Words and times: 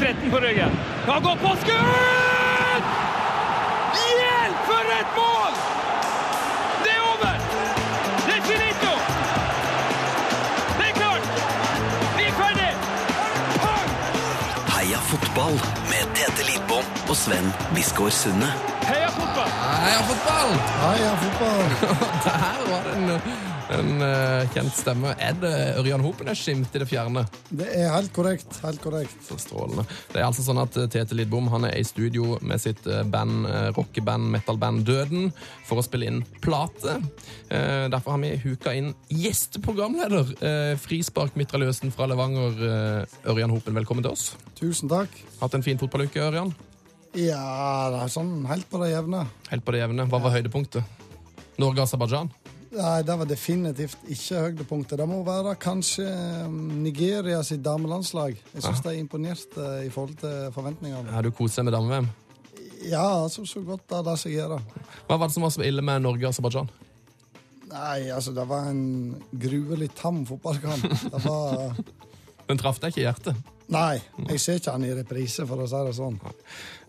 med 0.00 0.14
13 0.14 0.30
på 0.30 0.36
ryggen. 0.36 0.70
Han 1.06 1.22
går 1.22 1.36
på 1.36 1.56
skudd! 1.60 2.84
Hjelp, 4.20 4.58
for 4.68 4.84
et 5.00 5.10
mål! 5.16 5.54
Det 6.84 6.92
er 6.96 7.02
over! 7.12 7.34
Det 8.26 8.34
er 8.36 8.42
finito! 8.50 8.92
Det 10.78 10.86
er 10.88 10.94
klart! 11.00 11.24
Vi 12.16 12.24
er 12.24 12.34
ferdig! 12.42 12.70
Pang! 13.64 13.88
Heia 14.76 15.00
fotball 15.10 15.60
med 15.90 16.14
Tete 16.14 16.48
Lidbom 16.50 16.86
og 17.08 17.16
Sven 17.16 17.52
Biskår 17.74 18.08
Sunde. 18.10 18.52
Heia 18.86 19.10
fotball! 19.10 19.52
Heia 19.84 20.00
fotball! 20.08 20.56
Heia 20.86 21.12
fotball! 21.22 21.68
Der 22.24 22.66
var 22.70 22.82
det 22.90 23.55
en, 23.72 24.02
eh, 24.02 24.48
kjent 24.54 24.74
stemme. 24.74 25.14
Er 25.18 25.34
det 25.40 25.52
Ørjan 25.80 26.02
Hopen 26.04 26.28
er 26.30 26.38
skimt 26.38 26.74
i 26.74 26.82
det 26.82 26.88
fjerne? 26.88 27.26
Det 27.50 27.66
er 27.66 27.90
helt 27.94 28.12
korrekt. 28.14 28.58
Helt 28.62 28.80
korrekt. 28.82 29.16
Så 29.26 29.38
strålende. 29.42 29.86
Det 30.12 30.20
er 30.20 30.26
altså 30.26 30.44
sånn 30.46 30.60
at 30.62 30.76
eh, 30.76 30.88
Tete 30.92 31.16
Lidbom 31.18 31.48
han 31.52 31.66
er 31.68 31.74
i 31.78 31.86
studio 31.86 32.38
med 32.46 32.62
sitt 32.62 32.86
eh, 32.86 33.02
band, 33.02 33.48
rockeband, 33.76 34.30
metalband 34.30 34.84
Døden 34.86 35.32
for 35.66 35.80
å 35.80 35.84
spille 35.84 36.06
inn 36.06 36.22
plate. 36.44 36.98
Uh, 37.50 37.86
Derfor 37.90 38.14
har 38.14 38.20
vi 38.22 38.32
huka 38.42 38.72
inn 38.74 38.92
gjesteprogramleder, 39.10 40.32
uh, 40.40 40.74
frisparkmitraljøsen 40.82 41.92
fra 41.94 42.08
Levanger, 42.10 43.06
Ørjan 43.26 43.52
Hopen. 43.54 43.76
Velkommen 43.78 44.06
til 44.06 44.14
oss. 44.14 44.28
Tusen 44.58 44.90
takk. 44.90 45.12
Hatt 45.40 45.56
en 45.58 45.64
fin 45.66 45.78
fotballuke, 45.80 46.22
Ørjan? 46.22 46.54
Ja, 47.16 47.90
det 47.92 48.02
er 48.04 48.12
sånn 48.12 48.32
helt 48.50 48.68
på 48.70 48.80
det 48.82 48.92
jevne. 48.92 49.26
Helt 49.50 49.66
på 49.66 49.74
det 49.74 49.82
jevne. 49.82 50.06
Hva 50.10 50.20
var 50.22 50.36
høydepunktet? 50.36 50.84
Norge-Aserbajdsjan? 51.62 52.30
Nei, 52.74 53.00
det 53.06 53.14
var 53.20 53.28
definitivt 53.30 54.08
ikke 54.10 54.40
høydepunktet. 54.46 54.98
Det 54.98 55.06
må 55.08 55.20
være 55.26 55.54
kanskje 55.62 56.06
um, 56.46 56.56
Nigeria 56.82 57.38
sitt 57.46 57.62
damelandslag. 57.64 58.34
Jeg 58.54 58.64
syns 58.64 58.82
de 58.84 58.94
imponerte 58.98 59.68
i 59.86 59.90
forhold 59.92 60.16
til 60.20 60.48
forventningene. 60.54 61.12
Har 61.14 61.26
du 61.26 61.30
kost 61.34 61.60
deg 61.60 61.68
med 61.68 61.76
dame-VM? 61.76 62.08
Ja, 62.86 63.22
altså, 63.22 63.46
så 63.48 63.62
godt 63.66 63.86
det 63.90 64.02
lar 64.06 64.18
seg 64.20 64.34
gjøre. 64.36 64.58
Hva 65.06 65.18
var 65.18 65.30
det 65.30 65.36
som 65.36 65.46
var 65.46 65.54
så 65.54 65.64
ille 65.66 65.84
med 65.84 66.04
Norge 66.04 66.26
og 66.26 66.34
Aserbajdsjan? 66.34 66.70
Nei, 67.70 68.08
altså, 68.14 68.34
det 68.34 68.46
var 68.50 68.70
en 68.70 69.16
gruelig 69.30 69.90
tam 69.98 70.24
fotballkamp. 70.28 70.86
Det 70.86 71.22
var 71.26 71.78
Den 72.48 72.60
traff 72.60 72.78
deg 72.82 72.92
ikke 72.92 73.02
i 73.02 73.06
hjertet. 73.08 73.46
Nei, 73.74 73.96
jeg 74.28 74.38
ser 74.42 74.60
ikke 74.60 74.76
han 74.76 74.84
i 74.86 74.92
reprise, 74.94 75.46
for 75.48 75.58
å 75.58 75.66
si 75.66 75.80
det 75.88 75.94
sånn. 75.96 76.20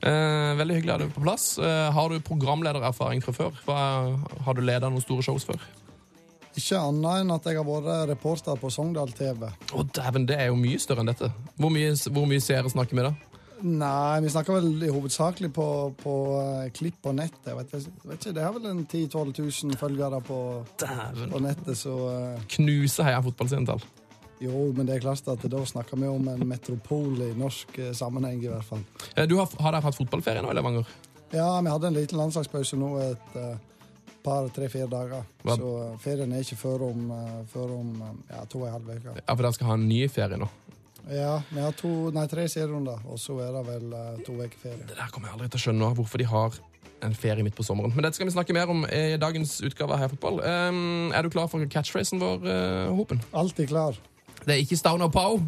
Eh, 0.06 0.52
veldig 0.59 0.78
hyggelig 0.78 0.94
å 0.94 0.97
ha 0.97 1.02
deg 1.02 1.16
på 1.16 1.23
plass. 1.25 1.47
Eh, 1.58 1.88
har 1.95 2.14
du 2.14 2.22
programledererfaring 2.22 3.23
fra 3.25 3.34
før? 3.34 3.58
Hva, 3.66 3.80
har 4.45 4.58
du 4.58 4.61
ledet 4.61 4.92
noen 4.92 5.02
store 5.02 5.25
shows 5.25 5.47
før? 5.47 5.64
Ikke 6.58 6.78
annet 6.81 7.23
enn 7.23 7.34
at 7.34 7.50
jeg 7.50 7.58
har 7.58 7.66
vært 7.66 8.11
reporter 8.11 8.58
på 8.61 8.69
Sogndal 8.73 9.11
TV. 9.17 9.50
Å, 9.50 9.88
dæven, 9.94 10.30
det 10.30 10.38
er 10.42 10.52
jo 10.52 10.58
mye 10.59 10.81
større 10.81 11.06
enn 11.06 11.11
dette. 11.11 11.31
Hvor 11.58 11.73
mye, 11.73 11.92
hvor 12.14 12.30
mye 12.30 12.45
seere 12.45 12.69
snakker 12.73 12.97
vi 12.97 13.06
da? 13.09 13.14
Nei, 13.58 14.22
vi 14.22 14.30
snakker 14.30 14.59
vel 14.59 14.86
i 14.86 14.94
hovedsakelig 14.94 15.50
på, 15.53 15.67
på 15.97 16.16
uh, 16.38 16.66
klipp 16.78 17.00
på 17.02 17.14
nettet. 17.17 17.53
Vet, 17.58 17.73
vet 17.73 18.19
ikke, 18.19 18.34
Det 18.38 18.44
har 18.44 18.53
vel 18.53 18.69
en 18.69 18.84
10 18.86 19.08
000-12 19.09 19.66
000 19.66 19.80
følgere 19.81 20.22
på, 20.22 20.41
på 20.78 21.41
nettet, 21.41 21.73
så 21.78 21.95
uh... 22.06 22.44
Knuser 22.53 23.09
Heia 23.09 23.23
fotballsentall. 23.25 23.81
Jo, 24.39 24.67
men 24.77 24.85
det 24.85 24.95
er 24.97 25.02
klart 25.02 25.27
at 25.33 25.45
da 25.49 25.59
snakker 25.66 25.97
vi 25.97 26.07
om 26.11 26.27
en 26.30 26.43
metropol 26.45 27.16
i 27.25 27.31
norsk 27.38 27.77
eh, 27.81 27.93
sammenheng, 27.97 28.38
i 28.45 28.52
hvert 28.52 28.67
fall. 28.67 28.83
Eh, 29.16 29.25
du 29.25 29.33
har, 29.39 29.47
har 29.63 29.73
dere 29.73 29.81
hatt 29.88 29.97
fotballferie 29.97 30.44
nå 30.45 30.52
i 30.53 30.57
Levanger? 30.59 30.91
Ja, 31.33 31.47
vi 31.66 31.71
hadde 31.73 31.89
en 31.89 31.97
liten 31.97 32.19
landslagspause 32.21 32.77
nå 32.77 32.91
et 33.02 33.33
eh, 33.41 33.55
par, 34.23 34.45
tre-fire 34.53 34.85
dager. 34.91 35.25
Hva- 35.41 35.55
Så 35.57 35.71
ferien 36.03 36.31
er 36.38 36.45
ikke 36.45 36.59
før 36.59 36.85
om, 36.91 37.09
før 37.49 37.73
om 37.79 37.89
ja, 38.29 38.44
to 38.45 38.62
og 38.62 38.67
en 38.69 38.75
halv 38.78 38.91
uke. 38.94 39.16
Ja, 39.23 39.34
for 39.34 39.41
dere 39.47 39.53
skal 39.57 39.72
ha 39.72 39.78
en 39.79 39.88
ny 39.89 40.01
ferie 40.12 40.38
nå. 40.38 40.50
Ja, 41.07 41.38
vi 41.50 41.62
har 41.63 41.72
to, 41.79 41.89
nei, 42.13 42.25
tre 42.28 42.45
serierunder, 42.51 43.00
og 43.07 43.17
så 43.23 43.38
er 43.41 43.53
det 43.56 43.62
vel 43.69 43.94
to 44.28 44.35
uker 44.41 44.57
ferie. 44.59 44.85
Det 44.89 44.97
der 45.00 45.13
kommer 45.16 45.29
jeg 45.31 45.38
aldri 45.38 45.47
til 45.53 45.62
å 45.62 45.63
skjønne 45.66 45.89
hvorfor 45.97 46.19
de 46.22 46.28
har 46.28 46.57
en 47.07 47.13
ferie 47.16 47.45
midt 47.45 47.56
på 47.56 47.63
sommeren. 47.63 47.94
Men 47.95 48.03
dette 48.06 48.17
skal 48.19 48.28
vi 48.28 48.33
snakke 48.35 48.53
mer 48.57 48.69
om 48.73 48.83
i 48.91 49.03
dagens 49.22 49.56
utgave 49.63 49.95
av 49.95 50.01
Heia 50.01 50.12
fotball. 50.12 50.41
Um, 50.44 51.09
er 51.16 51.23
du 51.23 51.31
klar 51.33 51.47
for 51.50 51.63
catchphrasen 51.72 52.19
vår, 52.22 52.44
Hopen? 52.97 53.22
Alltid 53.38 53.69
klar. 53.72 53.97
Det 54.47 54.53
er 54.53 54.62
ikke 54.63 54.78
Stauner 54.80 55.09
Pau. 55.12 55.41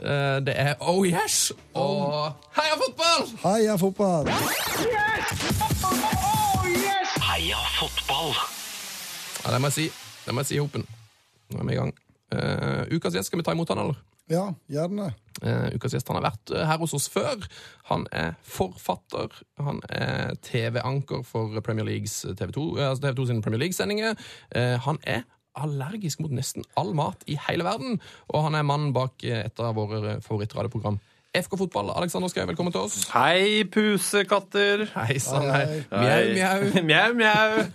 Eh, 0.00 0.38
det 0.46 0.54
er 0.56 0.74
Oh 0.80 1.04
Yes 1.04 1.52
og 1.74 2.32
Heia 2.56 2.76
fotball! 2.80 3.26
Heia 3.42 3.74
fotball! 3.76 4.30
Heia 7.26 7.60
fotball! 7.76 8.32
Ja, 9.44 9.52
det 9.52 9.60
må 9.60 9.68
jeg 9.68 9.76
si. 9.76 9.86
Det 10.24 10.34
må 10.34 10.40
jeg 10.40 10.46
si, 10.46 10.58
Hopen. 10.58 10.88
Nå 11.52 11.60
er 11.60 11.68
vi 11.68 11.76
i 11.76 11.78
gang. 11.82 11.92
Uh, 12.32 12.96
ukas 12.96 13.12
gjest, 13.14 13.28
skal 13.28 13.42
vi 13.42 13.44
ta 13.44 13.52
imot 13.52 13.68
han, 13.74 13.84
eller? 13.84 14.00
Ja, 14.32 14.48
gjerne. 14.72 15.12
Uh, 15.44 15.68
ukas 15.76 15.92
gjest 15.92 16.08
han 16.08 16.16
har 16.18 16.30
vært 16.30 16.56
her 16.56 16.80
hos 16.80 16.96
oss 16.96 17.12
før. 17.12 17.44
Han 17.92 18.08
er 18.08 18.34
forfatter. 18.40 19.36
Han 19.60 19.84
er 19.92 20.32
TV-anker 20.48 21.28
for 21.28 21.60
Premier 21.60 21.92
Leagues 21.92 22.22
TV 22.24 22.56
2, 22.56 22.68
eh, 22.80 22.88
altså 22.88 23.04
TV 23.04 23.20
2 23.20 23.28
sine 23.34 23.44
Premier 23.44 23.66
League-sendinger. 23.66 24.16
Uh, 24.48 24.76
han 24.88 25.04
er 25.04 25.28
allergisk 25.56 26.20
mot 26.22 26.32
nesten 26.34 26.64
all 26.78 26.92
mat 26.96 27.22
i 27.30 27.36
hele 27.48 27.66
verden, 27.66 27.98
og 28.32 28.46
han 28.48 28.56
er 28.58 28.66
mannen 28.66 28.92
bak 28.96 29.24
eh, 29.24 29.44
et 29.48 29.62
av 29.62 29.76
våre 29.78 30.18
favorittradioprogram. 30.24 30.98
FK 31.36 31.56
Fotball, 31.60 31.90
Alexander 31.92 32.30
Skau, 32.32 32.46
velkommen 32.48 32.72
til 32.72 32.86
oss. 32.86 32.94
Hei, 33.12 33.64
pusekatter. 33.68 34.86
Hei 34.94 35.18
sann, 35.20 35.50
Hei. 35.52 35.82
Mjau, 35.90 36.22
mjau. 36.32 36.84
mjau, 36.88 37.16
mjau. 37.18 37.66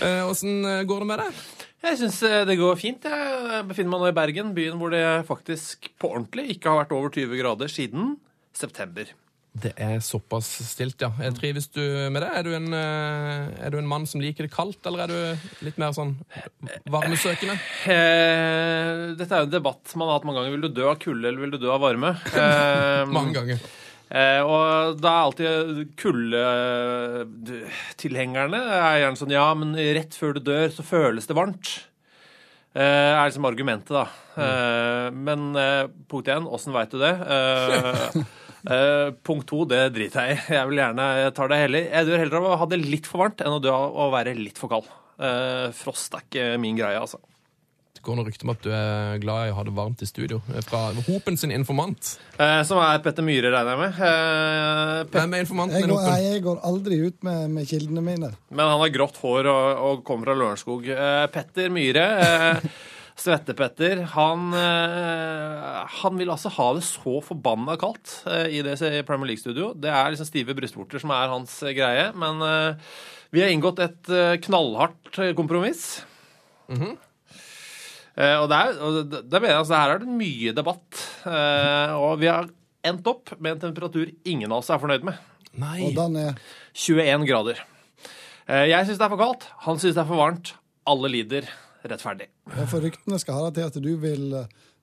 Eh, 0.00 0.22
Åssen 0.24 0.62
eh, 0.64 0.84
går 0.88 1.04
det 1.04 1.10
med 1.10 1.22
deg? 1.24 1.42
Jeg 1.84 1.98
syns 2.00 2.16
det 2.48 2.56
går 2.58 2.78
fint. 2.80 3.04
Jeg 3.06 3.66
befinner 3.68 3.92
meg 3.92 4.00
nå 4.02 4.08
i 4.10 4.16
Bergen, 4.16 4.54
byen 4.56 4.80
hvor 4.80 4.90
det 4.94 5.04
faktisk 5.28 5.90
på 6.00 6.10
ordentlig 6.10 6.56
ikke 6.56 6.72
har 6.72 6.80
vært 6.82 6.94
over 6.96 7.12
20 7.14 7.38
grader 7.38 7.70
siden 7.70 8.16
september. 8.56 9.12
Det 9.62 9.72
er 9.80 10.00
såpass 10.04 10.46
stilt, 10.68 11.00
ja. 11.02 11.08
Jeg 11.22 11.34
trives 11.38 11.66
du 11.74 11.80
med 12.12 12.20
det? 12.22 12.30
Er 12.38 12.42
du, 12.46 12.50
en, 12.56 12.68
eh, 12.76 13.64
er 13.66 13.70
du 13.74 13.78
en 13.80 13.88
mann 13.90 14.04
som 14.06 14.20
liker 14.22 14.42
det 14.46 14.52
kaldt, 14.54 14.82
eller 14.86 14.98
er 15.04 15.08
du 15.10 15.18
litt 15.66 15.78
mer 15.80 15.92
sånn 15.96 16.12
varmesøkende? 16.92 17.56
Eh, 17.88 18.92
dette 19.18 19.32
er 19.34 19.40
jo 19.42 19.46
en 19.48 19.56
debatt 19.56 19.84
man 19.98 20.08
har 20.10 20.16
hatt 20.20 20.26
mange 20.28 20.38
ganger. 20.42 20.54
Vil 20.56 20.66
du 20.68 20.72
dø 20.80 20.86
av 20.92 20.98
kulde, 21.02 21.26
eller 21.30 21.42
vil 21.46 21.54
du 21.56 21.60
dø 21.64 21.70
av 21.74 21.82
varme? 21.86 22.10
Eh, 22.38 23.02
Mange 23.10 23.32
ganger. 23.34 23.58
Eh, 24.08 24.40
og 24.40 24.96
da 25.02 25.10
er 25.12 25.24
alltid 25.26 25.88
kuldetilhengerne 26.00 28.60
er 28.78 29.00
gjerne 29.02 29.18
sånn 29.20 29.34
Ja, 29.34 29.48
men 29.58 29.70
rett 29.76 30.12
før 30.16 30.32
du 30.38 30.42
dør, 30.48 30.68
så 30.72 30.82
føles 30.86 31.26
det 31.28 31.36
varmt. 31.36 31.66
Eh, 32.78 33.12
er 33.12 33.24
liksom 33.26 33.46
argumentet, 33.48 33.92
da. 33.96 34.04
Eh, 34.38 35.08
men 35.16 35.40
eh, 35.58 35.84
punkt 36.08 36.28
én, 36.32 36.46
åssen 36.48 36.72
veit 36.76 36.92
du 36.94 36.98
det? 37.02 37.14
Eh, 38.66 38.74
eh, 38.74 39.10
punkt 39.22 39.46
to, 39.50 39.62
det 39.70 39.84
driter 39.94 40.26
jeg 40.32 40.38
i. 40.38 40.42
Jeg 40.58 40.68
vil 40.72 40.80
gjerne 40.82 41.08
jeg 41.22 41.34
tar 41.38 41.48
det 41.52 41.60
heller. 41.62 41.88
Jeg 41.92 42.08
dør 42.10 42.22
heller 42.24 42.40
av 42.40 42.50
å 42.50 42.58
ha 42.64 42.66
det 42.72 42.80
litt 42.82 43.06
for 43.06 43.22
varmt 43.26 43.44
enn 43.44 43.54
å 43.58 43.62
dø 43.62 43.70
av 43.74 43.94
å 43.94 44.10
være 44.14 44.34
litt 44.38 44.58
for 44.58 44.72
kald. 44.72 44.88
Uh, 45.18 45.68
frost 45.74 46.12
er 46.14 46.22
ikke 46.26 46.44
min 46.62 46.76
greie, 46.78 46.98
altså. 46.98 47.18
Det 47.98 48.04
går 48.06 48.14
noe 48.14 48.28
rykter 48.28 48.46
om 48.46 48.52
at 48.52 48.60
du 48.62 48.68
er 48.70 49.16
glad 49.18 49.48
i 49.48 49.50
å 49.50 49.56
ha 49.56 49.62
det 49.66 49.72
varmt 49.74 50.02
i 50.04 50.06
studio. 50.06 50.36
Fra 50.68 50.84
Hopen 51.08 51.34
sin 51.40 51.50
informant. 51.50 52.12
Eh, 52.38 52.60
som 52.62 52.78
er 52.78 53.00
Petter 53.02 53.26
Myhre, 53.26 53.50
regner 53.50 53.74
jeg 53.74 53.80
med. 53.80 53.96
Eh, 53.98 55.00
Pet- 55.10 55.16
Hvem 55.18 55.34
er 55.34 55.42
informanten 55.42 55.74
Jeg 55.80 55.88
din, 55.88 55.90
går, 55.96 56.04
Hopen? 56.04 56.22
jeg 56.28 56.44
går 56.44 56.60
aldri 56.70 56.98
ut 57.08 57.26
med, 57.26 57.50
med 57.56 57.66
kildene 57.66 58.04
mine. 58.06 58.30
Men 58.54 58.70
han 58.70 58.78
har 58.84 58.92
grått 58.94 59.18
hår 59.18 59.50
og, 59.50 59.82
og 59.88 60.04
kommer 60.06 60.30
fra 60.30 60.38
Lørenskog. 60.38 60.86
Eh, 60.94 61.24
Petter 61.34 61.74
Myhre, 61.74 62.06
eh, 62.28 62.70
Svette-Petter, 63.18 64.04
han, 64.14 64.44
eh, 64.54 65.78
han 66.02 66.18
vil 66.20 66.30
altså 66.30 66.52
ha 66.54 66.68
det 66.76 66.84
så 66.86 67.16
forbanna 67.26 67.74
kaldt 67.80 68.12
eh, 68.30 68.46
i 68.58 68.62
det 68.62 68.76
Premier 69.08 69.32
League-studio. 69.32 69.72
Det 69.74 69.90
er 69.90 70.12
liksom 70.14 70.28
stive 70.28 70.54
brystvorter 70.58 71.02
som 71.02 71.10
er 71.16 71.32
hans 71.32 71.56
eh, 71.66 71.74
greie. 71.76 72.08
Men 72.14 72.38
vi 73.34 73.42
har 73.42 73.50
inngått 73.52 73.82
et 73.84 74.12
knallhardt 74.46 75.18
kompromiss. 75.36 76.04
Eh, 78.18 78.34
og 78.42 78.48
det 78.50 78.56
er, 78.58 78.78
og 78.82 78.96
det, 79.12 79.20
det 79.30 79.40
mener 79.40 79.52
jeg, 79.54 79.62
altså, 79.62 79.78
her 79.78 79.94
er 79.94 80.02
det 80.02 80.14
mye 80.20 80.54
debatt. 80.56 81.02
Eh, 81.28 81.92
og 81.98 82.16
vi 82.22 82.30
har 82.30 82.48
endt 82.88 83.06
opp 83.10 83.34
med 83.38 83.56
en 83.56 83.62
temperatur 83.68 84.10
ingen 84.26 84.50
av 84.50 84.62
oss 84.62 84.70
er 84.72 84.80
fornøyd 84.82 85.06
med. 85.06 85.18
Nei. 85.58 85.78
Og 85.88 85.94
den 85.98 86.18
er 86.22 86.40
21 86.74 87.26
grader. 87.28 87.62
Eh, 88.48 88.66
Jeg 88.72 88.88
syns 88.88 88.98
det 88.98 89.06
er 89.06 89.12
for 89.14 89.22
kaldt, 89.22 89.46
han 89.66 89.78
syns 89.78 89.94
det 89.98 90.02
er 90.02 90.10
for 90.10 90.22
varmt. 90.22 90.54
Alle 90.88 91.10
lider 91.12 91.46
rettferdig. 91.84 92.28
og 92.50 92.68
For 92.70 92.82
ryktene 92.84 93.18
skal 93.22 93.38
ha 93.38 93.48
det 93.48 93.58
til 93.58 93.68
at 93.70 93.82
du 93.84 93.92
vil, 94.02 94.30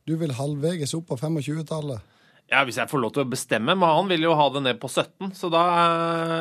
du 0.07 0.15
vil 0.21 0.35
halvveges 0.37 0.95
opp 0.97 1.09
på 1.11 1.17
25-tallet. 1.19 2.11
Ja, 2.45 2.59
Hvis 2.61 2.77
jeg 2.77 2.89
får 2.91 3.01
lov 3.01 3.11
til 3.15 3.23
å 3.23 3.29
bestemme, 3.29 3.73
men 3.73 3.89
han 3.89 4.05
vil 4.05 4.21
jo 4.27 4.35
ha 4.37 4.43
det 4.53 4.61
ned 4.61 4.77
på 4.77 4.85
17. 4.85 5.31
Så 5.33 5.49
da 5.49 5.63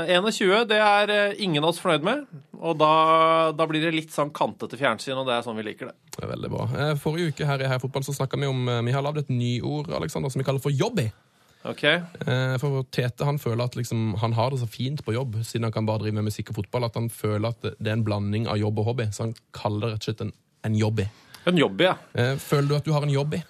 eh, 0.05 0.11
21, 0.21 0.67
det 0.69 0.77
er 0.77 1.13
eh, 1.15 1.37
ingen 1.41 1.65
av 1.65 1.71
oss 1.73 1.81
fornøyd 1.81 2.05
med. 2.05 2.27
Og 2.61 2.77
da, 2.77 2.91
da 3.57 3.67
blir 3.71 3.81
det 3.81 3.95
litt 3.95 4.13
sånn 4.13 4.33
kantete 4.37 4.77
fjernsyn, 4.77 5.17
og 5.17 5.25
det 5.31 5.39
er 5.39 5.47
sånn 5.47 5.57
vi 5.57 5.65
liker 5.65 5.89
det. 5.89 5.97
Det 6.19 6.27
er 6.27 6.33
veldig 6.35 6.51
bra. 6.53 6.67
Eh, 6.77 6.93
Forrige 7.01 7.33
uke 7.33 7.49
her 7.49 7.65
i 7.65 7.71
Heia 7.73 7.81
Fotball 7.81 8.05
så 8.05 8.13
snakka 8.19 8.37
vi 8.37 8.51
om 8.53 8.69
eh, 8.69 8.83
Vi 8.85 8.93
har 8.93 9.07
lagd 9.07 9.23
et 9.25 9.33
nyord 9.33 9.89
Alexander, 9.97 10.29
som 10.29 10.45
vi 10.45 10.47
kaller 10.51 10.61
for 10.65 10.77
jobby. 10.77 11.09
Ok? 11.65 11.87
Eh, 11.89 12.55
For 12.61 12.85
Tete 12.93 13.25
han 13.25 13.41
føler 13.41 13.65
at 13.65 13.81
liksom, 13.81 14.19
han 14.21 14.37
har 14.37 14.53
det 14.53 14.61
så 14.61 14.69
fint 14.69 15.01
på 15.07 15.17
jobb, 15.17 15.41
siden 15.41 15.65
han 15.71 15.73
kan 15.73 15.89
bare 15.89 16.05
drive 16.05 16.21
med 16.21 16.29
musikk 16.29 16.53
og 16.53 16.61
fotball, 16.61 16.85
at 16.91 17.01
han 17.01 17.09
føler 17.09 17.49
at 17.49 17.65
det 17.65 17.79
det 17.81 17.89
er 17.95 17.97
en 17.97 18.05
blanding 18.05 18.45
av 18.53 18.61
jobb 18.61 18.85
og 18.85 18.91
hobby. 18.93 19.09
Så 19.09 19.25
han 19.31 19.37
kaller 19.57 19.89
det 19.89 19.95
rett 19.95 20.05
og 20.05 20.11
slett 20.11 20.27
en, 20.27 20.37
en 20.65 20.79
jobby. 20.79 21.07
En 21.45 21.59
jobb, 21.61 21.83
ja. 21.85 21.97
Eh, 22.17 22.37
føler 22.41 22.71
du 22.71 22.77
at 22.79 22.87
du 22.87 22.95
har 22.97 23.05
en 23.05 23.13
jobb 23.13 23.37
i? 23.37 23.43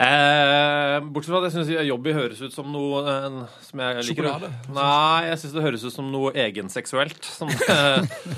Eh, 0.00 0.96
bortsett 1.12 1.34
fra 1.34 1.40
at 1.42 1.48
jeg 1.50 1.54
syns 1.58 1.70
jobby 1.84 2.12
høres 2.16 2.38
ut 2.40 2.54
som 2.54 2.70
noe 2.72 3.02
eh, 3.10 3.40
som 3.66 3.82
jeg 3.82 4.04
liker. 4.06 4.28
Sjokolade? 4.30 4.52
Nei, 4.72 5.26
jeg 5.28 5.40
syns 5.42 5.56
det 5.56 5.64
høres 5.66 5.84
ut 5.84 5.92
som 5.96 6.08
noe 6.12 6.30
egenseksuelt. 6.40 7.26
Som, 7.26 7.50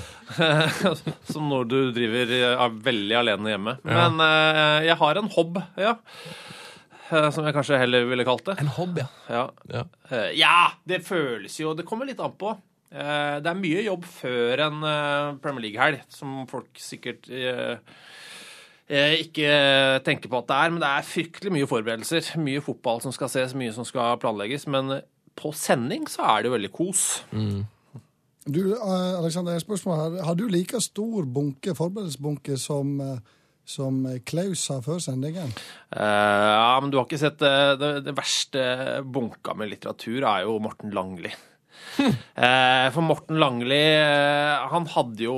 som 1.31 1.45
når 1.51 1.69
du 1.71 1.77
driver 1.95 2.33
er 2.41 2.81
veldig 2.89 3.19
alene 3.21 3.53
hjemme. 3.53 3.77
Ja. 3.85 4.09
Men 4.09 4.25
eh, 4.25 4.89
jeg 4.89 4.97
har 5.05 5.21
en 5.21 5.31
hobb, 5.37 5.61
ja. 5.79 5.93
Eh, 7.13 7.29
Som 7.31 7.45
jeg 7.47 7.55
kanskje 7.55 7.79
heller 7.79 8.09
ville 8.09 8.25
kalt 8.27 8.43
det. 8.49 8.57
En 8.63 8.73
hobb, 8.79 8.99
ja. 9.03 9.07
Ja. 9.29 9.45
ja. 9.71 9.85
Eh, 10.09 10.75
det 10.89 11.03
føles 11.07 11.55
jo 11.61 11.75
Det 11.77 11.85
kommer 11.87 12.09
litt 12.09 12.19
an 12.23 12.35
på. 12.39 12.55
Eh, 12.93 13.37
Det 13.43 13.53
er 13.53 13.61
mye 13.61 13.85
jobb 13.87 14.03
før 14.09 14.65
en 14.67 14.83
eh, 14.89 15.29
Premier 15.43 15.69
League-helg, 15.69 16.03
som 16.11 16.41
folk 16.49 16.81
sikkert 16.81 17.29
eh, 17.31 17.77
eh, 17.77 18.01
ikke 18.89 19.51
tenker 20.03 20.29
på 20.29 20.41
at 20.41 20.49
det 20.49 20.55
er. 20.59 20.73
Men 20.73 20.81
det 20.83 20.89
er 20.89 21.07
fryktelig 21.07 21.53
mye 21.55 21.69
forberedelser. 21.69 22.33
Mye 22.43 22.63
fotball 22.63 22.99
som 23.05 23.15
skal 23.15 23.31
ses, 23.31 23.55
mye 23.57 23.73
som 23.75 23.87
skal 23.87 24.19
planlegges. 24.21 24.67
Men 24.67 24.99
på 25.39 25.53
sending 25.55 26.09
så 26.11 26.25
er 26.27 26.43
det 26.43 26.51
jo 26.51 26.57
veldig 26.57 26.73
kos. 26.75 27.05
Du, 28.43 28.73
eh, 28.75 29.13
Alexander, 29.19 29.55
et 29.55 29.63
spørsmål 29.63 29.95
her. 30.01 30.23
Har 30.27 30.35
du 30.35 30.47
like 30.51 30.81
stor 30.81 31.23
bunke, 31.23 31.75
forberedelsesbunke 31.75 32.57
som, 32.59 32.99
eh, 33.01 33.17
som 33.65 34.03
Klaus 34.25 34.65
sa 34.67 34.81
før 34.83 34.99
sendingen? 34.99 35.53
Uh, 35.95 36.51
ja, 36.59 36.79
men 36.81 36.91
du 36.91 36.97
har 36.99 37.07
ikke 37.07 37.21
sett 37.21 37.39
uh, 37.39 37.79
det, 37.79 38.03
det 38.03 38.17
verste 38.17 38.99
bunka 39.07 39.55
med 39.55 39.71
litteratur 39.71 40.27
er 40.27 40.43
jo 40.43 40.59
Morten 40.59 40.91
Langli. 40.91 41.31
uh, 41.99 42.89
for 42.93 43.01
Morten 43.01 43.39
Langli, 43.39 43.79
eh, 43.79 44.67
han 44.73 44.87
hadde 44.91 45.23
jo 45.23 45.37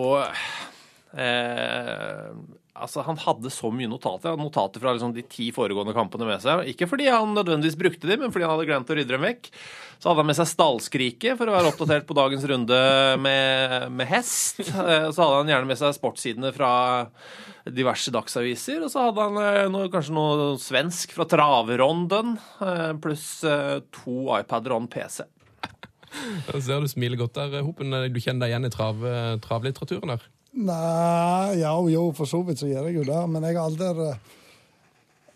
eh, 1.13 2.33
Altså, 2.75 3.05
Han 3.07 3.15
hadde 3.23 3.51
så 3.53 3.69
mye 3.71 3.87
notater 3.87 4.27
Han 4.33 4.35
hadde 4.35 4.47
notater 4.49 4.81
fra 4.83 4.91
liksom, 4.95 5.13
de 5.15 5.23
ti 5.31 5.47
foregående 5.55 5.93
kampene 5.95 6.27
med 6.27 6.43
seg. 6.43 6.65
Ikke 6.73 6.89
fordi 6.91 7.07
han 7.07 7.31
nødvendigvis 7.37 7.77
brukte 7.79 8.09
dem, 8.09 8.25
men 8.25 8.33
fordi 8.33 8.43
han 8.43 8.51
hadde 8.51 8.67
glemt 8.67 8.91
å 8.91 8.97
rydde 8.97 9.15
dem 9.15 9.23
vekk. 9.23 9.47
Så 9.95 10.09
hadde 10.09 10.19
han 10.23 10.27
med 10.27 10.37
seg 10.41 10.49
stallskriket 10.51 11.39
for 11.39 11.47
å 11.47 11.55
være 11.55 11.71
oppdatert 11.71 12.07
på 12.09 12.17
dagens 12.17 12.43
runde 12.51 12.79
med, 13.23 13.77
med 13.95 14.11
hest. 14.11 14.59
Eh, 14.59 15.07
Så 15.07 15.23
hadde 15.23 15.39
han 15.39 15.53
gjerne 15.53 15.69
med 15.71 15.79
seg 15.79 15.95
sportssidene 15.95 16.51
fra 16.55 16.71
diverse 17.71 18.11
dagsaviser. 18.13 18.83
Og 18.83 18.91
så 18.91 19.07
hadde 19.07 19.29
han 19.29 19.39
eh, 19.39 19.61
noe, 19.71 19.87
kanskje 19.93 20.17
noe 20.17 20.51
svensk 20.61 21.15
fra 21.15 21.25
Traveronden, 21.31 22.35
eh, 22.59 22.91
pluss 23.01 23.29
to 23.95 24.17
iPader 24.35 24.75
og 24.75 24.83
en 24.83 24.91
PC. 24.91 25.23
Jeg 26.51 26.63
ser 26.67 26.83
du 26.83 26.91
smiler 26.91 27.19
godt 27.23 27.39
der, 27.39 27.61
Hopen. 27.63 27.95
Du 28.11 28.19
kjenner 28.19 28.45
deg 28.45 28.53
igjen 28.53 28.67
i 28.67 28.75
trav, 28.75 28.99
travlitteraturen 29.43 30.17
der? 30.17 30.27
Nei, 30.55 31.59
ja, 31.59 31.73
jo, 31.91 32.07
for 32.15 32.29
så 32.29 32.39
vidt 32.47 32.61
så 32.63 32.69
gjør 32.71 32.87
jeg 32.89 33.01
jo 33.01 33.05
det. 33.09 33.21
Men 33.29 33.43
jeg 33.43 33.57
har 33.57 33.67
aldri 33.67 33.89
eh, 34.07 34.19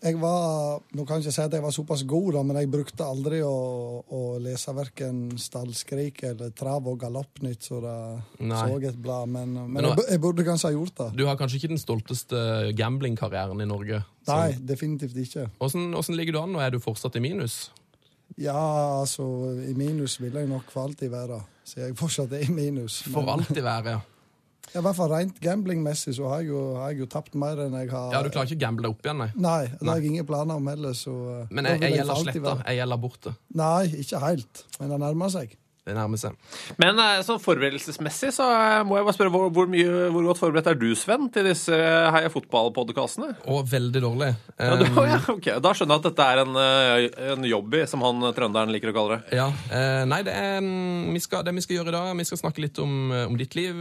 Jeg 0.00 0.16
var 0.16 0.78
Nå 0.96 1.04
kan 1.04 1.18
jeg 1.20 1.26
ikke 1.26 1.34
si 1.36 1.42
at 1.44 1.52
jeg 1.52 1.60
var 1.66 1.74
såpass 1.76 2.04
god, 2.08 2.30
da, 2.38 2.42
men 2.48 2.56
jeg 2.56 2.70
brukte 2.72 3.04
aldri 3.04 3.42
å, 3.44 3.50
å 4.00 4.20
lese 4.40 4.72
verken 4.72 5.18
Stallskrik 5.36 6.22
eller 6.30 6.54
Trav- 6.56 6.88
og 6.88 6.96
Galoppnytt, 7.02 7.66
så 7.68 7.82
det 7.84 7.96
Nei. 8.48 8.62
så 8.62 8.78
et 8.88 8.96
blad. 9.04 9.28
Men, 9.28 9.52
men, 9.58 9.74
Men 9.76 9.84
nå- 9.84 9.90
jeg, 9.98 10.06
jeg 10.14 10.22
burde 10.24 10.46
kanskje 10.46 10.70
ha 10.70 10.76
gjort 10.78 10.94
det. 11.02 11.08
Du 11.20 11.26
har 11.28 11.36
kanskje 11.36 11.60
ikke 11.60 11.72
den 11.74 11.82
stolteste 11.82 12.40
gamblingkarrieren 12.80 13.60
i 13.60 13.68
Norge? 13.68 14.00
Så- 14.24 14.38
Nei, 14.38 14.54
definitivt 14.72 15.20
ikke. 15.20 15.50
Hvordan, 15.60 15.90
hvordan 15.98 16.16
ligger 16.16 16.32
du 16.32 16.40
an, 16.46 16.54
nå? 16.56 16.64
er 16.64 16.72
du 16.72 16.80
fortsatt 16.80 17.20
i 17.20 17.22
minus? 17.26 17.58
Ja, 18.40 18.56
altså, 19.02 19.26
i 19.68 19.74
minus 19.76 20.16
vil 20.22 20.32
jeg 20.38 20.48
nok 20.48 20.70
for 20.72 20.86
alltid 20.88 21.10
være. 21.12 21.42
Så 21.66 21.82
jeg 21.84 21.96
fortsatt 21.98 22.32
er 22.38 22.46
i 22.48 22.52
minus. 22.56 23.02
For 23.10 23.28
alltid 23.28 23.60
være, 23.66 23.98
ja. 23.98 24.00
Ja, 24.70 24.78
I 24.78 24.84
hvert 24.86 24.98
fall 25.00 25.10
rent 25.10 25.40
gamblingmessig 25.42 26.14
så 26.14 26.28
har 26.30 26.44
jeg 26.44 26.52
jo, 26.52 26.60
har 26.78 26.92
jeg 26.92 27.02
jo 27.02 27.08
tapt 27.10 27.34
mer 27.38 27.58
enn 27.64 27.74
jeg 27.74 27.90
har 27.90 28.12
Ja, 28.14 28.20
Du 28.22 28.30
klarer 28.30 28.46
ikke 28.50 28.60
å 28.60 28.64
gamble 28.66 28.92
opp 28.92 29.02
igjen, 29.06 29.18
nei? 29.24 29.30
Nei, 29.34 29.62
det 29.72 29.88
har 29.88 29.98
jeg 29.98 30.12
ingen 30.12 30.28
planer 30.28 30.60
om 30.60 30.70
heller, 30.70 30.94
så 30.94 31.14
uh, 31.14 31.48
Men 31.50 31.66
jeg, 31.66 31.80
jeg, 31.80 31.88
jeg 31.88 31.98
gjelder 32.00 32.20
sletta. 32.22 32.54
Jeg 32.68 32.78
gjelder 32.78 33.02
borte. 33.02 33.34
Nei, 33.58 33.88
ikke 34.04 34.22
helt, 34.22 34.64
men 34.78 34.94
det 34.94 35.00
nærmer 35.02 35.34
seg. 35.34 35.56
Det 35.88 35.94
nærmer 35.96 36.20
seg. 36.20 36.34
Men 36.78 36.98
eh, 37.00 37.22
sånn 37.24 37.38
forberedelsesmessig 37.40 38.28
så 38.36 38.44
eh, 38.52 38.82
må 38.86 38.98
jeg 38.98 39.06
bare 39.06 39.16
spørre 39.16 39.32
hvor, 39.32 39.46
hvor, 39.56 39.68
mye, 39.72 40.10
hvor 40.12 40.26
godt 40.28 40.40
forberedt 40.42 40.68
er 40.68 40.76
du, 40.78 40.90
Sven, 40.98 41.30
til 41.32 41.46
disse 41.48 41.72
eh, 41.72 42.08
Heia 42.12 42.28
fotball-podkastene? 42.34 43.30
Å, 43.48 43.60
veldig 43.66 44.02
dårlig. 44.04 44.28
Ja, 44.60 44.74
du- 44.76 45.00
ja, 45.08 45.16
ok. 45.32 45.48
Da 45.64 45.72
skjønner 45.74 45.96
jeg 45.96 46.02
at 46.04 46.08
dette 46.10 46.26
er 46.34 46.42
en, 46.42 46.60
en 47.40 47.48
jobby, 47.48 47.80
som 47.88 48.04
han 48.04 48.20
trønderen 48.36 48.74
liker 48.74 48.92
å 48.92 48.96
kalle 48.98 49.16
det. 49.22 49.38
Ja, 49.40 49.46
eh, 49.72 50.02
nei, 50.10 50.20
det, 50.28 50.34
er, 50.36 50.60
mm, 50.60 51.08
vi 51.16 51.22
skal, 51.24 51.46
det 51.48 51.56
vi 51.56 51.64
skal 51.64 51.78
gjøre 51.80 51.94
i 51.94 51.96
dag, 51.96 52.10
vi 52.20 52.28
skal 52.28 52.42
snakke 52.42 52.64
litt 52.66 52.82
om, 52.84 52.94
om 53.30 53.40
ditt 53.40 53.56
liv. 53.58 53.80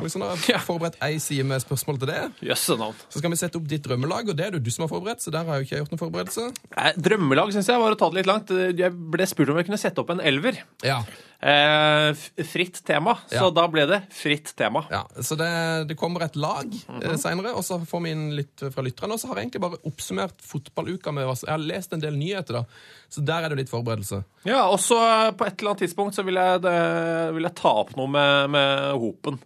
Alexander, 0.00 0.32
jeg 0.48 0.56
har 0.58 0.64
forberedt 0.64 0.96
ei 1.04 1.20
side 1.22 1.44
med 1.52 1.60
spørsmål 1.62 2.00
til 2.02 2.10
det. 2.14 2.22
Jøsse 2.48 2.78
navn. 2.80 2.96
Så 3.12 3.20
skal 3.20 3.34
vi 3.36 3.40
sette 3.42 3.60
opp 3.60 3.68
ditt 3.70 3.84
drømmelag, 3.84 4.32
og 4.32 4.40
det 4.40 4.48
er 4.48 4.56
det 4.56 4.64
du 4.64 4.72
som 4.74 4.86
har 4.88 4.92
forberedt. 4.96 5.20
Så 5.22 5.34
der 5.34 5.44
har 5.44 5.60
jo 5.60 5.68
ikke 5.68 5.76
jeg 5.76 5.84
gjort 5.84 5.94
noen 5.94 6.04
forberedelse. 6.06 6.48
Nei, 6.74 6.90
Drømmelag 7.04 7.52
syns 7.54 7.68
jeg 7.70 7.84
var 7.84 7.92
å 7.94 8.00
ta 8.00 8.08
det 8.10 8.22
litt 8.22 8.32
langt. 8.32 8.50
Jeg 8.80 8.96
ble 9.12 9.28
spurt 9.28 9.52
om 9.52 9.60
jeg 9.60 9.68
kunne 9.68 9.80
sette 9.84 10.00
opp 10.02 10.10
en 10.16 10.24
elver. 10.24 10.64
Ja, 10.88 11.02
Eh, 11.44 12.14
fritt 12.44 12.84
tema. 12.84 13.18
Så 13.28 13.34
Ja. 13.34 13.50
da 13.50 13.66
ble 13.68 13.84
det 13.86 14.02
fritt 14.10 14.54
tema. 14.56 14.86
ja. 14.90 15.04
Så 15.20 15.36
det, 15.36 15.88
det 15.88 15.94
kommer 15.94 16.22
et 16.22 16.36
lag 16.36 16.64
mm 16.64 17.00
-hmm. 17.00 17.16
seinere, 17.18 17.52
og 17.52 17.64
så 17.64 17.84
får 17.86 18.02
vi 18.02 18.10
inn 18.10 18.36
litt 18.36 18.62
fra 18.74 18.82
lytterne. 18.82 19.12
Og 19.12 19.20
så 19.20 19.28
har 19.28 19.36
jeg 19.36 19.44
egentlig 19.44 19.60
bare 19.60 19.84
oppsummert 19.84 20.40
fotballuka 20.40 21.12
med 21.12 21.26
oss 21.26 21.42
Jeg 21.42 21.50
har 21.50 21.58
lest 21.58 21.92
en 21.92 22.00
del 22.00 22.16
nyheter, 22.16 22.52
da. 22.54 22.64
Så 23.10 23.20
der 23.20 23.44
er 23.44 23.48
det 23.48 23.56
litt 23.58 23.70
forberedelse. 23.70 24.24
Ja, 24.44 24.68
og 24.68 24.80
så 24.80 24.96
eh, 24.96 25.32
på 25.32 25.46
et 25.46 25.60
eller 25.60 25.70
annet 25.70 25.78
tidspunkt 25.78 26.14
så 26.14 26.24
vil 26.24 26.34
jeg, 26.34 26.62
det, 26.62 27.34
vil 27.34 27.42
jeg 27.42 27.54
ta 27.54 27.68
opp 27.68 27.96
noe 27.96 28.08
med, 28.08 28.50
med 28.50 28.92
Hopen. 28.92 29.38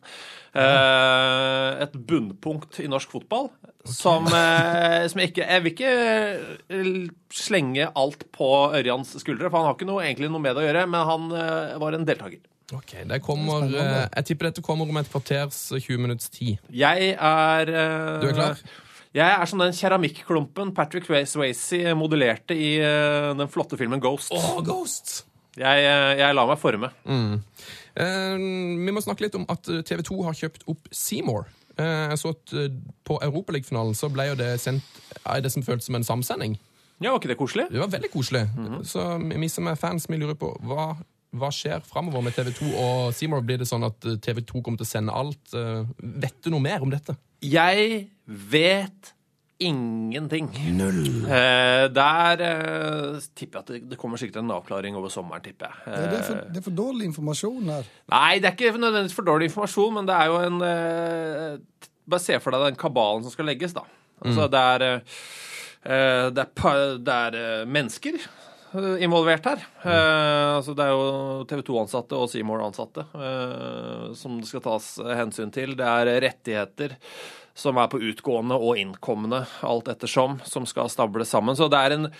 Eh, 0.54 1.82
et 1.82 1.92
bunnpunkt 1.92 2.80
i 2.80 2.86
norsk 2.86 3.10
fotball 3.10 3.50
som, 3.84 4.26
eh, 4.26 5.06
som 5.08 5.20
ikke 5.22 5.44
Jeg 5.46 5.62
vil 5.64 5.72
ikke 5.72 5.92
eh, 6.74 7.08
slenge 7.32 7.88
alt 7.96 8.26
på 8.34 8.48
Ørjans 8.76 9.14
skuldre, 9.22 9.48
for 9.50 9.60
han 9.60 9.68
har 9.70 9.76
ikke 9.78 9.88
noe, 9.88 10.04
egentlig 10.04 10.30
noe 10.32 10.42
med 10.42 10.56
det 10.56 10.64
å 10.64 10.68
gjøre, 10.68 10.86
men 10.90 11.06
han 11.08 11.28
eh, 11.38 11.78
var 11.80 11.96
en 11.96 12.06
deltaker. 12.08 12.42
Ok, 12.76 12.98
det 13.08 13.22
kommer, 13.24 13.64
eh, 13.64 14.02
Jeg 14.18 14.26
tipper 14.28 14.50
dette 14.50 14.64
kommer 14.64 14.88
om 14.88 15.00
et 15.00 15.08
kvarters 15.08 15.60
eh, 15.72 15.80
20 15.80 16.02
minutts 16.04 16.28
tid. 16.34 16.58
Jeg 16.68 17.14
er 17.16 17.72
eh, 17.72 18.20
Du 18.20 18.28
er 18.28 18.36
klar? 18.36 18.60
Jeg 19.16 19.24
er 19.24 19.48
som 19.48 19.62
den 19.62 19.72
keramikklumpen 19.72 20.74
Patrick 20.76 21.06
Swayze 21.08 21.94
modellerte 21.96 22.52
i 22.52 22.74
eh, 22.76 23.30
den 23.38 23.48
flotte 23.48 23.78
filmen 23.80 24.02
Ghost. 24.04 24.34
Oh, 24.36 24.60
Ghost! 24.64 25.22
Jeg, 25.58 25.86
eh, 25.88 26.18
jeg 26.20 26.36
lar 26.36 26.46
meg 26.50 26.60
forme. 26.60 26.92
Eh, 27.08 28.34
vi 28.36 28.92
må 28.94 29.00
snakke 29.02 29.24
litt 29.24 29.38
om 29.40 29.48
at 29.50 29.64
TV 29.88 30.04
2 30.06 30.18
har 30.28 30.36
kjøpt 30.36 30.68
opp 30.70 30.92
Seymour. 30.92 31.48
Eh, 31.78 32.08
jeg 32.12 32.18
så 32.18 32.32
at 32.34 32.54
på 32.54 32.68
På 33.08 33.18
Europaligafinalen 33.24 33.94
så 33.94 34.10
ble 34.12 34.30
jo 34.30 34.38
det 34.38 34.56
sendt 34.60 34.84
i 35.24 35.40
det 35.40 35.52
som 35.52 35.62
føltes 35.62 35.86
som 35.86 35.94
en 35.98 36.04
samsending. 36.04 36.58
Ja, 37.00 37.12
Var 37.12 37.20
ikke 37.20 37.30
det 37.30 37.38
koselig? 37.38 37.68
Det 37.70 37.80
var 37.80 37.92
veldig 37.92 38.10
koselig. 38.10 38.42
Så 38.84 39.04
vi 39.22 39.48
som 39.48 39.66
er 39.70 39.78
fans, 39.78 40.08
vi 40.10 40.18
lurer 40.18 40.34
på 40.34 40.50
hva, 40.66 40.96
hva 41.38 41.50
skjer 41.54 41.84
framover 41.86 42.24
med 42.26 42.34
TV 42.34 42.50
2 42.56 42.72
og 42.74 43.14
Seymour. 43.14 43.44
Blir 43.46 43.60
det 43.60 43.68
sånn 43.70 43.86
at 43.86 44.04
eh, 44.04 44.18
TV 44.18 44.42
2 44.42 44.62
kommer 44.62 44.80
til 44.80 44.88
å 44.88 44.90
sende 44.90 45.14
alt? 45.14 45.54
Eh, 45.54 45.86
vet 46.24 46.40
du 46.42 46.50
noe 46.50 46.64
mer 46.64 46.82
om 46.82 46.90
dette? 46.90 47.14
Jeg 47.44 48.08
vet 48.26 49.12
ingenting. 49.58 50.48
Null. 50.76 51.24
Eh, 51.26 51.88
der 51.90 52.42
eh, 52.46 53.18
tipper 53.34 53.58
jeg 53.58 53.64
at 53.64 53.72
det, 53.72 53.80
det 53.90 53.98
kommer 54.00 54.20
sikkert 54.20 54.40
en 54.42 54.54
avklaring 54.54 54.96
over 54.98 55.10
sommeren, 55.12 55.42
tipper 55.44 55.72
jeg. 55.72 55.82
Det 55.86 55.98
er, 55.98 56.08
det 56.12 56.18
er, 56.20 56.24
for, 56.28 56.38
Eh, 56.38 56.48
det 56.54 56.60
er 56.62 56.66
for 56.68 56.78
dårlig 56.78 57.08
informasjon 57.10 57.70
her. 57.74 57.90
Nei, 58.14 58.38
det 58.38 58.50
er 58.52 58.56
ikke 58.56 58.78
nødvendigvis 58.78 59.16
for 59.18 59.26
dårlig 59.26 59.50
informasjon, 59.50 59.94
men 59.98 60.08
det 60.08 60.16
er 60.18 60.32
jo 60.32 60.40
en 60.46 60.64
eh, 60.68 61.84
Bare 62.08 62.24
se 62.24 62.38
for 62.40 62.54
deg 62.54 62.70
den 62.70 62.78
kabalen 62.80 63.26
som 63.26 63.34
skal 63.34 63.50
legges, 63.50 63.74
da. 63.76 63.82
Altså, 64.24 64.46
det 64.48 64.60
er 64.74 64.84
eh, 64.86 65.16
eh, 65.84 66.26
det 66.32 66.44
er, 66.46 66.94
det 67.04 67.16
er 67.26 67.36
eh, 67.36 67.66
mennesker 67.68 68.16
eh, 68.16 68.94
involvert 69.04 69.44
her. 69.50 69.66
Eh, 69.82 70.54
altså, 70.56 70.72
det 70.78 70.86
er 70.86 70.94
jo 70.94 71.44
TV 71.50 71.60
2-ansatte 71.68 72.16
og 72.16 72.30
Seymour-ansatte 72.32 73.04
eh, 73.12 74.06
som 74.16 74.38
det 74.40 74.48
skal 74.48 74.64
tas 74.64 74.88
hensyn 75.20 75.52
til. 75.54 75.76
Det 75.76 75.84
er 75.84 76.14
rettigheter 76.24 76.96
som 77.58 77.78
er 77.82 77.88
på 77.90 77.98
utgående 78.12 78.54
og 78.58 78.78
innkommende, 78.78 79.42
alt 79.66 79.88
ettersom, 79.90 80.38
som 80.46 80.66
skal 80.70 80.90
stables 80.92 81.32
sammen. 81.34 81.58
Så 81.58 81.66
det 81.72 81.80
er 81.88 81.98
en 81.98 82.12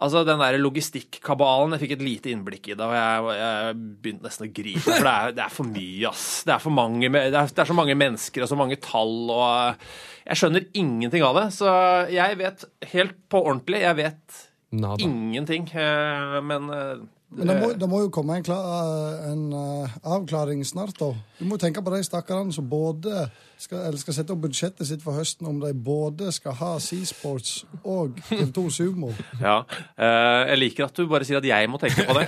Altså, 0.00 0.22
den 0.24 0.40
der 0.40 0.56
logistikkabalen 0.56 1.74
Jeg 1.74 1.80
fikk 1.82 1.90
et 1.98 2.02
lite 2.06 2.30
innblikk 2.32 2.70
i 2.70 2.76
det, 2.78 2.86
og 2.86 2.94
jeg, 2.94 3.34
jeg 3.36 3.74
begynte 4.00 4.24
nesten 4.24 4.46
å 4.46 4.52
grine. 4.56 4.80
For 4.80 5.04
det 5.04 5.10
er, 5.12 5.34
det 5.36 5.42
er 5.44 5.52
for 5.52 5.68
mye, 5.68 6.08
ass. 6.08 6.22
Det 6.48 6.54
er, 6.54 6.62
for 6.62 6.72
mange, 6.72 7.10
det, 7.12 7.20
er, 7.28 7.50
det 7.52 7.60
er 7.60 7.68
så 7.68 7.76
mange 7.76 7.96
mennesker 8.00 8.46
og 8.46 8.48
så 8.48 8.56
mange 8.56 8.78
tall, 8.80 9.12
og 9.34 9.84
Jeg 10.24 10.40
skjønner 10.40 10.64
ingenting 10.80 11.26
av 11.26 11.36
det. 11.36 11.44
Så 11.58 11.74
jeg 12.14 12.38
vet 12.40 12.64
helt 12.94 13.18
på 13.28 13.42
ordentlig 13.44 13.82
Jeg 13.84 13.98
vet 14.00 14.40
Nada. 14.80 15.04
ingenting. 15.04 15.68
eh, 15.74 16.40
Men 16.48 16.70
eh, 16.72 17.04
Men 17.30 17.46
det 17.46 17.54
må, 17.60 17.68
det 17.78 17.86
må 17.86 18.00
jo 18.02 18.08
komme 18.10 18.40
en, 18.40 18.42
klar, 18.42 18.64
en, 19.28 19.42
eh, 19.54 19.92
avklaring 20.02 20.64
snart, 20.66 20.96
da. 20.98 21.12
Du 21.38 21.44
må 21.46 21.60
tenke 21.62 21.82
på 21.84 21.92
de 21.94 22.00
stakkarene 22.02 22.50
som 22.54 22.66
både 22.66 23.28
skal, 23.54 23.84
eller 23.86 24.00
skal 24.02 24.16
sette 24.16 24.34
opp 24.34 24.42
budsjettet 24.42 24.88
sitt 24.88 25.04
for 25.04 25.14
høsten, 25.14 25.46
om 25.46 25.60
de 25.62 25.70
både 25.74 26.32
skal 26.34 26.56
ha 26.58 26.72
Seasports 26.82 27.60
og 27.84 28.18
TV2 28.26 28.64
Sumo. 28.74 29.12
Ja. 29.38 29.60
eh, 29.94 30.40
jeg 30.50 30.58
liker 30.64 30.88
at 30.88 30.98
du 30.98 31.06
bare 31.10 31.28
sier 31.28 31.38
at 31.38 31.46
jeg 31.46 31.70
må 31.70 31.78
tenke 31.78 32.08
på 32.08 32.18
det. 32.18 32.26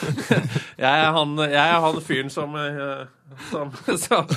jeg, 0.84 0.88
er 0.88 1.12
han, 1.18 1.36
jeg 1.44 1.60
er 1.60 1.84
han 1.84 2.00
fyren 2.08 2.32
som, 2.32 2.56
eh, 2.56 3.04
som, 3.50 3.70
som, 4.04 4.28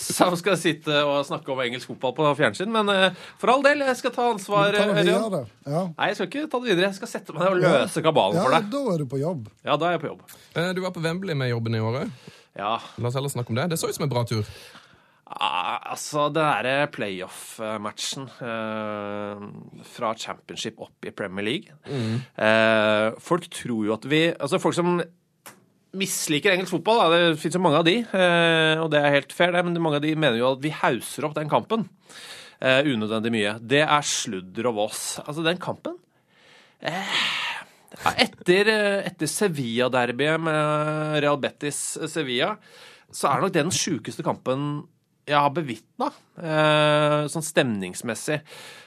som 0.00 0.36
skal 0.40 0.56
sitte 0.60 1.00
og 1.06 1.24
snakke 1.28 1.52
om 1.54 1.62
engelsk 1.64 1.90
fotball 1.92 2.14
på 2.18 2.30
fjernsyn. 2.40 2.70
Men 2.74 2.90
uh, 2.92 3.26
for 3.40 3.52
all 3.54 3.64
del, 3.66 3.84
jeg 3.86 4.00
skal 4.00 4.14
ta 4.16 4.28
ansvar. 4.32 4.76
Ja. 4.76 5.82
Nei, 5.96 6.08
jeg 6.12 6.18
skal 6.18 6.30
ikke 6.30 6.46
ta 6.52 6.60
det 6.62 6.70
videre. 6.72 6.88
Jeg 6.90 6.98
skal 7.00 7.12
sette 7.12 7.34
meg 7.36 7.44
ned 7.44 7.52
og 7.56 7.62
løse 7.66 8.02
kabalen 8.04 8.38
ja, 8.40 8.46
for 8.46 8.56
deg. 8.56 8.70
da 8.72 8.82
er 8.94 9.04
du 9.04 9.10
på 9.12 9.20
jobb. 9.22 9.50
Ja, 9.66 9.76
da 9.80 9.90
er 9.90 9.96
jeg 9.98 10.04
på 10.06 10.10
jobb. 10.12 10.24
Eh, 10.56 10.72
Du 10.76 10.82
var 10.84 10.94
på 10.96 11.02
Wembley 11.04 11.34
med 11.38 11.50
jobben 11.52 11.74
i 11.78 11.82
året. 11.82 12.32
Ja, 12.56 12.76
La 13.02 13.10
oss 13.10 13.16
heller 13.18 13.32
snakke 13.32 13.52
om 13.52 13.58
det. 13.58 13.68
Det 13.74 13.78
så 13.80 13.88
ut 13.90 13.96
som 13.98 14.06
en 14.06 14.12
bra 14.12 14.22
tur. 14.28 14.46
Ah, 15.26 15.80
altså, 15.90 16.28
det 16.30 16.38
derre 16.38 16.86
playoff-matchen 16.94 18.28
eh, 18.46 19.40
fra 19.96 20.12
championship 20.14 20.78
opp 20.86 21.08
i 21.08 21.10
Premier 21.10 21.42
League 21.48 21.74
eh, 22.38 23.08
Folk 23.18 23.48
tror 23.50 23.88
jo 23.88 23.96
at 23.96 24.06
vi 24.06 24.20
Altså, 24.30 24.60
folk 24.62 24.76
som 24.78 25.00
misliker 25.98 26.54
engelsk 26.54 26.76
fotball, 26.76 27.02
da, 27.02 27.20
det 27.32 27.40
fins 27.40 27.56
jo 27.56 27.62
mange 27.64 27.80
av 27.80 27.86
de, 27.88 27.98
eh, 28.04 28.82
og 28.82 28.90
det 28.92 29.02
er 29.02 29.14
helt 29.18 29.34
fair, 29.36 29.54
det, 29.54 29.62
men 29.66 29.78
mange 29.82 30.00
av 30.00 30.04
de 30.04 30.14
mener 30.16 30.40
jo 30.40 30.52
at 30.54 30.64
vi 30.64 30.74
hauser 30.74 31.28
opp 31.28 31.36
den 31.38 31.50
kampen 31.52 31.86
eh, 32.60 32.82
unødvendig 32.86 33.32
mye. 33.34 33.54
Det 33.60 33.84
er 33.84 34.10
sludder 34.10 34.70
og 34.70 34.80
vås. 34.82 35.04
Altså, 35.24 35.44
den 35.46 35.60
kampen 35.62 35.98
ja, 36.84 38.12
etter, 38.12 38.68
etter 39.08 39.30
Sevilla-derbyet 39.30 40.42
med 40.44 41.22
Real 41.24 41.38
Betis-Sevilla, 41.40 42.52
så 43.14 43.30
er 43.30 43.40
nok 43.42 43.54
det 43.54 43.64
den 43.64 43.74
sjukeste 43.74 44.24
kampen 44.26 44.84
jeg 45.26 45.36
har 45.42 45.50
bevitna, 45.50 46.10
eh, 46.38 47.26
sånn 47.32 47.44
stemningsmessig. 47.44 48.40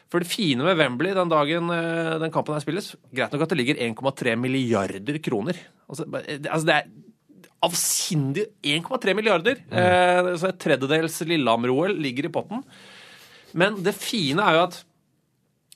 For 0.09 0.19
det 0.23 0.29
fine 0.31 0.63
med 0.65 0.77
Wembley 0.79 1.13
den 1.13 1.29
dagen 1.29 1.69
eh, 1.69 2.15
den 2.21 2.31
kampen 2.33 2.55
her 2.55 2.63
spilles, 2.63 2.95
greit 3.13 3.31
nok 3.35 3.43
at 3.45 3.51
det 3.53 3.59
ligger 3.59 3.75
1,3 3.89 4.35
milliarder 4.39 5.19
kroner. 5.21 5.59
Altså, 5.89 6.07
det- 6.09 6.47
altså 6.49 6.65
det 6.65 6.75
er 6.79 6.89
avsindig 7.61 8.45
1,3 8.63 9.13
milliarder. 9.15 9.57
Eh, 9.69 10.31
så 10.39 10.49
et 10.49 10.59
tredjedels 10.59 11.19
Lillehammer-OL 11.27 11.93
ligger 11.99 12.25
i 12.25 12.33
potten. 12.33 12.63
Men 13.53 13.81
det 13.83 13.93
fine 13.95 14.39
er 14.39 14.53
jo 14.55 14.63
at 14.67 14.83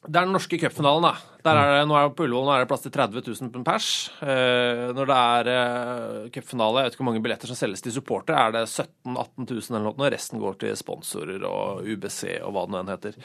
det 0.03 0.19
er 0.19 0.25
den 0.25 0.33
norske 0.36 0.57
cupfinalen, 0.60 1.05
da. 1.05 1.33
Der 1.43 1.60
er 1.60 1.69
det, 1.74 1.83
nå 1.88 1.95
er 1.95 2.07
det 2.07 2.15
på 2.17 2.25
Ullevål 2.25 2.45
nå 2.48 2.53
er 2.53 2.63
det 2.63 2.69
plass 2.72 2.83
til 2.83 2.91
30 2.95 3.24
000 3.24 3.63
pers. 3.67 3.88
Eh, 4.24 4.81
når 4.95 5.10
det 5.10 5.19
er 5.19 5.50
eh, 5.53 6.25
cupfinale, 6.36 6.81
jeg 6.81 6.88
vet 6.88 6.95
ikke 6.95 7.03
hvor 7.03 7.10
mange 7.10 7.24
billetter 7.24 7.51
som 7.51 7.60
selges 7.60 7.83
til 7.83 7.95
supportere, 7.95 8.48
er 8.48 8.55
det 8.55 8.65
17 8.67 9.15
000-18 9.15 9.48
000 9.51 9.77
eller 9.77 9.86
noe. 9.88 9.95
og 9.95 10.12
Resten 10.15 10.43
går 10.43 10.60
til 10.63 10.75
sponsorer 10.79 11.48
og 11.48 11.88
UBC 11.88 12.19
og 12.41 12.51
hva 12.55 12.65
det 12.65 12.75
nå 12.75 12.81
enn 12.83 12.93
heter. 12.95 13.17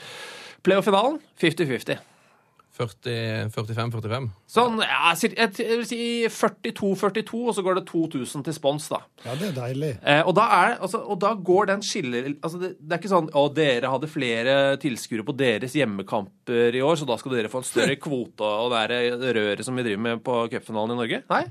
Playoff-finalen 0.66 1.18
50-50. 1.42 2.17
40-45-45. 2.78 4.28
Sånn, 4.50 4.82
ja, 4.85 5.12
jeg 5.18 5.52
vil 5.58 5.87
si 5.88 6.00
42-42, 6.30 7.40
og 7.50 7.56
så 7.56 7.64
går 7.66 7.80
det 7.80 7.85
2000 7.90 8.44
til 8.47 8.56
spons, 8.56 8.88
da. 8.92 9.00
Ja, 9.25 9.35
det 9.38 9.50
er 9.50 9.56
deilig. 9.56 9.92
Eh, 10.02 10.23
og, 10.23 10.35
da 10.38 10.47
er, 10.58 10.76
altså, 10.87 11.00
og 11.02 11.18
da 11.23 11.32
går 11.35 11.73
den 11.73 11.82
skiller 11.87 12.30
altså 12.37 12.61
det, 12.62 12.75
det 12.78 12.94
er 12.94 13.02
ikke 13.02 13.12
sånn 13.12 13.30
å, 13.37 13.47
dere 13.54 13.90
hadde 13.92 14.11
flere 14.11 14.54
tilskuere 14.82 15.26
på 15.26 15.35
deres 15.38 15.75
hjemmekamper 15.78 16.78
i 16.78 16.85
år, 16.85 17.00
så 17.00 17.08
da 17.08 17.18
skal 17.20 17.35
dere 17.35 17.50
få 17.52 17.62
en 17.62 17.68
større 17.68 17.99
kvote 18.04 18.47
og 18.49 18.73
det 18.75 18.85
er 18.87 19.26
røret 19.38 19.66
som 19.66 19.76
vi 19.78 19.87
driver 19.87 20.04
med 20.04 20.23
på 20.26 20.38
cupfinalen 20.52 20.94
i 20.94 21.00
Norge. 21.02 21.20
Nei, 21.32 21.42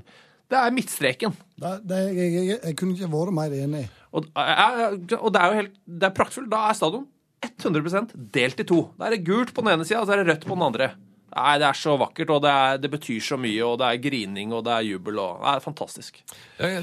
det 0.48 0.58
er 0.58 0.74
midtstreken. 0.74 1.36
Det, 1.60 1.74
det, 1.84 2.02
jeg, 2.16 2.32
jeg, 2.38 2.58
jeg 2.62 2.76
kunne 2.78 2.96
ikke 2.96 3.12
vært 3.12 3.36
mer 3.36 3.54
enig. 3.58 3.84
Og, 4.16 4.28
og 4.32 5.30
det 5.34 5.40
er 5.42 5.50
jo 5.50 5.58
helt 5.58 5.74
det 5.84 6.08
er 6.08 6.14
praktfullt. 6.16 6.48
Da 6.52 6.64
er 6.70 6.78
stadion 6.78 7.04
100% 7.44 8.14
delt 8.34 8.62
i 8.62 8.66
to. 8.66 8.80
Da 8.98 9.08
er 9.08 9.16
det 9.16 9.26
gult 9.26 9.52
på 9.54 9.62
den 9.62 9.76
ene 9.76 9.86
sida, 9.86 10.00
og 10.02 10.08
så 10.08 10.16
er 10.16 10.22
det 10.22 10.32
rødt 10.32 10.48
på 10.48 10.56
den 10.56 10.66
andre. 10.66 10.90
Nei, 11.36 11.58
Det 11.60 11.66
er 11.68 11.76
så 11.76 11.94
vakkert, 12.00 12.30
og 12.32 12.42
det, 12.42 12.50
er, 12.50 12.78
det 12.80 12.90
betyr 12.90 13.20
så 13.20 13.36
mye, 13.40 13.60
og 13.66 13.76
det 13.80 13.88
er 13.88 14.00
grining, 14.02 14.52
og 14.56 14.64
det 14.64 14.72
er 14.72 14.86
jubel. 14.86 15.18
og 15.20 15.42
Det 15.44 15.52
er 15.54 15.64
fantastisk. 15.64 16.22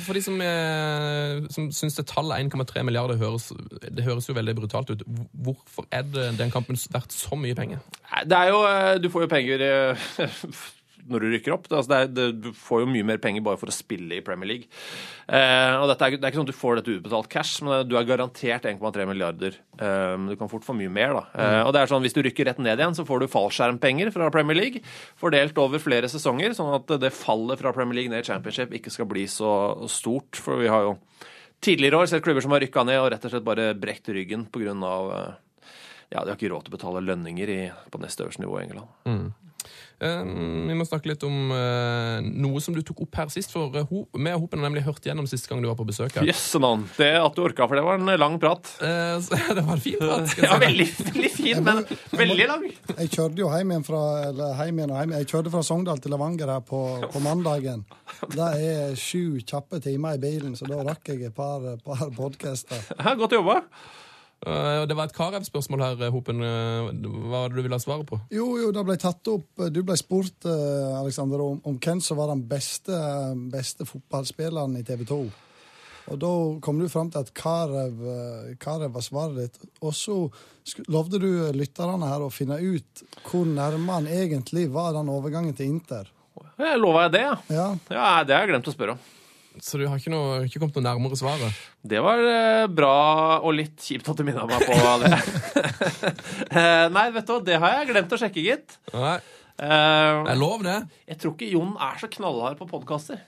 For 0.06 0.14
de 0.14 0.22
som, 0.22 0.38
eh, 0.42 1.48
som 1.56 1.72
syns 1.74 1.98
det 1.98 2.06
tallet 2.12 2.46
1,3 2.54 2.84
milliarder 2.86 3.18
høres, 3.18 3.50
det 3.82 4.06
høres 4.06 4.30
jo 4.30 4.38
veldig 4.38 4.56
brutalt 4.62 4.94
ut, 4.94 5.04
hvorfor 5.34 5.90
er 5.92 6.06
det 6.06 6.30
den 6.40 6.54
kampen 6.54 6.78
verdt 6.94 7.16
så 7.16 7.36
mye 7.40 7.58
penger? 7.58 7.82
Nei, 8.12 8.24
Det 8.30 8.38
er 8.38 8.54
jo 8.54 8.64
eh, 8.70 8.96
Du 9.02 9.10
får 9.10 9.26
jo 9.26 9.34
penger 9.34 9.66
eh, 9.66 10.08
når 11.12 11.24
du 11.24 11.28
rykker 11.34 11.54
opp. 11.56 11.68
Det, 11.70 11.78
altså 11.78 11.92
det 11.92 11.98
er, 12.00 12.12
det, 12.14 12.26
du 12.46 12.50
får 12.58 12.84
jo 12.84 12.90
mye 12.92 13.08
mer 13.08 13.20
penger 13.22 13.44
bare 13.46 13.60
for 13.62 13.72
å 13.72 13.76
spille 13.76 14.18
i 14.18 14.24
Premier 14.26 14.50
League. 14.50 14.70
Eh, 15.26 15.76
og 15.80 15.92
er, 15.94 16.18
det 16.18 16.22
er 16.22 16.32
ikke 16.32 16.40
sånn 16.40 16.48
at 16.48 16.54
du 16.54 16.58
får 16.58 16.80
dette 16.80 16.96
utbetalt 16.98 17.30
cash, 17.32 17.60
men 17.66 17.86
du 17.90 17.96
er 18.00 18.08
garantert 18.10 18.68
1,3 18.70 19.08
milliarder. 19.10 19.60
Eh, 19.78 20.16
du 20.32 20.36
kan 20.40 20.52
fort 20.52 20.66
få 20.68 20.76
mye 20.78 20.92
mer, 20.92 21.16
da. 21.20 21.24
Eh, 21.34 21.60
og 21.66 21.74
det 21.76 21.84
er 21.84 21.94
sånn, 21.94 22.04
Hvis 22.06 22.18
du 22.18 22.22
rykker 22.26 22.50
rett 22.50 22.62
ned 22.64 22.82
igjen, 22.82 22.98
så 22.98 23.08
får 23.08 23.24
du 23.24 23.32
fallskjermpenger 23.32 24.12
fra 24.16 24.32
Premier 24.34 24.60
League, 24.60 24.84
fordelt 25.22 25.58
over 25.62 25.82
flere 25.84 26.10
sesonger, 26.12 26.58
sånn 26.58 26.74
at 26.80 26.98
det 27.02 27.14
fallet 27.16 27.62
fra 27.62 27.74
Premier 27.76 28.02
League 28.02 28.14
ned 28.14 28.26
i 28.26 28.30
Championship 28.30 28.76
ikke 28.76 28.94
skal 28.94 29.10
bli 29.10 29.28
så 29.32 29.54
stort. 29.92 30.42
For 30.42 30.62
vi 30.62 30.72
har 30.72 30.90
jo 30.90 30.98
tidligere 31.66 32.04
år 32.04 32.12
sett 32.12 32.26
klubber 32.26 32.44
som 32.44 32.54
har 32.54 32.62
rykka 32.64 32.86
ned 32.86 33.02
og 33.02 33.10
rett 33.14 33.26
og 33.26 33.34
slett 33.34 33.46
bare 33.46 33.72
brekt 33.78 34.10
ryggen 34.14 34.50
pga. 34.54 34.76
Ja, 36.14 36.22
de 36.22 36.30
har 36.30 36.38
ikke 36.38 36.52
råd 36.54 36.68
til 36.68 36.74
å 36.74 36.78
betale 36.78 37.02
lønninger 37.04 37.50
i, 37.50 37.60
på 37.92 38.00
neste 38.02 38.26
øverste 38.26 38.44
nivå 38.44 38.60
i 38.60 38.66
England. 38.68 38.92
Eh, 39.10 39.45
Vi 40.00 40.76
må 40.76 40.86
snakke 40.88 41.10
litt 41.12 41.24
om 41.24 41.52
eh, 41.56 42.26
noe 42.26 42.62
som 42.64 42.76
du 42.76 42.82
tok 42.86 43.06
opp 43.06 43.20
her 43.22 43.32
sist. 43.34 43.54
For 43.54 43.72
vi 43.72 43.84
og 43.86 44.42
Hopen 44.44 44.60
har 44.60 44.68
nemlig 44.68 44.84
hørt 44.88 45.06
gjennom 45.06 45.28
siste 45.30 45.52
gang 45.52 45.64
du 45.64 45.70
var 45.70 45.78
på 45.80 45.88
besøk 45.88 46.18
her. 46.18 46.28
Jøsse 46.28 46.60
navn. 46.62 46.84
Det 46.98 47.12
at 47.20 47.38
du 47.38 47.44
orka, 47.46 47.68
for 47.70 47.80
det 47.80 47.86
var 47.86 48.00
en 48.02 48.12
lang 48.20 48.38
prat. 48.42 48.70
Eh, 48.84 49.18
det 49.58 49.64
var 49.64 49.76
en 49.78 49.84
fin 49.84 50.00
prat. 50.02 50.30
skal 50.32 50.50
Ja, 50.50 50.60
veldig, 50.62 50.88
veldig 51.10 51.32
fin, 51.34 51.64
men 51.66 51.84
veldig 52.12 52.50
lang. 52.52 52.68
Jeg 52.96 53.12
kjørte 53.16 53.44
jo 53.44 53.52
hjem 53.54 53.76
igjen 53.76 53.88
fra 53.88 54.04
eller 54.30 54.64
hjem 54.64 54.82
igjen 54.82 54.96
og 54.96 55.02
hjem. 55.02 55.18
Jeg 55.22 55.32
kjørte 55.32 55.54
fra 55.56 55.66
Sogndal 55.66 56.02
til 56.04 56.16
Levanger 56.16 56.56
her 56.58 56.66
på, 56.66 56.82
på 57.14 57.24
mandagen. 57.24 57.86
Det 58.36 58.50
er 58.70 58.98
sju 59.00 59.42
kjappe 59.44 59.82
timer 59.84 60.20
i 60.20 60.24
bilen, 60.24 60.56
så 60.60 60.68
da 60.70 60.84
rakk 60.86 61.14
jeg 61.14 61.30
et 61.30 61.36
par, 61.36 61.64
par 61.86 62.10
podkaster. 62.16 62.92
Godt 63.20 63.40
jobba. 63.40 63.62
Eh, 64.46 64.86
Det 64.86 64.96
var 64.96 65.08
et 65.10 65.16
Karev-spørsmål 65.16 65.82
her, 65.82 66.02
eh, 66.06 66.12
Hopen. 66.14 66.42
Eh, 66.42 66.92
Hva 66.94 67.30
var 67.42 67.50
det 67.50 67.58
du 67.58 67.62
ville 67.64 67.76
ha 67.76 67.80
svaret 67.82 68.06
på? 68.06 68.20
Jo, 68.32 68.58
jo, 68.62 68.72
det 68.72 68.84
ble 68.86 68.98
tatt 68.98 69.28
opp 69.28 69.66
Du 69.72 69.82
ble 69.84 69.98
spurt, 69.98 70.46
Alexander, 70.46 71.42
om, 71.42 71.62
om 71.66 71.80
hvem 71.80 72.02
som 72.02 72.18
var 72.18 72.28
den 72.28 72.44
beste, 72.48 72.94
beste 73.52 73.86
fotballspilleren 73.90 74.78
i 74.78 74.84
TV 74.84 75.06
2. 75.06 75.20
Og 76.14 76.20
da 76.22 76.30
kom 76.62 76.78
du 76.78 76.86
fram 76.88 77.10
til 77.10 77.24
at 77.24 77.34
Karev, 77.34 77.98
Karev 78.62 78.94
var 78.94 79.02
svaret 79.02 79.36
ditt. 79.40 79.58
Og 79.82 79.94
så 79.98 80.30
lovde 80.88 81.18
du 81.18 81.32
lytterne 81.58 82.06
her 82.06 82.22
å 82.22 82.30
finne 82.30 82.60
ut 82.62 83.02
hvor 83.26 83.46
nærme 83.50 83.90
han 83.98 84.06
egentlig 84.06 84.68
var 84.72 84.94
den 84.94 85.10
overgangen 85.10 85.56
til 85.58 85.66
Inter. 85.74 86.06
Lova 86.78 87.08
jeg 87.08 87.16
det, 87.16 87.22
ja. 87.26 87.36
Ja, 87.50 87.68
ja. 87.90 88.24
Det 88.24 88.36
har 88.36 88.46
jeg 88.46 88.52
glemt 88.54 88.70
å 88.70 88.76
spørre 88.76 88.94
om. 88.94 89.00
Så 89.64 89.78
du 89.80 89.86
har 89.88 89.96
ikke, 90.00 90.12
noe, 90.12 90.42
ikke 90.48 90.60
kommet 90.60 90.76
noe 90.80 90.84
nærmere 90.88 91.16
svaret? 91.20 91.60
Det 91.88 92.02
var 92.04 92.20
eh, 92.20 92.66
bra 92.68 92.96
og 93.40 93.54
litt 93.56 93.80
kjipt 93.80 94.10
at 94.12 94.20
du 94.20 94.26
minna 94.28 94.44
meg 94.50 94.66
på 94.68 94.76
det. 95.04 95.14
Eh, 96.56 96.86
Nei, 96.92 97.06
vet 97.16 97.26
du 97.28 97.32
hva, 97.34 97.40
det 97.44 97.56
har 97.60 97.74
jeg 97.80 97.88
glemt 97.94 98.14
å 98.16 98.20
sjekke, 98.20 98.44
gitt. 98.44 98.76
Nei. 98.94 99.16
Eh, 99.56 100.20
Det 100.26 100.34
er 100.34 100.40
lov, 100.40 100.62
det. 100.66 100.76
Jeg 101.10 101.18
tror 101.22 101.34
ikke 101.36 101.50
Jon 101.54 101.74
er 101.82 101.98
så 102.02 102.10
knallhard 102.12 102.60
på 102.60 102.68
podkaster. 102.70 103.20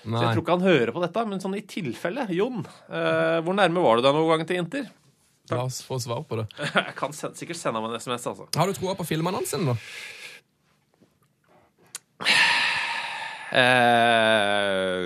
Så 0.00 0.08
Nei. 0.14 0.20
jeg 0.22 0.32
tror 0.36 0.44
ikke 0.44 0.54
han 0.56 0.64
hører 0.68 0.92
på 0.96 1.02
dette, 1.04 1.24
men 1.28 1.42
sånn 1.42 1.56
i 1.58 1.64
tilfelle, 1.68 2.24
Jon, 2.36 2.62
eh, 2.88 3.40
hvor 3.44 3.56
nærme 3.58 3.82
var 3.84 4.00
du 4.00 4.06
deg 4.06 4.16
noen 4.16 4.30
gang 4.32 4.46
til 4.48 4.60
Inter? 4.62 4.88
La 5.50 5.64
oss 5.66 5.80
få 5.84 5.98
svar 6.00 6.22
på 6.30 6.38
det. 6.40 6.46
Jeg 6.78 6.94
kan 6.96 7.12
sen- 7.16 7.34
sikkert 7.36 7.58
sende 7.60 7.80
ham 7.82 7.90
en 7.90 7.98
SMS, 8.00 8.28
altså. 8.30 8.46
Har 8.56 8.70
du 8.70 8.76
troa 8.78 8.94
på 9.00 9.08
filmannonsen, 9.08 9.66
da? 9.72 9.76
Eh, 13.50 15.00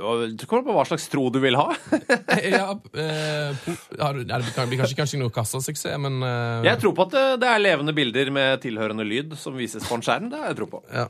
og 0.00 0.46
kommer 0.48 0.64
på 0.64 0.74
hva 0.76 0.84
slags 0.88 1.04
tro 1.12 1.26
du 1.32 1.38
vil 1.42 1.58
ha. 1.58 1.68
ja, 2.54 2.72
eh, 2.72 3.50
du, 3.60 4.22
det 4.24 4.40
blir 4.70 4.80
kanskje, 4.80 4.96
kanskje 4.98 5.20
noe 5.20 5.34
kassasuksess, 5.34 5.98
men 6.00 6.22
eh, 6.24 6.68
Jeg 6.70 6.80
tror 6.82 6.94
på 6.96 7.08
at 7.08 7.16
det, 7.16 7.24
det 7.44 7.50
er 7.52 7.64
levende 7.64 7.96
bilder 7.96 8.32
med 8.34 8.62
tilhørende 8.64 9.04
lyd 9.08 9.36
som 9.40 9.58
vises 9.58 9.84
på 9.84 9.98
en 9.98 10.04
skjerm. 10.06 10.30
Det 10.32 10.40
har 10.40 10.52
jeg 10.52 10.60
tro 10.62 10.70
på. 10.78 10.84
ja. 10.94 11.08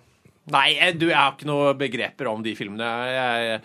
Nei, 0.48 0.68
jeg, 0.78 0.96
du, 0.96 1.10
jeg 1.10 1.18
har 1.18 1.34
ikke 1.34 1.48
noe 1.48 1.72
begreper 1.76 2.28
om 2.30 2.40
de 2.44 2.54
filmene. 2.56 2.86
Jeg, 3.12 3.58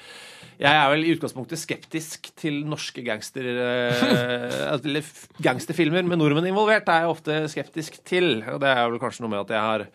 jeg 0.60 0.80
er 0.80 0.90
vel 0.92 1.06
i 1.06 1.14
utgangspunktet 1.16 1.62
skeptisk 1.62 2.28
til 2.40 2.60
norske 2.68 3.04
gangster, 3.06 3.48
eh, 3.48 4.58
eller 4.76 5.14
gangsterfilmer 5.44 6.06
med 6.08 6.20
nordmenn 6.20 6.50
involvert. 6.52 6.90
er 6.92 7.06
jeg 7.06 7.14
ofte 7.14 7.40
skeptisk 7.52 8.02
til. 8.04 8.44
Og 8.52 8.60
det 8.64 8.74
er 8.74 8.84
vel 8.84 9.02
kanskje 9.02 9.24
noe 9.24 9.34
med 9.34 9.46
at 9.46 9.56
jeg 9.56 9.64
har 9.70 9.88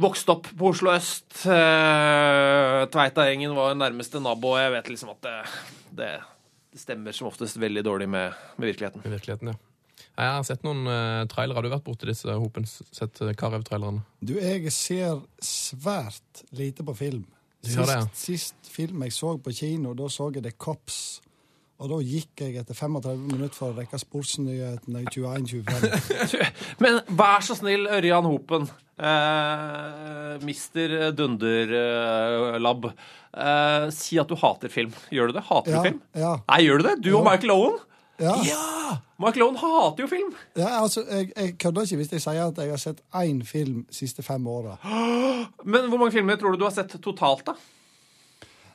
vokst 0.00 0.28
opp 0.32 0.48
på 0.56 0.70
Oslo 0.70 0.92
øst. 0.94 1.28
Eh, 1.48 2.80
Tveitagjengen 2.92 3.54
var 3.56 3.76
nærmeste 3.78 4.20
nabo, 4.22 4.56
jeg 4.60 4.74
vet 4.76 4.90
liksom 4.92 5.14
at 5.14 5.22
det, 5.26 5.36
det, 5.98 6.10
det 6.72 6.82
stemmer 6.82 7.16
som 7.16 7.30
oftest 7.30 7.58
veldig 7.60 7.84
dårlig 7.86 8.08
med, 8.12 8.36
med 8.56 8.72
virkeligheten. 8.72 9.04
Med 9.04 9.16
virkeligheten, 9.18 9.54
ja. 9.54 9.60
Jeg 10.16 10.32
har 10.32 10.44
sett 10.48 10.62
noen 10.64 10.86
uh, 10.88 11.26
trailere. 11.28 11.58
Har 11.58 11.64
du 11.64 11.72
vært 11.72 11.84
borti 11.84 12.08
disse 12.08 12.32
Hopens 12.40 12.78
Sett 12.88 13.18
uh, 13.20 13.34
Karev-trailerne? 13.36 14.00
Du, 14.24 14.32
jeg 14.40 14.72
ser 14.72 15.20
svært 15.44 16.40
lite 16.56 16.84
på 16.88 16.94
film. 16.96 17.26
Sist, 17.60 17.82
det, 17.82 17.96
ja. 17.98 18.06
Sist, 18.16 18.56
sist 18.64 18.72
film 18.72 19.04
jeg 19.04 19.12
så 19.12 19.34
på 19.42 19.52
kino, 19.56 19.92
da 19.96 20.08
så 20.12 20.30
jeg 20.32 20.46
The 20.46 20.54
Cops. 20.56 21.00
Og 21.76 21.90
da 21.92 21.98
gikk 22.00 22.40
jeg 22.40 22.54
etter 22.56 22.72
35 22.78 23.18
minutter 23.34 23.52
for 23.56 23.74
å 23.74 23.76
rekke 23.76 23.98
sportsnyhetene 24.00 25.02
i 25.04 25.10
21.25. 25.12 26.46
Men 26.82 27.02
vær 27.18 27.44
så 27.44 27.56
snill, 27.58 27.84
Ørjan 27.92 28.24
Hopen. 28.24 28.64
Eh, 28.96 30.38
Mister 30.46 30.96
Dunderlab, 31.16 32.92
Eh, 33.36 33.90
si 33.92 34.16
at 34.16 34.30
du 34.30 34.32
hater 34.40 34.70
film. 34.72 34.94
Gjør 35.12 35.28
du 35.28 35.34
det? 35.36 35.42
Hater 35.44 35.70
Ja, 35.74 35.80
du 35.82 35.88
film? 35.90 35.98
ja. 36.16 36.30
Nei, 36.48 36.56
gjør 36.64 36.78
du 36.80 36.84
det? 36.86 36.94
Du 37.04 37.10
og 37.18 37.18
Ja. 37.26 37.30
Michael 37.30 37.50
Owen? 37.52 37.74
Ja, 38.18 38.36
Michael 39.20 39.42
Owen 39.44 39.58
hater 39.60 40.00
jo 40.00 40.06
film. 40.08 40.30
ja 40.56 40.70
altså, 40.80 41.02
jeg, 41.10 41.34
jeg 41.36 41.58
kødder 41.60 41.82
ikke 41.84 41.96
hvis 42.00 42.12
jeg 42.16 42.22
sier 42.24 42.46
at 42.46 42.56
jeg 42.56 42.70
har 42.72 42.80
sett 42.80 43.02
én 43.12 43.42
film 43.44 43.82
de 43.90 43.94
siste 43.98 44.22
fem 44.24 44.46
åra. 44.48 44.78
Men 45.68 45.90
hvor 45.92 45.98
mange 46.00 46.12
filmer 46.16 46.36
tror 46.40 46.56
du 46.56 46.62
du 46.62 46.64
har 46.64 46.72
sett 46.72 46.96
totalt, 47.04 47.44
da? 47.44 47.52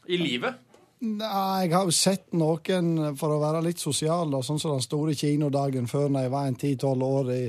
I 0.06 0.18
livet? 0.22 0.54
Nei, 1.02 1.66
jeg 1.66 1.72
har 1.74 1.88
jo 1.90 1.94
sett 1.98 2.28
noen 2.38 3.16
for 3.18 3.34
å 3.34 3.40
være 3.42 3.64
litt 3.66 3.82
sosial, 3.82 4.30
da, 4.30 4.44
sånn 4.46 4.60
som 4.62 4.76
den 4.76 4.84
store 4.86 5.16
kinodagen 5.18 5.88
før 5.90 6.12
når 6.14 6.28
jeg 6.28 6.32
var 6.36 6.50
en 6.50 6.58
10-12 6.60 7.06
år 7.08 7.32
i, 7.34 7.40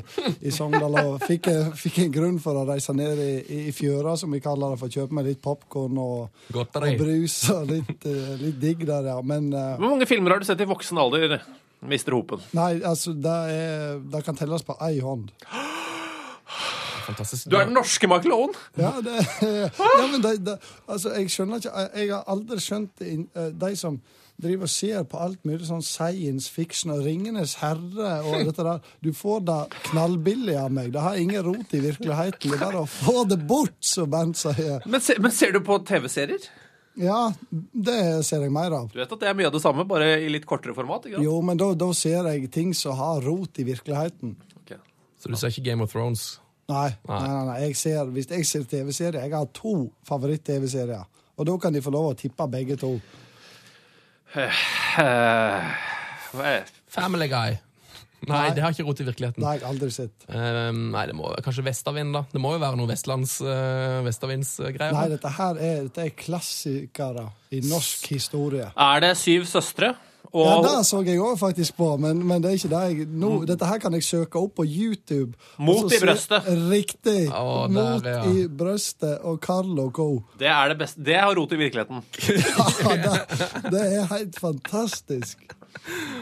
i 0.48 0.52
Sogndal. 0.56 0.96
Og 1.02 1.26
fikk, 1.28 1.50
fikk 1.76 1.98
en 2.06 2.14
grunn 2.14 2.38
for 2.40 2.56
å 2.56 2.64
reise 2.70 2.94
ned 2.96 3.20
i, 3.20 3.34
i 3.68 3.74
fjøra, 3.76 4.14
som 4.16 4.32
vi 4.32 4.40
kaller 4.40 4.72
det, 4.72 4.80
for 4.80 4.88
å 4.88 4.96
kjøpe 4.96 5.18
meg 5.18 5.28
litt 5.28 5.42
popkorn 5.44 6.00
og, 6.00 6.46
og 6.56 6.78
brus 7.02 7.36
og 7.52 7.68
litt, 7.74 8.06
eh, 8.08 8.32
litt 8.40 8.56
digg 8.62 8.86
der, 8.88 9.10
ja. 9.12 9.18
Men 9.20 9.52
uh, 9.52 9.74
Hvor 9.76 9.98
mange 9.98 10.08
filmer 10.08 10.32
har 10.32 10.40
du 10.40 10.48
sett 10.48 10.64
i 10.64 10.70
voksen 10.72 11.02
alder, 11.04 11.36
Mr. 11.84 12.16
Hopen? 12.16 12.40
nei, 12.56 12.78
altså, 12.88 13.12
det, 13.12 13.36
er, 13.52 14.00
det 14.16 14.24
kan 14.24 14.38
telles 14.38 14.64
på 14.64 14.80
ei 14.80 14.96
hånd. 15.04 15.28
Fantastisk. 17.06 17.50
Du 17.50 17.56
er 17.58 17.68
den 17.68 17.76
norske 17.76 18.08
Michael 18.10 18.34
Owen. 18.36 18.56
Ja, 18.78 18.94
det, 19.04 19.18
ja 19.78 20.06
men 20.08 20.22
det, 20.24 20.34
det, 20.46 20.56
altså, 20.86 21.14
jeg 21.18 21.30
skjønner 21.34 21.62
ikke 21.62 21.86
Jeg, 22.00 22.10
har 22.14 22.26
aldri 22.32 22.58
skjønt 22.62 22.92
det, 23.00 23.12
inn- 23.16 23.28
eh, 23.36 23.50
de 23.62 23.72
som 23.78 24.00
driver 24.42 24.66
og 24.66 24.72
ser 24.72 25.04
på 25.06 25.18
alt 25.22 25.44
mulig 25.46 25.66
sånn 25.68 25.84
science 25.86 26.50
fiction 26.50 26.90
og 26.94 27.04
Ringenes 27.06 27.52
herre 27.60 28.14
og 28.26 28.40
dette 28.48 28.64
der. 28.66 28.80
Du 29.04 29.12
får 29.14 29.44
det 29.46 29.58
knallbillig 29.92 30.56
av 30.58 30.72
meg. 30.74 30.90
Det 30.94 31.04
har 31.04 31.20
ingen 31.20 31.44
rot 31.46 31.76
i 31.76 31.82
virkeligheten. 31.84 32.50
Det 32.50 32.56
er 32.58 32.64
bare 32.64 32.82
å 32.82 32.88
få 32.90 33.22
det 33.30 33.38
bort, 33.46 33.76
som 33.86 34.10
Bernt 34.10 34.40
sier. 34.40 34.82
Men, 34.88 35.04
se, 35.04 35.14
men 35.22 35.30
ser 35.36 35.54
du 35.54 35.60
på 35.62 35.78
TV-serier? 35.86 36.48
Ja, 36.98 37.32
det 37.72 38.24
ser 38.26 38.42
jeg 38.44 38.52
mer 38.52 38.74
av. 38.76 38.90
Du 38.92 38.98
vet 39.00 39.12
at 39.14 39.22
det 39.22 39.30
er 39.30 39.36
mye 39.38 39.48
av 39.48 39.54
det 39.54 39.62
samme, 39.64 39.86
bare 39.88 40.16
i 40.20 40.28
litt 40.32 40.44
kortere 40.48 40.74
format? 40.76 41.06
ikke 41.06 41.16
sant? 41.20 41.24
Jo, 41.24 41.38
men 41.46 41.60
da, 41.60 41.70
da 41.78 41.88
ser 41.96 42.26
jeg 42.32 42.50
ting 42.52 42.74
som 42.76 42.98
har 42.98 43.22
rot 43.24 43.62
i 43.62 43.64
virkeligheten. 43.68 44.34
Okay. 44.64 44.80
Så 45.22 45.30
du 45.32 45.38
ser 45.38 45.54
ikke 45.54 45.64
Game 45.70 45.86
of 45.86 45.94
Thrones? 45.94 46.26
Nei, 46.72 46.90
Nei. 47.08 47.18
nei, 47.20 47.32
nei, 47.32 47.46
nei. 47.50 47.56
Jeg 47.66 47.76
ser, 47.80 48.04
hvis 48.14 48.30
jeg 48.32 48.46
ser 48.48 48.64
TV-serier 48.70 49.26
Jeg 49.26 49.34
har 49.36 49.48
to 49.54 49.74
favoritt-TV-serier. 50.08 51.04
Og 51.36 51.48
da 51.48 51.56
kan 51.60 51.74
de 51.74 51.82
få 51.84 51.92
lov 51.92 52.12
å 52.12 52.16
tippe 52.18 52.46
begge 52.52 52.76
to. 52.80 52.94
Eh, 54.32 55.74
Family 56.92 57.28
Guy. 57.28 57.58
Nei, 58.22 58.36
Nei. 58.38 58.50
det 58.54 58.62
har 58.62 58.70
ikke 58.70 58.84
rot 58.86 59.00
i 59.02 59.06
virkeligheten. 59.08 59.42
Jeg 59.42 59.64
aldri 59.66 59.88
sett. 59.90 60.26
Uh, 60.30 60.68
nei, 60.70 61.02
det 61.10 61.14
må 61.18 61.32
kanskje 61.42 61.64
Vestavind, 61.66 62.12
da. 62.14 62.22
Det 62.30 62.38
må 62.42 62.52
jo 62.54 62.60
være 62.62 62.78
noe 62.78 62.86
vestlands 62.92 63.32
uh, 63.42 63.98
vestavindsgreier. 64.06 64.94
Nei, 64.94 65.08
dette 65.10 65.32
her 65.40 65.58
er, 65.58 65.80
dette 65.88 66.04
er 66.06 66.12
klassikere 66.14 67.24
i 67.50 67.58
norsk 67.66 68.06
historie. 68.14 68.68
Er 68.78 69.02
det 69.02 69.16
Syv 69.18 69.48
søstre? 69.50 69.90
Og 70.32 70.46
Ja, 70.46 70.56
Det 70.64 70.86
så 70.88 71.02
jeg 71.04 71.20
òg 71.20 71.36
faktisk 71.38 71.76
på, 71.76 71.96
men, 72.00 72.22
men 72.26 72.42
det 72.42 72.50
er 72.50 72.54
ikke 72.56 72.70
det 72.72 72.82
jeg 72.88 73.06
nå, 73.20 73.32
Dette 73.48 73.68
her 73.68 73.78
kan 73.82 73.92
jeg 73.92 74.04
søke 74.06 74.40
opp 74.40 74.54
på 74.56 74.64
YouTube. 74.64 75.34
Mot 75.58 75.92
i 75.92 75.98
brøstet. 76.00 76.48
Riktig. 76.70 77.26
Oh, 77.28 77.66
Mot 77.70 78.06
ja. 78.08 78.22
i 78.30 78.46
brøstet 78.48 79.18
og 79.28 79.40
Carlo 79.44 79.90
co. 79.90 80.22
det 80.40 80.48
er 80.48 80.72
det 80.72 80.78
beste. 80.80 81.04
Det 81.04 81.18
har 81.20 81.34
rot 81.36 81.52
i 81.52 81.60
virkeligheten. 81.60 82.02
Ja, 82.32 82.96
det, 82.96 83.72
det 83.72 83.82
er 83.98 84.08
helt 84.14 84.38
fantastisk. 84.40 85.38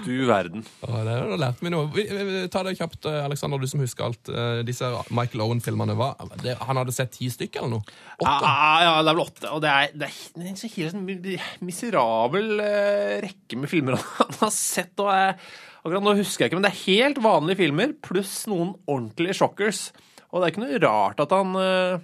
Du 0.04 0.12
verden. 0.28 0.62
Å, 0.86 0.90
det 1.04 1.14
har 1.18 1.40
lært 1.40 1.60
meg 1.62 1.72
noe. 1.74 1.88
Vi- 1.94 2.06
vi- 2.08 2.24
vi- 2.28 2.48
Ta 2.52 2.62
det 2.66 2.76
kjapt, 2.78 3.04
eh, 3.10 3.24
Alexander, 3.24 3.58
du 3.58 3.66
som 3.70 3.80
husker 3.80 4.04
alt. 4.06 4.28
Eh, 4.32 4.62
Disse 4.66 4.88
Michael 5.10 5.42
Owen-filmene 5.44 5.96
var 5.98 6.16
det, 6.42 6.56
Han 6.66 6.76
hadde 6.80 6.92
sett 6.96 7.12
ti 7.12 7.28
stykker 7.28 7.60
eller 7.64 7.76
noe? 7.78 7.96
Åtte? 8.20 8.52
ja, 8.84 9.02
det 9.02 9.10
er 9.10 9.14
vel 9.14 9.24
åtte. 9.26 9.50
Og 9.52 9.60
det 9.64 9.70
er, 9.70 9.90
det 9.94 10.08
er 10.10 10.48
en 10.48 10.56
så 10.60 10.70
helt 10.74 10.94
sånn 10.94 11.40
miserabel 11.66 12.60
eh, 12.64 13.16
rekke 13.26 13.58
med 13.60 13.70
filmer 13.72 13.96
han 14.00 14.36
har 14.40 14.50
sett. 14.54 14.94
Og 15.02 15.10
jeg, 15.12 15.36
akkurat 15.84 16.04
nå 16.06 16.16
husker 16.18 16.44
jeg 16.46 16.50
ikke, 16.52 16.60
men 16.60 16.68
det 16.68 16.72
er 16.74 16.84
helt 16.86 17.20
vanlige 17.24 17.60
filmer 17.64 17.94
pluss 18.06 18.46
noen 18.50 18.74
ordentlige 18.90 19.36
shockers. 19.40 19.90
Og 20.30 20.40
det 20.40 20.46
er 20.48 20.54
ikke 20.54 20.64
noe 20.66 20.82
rart 20.84 21.20
at 21.24 21.32
han 21.34 21.56
eh, 21.58 21.98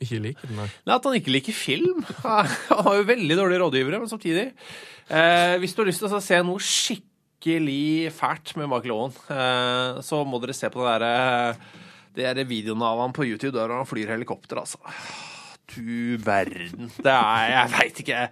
Ikke 0.00 0.20
liker 0.24 0.48
den, 0.48 0.56
nei. 0.56 0.68
Nei, 0.88 0.96
At 0.96 1.06
han 1.06 1.18
ikke 1.18 1.34
liker 1.34 1.56
film. 1.56 2.00
Han 2.24 2.48
har 2.86 2.98
jo 3.00 3.06
veldig 3.10 3.36
dårlige 3.36 3.60
rådgivere, 3.60 4.00
men 4.00 4.10
samtidig 4.10 4.46
eh, 4.48 5.54
Hvis 5.60 5.74
du 5.76 5.82
har 5.82 5.90
lyst 5.90 6.04
til 6.04 6.16
å 6.16 6.22
se 6.24 6.38
noe 6.46 6.64
skikkelig 6.64 8.12
fælt 8.16 8.54
med 8.60 8.70
Michael 8.72 8.94
Owen, 8.96 9.18
eh, 9.32 10.00
så 10.06 10.22
må 10.28 10.40
dere 10.40 10.56
se 10.56 10.72
på 10.72 10.84
den 10.86 11.04
der, 11.04 11.60
det 12.16 12.30
er 12.32 12.40
videoen 12.48 12.82
av 12.84 13.04
han 13.04 13.14
på 13.16 13.28
YouTube 13.28 13.54
der 13.58 13.72
han 13.72 13.88
flyr 13.88 14.14
helikopter, 14.16 14.62
altså. 14.64 14.80
Du 15.70 16.16
verden. 16.24 16.90
Det 16.98 17.12
er 17.12 17.52
Jeg 17.52 17.70
veit 17.76 18.00
ikke. 18.02 18.24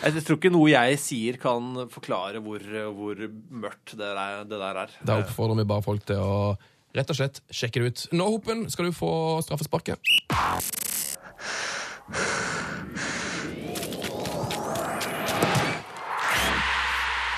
Jeg 0.00 0.24
tror 0.24 0.38
ikke 0.38 0.52
noe 0.52 0.70
jeg 0.72 0.98
sier 1.02 1.36
kan 1.40 1.84
forklare 1.92 2.40
hvor, 2.42 2.62
hvor 2.96 3.20
mørkt 3.52 3.92
det 3.92 4.08
der, 4.16 4.44
det 4.48 4.60
der 4.62 4.84
er. 4.86 4.94
Da 5.04 5.20
oppfordrer 5.20 5.60
vi 5.60 5.68
bare 5.68 5.84
folk 5.84 6.06
til 6.08 6.22
å 6.24 6.36
rett 6.96 7.12
og 7.12 7.18
slett 7.20 7.42
sjekke 7.52 7.82
det 7.82 7.90
ut. 7.92 8.06
Nå, 8.16 8.30
Hopen, 8.34 8.64
skal 8.72 8.88
du 8.88 8.96
få 8.96 9.12
straffesparket. 9.46 10.00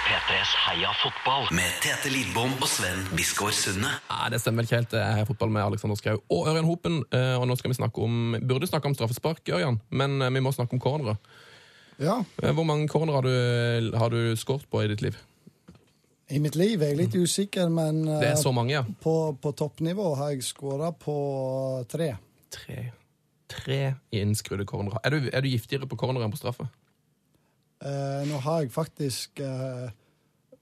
P3s 0.02 0.52
Heia 0.66 0.90
fotball 0.98 1.46
med 1.54 1.76
Tete 1.82 2.10
Lidbom 2.10 2.56
og 2.58 2.68
Sven 2.70 3.04
Biskår 3.16 3.52
Sunde. 3.54 3.90
Nei, 4.10 4.28
det 4.34 4.40
stemmer 4.42 4.62
vel 4.62 4.68
ikke 4.68 4.80
helt. 4.80 4.96
Jeg 4.98 5.18
har 5.20 5.28
fotball 5.28 5.52
med 5.54 5.62
Alexander 5.62 5.98
Schou 6.00 6.18
og 6.34 6.48
Ørjan 6.50 6.66
Hopen. 6.66 6.96
eh, 7.14 7.36
Og 7.38 7.46
nå 7.48 7.56
skal 7.58 7.70
vi 7.72 7.78
snakke 7.78 8.02
om 8.02 8.36
Burde 8.42 8.66
snakke 8.66 8.90
om 8.90 8.94
straffespark, 8.98 9.42
Ørjan, 9.48 9.78
men 9.90 10.18
eh, 10.22 10.30
vi 10.34 10.40
må 10.42 10.52
snakke 10.52 10.74
om 10.74 10.80
cornere. 10.82 11.16
Ja. 12.02 12.18
Eh, 12.42 12.50
Hvor 12.52 12.64
mange 12.66 12.88
cornere 12.88 13.14
har 13.20 13.22
du, 13.22 13.96
har 13.98 14.10
du 14.10 14.34
skåret 14.36 14.66
på 14.70 14.82
i 14.82 14.88
ditt 14.90 15.02
liv? 15.06 15.16
I 16.32 16.38
mitt 16.40 16.56
liv 16.56 16.80
er 16.82 16.94
jeg 16.94 16.96
litt 17.04 17.14
usikker, 17.14 17.68
men 17.70 18.02
eh, 18.08 18.20
Det 18.20 18.32
er 18.32 18.40
så 18.42 18.52
mange, 18.52 18.72
ja. 18.74 18.82
på, 19.02 19.36
på 19.40 19.52
toppnivå 19.54 20.14
har 20.18 20.32
jeg 20.34 20.42
skåra 20.50 20.90
på 20.92 21.84
tre. 21.92 22.16
Tre. 22.50 22.90
Tre 23.50 23.94
innskrudde 24.12 24.64
cornere. 24.68 25.00
Er 25.05 25.11
du, 25.16 25.31
er 25.33 25.40
du 25.44 25.48
giftigere 25.48 25.87
på 25.90 25.96
corner 26.00 26.22
enn 26.24 26.31
på 26.33 26.38
straffe? 26.40 26.68
Eh, 27.83 28.22
nå 28.31 28.38
har 28.44 28.62
jeg 28.62 28.70
faktisk 28.72 29.40
eh, 29.42 29.88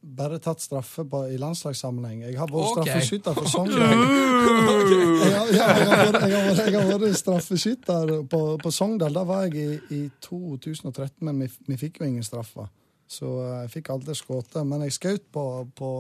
bare 0.01 0.39
tatt 0.41 0.63
straffe 0.65 1.05
på, 1.05 1.19
i 1.29 1.37
landslagssammenheng. 1.39 2.23
Jeg 2.25 2.39
har 2.41 2.49
vært 2.49 2.71
okay. 2.81 2.89
straffeskytter 2.89 3.37
for 3.37 3.51
Sogndal. 3.55 3.81
Jeg, 3.85 5.35
har- 5.37 5.53
ja, 5.53 5.69
jeg, 5.77 5.87
har 5.87 6.05
vært- 6.07 6.25
jeg, 6.25 6.37
har 6.39 6.49
vært- 6.49 6.71
jeg 6.73 6.81
har 6.81 7.01
vært 7.05 7.19
straffeskytter 7.21 8.15
på, 8.33 8.41
på 8.65 8.73
Sogndal. 8.73 9.13
Da 9.21 9.25
var 9.29 9.45
jeg 9.47 9.55
i, 9.61 9.97
i 9.99 10.03
2013, 10.25 11.21
men 11.29 11.45
vi, 11.45 11.51
vi 11.69 11.77
fikk 11.83 12.01
jo 12.01 12.09
ingen 12.09 12.25
straffer. 12.27 12.71
Så 13.11 13.29
eh, 13.45 13.59
jeg 13.67 13.75
fikk 13.77 13.93
aldri 13.93 14.17
skutt. 14.17 14.57
Men 14.65 14.87
jeg 14.89 14.97
skjøt 14.97 15.29
på, 15.37 15.45
på, 15.77 15.93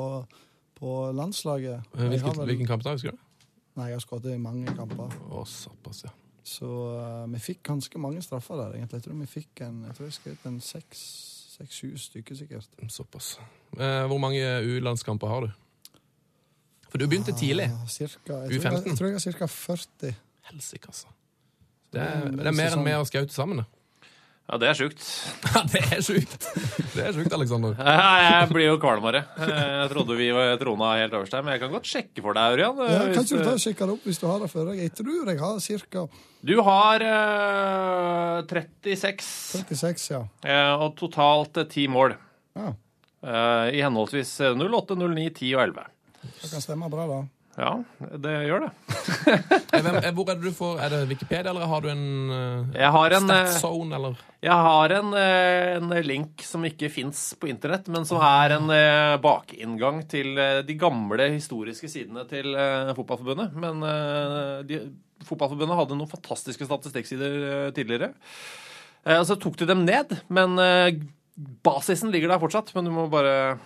på 0.80 0.96
landslaget. 1.20 1.84
Hvilken, 1.92 2.32
vel- 2.40 2.48
hvilken 2.54 2.70
kamp 2.72 2.82
da, 2.88 2.96
husker 2.96 3.12
du? 3.12 3.26
Nei, 3.78 3.92
jeg 3.92 4.00
har 4.00 4.02
skutt 4.02 4.24
i 4.32 4.40
mange 4.40 4.72
kamper. 4.74 5.12
Å, 5.30 5.44
såpass, 5.46 6.02
ja. 6.08 6.10
Så 6.46 6.66
uh, 6.66 7.26
vi 7.32 7.40
fikk 7.42 7.62
ganske 7.68 7.98
mange 7.98 8.22
straffer 8.24 8.56
der, 8.56 8.76
egentlig. 8.78 9.00
Jeg 9.00 9.06
tror 9.08 9.18
vi 9.20 9.26
fikk 9.30 9.62
en, 9.66 9.82
jeg 9.88 9.96
tror 9.96 10.08
jeg 10.08 10.16
skjøt 10.18 10.46
en 10.50 10.60
seks, 10.64 11.02
seks-sju 11.56 11.90
stykker, 12.00 12.38
sikkert. 12.38 12.68
Såpass. 12.88 13.34
Eh, 13.76 14.04
hvor 14.10 14.18
mange 14.18 14.40
U-landskamper 14.64 15.28
har 15.28 15.46
du? 15.46 15.50
For 16.90 16.98
du 16.98 17.06
begynte 17.06 17.34
tidlig. 17.36 17.68
Ah, 17.70 17.86
cirka, 17.86 18.16
jeg, 18.16 18.24
tror 18.26 18.40
jeg, 18.40 18.60
U15? 18.60 18.88
jeg 18.88 18.98
tror 18.98 19.10
jeg 19.10 19.18
har 19.20 19.38
ca. 19.38 19.46
40. 19.46 20.14
Helsike, 20.50 20.88
altså. 20.90 21.12
Det 21.92 22.00
Det 22.00 22.38
det 22.38 22.46
er 22.46 22.56
mer 22.56 22.74
enn 22.76 22.86
vi 22.86 22.94
har 22.96 23.04
skjøt 23.06 23.34
sammen. 23.34 23.62
det. 23.62 23.79
Ja, 24.50 24.58
det 24.58 24.66
er 24.66 24.74
sjukt. 24.74 25.02
Ja, 25.50 25.60
det 25.70 25.80
er 25.94 26.00
sjukt! 26.02 26.46
Det 26.90 27.02
er 27.04 27.12
sjukt, 27.14 27.34
Alexander. 27.36 27.76
Ja, 27.78 28.06
Jeg 28.24 28.48
blir 28.50 28.66
jo 28.66 28.78
kvalmere. 28.82 29.22
Jeg 29.38 29.90
trodde 29.92 30.16
vi 30.18 30.30
var 30.34 30.56
trona 30.58 30.88
helt 30.98 31.14
øverst 31.14 31.36
her, 31.36 31.44
men 31.46 31.54
jeg 31.54 31.62
kan 31.62 31.70
godt 31.76 31.86
sjekke 31.90 32.24
for 32.24 32.34
deg, 32.34 32.56
Ørjan. 32.56 32.80
Ja, 32.82 32.98
hvis 33.06 33.14
kan 33.14 33.28
ikke 33.28 33.38
du 33.38 33.46
ta 33.46 33.54
og 33.54 33.62
sjekke 33.62 33.86
det 33.86 33.94
opp 33.94 34.08
hvis 34.10 34.18
du 34.18 34.26
har 34.26 34.42
det 34.42 34.50
før 34.50 34.70
deg? 34.72 34.82
Jeg 34.82 34.94
tror 34.98 35.30
jeg 35.30 35.40
har 35.44 35.86
ca. 35.94 36.04
Du 36.50 36.54
har 36.66 37.06
uh, 37.06 38.42
36, 38.50 39.30
36, 39.60 40.06
ja. 40.16 40.22
eh, 40.42 40.72
og 40.80 40.96
totalt 40.98 41.62
ti 41.68 41.84
10 41.86 41.90
mål. 41.94 42.16
ja. 42.58 42.72
Uh, 43.20 43.68
I 43.68 43.82
henholdsvis 43.84 44.30
08, 44.56 44.96
09, 44.96 45.26
10 45.36 45.50
og 45.52 45.62
11. 45.66 45.88
Det 46.40 46.48
kan 46.48 46.62
stemme 46.64 46.88
bra, 46.88 47.04
da. 47.04 47.18
Ja, 47.58 47.72
det 47.98 48.36
gjør 48.46 48.66
det. 48.66 48.72
Eh, 49.70 49.86
eh, 49.86 50.08
hvor 50.16 50.26
er 50.28 50.38
det 50.40 50.50
du 50.50 50.54
får 50.54 50.80
Er 50.82 50.90
det 50.92 50.98
Wikipedia, 51.12 51.52
eller 51.52 51.68
har 51.70 51.82
du 51.84 51.88
en 51.92 52.30
uh, 52.32 52.72
Jeg 52.74 52.90
har 52.90 53.14
en, 53.16 53.30
eh, 53.30 53.44
Statzone, 53.46 53.94
eller? 53.96 54.16
Jeg 54.42 54.64
har 54.66 54.94
en, 54.96 55.12
eh, 55.16 55.68
en 55.76 55.94
link 56.04 56.42
som 56.44 56.64
ikke 56.66 56.90
fins 56.92 57.20
på 57.38 57.48
internett, 57.52 57.86
men 57.92 58.06
som 58.08 58.18
er 58.24 58.56
en 58.56 58.72
eh, 58.74 59.14
bakinngang 59.22 60.02
til 60.10 60.40
eh, 60.40 60.62
de 60.66 60.76
gamle 60.80 61.28
historiske 61.36 61.90
sidene 61.92 62.26
til 62.28 62.50
eh, 62.56 62.90
Fotballforbundet. 62.98 63.54
Men 63.62 63.86
eh, 63.86 64.56
de, 64.66 64.80
Fotballforbundet 65.28 65.78
hadde 65.78 66.00
noen 66.00 66.10
fantastiske 66.10 66.66
statistikksider 66.66 67.38
eh, 67.52 67.70
tidligere. 67.76 68.12
Eh, 69.06 69.22
så 69.24 69.38
tok 69.40 69.60
de 69.60 69.68
dem 69.70 69.84
ned, 69.86 70.16
men 70.32 70.58
eh, 70.60 70.98
basisen 71.64 72.12
ligger 72.12 72.32
der 72.32 72.42
fortsatt. 72.42 72.74
Men 72.76 72.88
du 72.88 72.94
må 72.96 73.06
bare 73.12 73.58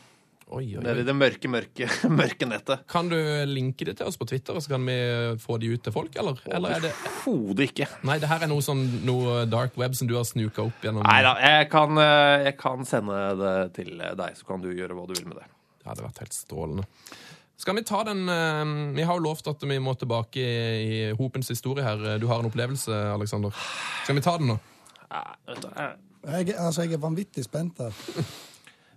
Oi, 0.54 0.76
oi, 0.78 0.82
ned 0.84 1.00
i 1.00 1.02
oi. 1.02 1.06
det 1.08 1.14
mørke, 1.18 1.48
mørke, 1.50 1.86
mørke 2.20 2.46
nettet. 2.46 2.84
Kan 2.90 3.08
du 3.10 3.16
linke 3.50 3.86
det 3.88 3.96
til 3.98 4.06
oss 4.06 4.18
på 4.20 4.26
Twitter, 4.30 4.54
og 4.54 4.62
så 4.62 4.74
kan 4.76 4.84
vi 4.86 4.94
få 5.42 5.58
de 5.58 5.72
ut 5.74 5.82
til 5.82 5.94
folk, 5.94 6.14
eller? 6.20 6.38
Eller 6.46 6.76
er 6.76 6.84
det 6.86 6.92
Hodet 7.24 7.70
ikke. 7.72 7.88
Nei, 8.06 8.20
det 8.22 8.30
her 8.30 8.44
er 8.46 8.50
noe 8.52 8.62
sånn 8.62 8.84
noe 9.08 9.42
dark 9.50 9.74
web 9.80 9.96
som 9.98 10.10
du 10.10 10.14
har 10.18 10.26
snuka 10.28 10.62
opp 10.68 10.84
gjennom 10.84 11.02
Nei 11.08 11.18
da, 11.26 11.34
jeg 11.42 11.68
kan, 11.72 11.98
eh, 11.98 12.46
jeg 12.50 12.56
kan 12.60 12.86
sende 12.88 13.18
det 13.40 13.54
til 13.80 13.96
deg, 13.98 14.38
så 14.38 14.46
kan 14.52 14.62
du 14.62 14.70
gjøre 14.70 14.94
hva 14.98 15.08
du 15.10 15.14
vil 15.16 15.26
med 15.26 15.40
det. 15.42 15.48
Det 15.82 15.90
hadde 15.90 16.06
vært 16.06 16.22
helt 16.22 16.36
strålende. 16.36 16.86
Skal 17.60 17.76
vi 17.78 17.84
ta 17.86 18.00
den 18.06 18.24
eh, 18.28 18.62
Vi 18.96 19.04
har 19.06 19.18
jo 19.18 19.26
lovt 19.26 19.50
at 19.50 19.62
vi 19.66 19.76
må 19.82 19.94
tilbake 19.98 20.42
i, 20.42 20.54
i 20.84 21.12
hopens 21.18 21.50
historie 21.52 21.84
her. 21.86 22.16
Du 22.22 22.26
har 22.30 22.42
en 22.42 22.50
opplevelse, 22.50 22.94
Aleksander. 23.14 23.54
Skal 24.04 24.18
vi 24.18 24.24
ta 24.24 24.38
den 24.38 24.54
nå? 24.54 24.58
Nei, 25.10 25.28
vet 25.50 25.62
du, 25.62 25.70
eh, 25.74 25.94
Jeg, 26.24 26.54
altså, 26.56 26.86
jeg 26.86 26.96
er 26.96 27.02
vanvittig 27.02 27.44
spent 27.46 27.82
her. 27.84 28.04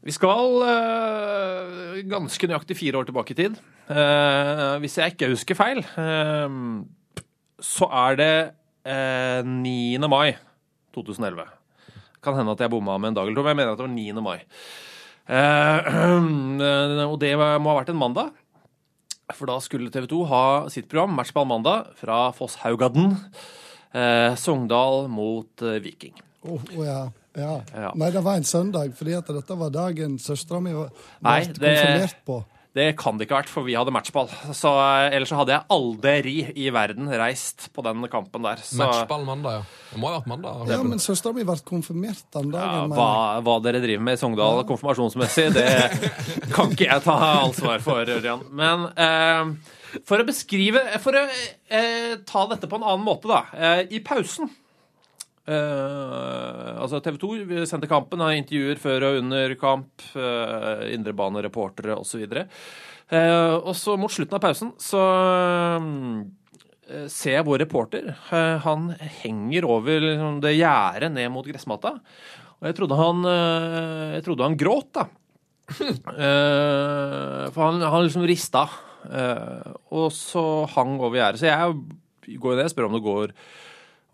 Vi 0.05 0.13
skal 0.15 0.62
eh, 0.67 1.97
ganske 2.07 2.47
nøyaktig 2.49 2.77
fire 2.77 2.99
år 2.99 3.07
tilbake 3.10 3.33
i 3.33 3.38
tid. 3.38 3.57
Uh, 3.88 4.75
hvis 4.83 4.97
jeg 4.99 5.13
ikke 5.13 5.29
husker 5.31 5.55
feil, 5.55 5.79
uh, 5.95 6.83
så 7.63 7.88
er 8.05 8.17
det 8.19 8.33
uh, 8.88 9.47
9. 9.47 9.97
mai 10.12 10.36
2011. 10.95 11.47
Kan 12.23 12.36
hende 12.36 12.53
at 12.53 12.63
jeg 12.63 12.73
bomma 12.73 12.97
med 12.99 13.13
en 13.13 13.19
dag 13.19 13.29
eller 13.29 13.39
to, 13.39 13.45
men 13.45 13.53
jeg 13.53 13.60
mener 13.62 13.71
at 13.73 13.79
det 13.79 13.88
var 13.88 13.95
9. 13.95 14.25
mai. 14.25 14.39
Og 17.12 17.17
det 17.19 17.33
må 17.36 17.71
ha 17.71 17.79
vært 17.81 17.89
en 17.91 17.99
mandag. 17.99 18.31
For 19.36 19.49
da 19.49 19.57
skulle 19.60 19.91
TV 19.91 20.07
2 20.07 20.21
ha 20.31 20.43
sitt 20.71 20.88
program 20.88 21.17
Matchball 21.19 21.47
mandag 21.49 21.89
fra 21.99 22.29
Fosshaugaden. 22.36 23.17
Sogndal 24.39 25.10
mot 25.12 25.65
Viking. 25.83 26.15
Oh, 26.47 26.63
å 26.79 26.88
ja. 26.88 27.01
Ja. 27.38 27.56
Ja. 27.73 27.93
Nei, 27.95 28.12
det 28.12 28.23
var 28.26 28.36
en 28.41 28.47
søndag, 28.50 28.93
fordi 28.97 29.13
at 29.17 29.28
dette 29.30 29.58
var 29.60 29.69
dagen 29.73 30.17
søstera 30.21 30.60
mi 30.63 30.73
var 30.73 30.89
Nei, 31.21 31.39
ble 31.45 31.54
det- 31.54 31.76
konfirmert 31.78 32.21
på. 32.26 32.43
Det 32.78 32.91
kan 33.00 33.17
det 33.17 33.26
ikke 33.26 33.34
ha 33.34 33.39
vært, 33.41 33.50
for 33.50 33.65
vi 33.65 33.73
hadde 33.73 33.89
matchball. 33.89 34.28
Så, 34.54 34.69
eh, 34.69 35.15
ellers 35.17 35.32
så 35.32 35.38
hadde 35.39 35.50
jeg 35.56 35.63
aldri 35.73 36.34
i 36.62 36.67
verden 36.69 37.08
reist 37.10 37.71
på 37.73 37.82
den 37.82 38.04
kampen 38.12 38.43
der. 38.45 38.60
Så, 38.62 38.78
Matchball 38.84 39.23
mandag, 39.26 39.56
ja. 39.56 39.63
Det 39.93 40.02
må 40.04 40.12
ha 40.12 40.19
vært 40.19 40.28
mandag. 40.30 40.67
Ja, 40.69 40.84
men 40.86 41.00
søstera 41.02 41.34
mi 41.34 41.41
ble 41.47 41.56
konfirmert 41.65 42.21
den 42.36 42.52
ja, 42.52 42.60
dagen. 42.60 42.89
men- 42.91 42.97
hva, 43.00 43.41
hva 43.41 43.56
dere 43.63 43.82
driver 43.82 44.04
med 44.04 44.13
i 44.13 44.21
Sogndal 44.21 44.62
konfirmasjonsmessig, 44.69 45.47
det 45.56 46.52
kan 46.54 46.69
ikke 46.76 46.86
jeg 46.91 47.02
ta 47.08 47.17
ansvar 47.47 47.82
for, 47.82 48.06
Ørjan. 48.06 48.45
Men 48.52 48.86
eh, 48.93 50.00
for 50.06 50.21
å 50.21 50.28
beskrive 50.28 50.84
For 51.02 51.13
å 51.17 51.26
eh, 51.71 52.15
ta 52.30 52.45
dette 52.52 52.69
på 52.69 52.78
en 52.78 52.84
annen 52.86 53.06
måte, 53.08 53.26
da. 53.32 53.41
Eh, 53.58 53.88
I 53.89 54.04
pausen 54.06 54.52
Eh, 55.47 56.71
altså 56.77 56.99
TV 57.03 57.19
2 57.21 57.67
sendte 57.69 57.89
kampen, 57.91 58.23
har 58.23 58.36
intervjuer 58.36 58.81
før 58.81 59.10
og 59.10 59.19
under 59.21 59.53
kamp, 59.60 59.91
uh, 60.15 60.83
indrebanereportere 60.91 61.95
osv. 61.95 62.25
Uh, 63.07 63.55
og 63.62 63.71
så 63.79 63.95
mot 63.99 64.12
slutten 64.12 64.36
av 64.36 64.43
pausen 64.43 64.73
så 64.83 64.99
um, 65.79 66.25
ser 67.07 67.38
jeg 67.38 67.47
vår 67.47 67.63
reporter. 67.63 68.12
Uh, 68.27 68.57
han 68.65 68.91
henger 69.21 69.69
over 69.69 70.03
liksom, 70.03 70.41
det 70.43 70.57
gjerdet 70.57 71.13
ned 71.15 71.31
mot 71.31 71.47
gressmatta. 71.47 71.95
Og 72.57 72.65
jeg 72.65 72.77
trodde 72.79 72.97
han, 72.97 73.25
eh, 73.29 74.17
jeg 74.17 74.25
trodde 74.25 74.45
han 74.47 74.57
gråt, 74.57 74.91
da. 74.97 75.07
Eh, 75.67 77.43
for 77.53 77.62
han, 77.62 77.81
han 77.83 78.05
liksom 78.05 78.25
rista. 78.25 78.65
Eh, 79.05 79.73
og 79.93 80.10
så 80.15 80.65
hang 80.73 80.95
over 80.97 81.19
gjerdet. 81.19 81.41
Så 81.41 81.49
jeg 81.51 82.39
går 82.41 82.57
ned 82.57 82.69
og 82.69 82.73
spør 82.73 82.88
om 82.88 82.95
det 82.97 83.03
går, 83.05 83.33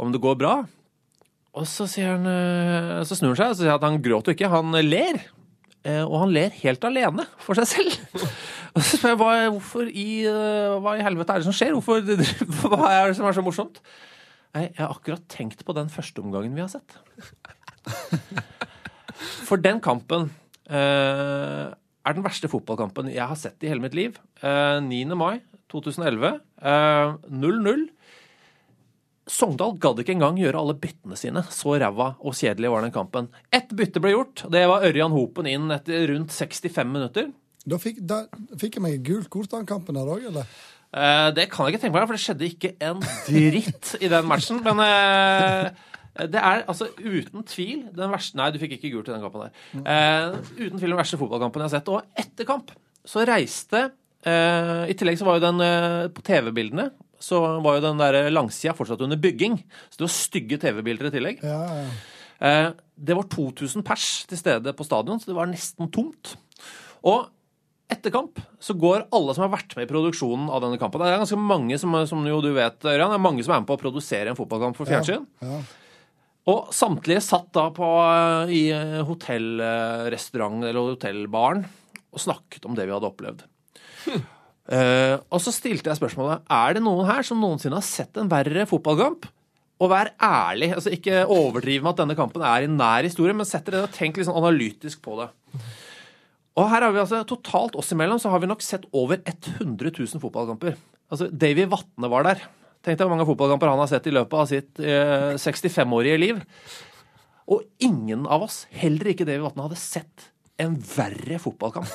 om 0.01 0.11
det 0.11 0.21
går 0.23 0.39
bra. 0.41 0.55
Og 1.53 1.67
så, 1.69 1.85
han, 2.01 2.23
eh, 2.25 3.03
så 3.05 3.17
snur 3.19 3.33
han 3.35 3.37
seg 3.37 3.51
og 3.53 3.57
sier 3.59 3.75
at 3.75 3.83
han 3.85 3.99
gråter 4.01 4.33
ikke, 4.33 4.49
han 4.49 4.73
ler. 4.81 5.19
Eh, 5.85 6.01
Og 6.01 6.15
han 6.23 6.31
ler 6.33 6.49
helt 6.63 6.85
alene 6.87 7.25
for 7.43 7.59
seg 7.59 7.67
selv. 7.69 7.97
Og 8.73 8.81
så 8.81 8.97
spør 8.97 9.11
jeg 9.13 9.19
hva, 9.19 9.33
hvorfor 9.53 9.89
i, 9.91 10.07
eh, 10.25 10.77
hva 10.81 10.95
i 10.97 11.03
helvete 11.05 11.35
er 11.35 11.43
det 11.43 11.45
som 11.45 11.53
skjer? 11.53 11.75
Hvorfor, 11.77 12.01
hva 12.73 12.89
er 12.89 13.11
det 13.11 13.17
som 13.19 13.27
er 13.29 13.35
så 13.37 13.43
morsomt? 13.45 13.77
Nei, 14.55 14.63
jeg 14.71 14.79
har 14.81 14.93
akkurat 14.95 15.27
tenkt 15.29 15.61
på 15.67 15.75
den 15.77 15.91
første 15.93 16.21
omgangen 16.23 16.55
vi 16.57 16.63
har 16.63 16.71
sett. 16.73 16.97
For 19.47 19.61
den 19.61 19.79
kampen 19.83 20.29
eh, 20.69 21.67
er 21.69 22.15
den 22.17 22.25
verste 22.25 22.49
fotballkampen 22.51 23.11
jeg 23.13 23.27
har 23.29 23.37
sett 23.39 23.61
i 23.65 23.69
hele 23.71 23.83
mitt 23.83 23.95
liv. 23.97 24.17
Eh, 24.41 24.79
9. 24.83 25.03
mai 25.19 25.37
2011. 25.73 26.39
eh, 26.61 27.13
0-0. 27.29 27.85
Sogndal 29.33 29.77
gadd 29.81 30.01
ikke 30.03 30.13
engang 30.13 30.37
gjøre 30.37 30.59
alle 30.59 30.75
byttene 30.77 31.17
sine. 31.17 31.41
Så 31.53 31.73
ræva 31.81 32.11
og 32.21 32.35
kjedelig 32.37 32.69
var 32.69 32.85
den 32.85 32.93
kampen. 32.93 33.31
Ett 33.53 33.71
bytte 33.73 34.01
ble 34.03 34.13
gjort. 34.13 34.45
Det 34.53 34.61
var 34.69 34.85
Ørjan 34.85 35.15
Hopen 35.15 35.49
inn 35.49 35.73
etter 35.73 36.05
rundt 36.11 36.35
65 36.35 36.91
minutter. 36.91 37.31
Da 37.65 37.79
fikk, 37.79 38.03
da 38.05 38.25
fikk 38.59 38.77
jeg 38.77 38.83
meg 38.83 39.01
gult 39.07 39.31
kort 39.33 39.53
den 39.53 39.65
kampen 39.65 39.97
her 39.97 40.11
òg, 40.11 40.27
eller? 40.29 40.49
Eh, 40.93 41.29
det 41.33 41.47
kan 41.49 41.65
jeg 41.65 41.73
ikke 41.73 41.85
tenke 41.85 41.95
meg, 41.95 42.05
for 42.09 42.17
det 42.17 42.25
skjedde 42.25 42.49
ikke 42.49 42.73
en 42.83 43.01
dritt 43.25 43.95
i 44.03 44.11
den 44.11 44.29
matchen. 44.29 44.59
Men 44.65 44.83
eh, 44.83 45.71
det 46.29 46.37
er 46.37 46.65
altså 46.69 46.91
uten 46.99 47.45
tvil 47.49 47.87
den 47.95 48.13
verste 48.13 48.37
Nei, 48.37 48.51
du 48.53 48.59
fikk 48.61 48.75
ikke 48.77 48.91
gult 48.93 49.09
i 49.09 49.15
den 49.15 49.23
kampen 49.23 49.47
der. 49.47 49.55
Eh, 49.81 50.35
uten 50.59 50.77
tvil 50.77 50.93
den 50.93 50.99
verste 50.99 51.17
fotballkampen 51.21 51.63
jeg 51.63 51.71
har 51.71 51.75
sett. 51.79 51.89
Og 51.89 52.21
etter 52.21 52.49
kamp 52.49 52.75
så 53.03 53.25
reiste 53.27 53.87
eh, 54.27 54.83
I 54.91 54.95
tillegg 54.99 55.17
så 55.19 55.25
var 55.27 55.39
jo 55.39 55.47
den 55.47 55.63
eh, 55.65 56.03
på 56.13 56.23
TV-bildene 56.27 56.91
så 57.23 57.39
var 57.63 57.77
jo 57.77 57.83
den 57.85 58.01
der 58.01 58.17
langsida 58.33 58.73
fortsatt 58.75 59.01
under 59.05 59.19
bygging. 59.23 59.55
Så 59.87 60.01
det 60.01 60.05
var 60.09 60.11
stygge 60.17 60.57
TV-bilder 60.59 61.07
i 61.07 61.13
tillegg. 61.15 61.43
Ja, 61.47 61.61
ja. 61.79 61.85
Eh, 62.43 62.71
Det 62.99 63.15
var 63.15 63.23
2000 63.31 63.81
pers 63.87 64.25
til 64.29 64.37
stede 64.37 64.73
på 64.75 64.83
stadion, 64.85 65.19
så 65.23 65.31
det 65.31 65.37
var 65.37 65.47
nesten 65.47 65.87
tomt. 65.93 66.35
Og 67.07 67.29
etter 67.93 68.11
kamp 68.13 68.39
så 68.63 68.73
går 68.79 69.05
alle 69.13 69.33
som 69.35 69.43
har 69.45 69.53
vært 69.55 69.73
med 69.77 69.85
i 69.87 69.89
produksjonen 69.91 70.47
av 70.49 70.61
denne 70.63 70.79
kampen 70.81 71.01
Det 71.03 71.07
er 71.11 71.19
ganske 71.21 71.37
mange 71.39 71.77
som, 71.79 71.93
som 72.09 72.23
jo 72.27 72.39
du 72.41 72.51
vet, 72.55 72.79
Ørjan, 72.83 73.11
det 73.13 73.17
er 73.19 73.23
mange 73.23 73.43
som 73.45 73.53
er 73.55 73.61
med 73.63 73.69
på 73.69 73.75
å 73.77 73.81
produsere 73.81 74.31
en 74.31 74.37
fotballkamp 74.39 74.75
for 74.79 74.89
fjernsyn. 74.89 75.25
ja. 75.45 75.61
Og 76.51 76.73
samtlige 76.75 77.21
satt 77.23 77.53
da 77.55 77.69
på, 77.71 77.87
eh, 78.03 78.49
i 78.51 78.63
hotellrestaurant 79.07 80.65
eller 80.67 80.91
hotellbaren 80.93 81.63
og 82.13 82.19
snakket 82.19 82.65
om 82.67 82.75
det 82.75 82.85
vi 82.89 82.93
hadde 82.93 83.07
opplevd. 83.09 83.45
Eh, 84.71 85.15
og 85.27 85.41
så 85.43 85.51
stilte 85.51 85.91
jeg 85.91 85.99
spørsmålet 85.99 86.45
er 86.55 86.77
det 86.77 86.83
noen 86.85 87.07
her 87.09 87.25
som 87.27 87.41
noensinne 87.41 87.75
har 87.75 87.83
sett 87.83 88.19
en 88.19 88.31
verre 88.31 88.67
fotballkamp. 88.69 89.27
Og 89.83 89.89
vær 89.91 90.13
ærlig. 90.21 90.71
altså 90.77 90.93
Ikke 90.95 91.25
overdriv 91.27 91.83
med 91.83 91.91
at 91.93 92.03
denne 92.03 92.15
kampen 92.15 92.43
er 92.45 92.63
i 92.63 92.71
nær 92.71 93.03
historie, 93.03 93.35
men 93.35 93.47
sett 93.49 93.65
dere 93.67 93.81
ned 93.81 93.89
og 93.89 93.97
tenk 93.97 94.17
litt 94.17 94.29
sånn 94.29 94.39
analytisk 94.39 95.01
på 95.03 95.17
det. 95.19 95.29
Og 96.53 96.69
her 96.69 96.85
har 96.85 96.93
vi 96.93 97.01
altså, 97.01 97.23
Totalt 97.27 97.75
oss 97.79 97.91
imellom 97.95 98.21
så 98.21 98.31
har 98.31 98.43
vi 98.43 98.49
nok 98.51 98.63
sett 98.63 98.85
over 98.93 99.19
100 99.25 99.91
000 99.97 100.21
fotballkamper. 100.23 100.77
Altså, 101.11 101.27
Davy 101.27 101.65
Vatne 101.69 102.11
var 102.11 102.27
der. 102.29 102.45
Tenk 102.83 102.99
deg 102.99 103.07
hvor 103.07 103.15
mange 103.15 103.27
fotballkamper 103.27 103.71
han 103.71 103.81
har 103.81 103.89
sett 103.91 104.07
i 104.07 104.13
løpet 104.13 104.39
av 104.39 104.49
sitt 104.49 104.79
eh, 104.83 105.33
65-årige 105.39 106.19
liv. 106.21 106.43
Og 107.51 107.65
ingen 107.83 108.27
av 108.31 108.45
oss, 108.45 108.63
heller 108.71 109.11
ikke 109.11 109.27
Davy 109.27 109.43
Vatne, 109.43 109.65
hadde 109.67 109.81
sett 109.81 110.29
en 110.61 110.75
verre 110.77 111.39
fotballkamp 111.41 111.89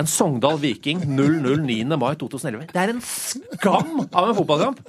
enn 0.00 0.08
Sogndal 0.08 0.60
Viking 0.62 1.02
0-0 1.04 1.64
9. 1.66 1.98
mai 2.00 2.14
2011. 2.20 2.70
Det 2.72 2.80
er 2.80 2.94
en 2.94 3.02
skam 3.04 4.06
av 4.08 4.30
en 4.30 4.38
fotballkamp! 4.38 4.80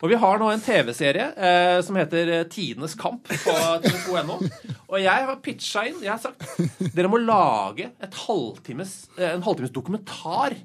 Og 0.00 0.08
vi 0.08 0.16
har 0.16 0.40
nå 0.40 0.48
en 0.48 0.62
TV-serie 0.64 1.26
eh, 1.36 1.78
som 1.84 1.98
heter 2.00 2.30
eh, 2.32 2.46
Tidenes 2.48 2.94
kamp 2.98 3.28
på 3.28 3.54
TV2.no. 3.84 4.38
Og 4.88 4.96
jeg 4.96 5.26
har 5.28 5.40
pitcha 5.44 5.84
inn 5.90 5.98
Jeg 6.00 6.14
har 6.14 6.22
sagt 6.22 6.94
dere 6.96 7.10
må 7.12 7.20
lage 7.20 7.90
halvtimes, 8.24 8.94
eh, 9.18 9.34
en 9.34 9.44
halvtimes 9.44 9.74
dokumentar 9.76 10.56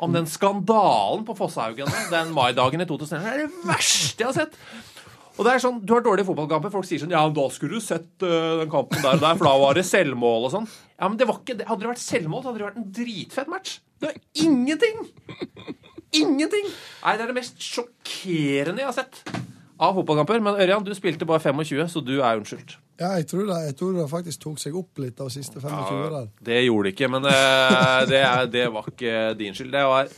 om 0.00 0.14
den 0.16 0.24
skandalen 0.24 1.26
på 1.28 1.36
Fosshaugen 1.36 1.92
den 2.08 2.32
maidagen 2.32 2.80
i 2.80 2.88
2011. 2.88 3.20
Det 3.20 3.34
er 3.34 3.42
det 3.44 3.68
verste 3.68 4.24
jeg 4.24 4.30
har 4.30 4.38
sett! 4.38 4.56
Og 5.40 5.46
det 5.46 5.54
er 5.54 5.62
sånn, 5.62 5.78
Du 5.80 5.94
har 5.94 6.04
dårlige 6.04 6.28
fotballkamper. 6.28 6.72
Folk 6.74 6.84
sier 6.84 7.00
sånn 7.00 7.14
Ja, 7.14 7.22
da 7.32 7.46
skulle 7.52 7.80
du 7.80 7.84
sett 7.84 8.10
uh, 8.20 8.60
den 8.60 8.72
kampen 8.72 9.00
der 9.00 9.16
og 9.16 9.22
der, 9.24 9.38
for 9.40 9.48
da 9.48 9.54
var 9.62 9.78
det 9.78 9.86
selvmål 9.88 10.50
og 10.50 10.52
sånn. 10.52 10.66
Ja, 10.98 11.08
men 11.08 11.16
det 11.20 11.28
var 11.30 11.40
ikke 11.40 11.56
det. 11.56 11.68
Hadde 11.70 11.86
det 11.86 11.94
vært 11.94 12.04
selvmål, 12.04 12.42
så 12.42 12.50
hadde 12.50 12.60
det 12.60 12.68
vært 12.68 12.82
en 12.82 12.90
dritfett 13.00 13.48
match. 13.52 13.78
Det 14.00 14.10
var 14.10 14.20
ingenting! 14.44 15.00
Ingenting! 16.20 16.68
Nei, 17.04 17.16
det 17.16 17.24
er 17.24 17.30
det 17.30 17.38
mest 17.38 17.62
sjokkerende 17.62 18.82
jeg 18.82 18.90
har 18.90 18.96
sett 18.96 19.22
av 19.80 19.96
fotballkamper. 19.96 20.42
Men 20.44 20.60
Ørjan, 20.60 20.84
du 20.84 20.92
spilte 20.96 21.28
bare 21.28 21.42
25, 21.42 21.88
så 21.94 22.04
du 22.04 22.16
er 22.18 22.40
unnskyldt. 22.40 22.76
ja 23.00 23.14
jeg, 23.16 23.28
tror 23.30 23.46
det, 23.48 23.58
jeg 23.70 23.76
tror 23.80 23.96
det 23.96 24.08
faktisk 24.10 24.42
tok 24.44 24.60
seg 24.60 24.76
opp 24.76 25.00
litt 25.00 25.20
av 25.24 25.32
siste 25.32 25.62
25 25.62 26.02
der. 26.16 26.30
Det 26.50 26.60
gjorde 26.66 26.88
det 26.88 26.94
ikke, 26.96 27.10
men 27.16 27.28
uh, 27.28 28.00
det, 28.10 28.20
er, 28.20 28.50
det 28.52 28.66
var 28.74 28.92
ikke 28.92 29.14
din 29.40 29.56
skyld. 29.56 29.72
Det 29.76 29.86
var 29.88 30.10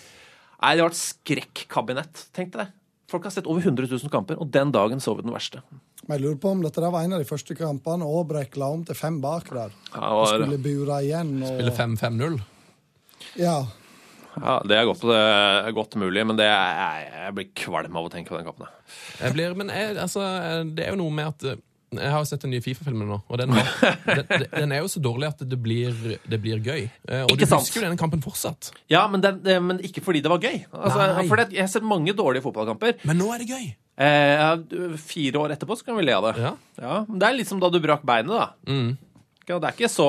Nei, 0.62 0.76
det 0.78 0.84
var 0.84 0.92
et 0.92 0.98
skrekkabinett. 1.00 2.28
Tenk 2.34 2.52
deg 2.54 2.60
det. 2.62 2.81
Folk 3.12 3.26
har 3.28 3.34
sett 3.34 3.48
over 3.50 3.60
100 3.60 3.90
000 3.90 4.08
kamper, 4.12 4.38
og 4.40 4.48
den 4.54 4.70
dagen 4.72 5.02
så 5.04 5.12
vi 5.18 5.26
den 5.26 5.34
verste. 5.34 5.60
Men 6.06 6.16
jeg 6.16 6.24
lurer 6.24 6.38
på 6.40 6.52
om 6.54 6.62
dette 6.64 6.80
der 6.82 6.90
var 6.94 7.04
en 7.04 7.12
av 7.14 7.20
de 7.22 7.28
første 7.28 7.54
kampene 7.58 8.08
Aabrek 8.08 8.56
la 8.58 8.70
om 8.72 8.82
til 8.88 8.96
fem 8.98 9.20
bak 9.22 9.50
der. 9.52 9.74
Ja, 9.92 10.08
Og 10.16 10.30
skulle 10.32 10.58
bura 10.64 11.02
igjen. 11.04 11.36
Og, 11.44 11.52
Spille 11.52 11.74
5-5-0. 11.76 12.40
Ja. 13.38 13.58
Ja, 14.32 14.54
Det 14.64 14.78
er 14.78 14.86
godt, 14.88 15.02
det 15.04 15.18
er 15.20 15.74
godt 15.76 15.94
mulig, 16.00 16.24
men 16.26 16.38
det 16.40 16.46
er, 16.48 17.02
jeg 17.26 17.34
blir 17.36 17.50
kvalm 17.60 17.98
av 18.00 18.08
å 18.08 18.12
tenke 18.12 18.32
på 18.32 18.38
den 18.40 18.48
kampen. 18.48 18.70
Jeg 19.20 19.36
blir, 19.36 19.54
men 19.60 19.68
jeg, 19.68 19.98
altså, 20.00 20.24
det 20.72 20.86
er 20.86 20.94
jo 20.94 21.02
noe 21.02 21.12
med 21.12 21.28
at 21.34 21.46
eh, 21.52 21.60
Jeg 21.98 22.10
har 22.14 22.22
jo 22.22 22.28
sett 22.30 22.40
den 22.46 22.52
nye 22.54 22.62
Fifa-filmen 22.64 23.08
nå, 23.10 23.18
og 23.28 23.38
den, 23.40 23.52
var, 23.52 23.68
den, 24.30 24.46
den 24.54 24.72
er 24.72 24.80
jo 24.80 24.88
så 24.92 25.02
dårlig 25.04 25.28
at 25.28 25.42
det 25.48 25.58
blir, 25.60 25.92
det 26.24 26.38
blir 26.42 26.62
gøy. 26.64 26.86
Eh, 27.08 27.22
Og 27.26 27.34
Ikke 27.34 27.44
du 27.44 27.50
sant? 27.52 27.66
husker 27.66 27.80
jo 27.82 27.86
denne 27.88 28.00
kampen 28.00 28.22
fortsatt. 28.24 28.70
Ja, 28.92 29.04
men, 29.12 29.20
den, 29.24 29.42
men 29.66 29.80
ikke 29.84 30.00
fordi 30.04 30.22
det 30.24 30.32
var 30.32 30.40
gøy. 30.42 30.62
Altså, 30.72 31.26
for 31.28 31.42
det, 31.42 31.50
jeg 31.56 31.66
har 31.66 31.72
sett 31.74 31.86
mange 31.86 32.14
dårlige 32.16 32.44
fotballkamper. 32.46 32.98
Men 33.08 33.20
nå 33.20 33.28
er 33.34 33.44
det 33.44 33.50
gøy! 33.52 33.70
Eh, 34.02 34.96
fire 35.04 35.38
år 35.42 35.52
etterpå 35.54 35.76
så 35.76 35.84
kan 35.90 35.98
vi 36.00 36.06
le 36.08 36.14
av 36.16 36.30
det. 36.30 36.34
Ja. 36.80 36.94
men 37.08 37.18
Det 37.20 37.28
er 37.28 37.36
litt 37.36 37.50
som 37.50 37.60
da 37.62 37.68
du 37.70 37.76
brakk 37.84 38.06
beinet, 38.08 38.32
da. 38.32 38.48
Mm. 38.66 38.94
Ikke- 39.42 39.58
Det 39.60 39.68
er 39.68 39.74
ikke 39.74 39.90
så 39.90 40.06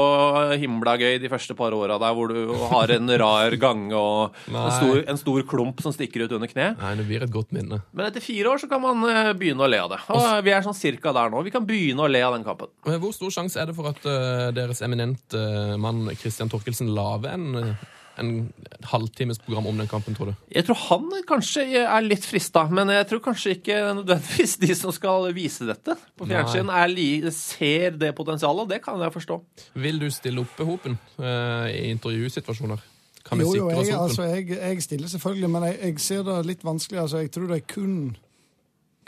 himla 0.61 0.93
gøy 1.01 1.17
de 1.21 1.29
første 1.31 1.55
par 1.57 1.73
åra 1.73 1.97
der 1.99 2.13
hvor 2.13 2.29
du 2.29 2.53
har 2.69 2.91
en 2.93 3.09
rar 3.19 3.55
gange 3.57 3.93
og 3.97 4.35
en 4.47 4.71
stor, 4.77 4.99
en 5.09 5.17
stor 5.17 5.41
klump 5.49 5.81
som 5.81 5.91
stikker 5.95 6.25
ut 6.27 6.31
under 6.37 6.47
kne. 6.51 6.67
Nei, 6.77 6.91
det 6.99 7.07
blir 7.07 7.23
et 7.25 7.31
godt 7.33 7.51
minne. 7.51 7.81
Men 7.93 8.05
etter 8.11 8.21
fire 8.21 8.51
år 8.53 8.61
så 8.61 8.69
kan 8.69 8.81
man 8.83 9.01
eh, 9.09 9.33
begynne 9.33 9.65
å 9.65 9.69
le 9.69 9.79
av 9.81 9.89
det. 9.95 9.99
Og 10.13 10.43
vi 10.45 10.51
er 10.53 10.61
sånn 10.61 10.77
cirka 10.77 11.13
der 11.13 11.33
nå. 11.33 11.41
Vi 11.43 11.51
kan 11.55 11.65
begynne 11.65 12.05
å 12.05 12.11
le 12.11 12.21
av 12.21 12.33
den 12.37 12.45
kampen. 12.45 12.69
Hvor 12.85 13.13
stor 13.13 13.33
sjanse 13.33 13.57
er 13.61 13.65
det 13.71 13.75
for 13.75 13.89
at 13.89 14.05
eh, 14.05 14.51
deres 14.53 14.81
eminente 14.85 15.33
eh, 15.41 15.75
mann 15.81 16.05
Christian 16.15 16.49
Torkelsen 16.53 16.93
lager 16.93 17.33
en, 17.33 17.49
eh, 17.55 17.73
en 18.21 18.53
halvtimes 18.91 19.39
program 19.41 19.67
om 19.67 19.77
den 19.81 19.87
kampen, 19.89 20.15
tror 20.15 20.31
du? 20.31 20.33
Jeg 20.53 20.67
tror 20.67 20.77
han 20.89 21.07
kanskje 21.27 21.65
er 21.81 22.05
litt 22.05 22.25
frista, 22.27 22.67
men 22.69 22.91
jeg 22.93 23.07
tror 23.09 23.23
kanskje 23.25 23.55
ikke 23.57 23.79
nødvendigvis 23.97 24.57
de 24.61 24.75
som 24.77 24.93
skal 24.93 25.29
vise 25.33 25.65
dette 25.65 25.95
på 26.19 26.27
fjernsyn, 26.29 26.69
er 26.69 27.31
ser 27.33 27.97
det 27.97 28.13
potensialet, 28.15 28.65
og 28.65 28.69
det 28.69 28.81
kan 28.85 29.01
jeg 29.01 29.13
forstå. 29.15 29.39
Vil 29.81 30.01
du 30.01 30.09
stille 30.13 30.43
opp 30.43 30.59
i 30.61 30.67
hopen 30.67 30.97
uh, 31.17 31.65
i 31.71 31.89
intervjusituasjoner? 31.93 32.83
Kan 33.23 33.39
vi 33.39 33.47
Jo, 33.47 33.53
jo, 33.55 33.69
sikre 33.69 33.79
oss 33.79 33.87
jeg, 33.87 33.95
hopen? 33.95 34.09
altså, 34.09 34.23
jeg, 34.29 34.59
jeg 34.59 34.83
stiller 34.83 35.07
selvfølgelig, 35.07 35.49
men 35.49 35.63
jeg, 35.69 35.79
jeg 35.81 35.99
ser 36.05 36.23
det 36.27 36.37
litt 36.45 36.63
vanskelig. 36.67 37.01
Altså, 37.05 37.23
jeg 37.23 37.31
tror 37.31 37.47
det 37.49 37.61
er 37.61 37.67
kun, 37.73 37.93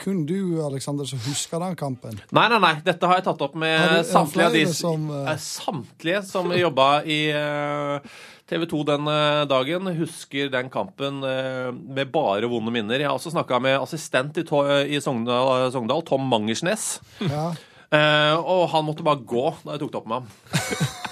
kun 0.02 0.22
du, 0.28 0.38
Aleksander, 0.64 1.04
som 1.08 1.20
husker 1.26 1.60
den 1.62 1.76
kampen. 1.76 2.16
Nei, 2.32 2.46
nei, 2.48 2.60
nei. 2.64 2.72
Dette 2.86 3.10
har 3.10 3.20
jeg 3.20 3.26
tatt 3.28 3.44
opp 3.44 3.58
med 3.60 4.00
samtlige 4.08 4.48
av 4.48 4.56
de 4.56 4.64
som, 4.72 5.04
eh, 5.20 5.36
Samtlige 5.36 6.22
som 6.26 6.48
jobba 6.56 6.88
i 7.04 7.20
TV 8.46 8.66
2 8.70 8.82
den 8.86 9.08
dagen, 9.50 9.88
husker 9.98 10.50
den 10.52 10.68
kampen 10.70 11.22
eh, 11.26 11.70
med 11.74 12.12
bare 12.14 12.46
vonde 12.50 12.70
minner. 12.74 13.00
Jeg 13.02 13.08
har 13.10 13.18
også 13.18 13.32
snakka 13.34 13.58
med 13.62 13.80
assistent 13.80 14.38
i, 14.38 14.44
i 14.94 15.00
Sogndal, 15.02 15.66
Sogndal, 15.74 16.04
Tom 16.06 16.28
Mangersnes. 16.30 17.00
Ja. 17.26 17.48
Eh, 17.90 18.34
og 18.38 18.68
han 18.72 18.86
måtte 18.86 19.04
bare 19.06 19.22
gå 19.22 19.48
da 19.62 19.74
jeg 19.76 19.82
tok 19.82 19.92
det 19.94 20.00
opp 20.02 20.10
med 20.10 20.22
ham. 20.22 20.30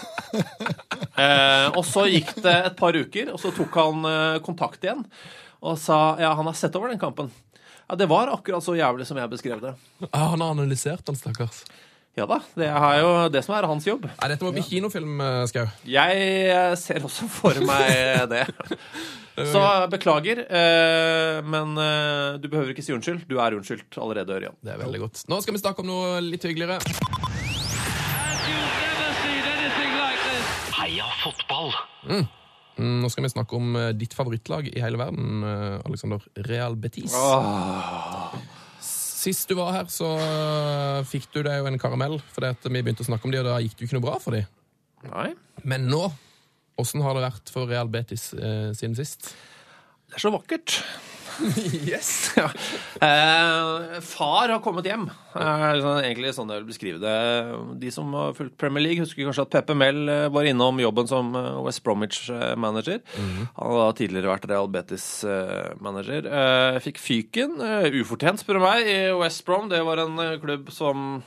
Eh, 1.15 1.69
og 1.79 1.85
så 1.87 2.09
gikk 2.11 2.33
det 2.43 2.53
et 2.67 2.75
par 2.75 2.97
uker, 2.99 3.29
og 3.31 3.39
så 3.39 3.53
tok 3.55 3.77
han 3.79 4.07
eh, 4.09 4.41
kontakt 4.43 4.83
igjen 4.83 5.05
og 5.63 5.77
sa 5.79 6.17
ja, 6.19 6.33
han 6.35 6.49
har 6.51 6.57
sett 6.59 6.75
over 6.75 6.91
den 6.91 6.99
kampen. 6.99 7.29
Ja, 7.87 7.95
Det 7.95 8.09
var 8.11 8.33
akkurat 8.33 8.65
så 8.67 8.75
jævlig 8.75 9.07
som 9.07 9.21
jeg 9.21 9.31
beskrev 9.31 9.63
det. 9.63 9.77
Ah, 10.11 10.33
han 10.33 10.43
har 10.43 10.51
analysert 10.57 11.05
den, 11.07 11.15
stakkars. 11.15 11.63
Ja 12.15 12.29
da, 12.31 12.37
det 12.55 12.69
er 12.71 13.01
jo 13.03 13.09
det 13.35 13.41
som 13.43 13.57
er 13.57 13.67
hans 13.67 13.87
jobb. 13.89 14.05
Nei, 14.07 14.27
dette 14.31 14.47
må 14.47 14.53
bli 14.55 14.63
kinofilm, 14.63 15.17
eh, 15.19 15.41
Skau. 15.51 15.65
Jeg 15.91 16.21
eh, 16.47 16.75
ser 16.79 17.03
også 17.03 17.27
for 17.27 17.59
meg 17.67 17.91
det. 18.33 18.45
Så 19.51 19.63
beklager, 19.91 20.45
eh, 20.47 21.41
men 21.43 21.75
du 22.39 22.47
behøver 22.47 22.71
ikke 22.71 22.85
si 22.87 22.95
unnskyld. 22.95 23.25
Du 23.27 23.41
er 23.43 23.57
unnskyldt 23.59 23.99
allerede, 23.99 24.31
Ørjan. 24.37 24.55
Det 24.63 24.77
er 24.77 24.79
veldig 24.85 25.01
godt. 25.03 25.25
Nå 25.27 25.41
skal 25.43 25.59
vi 25.59 25.63
snakke 25.65 25.83
om 25.83 25.91
noe 25.91 26.23
litt 26.23 26.47
hyggeligere. 26.47 26.79
Heia 30.79 31.11
fotball! 31.25 31.75
Mm, 32.07 32.27
Nå 33.03 33.11
skal 33.11 33.27
vi 33.27 33.35
snakke 33.35 33.59
om 33.59 33.75
ditt 33.99 34.15
favorittlag 34.15 34.71
i 34.71 34.81
hele 34.83 35.03
verden, 35.03 35.43
Alexander. 35.83 36.23
Real 36.47 36.79
Betis. 36.79 37.15
Sist 39.25 39.49
du 39.49 39.57
var 39.57 39.73
her, 39.73 39.89
så 39.89 40.11
eh, 40.21 41.01
fikk 41.09 41.31
du 41.33 41.41
deg 41.47 41.63
jo 41.63 41.69
en 41.71 41.81
karamell, 41.81 42.19
fordi 42.35 42.51
at 42.53 42.67
vi 42.69 42.83
begynte 42.83 43.05
å 43.07 43.09
snakke 43.09 43.25
om 43.25 43.33
de, 43.33 43.41
og 43.41 43.49
da 43.49 43.57
gikk 43.63 43.79
det 43.79 43.87
jo 43.87 43.89
ikke 43.89 43.97
noe 43.97 44.05
bra 44.05 44.19
for 44.21 44.37
de. 44.37 44.43
Nei. 45.09 45.31
Men 45.65 45.87
nå, 45.89 46.03
åssen 46.81 47.05
har 47.05 47.17
det 47.17 47.25
vært 47.25 47.53
for 47.55 47.71
Real 47.71 47.89
Betis 47.93 48.33
eh, 48.37 48.73
siden 48.77 48.97
sist? 48.99 49.33
Det 50.11 50.19
er 50.19 50.25
så 50.27 50.33
vakkert. 50.35 50.77
Yes! 51.91 52.11
Ja. 52.37 52.47
Eh, 53.05 54.01
far 54.05 54.49
har 54.53 54.61
kommet 54.65 54.87
hjem. 54.89 55.07
Sånn- 55.35 56.01
egentlig 56.05 56.33
sånn 56.37 56.51
jeg 56.53 56.63
vil 56.63 56.69
beskrive 56.71 57.01
det. 57.03 57.15
De 57.83 57.91
som 57.95 58.13
har 58.17 58.33
fulgt 58.37 58.57
Premier 58.61 58.85
League, 58.85 59.03
husker 59.05 59.27
kanskje 59.27 59.45
at 59.47 59.53
Peppe 59.55 59.77
Mell 59.79 60.03
eh, 60.09 60.29
var 60.35 60.47
innom 60.49 60.79
jobben 60.83 61.09
som 61.11 61.35
eh, 61.39 61.51
West 61.67 61.83
Bromwich-manager. 61.87 63.01
Han 63.19 63.77
har 63.81 63.97
tidligere 63.99 64.31
vært 64.33 64.49
Real 64.51 64.71
Betis-manager. 64.75 66.29
Eh, 66.31 66.81
fikk 66.85 67.01
fyken, 67.03 67.59
eh, 67.65 67.89
ufortjent 68.03 68.43
spør 68.43 68.61
du 68.61 68.65
meg, 68.67 68.87
i 68.91 68.99
West 69.21 69.45
Brom. 69.49 69.69
Det 69.73 69.83
var 69.87 70.05
en 70.07 70.19
eh, 70.23 70.37
klubb 70.43 70.71
som 70.75 71.23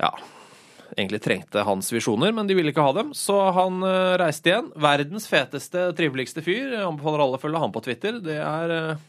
ja, 0.00 0.14
egentlig 0.96 1.20
trengte 1.24 1.64
hans 1.66 1.90
visjoner, 1.92 2.32
men 2.36 2.48
de 2.48 2.56
ville 2.58 2.72
ikke 2.72 2.84
ha 2.84 2.94
dem. 2.96 3.12
Så 3.16 3.36
han 3.56 3.80
eh, 3.86 4.16
reiste 4.20 4.52
igjen. 4.52 4.72
Verdens 4.80 5.28
feteste, 5.30 5.90
triveligste 5.98 6.44
fyr. 6.46 6.76
Jeg 6.76 6.86
anbefaler 6.86 7.24
alle 7.26 7.40
å 7.40 7.42
følge 7.42 7.62
ham 7.62 7.74
på 7.74 7.84
Twitter. 7.86 8.20
Det 8.24 8.38
er 8.42 8.76
eh, 8.76 9.06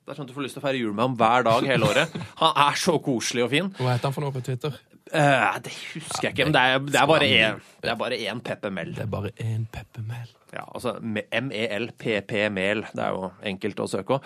det 0.00 0.14
er 0.14 0.18
sånn 0.18 0.26
at 0.26 0.30
du 0.32 0.34
får 0.34 0.42
lyst 0.42 0.56
til 0.56 0.62
å 0.62 0.64
feire 0.64 0.78
jul 0.80 0.94
med 0.94 1.04
ham 1.04 1.12
hver 1.20 1.44
dag 1.46 1.66
hele 1.70 1.86
året. 1.86 2.14
Han 2.40 2.56
er 2.64 2.78
så 2.80 2.96
koselig 3.04 3.44
og 3.44 3.52
fin. 3.52 3.68
Hva 3.78 3.92
heter 3.92 4.08
han 4.08 4.16
for 4.16 4.24
noe 4.24 4.34
på 4.34 4.42
Twitter? 4.42 4.74
Eh, 5.10 5.58
det 5.62 5.72
husker 5.74 6.28
jeg 6.28 6.34
ikke, 6.34 6.48
men 6.48 6.56
det 6.56 6.62
er, 6.66 6.82
det 6.86 6.98
er 7.00 7.08
bare 7.10 7.28
én 7.30 7.62
Det 7.82 7.94
bare 7.98 8.18
én 8.18 8.42
Peppe 8.46 8.70
Mel. 8.74 8.92
Det 8.96 9.04
er 9.04 9.10
bare 9.10 9.32
én 9.42 9.66
peppermel. 9.70 10.28
Ja, 10.50 10.64
altså 10.74 10.96
me- 10.98 11.28
M-E-L-P-P-Mel. 11.30 12.80
Det 12.90 13.02
er 13.04 13.14
jo 13.14 13.28
enkelt 13.52 13.82
å 13.84 13.86
søke 13.92 14.16
òg. 14.16 14.24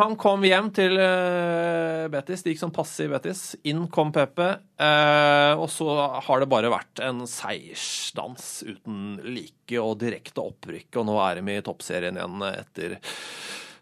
Han 0.00 0.16
kom 0.18 0.42
hjem 0.42 0.72
til 0.74 0.96
eh, 0.98 2.08
Betis. 2.10 2.42
Det 2.42 2.50
gikk 2.54 2.62
som 2.64 2.72
passe 2.74 3.06
i 3.06 3.10
Betis. 3.12 3.42
Inn 3.70 3.84
kom 3.94 4.10
Pepe. 4.14 4.48
eh, 4.82 5.52
og 5.54 5.68
så 5.70 5.86
har 6.26 6.42
det 6.42 6.50
bare 6.50 6.72
vært 6.74 7.02
en 7.06 7.22
seiersdans 7.30 8.48
uten 8.66 9.20
like 9.30 9.78
og 9.78 9.98
direkte 10.02 10.42
opprykk. 10.42 10.90
Og 11.02 11.06
nå 11.06 11.18
er 11.28 11.38
de 11.38 11.54
i 11.60 11.62
toppserien 11.66 12.18
igjen 12.18 12.42
etter 12.50 12.98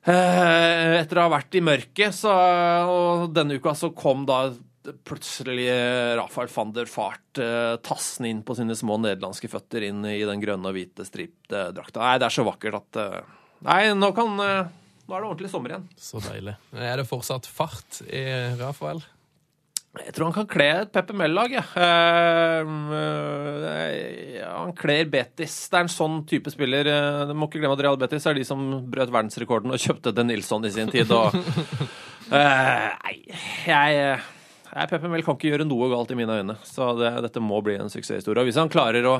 eh, 0.08 1.00
etter 1.00 1.18
å 1.22 1.26
ha 1.26 1.32
vært 1.38 1.56
i 1.58 1.64
mørket, 1.64 2.14
så, 2.16 2.32
og 2.88 3.32
denne 3.36 3.56
uka 3.60 3.72
så 3.76 3.90
kom 3.96 4.26
da 4.28 4.50
plutselig 5.06 5.66
Rafael 6.18 6.50
van 6.52 6.72
der 6.76 6.88
Fart 6.90 7.40
tassende 7.86 8.30
inn 8.32 8.44
på 8.46 8.56
sine 8.58 8.76
små 8.78 8.96
nederlandske 9.02 9.50
føtter 9.52 9.88
inn 9.88 10.02
i 10.08 10.20
den 10.26 10.42
grønne 10.42 10.70
og 10.70 10.76
hvite 10.76 11.06
stripte 11.06 11.68
drakta. 11.76 12.02
Nei, 12.04 12.16
det 12.20 12.28
er 12.28 12.34
så 12.34 12.46
vakkert 12.46 12.80
at 12.80 13.00
eh, 13.02 13.36
Nei, 13.66 13.82
nå 13.98 14.12
kan 14.14 14.38
eh, 14.44 14.74
Nå 15.08 15.16
er 15.16 15.22
det 15.22 15.28
ordentlig 15.30 15.48
sommer 15.50 15.72
igjen. 15.72 15.86
Så 15.96 16.20
deilig. 16.20 16.52
Er 16.76 17.00
det 17.00 17.06
fortsatt 17.08 17.46
fart 17.48 18.02
i 18.04 18.20
Rafael? 18.58 19.00
Jeg 19.98 20.12
tror 20.14 20.28
han 20.28 20.34
kan 20.36 20.50
kle 20.52 20.66
et 20.82 20.90
Pepper 20.92 21.16
Mell-lag. 21.16 21.54
Eh, 21.56 22.68
eh, 22.98 24.42
han 24.44 24.74
kler 24.76 25.08
Betis. 25.08 25.56
Det 25.72 25.78
er 25.80 25.86
en 25.86 25.90
sånn 25.94 26.20
type 26.28 26.52
spiller. 26.52 26.92
Du 27.24 27.32
må 27.32 27.48
ikke 27.48 27.62
glemme 27.62 27.78
at 27.78 27.84
Real 27.86 27.96
Betis 27.98 28.28
er 28.28 28.36
de 28.36 28.44
som 28.46 28.68
brøt 28.92 29.08
verdensrekorden 29.08 29.72
og 29.72 29.80
kjøpte 29.80 30.12
Den 30.12 30.28
Nilsson 30.28 30.68
i 30.68 30.74
sin 30.76 30.92
tid. 30.92 31.08
Og, 31.08 31.32
nei, 32.36 33.16
jeg 33.64 34.18
Nei, 34.74 34.86
Peppe 34.90 35.08
Mell 35.08 35.24
kan 35.24 35.38
ikke 35.38 35.52
gjøre 35.52 35.66
noe 35.68 35.88
galt 35.92 36.10
i 36.12 36.18
mine 36.18 36.40
øyne, 36.40 36.58
så 36.66 36.90
det, 36.98 37.12
dette 37.24 37.40
må 37.42 37.60
bli 37.64 37.78
en 37.80 37.92
suksesshistorie. 37.92 38.42
Og 38.42 38.50
hvis 38.50 38.58
han 38.60 38.72
klarer 38.72 39.06
å 39.08 39.18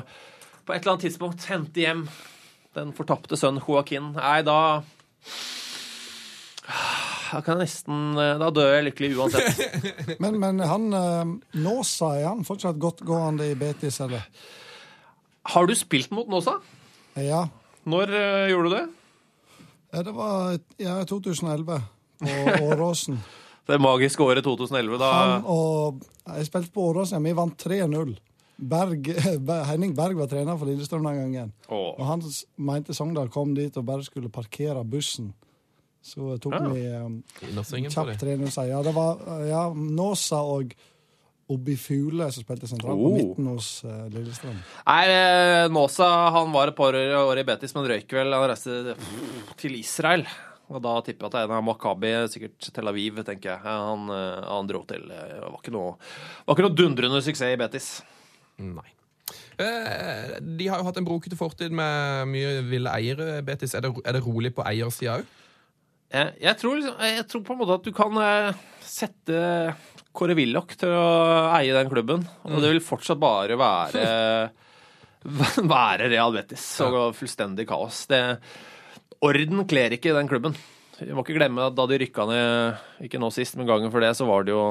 på 0.67 0.75
et 0.75 0.83
eller 0.83 0.93
annet 0.93 1.07
tidspunkt 1.07 1.47
hente 1.49 1.81
hjem 1.81 2.03
den 2.77 2.91
fortapte 2.93 3.37
sønnen 3.39 3.63
Joaquin, 3.65 4.11
nei, 4.13 4.41
da 4.45 4.59
da 7.29 7.41
kan 7.45 7.57
jeg 7.57 7.65
nesten 7.67 8.13
Da 8.15 8.49
dør 8.53 8.75
jeg 8.75 8.85
lykkelig 8.87 9.09
uansett. 9.17 9.59
Men, 10.23 10.37
men 10.41 10.61
han 10.65 10.87
eh, 10.93 11.33
Nåsa, 11.61 12.13
er 12.17 12.27
han 12.29 12.45
fortsatt 12.47 12.79
godt 12.81 13.03
gående 13.05 13.49
i 13.49 13.57
Betis, 13.57 13.99
eller? 14.05 14.25
Har 15.53 15.69
du 15.69 15.75
spilt 15.77 16.13
mot 16.13 16.29
Nåsa? 16.29 16.57
Ja. 17.17 17.47
Når 17.89 18.13
eh, 18.17 18.47
gjorde 18.51 18.69
du 18.69 18.75
det? 18.75 18.85
Ja, 19.93 20.03
Det 20.05 20.13
var 20.13 20.57
ja, 20.77 20.95
2011 21.09 21.81
på 22.19 22.65
Åråsen. 22.69 23.21
Det 23.69 23.77
magiske 23.81 24.23
året 24.25 24.43
2011, 24.45 24.97
da 25.01 25.09
Han 25.13 25.43
og 25.45 26.01
Jeg 26.25 26.47
spilte 26.49 26.73
på 26.73 26.87
Åråsen, 26.89 27.23
vi 27.25 27.33
vant 27.37 27.57
3-0. 27.61 28.15
Berg, 28.59 29.07
Henning 29.69 29.93
Berg 29.95 30.17
var 30.19 30.27
trener 30.31 30.57
for 30.59 30.67
Lillestrøm 30.67 31.05
den 31.07 31.19
gangen. 31.21 31.51
Åh. 31.69 31.93
Og 31.95 32.05
han 32.09 32.23
mente 32.57 32.93
Sogndal 32.97 33.29
kom 33.31 33.53
dit 33.55 33.77
og 33.79 33.85
bare 33.87 34.03
skulle 34.03 34.29
parkere 34.33 34.81
bussen. 34.83 35.31
Så 36.03 36.37
tok 36.43 36.53
Ja. 36.57 36.67
vi 36.71 36.83
um, 36.95 37.17
kjapt 37.91 38.21
3-0-seier. 38.23 38.71
Ja, 38.73 38.81
det 38.83 38.93
var 38.95 39.19
ja, 39.47 39.63
Nåsa 39.75 40.39
og 40.47 40.73
Obi 41.49 41.73
Fule 41.81 42.27
som 42.31 42.43
spilte 42.45 42.67
sentralt 42.69 42.99
på 42.99 43.07
Oh. 43.09 43.15
midten 43.17 43.47
hos 43.49 43.83
uh, 43.83 44.05
Lillestrøm. 44.13 44.59
Nei, 44.85 44.99
eh, 45.09 45.65
Nåsa 45.73 46.07
han 46.35 46.51
var 46.53 46.69
et 46.71 46.77
par 46.77 46.93
år 46.93 47.41
i 47.41 47.43
Betis, 47.47 47.73
men 47.75 47.87
røyk 47.89 48.11
vel. 48.13 48.31
Han 48.35 48.49
reiste 48.51 48.95
til 49.57 49.75
Israel. 49.79 50.27
Og 50.69 50.81
da 50.85 50.91
tipper 51.01 51.25
jeg 51.25 51.29
at 51.31 51.35
det 51.35 51.41
er 51.41 51.49
en 51.49 51.57
av 51.57 51.63
Makabi, 51.65 52.11
sikkert 52.29 52.67
Tel 52.75 52.87
Aviv, 52.91 53.23
tenker 53.25 53.55
jeg. 53.55 53.61
Han, 53.65 54.03
eh, 54.13 54.43
han 54.45 54.67
dro 54.69 54.83
til. 54.89 55.07
eh, 55.09 55.33
Det 55.33 55.41
var 55.47 55.57
ikke 55.63 55.73
noe, 55.73 55.95
var 56.45 56.55
ikke 56.55 56.67
noe 56.67 56.77
dundrende 56.77 57.21
suksess 57.25 57.55
i 57.55 57.59
Betis. 57.59 57.89
Nei. 58.61 58.85
Eh, 59.59 60.37
de 60.39 60.67
har 60.71 60.79
jo 60.79 60.85
hatt 60.87 60.97
en 61.01 61.07
brokete 61.07 61.35
fortid 61.39 61.73
med 61.75 62.29
mye 62.31 62.53
ville 62.69 62.93
eiere. 62.95 63.41
Betis, 63.45 63.73
er 63.75 63.81
det, 63.87 63.91
er 64.05 64.13
det 64.19 64.23
rolig 64.25 64.53
på 64.55 64.63
eiersida 64.69 65.17
òg? 65.19 65.25
Jeg, 66.09 66.33
jeg, 66.41 66.55
tror, 66.57 66.77
liksom- 66.79 67.01
jeg 67.05 67.25
tror 67.29 67.43
på 67.45 67.53
en 67.53 67.59
måte 67.59 67.75
at 67.79 67.83
du 67.85 67.91
kan 67.93 68.15
eh, 68.17 68.53
sette 68.81 69.41
Kåre 70.13 70.33
Willoch 70.37 70.71
til 70.79 70.89
å 70.89 71.51
eie 71.57 71.73
den 71.75 71.89
klubben. 71.91 72.23
Og 72.45 72.61
det 72.61 72.71
vil 72.73 72.81
fortsatt 72.81 73.19
bare 73.21 73.57
være 73.59 74.05
være 75.75 76.07
Real 76.09 76.31
Betis 76.33 76.63
og 76.85 77.13
fullstendig 77.17 77.67
kaos. 77.69 78.05
Det, 78.09 78.21
orden 79.25 79.65
kler 79.69 79.95
ikke 79.95 80.13
den 80.15 80.29
klubben. 80.31 80.55
Vi 80.99 81.13
må 81.15 81.23
ikke 81.23 81.37
glemme 81.37 81.63
at 81.69 81.75
da 81.77 81.85
de 81.87 81.99
rykka 82.01 82.25
ned, 82.27 82.79
ikke 83.07 83.19
nå 83.21 83.29
sist, 83.31 83.55
men 83.59 83.67
gangen 83.69 83.91
før 83.91 84.03
det, 84.03 84.13
så 84.19 84.27
var 84.27 84.43
det 84.47 84.51
jo 84.55 84.63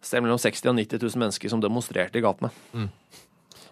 sted 0.00 0.22
mellom 0.24 0.38
60 0.40 0.70
og 0.70 0.78
90 0.78 1.02
000 1.04 1.22
mennesker 1.24 1.52
som 1.52 1.60
demonstrerte 1.62 2.20
i 2.20 2.24
gatene. 2.24 2.50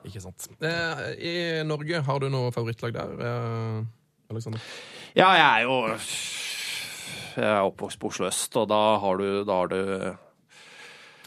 Ikke 0.06 0.20
sant. 0.22 0.48
Eh, 0.60 1.06
I 1.16 1.34
Norge, 1.66 2.02
har 2.06 2.20
du 2.22 2.28
noe 2.32 2.52
favorittlag 2.54 2.92
der, 2.94 3.14
eh, 3.24 3.80
Alexander? 4.30 4.60
Ja, 5.16 5.30
jeg 5.32 5.46
er 5.46 5.62
jo 5.64 5.78
Jeg 7.36 7.44
er 7.44 7.66
oppvokst 7.68 8.00
på 8.00 8.08
Oslo 8.08 8.26
øst, 8.30 8.54
og 8.56 8.68
da 8.68 8.98
har 9.00 9.18
du, 9.20 9.44
da 9.44 9.58
har 9.60 9.68
du 9.68 9.80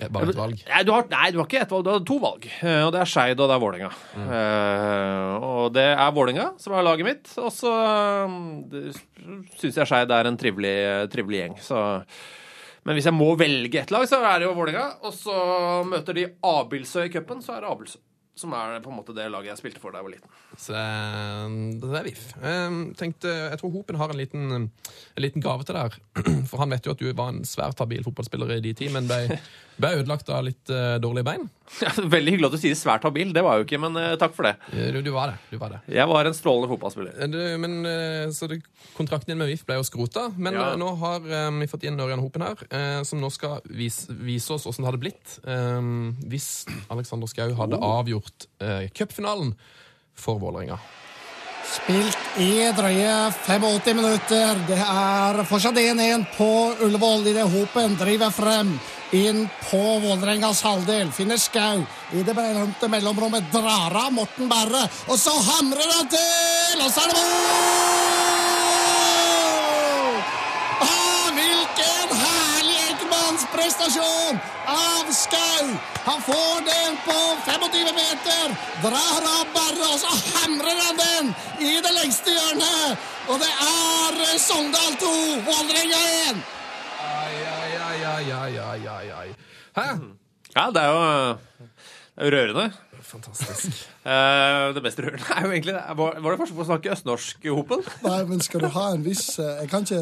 Bare 0.08 0.30
et 0.32 0.38
valg. 0.40 0.62
Nei, 0.70 0.82
du 0.88 0.92
har, 0.96 1.04
nei, 1.12 1.26
du 1.36 1.40
har 1.42 1.48
ikke 1.50 1.60
ett 1.66 1.72
valg, 1.74 1.84
du 1.84 1.90
har 1.92 2.04
to 2.08 2.20
valg. 2.24 2.46
Eh, 2.64 2.82
Og 2.86 2.92
det 2.96 3.02
er 3.02 3.10
Skeid, 3.12 3.40
og 3.44 3.50
det 3.52 3.56
er 3.58 3.64
Vålerenga. 3.66 3.90
Eh, 4.16 5.48
og 5.50 5.74
det 5.76 5.88
er 5.92 6.12
Vålerenga 6.16 6.46
som 6.64 6.74
er 6.80 6.86
laget 6.88 7.10
mitt, 7.10 7.32
og 7.44 7.52
så 7.52 7.74
syns 9.60 9.76
jeg 9.82 9.90
Skeid 9.90 10.12
er 10.16 10.30
en 10.30 10.38
trivelig, 10.40 10.76
trivelig 11.14 11.42
gjeng. 11.44 11.58
Så 11.64 11.82
men 12.88 12.96
hvis 12.96 13.10
jeg 13.10 13.14
må 13.14 13.34
velge 13.38 13.82
ett 13.82 13.92
lag, 13.92 14.06
så 14.08 14.22
er 14.24 14.40
det 14.40 14.48
jo 14.48 14.54
Vålerenga. 14.56 14.86
Og 15.06 15.12
så 15.14 15.34
møter 15.86 16.16
de 16.16 16.24
Abildsø 16.48 17.04
i 17.06 17.12
cupen, 17.14 17.42
så 17.44 17.58
er 17.58 17.66
det 17.66 17.70
Abildsø. 17.74 18.00
Som 18.40 18.54
er 18.56 18.80
på 18.80 18.88
en 18.90 18.96
måte 19.02 19.12
det 19.14 19.26
laget 19.30 19.52
jeg 19.52 19.60
spilte 19.60 19.82
for 19.84 19.92
da 19.92 20.00
jeg 20.00 20.08
var 20.08 20.14
liten. 20.16 20.32
Så 20.60 20.74
eh, 20.76 21.46
det 21.80 21.90
er 21.96 22.08
VIF. 22.10 22.26
Eh, 22.44 22.74
tenkte, 23.00 23.32
jeg 23.54 23.60
tror 23.62 23.72
Hopen 23.78 24.00
har 24.00 24.12
en 24.12 24.20
liten, 24.20 24.50
en 24.52 25.24
liten 25.24 25.44
gave 25.44 25.64
til 25.64 25.78
deg. 25.78 25.96
For 26.50 26.60
han 26.60 26.74
vet 26.76 26.90
jo 26.90 26.96
at 26.96 27.00
du 27.00 27.08
var 27.16 27.32
en 27.32 27.46
svært 27.48 27.80
habil 27.80 28.04
fotballspiller 28.04 28.58
i 28.58 28.64
de 28.66 28.74
tid, 28.76 28.92
men 28.92 29.08
ble, 29.08 29.40
ble 29.80 29.94
ødelagt 30.02 30.28
av 30.36 30.44
litt 30.50 30.74
eh, 30.74 30.98
dårlige 31.00 31.30
bein. 31.30 31.48
Veldig 32.16 32.36
hyggelig 32.36 32.50
at 32.50 32.58
du 32.58 32.62
sier 32.66 32.76
svært 32.76 33.08
habil. 33.08 33.32
Det 33.36 33.44
var 33.46 33.56
jeg 33.56 33.64
jo 33.64 33.70
ikke, 33.70 33.82
men 33.86 33.96
eh, 34.02 34.18
takk 34.20 34.36
for 34.36 34.50
det. 34.50 34.56
Du, 34.92 35.00
du 35.08 35.12
var 35.16 35.32
det. 35.32 35.40
du 35.54 35.58
var 35.64 35.78
det. 35.78 35.82
Jeg 35.96 36.12
var 36.12 36.28
en 36.28 36.36
strålende 36.36 36.72
fotballspiller. 36.74 37.32
Du, 37.32 37.40
men, 37.64 37.80
eh, 37.88 38.28
så 38.36 38.52
det, 38.52 38.60
Kontrakten 39.00 39.32
din 39.32 39.40
med 39.40 39.48
VIF 39.54 39.64
ble 39.68 39.80
jo 39.80 39.88
skrota, 39.88 40.28
men 40.36 40.60
Ja. 40.60 40.74
nå 40.76 40.92
har 41.00 41.24
um, 41.24 41.60
vi 41.64 41.68
fått 41.72 41.86
inn 41.88 42.00
Ørjan 42.04 42.20
Hopen 42.20 42.44
her, 42.44 42.60
uh, 42.68 43.02
som 43.08 43.22
nå 43.24 43.30
skal 43.32 43.62
vise, 43.64 44.12
vise 44.12 44.52
oss 44.52 44.66
åssen 44.68 44.84
det 44.84 44.90
hadde 44.90 45.00
blitt 45.06 45.36
um, 45.48 46.10
hvis 46.28 46.66
Alexander 46.92 47.30
Schou 47.32 47.54
hadde 47.56 47.80
avgjort 47.80 48.50
uh, 48.60 48.84
cupfinalen 48.92 49.54
for 50.20 50.40
Vålerenga. 50.42 50.80
Spilt 51.70 52.40
i 52.42 52.70
drøye 52.74 53.32
85 53.46 53.94
minutter. 53.94 54.62
Det 54.68 54.80
er 54.80 55.42
fortsatt 55.46 55.78
1-1 55.78 56.26
på 56.38 56.50
Ullevål 56.86 57.28
idet 57.30 57.46
Hopen 57.52 57.98
driver 58.00 58.34
frem. 58.34 58.74
Inn 59.14 59.46
på 59.70 59.84
Vålerengas 60.02 60.64
halvdel. 60.66 61.14
Finner 61.14 61.38
Skau 61.42 61.86
i 62.14 62.26
det 62.26 62.36
berømte 62.38 62.90
mellomrommet. 62.90 63.52
Drar 63.54 63.96
av 64.06 64.14
Morten 64.14 64.50
Berre. 64.50 64.86
Og 65.10 65.18
så 65.22 65.34
hamrer 65.52 65.98
han 65.98 66.14
til! 66.14 66.86
Og 66.86 66.94
så 66.94 67.06
er 67.06 67.14
det 67.14 67.20
mål! 67.20 68.09
Enkeltmannsprestasjon 73.80 74.40
av 74.68 75.12
Skau! 75.12 75.78
Han 76.06 76.22
får 76.22 76.62
den 76.66 76.98
på 77.06 77.20
25 77.46 77.96
meter, 77.96 78.56
drar 78.82 79.24
av 79.40 79.46
bare, 79.54 79.94
og 79.94 80.00
så 80.00 80.12
hamrer 80.40 80.80
han 80.86 80.98
den 80.98 81.34
i 81.60 81.80
det 81.82 81.94
lengste 81.94 82.32
hjørnet! 82.32 82.98
Og 83.30 83.40
det 83.40 83.50
er 83.50 84.22
eh, 84.26 84.40
Sogndal 84.40 84.96
2, 85.00 85.12
Vålerenga 85.46 86.02
1! 86.32 86.44
Ai, 87.00 87.36
ai, 87.46 87.72
ai, 87.78 88.04
ai, 88.04 88.32
ai, 88.32 88.58
ai, 88.60 88.88
ai, 88.88 89.12
ai. 89.12 89.30
Hæ? 89.76 89.88
Ja, 90.56 90.70
det 90.74 90.82
er 90.82 90.90
jo, 90.90 91.38
det 91.60 92.24
er 92.24 92.26
jo 92.26 92.32
rørende. 92.36 92.72
Fantastisk. 93.10 93.90
Uh, 94.06 94.70
det 94.76 94.84
beste 94.86 95.02
rørende 95.02 95.26
er 95.34 95.46
jo 95.46 95.54
egentlig 95.54 95.74
Var, 95.74 96.20
var 96.22 96.32
det 96.36 96.40
først 96.44 96.56
på 96.56 96.62
å 96.62 96.68
snakke 96.68 96.92
østnorsk, 96.94 97.48
Hopen? 97.50 97.82
Nei, 98.06 98.18
men 98.30 98.44
skal 98.46 98.62
du 98.66 98.70
ha 98.76 98.90
en 98.94 99.06
viss 99.06 99.24
eh, 99.42 99.64
Jeg 99.64 99.72
kan 99.72 99.88
ikke, 99.88 100.02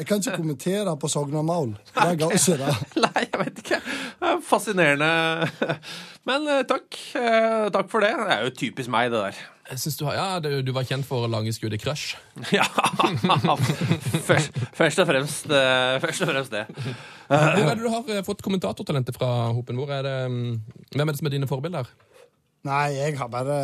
jeg 0.00 0.08
kan 0.08 0.22
ikke 0.22 0.38
kommentere 0.40 0.94
på 0.98 1.10
Sognamål. 1.12 1.76
Det 1.94 2.16
går 2.18 2.34
ikke, 2.34 2.56
det. 2.58 2.72
Nei, 3.04 3.22
jeg 3.22 3.42
vet 3.44 3.60
ikke. 3.62 3.78
Det 4.18 4.32
er 4.32 4.42
fascinerende. 4.48 5.10
Men 6.28 6.48
eh, 6.50 6.64
takk. 6.68 6.98
Takk 7.74 7.92
for 7.92 8.04
det. 8.04 8.10
Det 8.18 8.34
er 8.34 8.42
jo 8.48 8.56
typisk 8.58 8.92
meg, 8.92 9.12
det 9.14 9.22
der. 9.22 9.38
Jeg 9.68 9.82
synes 9.84 9.96
du, 10.00 10.04
har, 10.08 10.16
ja, 10.16 10.26
du, 10.42 10.48
du 10.64 10.72
var 10.74 10.86
kjent 10.88 11.06
for 11.06 11.28
lange 11.30 11.52
skudd 11.54 11.76
i 11.76 11.80
crush. 11.80 12.18
Ja. 12.58 12.66
Først, 14.26 14.58
først 14.74 15.02
og 15.02 15.08
fremst 15.08 15.48
Først 16.02 16.24
og 16.24 16.30
fremst 16.32 16.54
det. 16.54 16.66
Hvor 17.28 17.38
er 17.38 17.74
det 17.76 17.84
du 17.84 17.90
har 17.92 18.26
fått 18.26 18.42
kommentatortalentet 18.44 19.16
fra, 19.16 19.52
Hopen? 19.54 19.78
Hvor 19.78 19.92
er 19.94 20.04
det, 20.06 20.18
mm, 20.32 20.84
hvem 20.96 21.06
er 21.06 21.12
det 21.12 21.22
som 21.22 21.30
er 21.30 21.36
dine 21.36 21.50
forbilder? 21.50 21.90
Nei, 22.66 22.86
jeg 22.96 23.18
har 23.18 23.28
bare 23.30 23.58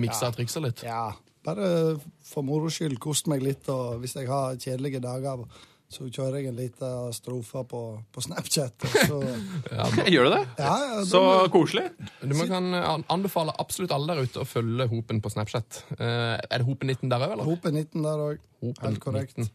Miksa 0.00 0.30
og 0.32 0.36
triksa 0.38 0.62
litt? 0.64 0.82
Ja, 0.86 1.10
bare 1.46 1.98
for 2.26 2.42
moro 2.46 2.70
skyld 2.72 2.98
kost 3.02 3.28
meg 3.30 3.42
litt, 3.44 3.68
og 3.72 4.00
hvis 4.02 4.16
jeg 4.18 4.28
har 4.30 4.56
kjedelige 4.60 5.00
dager, 5.04 5.44
så 5.92 6.06
kjører 6.08 6.38
jeg 6.40 6.48
en 6.48 6.56
liten 6.56 7.10
strofe 7.12 7.62
på, 7.68 7.80
på 8.14 8.22
Snapchat. 8.24 8.86
Og 8.88 8.94
så, 9.10 9.18
Ja, 9.76 9.88
Gjør 10.14 10.30
du 10.30 10.34
det? 10.38 10.42
ja, 10.58 10.76
ja, 10.88 11.02
Så 11.04 11.20
koselig. 11.52 11.90
du 12.24 12.32
må 12.38 12.46
kan 12.48 12.72
anbefale 13.12 13.52
absolutt 13.60 13.92
alle 13.92 14.14
der 14.16 14.24
ute 14.30 14.40
å 14.40 14.48
følge 14.48 14.88
Hopen 14.88 15.20
på 15.20 15.32
Snapchat. 15.34 15.82
Eh, 15.98 16.38
er 16.40 16.56
det 16.56 16.64
Hopen19 16.66 17.12
der 17.12 17.26
òg, 17.26 17.34
eller? 17.36 17.44
Hopen 17.50 17.76
19 17.76 18.08
der 18.08 18.24
òg. 18.30 18.48
Helt 18.64 19.02
korrekt. 19.04 19.36
19. 19.36 19.52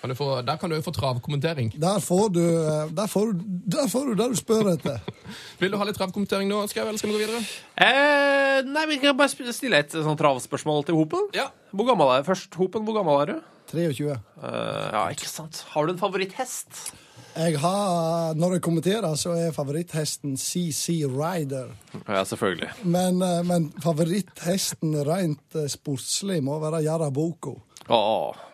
Kan 0.00 0.12
du 0.12 0.14
få, 0.14 0.28
der 0.46 0.58
kan 0.60 0.70
du 0.70 0.76
jo 0.76 0.84
få 0.86 0.92
travkommentering. 0.94 1.72
Der 1.80 1.98
får 2.04 2.28
du 2.36 2.42
eh, 2.44 2.92
der 2.94 3.10
får 3.10 3.32
du, 3.32 3.42
der 3.74 3.88
får 3.90 4.10
du 4.10 4.14
det 4.20 4.28
du 4.30 4.38
spør 4.38 4.72
etter. 4.76 5.00
Vil 5.60 5.72
du 5.74 5.78
ha 5.80 5.88
litt 5.88 5.98
travkommentering 5.98 6.50
nå, 6.50 6.62
Skau, 6.70 6.84
eller 6.86 7.00
skal 7.00 7.10
vi 7.10 7.18
gå 7.18 7.24
videre? 7.24 7.42
Eh, 7.82 8.62
nei, 8.68 8.86
vi 8.92 9.00
kan 9.02 9.18
bare 9.18 9.52
stille 9.52 9.82
et 9.82 9.96
sånn 9.96 10.18
travspørsmål 10.20 10.86
til 10.86 10.98
Hopen. 11.00 11.28
Ja. 11.36 11.48
Hvor 11.74 11.90
gammel 11.90 12.14
er 12.14 12.26
Først, 12.28 12.54
Hopen, 12.60 12.86
hvor 12.86 12.96
gammel 13.00 13.22
er 13.24 13.34
du? 13.34 13.36
23. 13.74 14.14
Eh, 14.14 14.88
ja, 14.94 15.04
ikke 15.12 15.28
sant. 15.28 15.64
Har 15.74 15.86
du 15.86 15.96
en 15.96 16.00
favoritthest? 16.00 16.92
Jeg 17.38 17.58
har, 17.62 18.34
Når 18.34 18.56
jeg 18.56 18.62
kommenterer, 18.62 19.14
så 19.14 19.34
er 19.38 19.52
favoritthesten 19.54 20.36
CC 20.36 21.04
Rider. 21.06 21.74
Ja, 22.08 22.24
selvfølgelig. 22.24 22.70
Men, 22.82 23.22
eh, 23.22 23.42
men 23.46 23.68
favoritthesten 23.84 24.96
rent 25.06 25.54
eh, 25.54 25.68
sportslig 25.70 26.40
må 26.42 26.58
være 26.58 26.82
Yara 26.86 27.10
Boko. 27.10 27.58
Åh. 27.88 28.47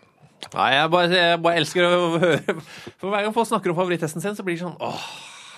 Nei, 0.52 0.70
jeg 0.74 0.90
bare, 0.92 1.09
jeg 1.16 1.40
bare 1.44 1.61
elsker 1.62 1.87
å 1.87 2.00
høre 2.20 2.54
For 3.00 3.09
hver 3.09 3.24
gang 3.24 3.35
folk 3.35 3.48
snakker 3.48 3.72
om 3.72 3.78
favoritthesten 3.78 4.22
sin, 4.22 4.37
så 4.37 4.44
blir 4.46 4.59
det 4.59 4.64
sånn 4.66 4.76
åh, 4.85 5.07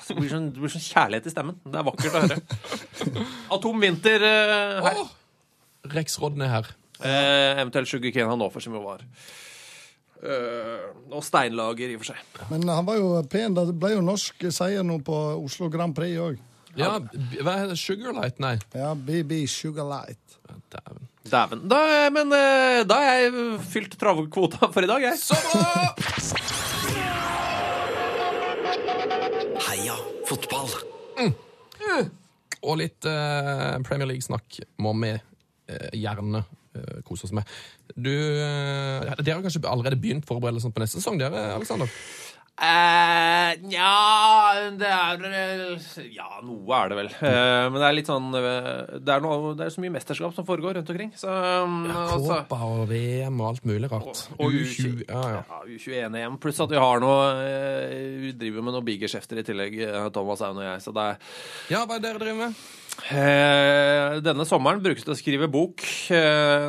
så 0.06 0.14
blir 0.14 0.28
det 0.28 0.34
sånn, 0.36 0.50
det 0.54 0.62
blir 0.62 0.72
sånn 0.72 0.84
kjærlighet 0.86 1.26
i 1.26 1.32
stemmen. 1.32 1.56
Det 1.66 1.80
er 1.80 1.86
vakkert 1.86 2.14
å 2.14 2.20
høre. 2.22 2.36
Atom 3.56 3.82
Winter 3.82 4.22
uh, 4.22 4.84
her. 4.86 5.00
Åh! 5.02 5.14
Rex 5.96 6.18
Rodney 6.22 6.50
her. 6.50 6.68
Eh, 7.02 7.58
eventuelt 7.60 7.90
Sugar 7.90 8.36
nå 8.36 8.48
for 8.52 8.64
som 8.64 8.76
jo 8.76 8.82
var. 8.84 9.02
Uh, 10.16 10.94
og 11.12 11.24
Steinlager, 11.26 11.90
i 11.92 11.98
og 11.98 12.04
for 12.04 12.14
seg. 12.14 12.46
Men 12.48 12.64
han 12.70 12.86
var 12.86 13.00
jo 13.00 13.10
pen. 13.30 13.56
Det 13.56 13.74
ble 13.76 13.92
jo 13.96 14.04
norsk 14.04 14.46
seier 14.54 14.86
nå 14.86 15.00
på 15.04 15.16
Oslo 15.36 15.68
Grand 15.72 15.94
Prix 15.96 16.22
òg. 16.22 16.38
Ja, 16.76 16.98
hva 17.00 17.54
heter 17.56 17.72
det? 17.72 17.78
Sugarlight? 17.80 18.40
Nei. 18.42 18.56
Ja, 18.76 18.92
BB 18.94 19.46
Sugarlight. 19.48 20.36
Dæven. 20.72 21.06
Dæven. 21.30 21.62
Da, 21.70 21.80
men 22.12 22.32
eh, 22.36 22.82
da 22.88 22.98
har 23.00 23.22
jeg 23.24 23.46
fylt 23.72 23.96
travkvota 24.00 24.68
for 24.74 24.84
i 24.84 24.90
dag, 24.90 25.06
jeg. 25.08 25.16
Så 25.20 25.38
bra! 25.46 25.94
Heia 29.70 29.96
fotball. 30.28 30.68
Og 32.66 32.78
litt 32.80 33.06
eh, 33.08 33.76
Premier 33.86 34.08
League-snakk 34.10 34.60
må 34.82 34.92
vi 35.00 35.12
eh, 35.14 35.90
gjerne 35.96 36.42
eh, 36.42 37.00
kose 37.06 37.28
oss 37.28 37.34
med. 37.36 37.46
Du, 37.94 38.10
eh, 38.10 39.12
dere 39.22 39.36
har 39.38 39.44
kanskje 39.44 39.62
allerede 39.70 39.98
begynt 40.02 40.26
forberedelsene 40.28 40.74
på 40.74 40.82
neste 40.82 40.98
sesong, 41.00 41.20
dere, 41.20 41.48
Alexander? 41.54 41.90
Eh, 42.56 43.50
Nja 43.68 44.70
Det 44.80 44.88
er 44.88 45.24
eh, 45.28 45.88
Ja, 46.14 46.38
noe 46.40 46.78
er 46.78 46.88
det 46.88 46.96
vel. 46.96 47.10
Eh, 47.28 47.64
men 47.68 47.76
det 47.76 47.84
er 47.90 47.96
litt 47.98 48.08
sånn 48.08 48.30
eh, 48.32 48.94
det, 48.96 49.12
er 49.12 49.20
noe, 49.20 49.50
det 49.58 49.66
er 49.66 49.74
så 49.74 49.82
mye 49.84 49.92
mesterskap 49.92 50.32
som 50.32 50.46
foregår 50.48 50.78
rundt 50.78 50.88
omkring. 50.94 51.10
Så 51.20 51.28
ja, 51.28 51.66
altså, 52.14 52.38
Kåpa 52.46 52.60
og 52.64 52.86
VM 52.88 53.42
og 53.44 53.50
alt 53.50 53.66
mulig 53.68 53.90
rart. 53.92 54.08
Og- 54.08 54.40
og 54.46 54.56
U20, 54.56 55.02
ja, 55.04 55.20
ja. 55.34 55.42
ja, 55.50 55.58
U21-EM, 55.68 56.38
pluss 56.40 56.62
at 56.64 56.72
vi 56.72 56.80
har 56.80 57.02
noe 57.04 57.26
eh, 57.44 57.92
Vi 58.24 58.32
driver 58.40 58.64
med 58.64 58.78
noen 58.78 58.88
biggerskjefter 58.88 59.42
i 59.42 59.44
tillegg, 59.50 59.76
Thomas 60.16 60.40
Aune 60.48 60.64
og 60.64 60.68
jeg. 60.70 60.84
Så 60.86 60.94
det 60.96 61.04
er 61.10 61.20
ja, 61.76 61.82
hva 61.84 61.98
er 61.98 62.00
det 62.06 62.08
dere 62.08 62.22
driver 62.24 62.40
med? 62.46 62.62
eh, 63.12 64.16
Denne 64.24 64.48
sommeren 64.48 64.80
brukes 64.80 65.04
det 65.04 65.12
å 65.12 65.18
skrive 65.20 65.50
bok 65.52 65.84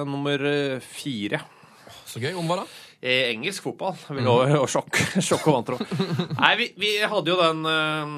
nummer 0.04 0.44
fire. 0.84 1.40
Så 2.08 2.20
gøy. 2.20 2.34
Om 2.36 2.52
hva 2.52 2.60
da? 2.66 2.68
I 3.04 3.18
engelsk 3.32 3.62
fotball. 3.68 3.98
Vi 4.10 4.24
lover 4.26 4.56
og 4.64 4.70
sjokk, 4.72 4.98
sjokk 5.28 5.46
og 5.52 5.60
vantro. 5.60 5.78
Nei, 6.40 6.54
vi, 6.58 6.70
vi 6.82 6.96
hadde 7.06 7.30
jo 7.34 7.38
den 7.42 7.66
eh, 7.70 8.16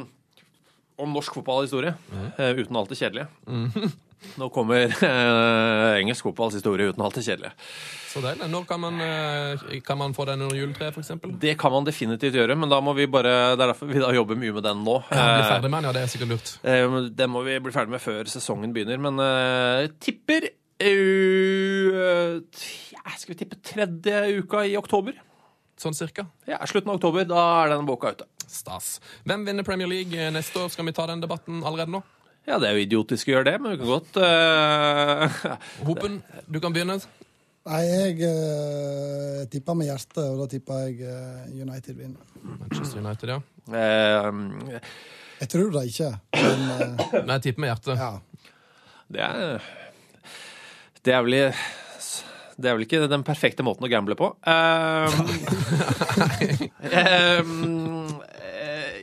om 1.03 1.13
norsk 1.15 1.35
fotballhistorie, 1.39 1.95
eh, 2.37 2.53
uten 2.59 2.77
alt 2.79 2.91
det 2.93 2.99
kjedelige. 2.99 3.27
Nå 4.39 4.49
kommer 4.51 4.91
eh, 4.91 5.99
engelsk 6.01 6.25
fotballs 6.27 6.57
historie 6.57 6.89
uten 6.91 7.03
alt 7.05 7.15
det 7.15 7.23
kjedelige. 7.23 7.53
Så 8.09 8.19
deilig. 8.23 8.47
Når 8.51 8.65
kan 8.67 8.81
man, 8.83 8.97
eh, 9.03 9.61
kan 9.85 9.99
man 10.01 10.15
få 10.17 10.25
den 10.27 10.41
under 10.43 10.57
juletreet, 10.59 10.95
f.eks.? 10.97 11.13
Det 11.39 11.53
kan 11.61 11.71
man 11.71 11.87
definitivt 11.87 12.35
gjøre, 12.35 12.55
men 12.59 12.71
da 12.71 12.81
må 12.83 12.91
vi 12.97 13.05
bare, 13.07 13.31
det 13.55 13.63
er 13.63 13.71
derfor 13.71 13.87
vi 13.91 14.01
da 14.03 14.09
jobber 14.15 14.39
mye 14.39 14.55
med 14.57 14.65
den 14.67 14.83
nå. 14.83 14.97
Ja, 15.11 15.23
bli 15.37 15.43
Eh, 15.45 15.51
ferdig 15.53 15.71
med 15.71 15.77
den, 15.79 15.87
ja, 15.87 15.95
det 15.95 16.03
er 16.03 16.11
sikkert 16.11 16.33
lurt. 16.33 16.51
Eh, 16.67 16.97
Det 17.19 17.29
må 17.31 17.43
vi 17.47 17.59
bli 17.63 17.75
ferdig 17.75 17.95
med 17.95 18.03
før 18.03 18.31
sesongen 18.31 18.75
begynner, 18.75 18.99
men 19.07 19.23
eh, 19.23 19.87
tipper 20.03 20.49
uh, 20.79 22.39
Skal 23.19 23.33
vi 23.33 23.39
tippe 23.41 23.59
tredje 23.63 24.21
uka 24.39 24.63
i 24.65 24.77
oktober? 24.79 25.17
Sånn 25.79 25.95
cirka. 25.95 26.25
Ja, 26.47 26.59
slutten 26.67 26.91
av 26.91 26.99
oktober. 26.99 27.23
Da 27.27 27.41
er 27.63 27.73
den 27.73 27.87
boka 27.87 28.11
ute. 28.15 28.27
Stas. 28.49 28.97
Hvem 29.27 29.45
vinner 29.47 29.63
Premier 29.63 29.87
League 29.87 30.17
eh, 30.17 30.31
neste 30.33 30.59
år? 30.59 30.71
Skal 30.73 30.87
vi 30.87 30.95
ta 30.97 31.05
den 31.07 31.21
debatten 31.23 31.61
allerede 31.63 31.93
nå? 31.93 32.01
Ja, 32.47 32.57
det 32.57 32.67
er 32.69 32.75
jo 32.75 32.83
idiotisk 32.83 33.29
å 33.29 33.35
gjøre 33.35 33.47
det, 33.51 33.55
men 33.61 33.75
vi 33.75 33.79
kan 33.79 33.91
godt 33.91 34.17
uh... 34.17 35.39
Hopen, 35.87 36.17
du 36.49 36.57
kan 36.63 36.73
begynne. 36.75 36.97
Nei, 37.69 37.81
jeg 37.85 38.15
uh, 38.25 39.43
tipper 39.51 39.77
med 39.77 39.91
hjertet, 39.91 40.23
og 40.23 40.39
da 40.41 40.47
tipper 40.49 40.87
jeg 40.87 41.03
uh, 41.05 41.43
United 41.53 41.99
vinner. 41.99 42.31
Manchester 42.41 43.03
United, 43.03 43.35
ja. 43.35 43.39
Uh, 43.69 44.79
Jeg 45.43 45.51
tror 45.53 45.69
det 45.75 45.85
ikke, 45.91 46.09
men 46.39 46.97
Nei, 46.97 47.35
jeg 47.35 47.45
tipper 47.49 47.63
med 47.63 47.71
hjertet. 47.75 48.01
ja. 48.01 48.15
Det 49.09 49.21
er 49.25 49.61
Det 51.05 51.15
er 51.15 51.23
vel 51.25 51.37
i 51.37 51.43
det 52.59 52.67
er 52.67 52.75
vel 52.75 52.83
ikke 52.83 53.05
den 53.07 53.23
perfekte 53.23 53.63
måten 53.63 53.85
å 53.87 53.91
gamble 53.91 54.17
på. 54.19 54.33
Um, 54.43 55.29
eh, 56.83 57.39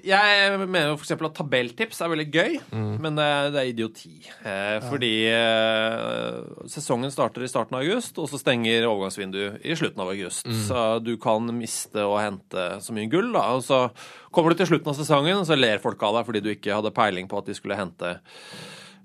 jeg 0.06 0.58
mener 0.60 0.90
jo 0.90 0.98
f.eks. 0.98 1.14
at 1.16 1.38
tabelltips 1.38 2.02
er 2.04 2.10
veldig 2.12 2.26
gøy, 2.34 2.58
men 3.02 3.16
det 3.16 3.24
er, 3.24 3.48
det 3.54 3.62
er 3.62 3.70
idioti. 3.70 4.12
Eh, 4.46 4.76
fordi 4.84 5.12
eh, 5.32 6.42
sesongen 6.70 7.14
starter 7.14 7.46
i 7.46 7.50
starten 7.50 7.78
av 7.78 7.86
august, 7.86 8.20
og 8.20 8.28
så 8.30 8.40
stenger 8.42 8.86
overgangsvinduet 8.90 9.64
i 9.64 9.78
slutten 9.78 10.04
av 10.04 10.12
august. 10.12 10.46
Så 10.68 10.84
du 11.02 11.14
kan 11.22 11.48
miste 11.56 12.04
og 12.04 12.20
hente 12.20 12.68
så 12.84 12.96
mye 12.96 13.08
gull, 13.12 13.32
da. 13.34 13.48
Og 13.56 13.64
så 13.66 13.86
kommer 14.34 14.52
du 14.52 14.60
til 14.60 14.74
slutten 14.74 14.92
av 14.92 15.00
sesongen, 15.00 15.40
og 15.40 15.48
så 15.48 15.56
ler 15.56 15.82
folk 15.82 16.04
av 16.04 16.20
deg 16.20 16.28
fordi 16.28 16.44
du 16.44 16.52
ikke 16.52 16.76
hadde 16.76 16.94
peiling 16.96 17.30
på 17.30 17.40
at 17.40 17.48
de 17.48 17.56
skulle 17.56 17.80
hente 17.80 18.18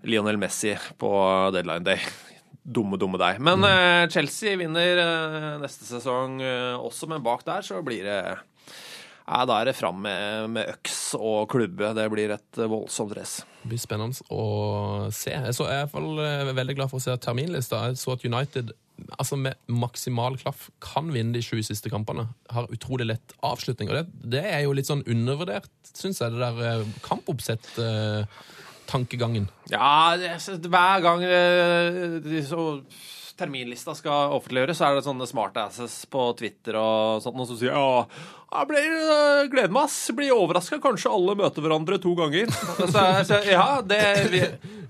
Lionel 0.03 0.37
Messi 0.41 0.75
på 0.99 1.15
deadline 1.55 1.87
day. 1.87 2.03
Dumme, 2.61 2.97
dumme 3.01 3.17
deg. 3.17 3.39
Men 3.41 3.65
eh, 3.65 4.05
Chelsea 4.13 4.53
vinner 4.59 5.01
eh, 5.01 5.47
neste 5.63 5.87
sesong 5.87 6.41
eh, 6.45 6.75
også, 6.77 7.09
men 7.09 7.23
bak 7.25 7.41
der 7.47 7.65
så 7.65 7.79
blir 7.85 8.05
det 8.05 8.19
ja, 8.35 9.39
Da 9.47 9.61
er 9.61 9.69
det 9.69 9.77
fram 9.77 10.01
med, 10.03 10.49
med 10.53 10.69
øks 10.75 10.99
og 11.17 11.49
klubbe. 11.53 11.93
Det 11.97 12.05
blir 12.11 12.33
et 12.35 12.61
voldsomt 12.61 13.15
race. 13.17 13.45
Det 13.61 13.71
blir 13.71 13.81
spennende 13.81 14.25
å 14.33 15.09
se. 15.13 15.33
Jeg, 15.33 15.55
så, 15.57 15.69
jeg 15.69 15.77
er 15.77 15.85
i 15.85 15.87
hvert 15.87 15.95
fall 15.95 16.55
veldig 16.57 16.77
glad 16.77 16.91
for 16.91 16.99
å 16.99 17.05
se 17.05 17.15
terminlista. 17.23 17.85
Jeg 17.89 18.01
så 18.01 18.17
at 18.17 18.25
United 18.27 18.73
altså 19.17 19.37
med 19.39 19.57
maksimal 19.71 20.37
klaff 20.41 20.67
kan 20.83 21.09
vinne 21.13 21.35
de 21.35 21.43
sju 21.45 21.61
siste 21.65 21.89
kampene. 21.93 22.27
Har 22.53 22.69
utrolig 22.73 23.07
lett 23.09 23.35
avslutning. 23.45 23.91
Og 23.91 23.97
det, 23.97 24.31
det 24.37 24.43
er 24.51 24.65
jo 24.65 24.75
litt 24.77 24.89
sånn 24.89 25.05
undervurdert, 25.09 25.69
syns 25.95 26.21
jeg, 26.21 26.35
det 26.35 26.51
der 26.59 26.85
kampoppsett. 27.05 27.71
eh, 27.81 28.41
tankegangen. 28.91 29.47
Ja, 29.71 30.13
hver 30.19 31.01
gang 31.05 31.23
eh, 31.25 32.19
terminlista 33.41 33.95
skal 33.97 34.35
offentliggjøres, 34.35 34.77
så 34.77 34.87
er 34.87 34.97
det 34.97 35.05
sånne 35.07 35.27
smartasses 35.29 36.03
på 36.11 36.27
Twitter 36.39 36.77
og 36.77 37.23
sånt, 37.23 37.37
noen 37.39 37.49
som 37.49 37.59
sier 37.59 37.73
ja, 37.73 38.05
jeg 38.51 38.67
blir, 38.67 38.87
eh, 39.15 39.49
gleder 39.51 39.71
meg, 39.71 39.87
ass. 39.87 39.99
Blir 40.15 40.33
overraska. 40.35 40.81
Kanskje 40.83 41.13
alle 41.15 41.37
møter 41.39 41.63
hverandre 41.63 42.01
to 42.03 42.11
ganger. 42.19 42.51
Så, 42.81 43.03
så, 43.29 43.37
ja, 43.47 43.79
det, 43.85 44.01
vi, 44.33 44.41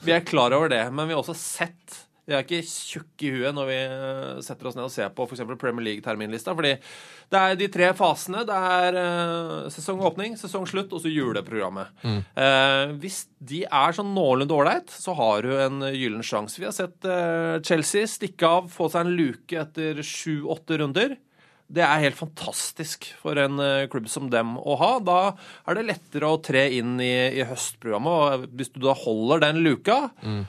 vi 0.01 0.15
er 0.15 0.25
klar 0.25 0.55
over 0.57 0.71
det, 0.71 0.87
men 0.89 1.07
vi 1.07 1.13
har 1.13 1.21
også 1.21 1.37
sett 1.37 1.99
vi 2.29 2.35
er 2.37 2.43
ikke 2.45 2.59
tjukke 2.63 3.25
i 3.25 3.31
huet 3.33 3.55
når 3.57 3.65
vi 3.67 3.77
eh, 3.81 4.41
setter 4.45 4.69
oss 4.69 4.75
ned 4.77 4.85
og 4.85 4.91
ser 4.93 5.09
på 5.17 5.25
f.eks. 5.25 5.41
Premier 5.59 5.85
League-terminlista. 5.87 6.53
fordi 6.55 6.75
det 7.31 7.39
er 7.39 7.55
de 7.57 7.67
tre 7.73 7.87
fasene. 7.97 8.43
Det 8.47 8.59
er 8.75 8.99
eh, 9.01 9.69
sesongåpning, 9.73 10.37
sesongslutt 10.39 10.93
og 10.93 11.01
så 11.03 11.09
juleprogrammet. 11.11 11.89
Eh, 12.05 12.93
hvis 13.01 13.23
de 13.39 13.63
er 13.65 13.97
sånn 13.97 14.13
noenlunde 14.15 14.53
ålreit, 14.53 14.93
så 14.93 15.15
har 15.17 15.41
du 15.47 15.55
en 15.57 15.81
gyllen 15.89 16.23
sjanse. 16.23 16.61
Vi 16.61 16.67
har 16.69 16.77
sett 16.77 17.09
eh, 17.09 17.57
Chelsea 17.65 18.05
stikke 18.07 18.53
av, 18.61 18.69
få 18.71 18.91
seg 18.93 19.07
en 19.07 19.17
luke 19.17 19.57
etter 19.65 20.03
sju-åtte 20.05 20.77
runder. 20.83 21.17
Det 21.71 21.83
er 21.87 22.01
helt 22.03 22.19
fantastisk 22.19 23.05
for 23.21 23.39
en 23.39 23.55
klubb 23.87 24.09
som 24.11 24.25
dem 24.27 24.57
å 24.59 24.73
ha. 24.75 24.89
Da 24.99 25.19
er 25.71 25.77
det 25.77 25.85
lettere 25.87 26.27
å 26.27 26.39
tre 26.43 26.65
inn 26.75 26.97
i, 26.99 27.13
i 27.39 27.45
høstprogrammet. 27.47 28.41
og 28.43 28.57
Hvis 28.59 28.73
du 28.75 28.81
da 28.83 28.91
holder 29.05 29.39
den 29.45 29.61
luka, 29.63 30.01
eh, 30.19 30.41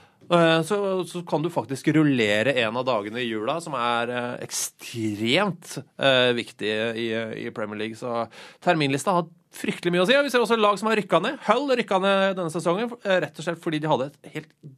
så, 0.67 0.77
så 1.09 1.21
kan 1.27 1.43
du 1.43 1.49
faktisk 1.53 1.87
rullere 1.95 2.55
en 2.63 2.77
av 2.79 2.85
dagene 2.87 3.21
i 3.21 3.27
jula, 3.27 3.59
som 3.63 3.75
er 3.77 4.11
eh, 4.13 4.33
ekstremt 4.45 5.77
eh, 5.79 6.31
viktig 6.37 6.73
i, 6.99 7.07
i 7.45 7.47
Premier 7.55 7.83
League. 7.83 7.99
Så 7.99 8.25
terminlista 8.63 9.17
har 9.19 9.29
fryktelig 9.53 9.93
mye 9.93 10.03
å 10.03 10.07
si. 10.09 10.15
Vi 10.25 10.31
ser 10.33 10.43
også 10.43 10.57
lag 10.57 10.79
som 10.81 10.89
har 10.89 10.97
rykka 10.97 11.19
ned. 11.23 11.37
Hull 11.47 11.73
rykka 11.77 11.99
ned 12.03 12.37
denne 12.39 12.53
sesongen 12.53 12.89
eh, 13.03 13.19
rett 13.25 13.37
og 13.37 13.45
slett 13.45 13.61
fordi 13.63 13.81
de 13.83 13.91
hadde 13.91 14.09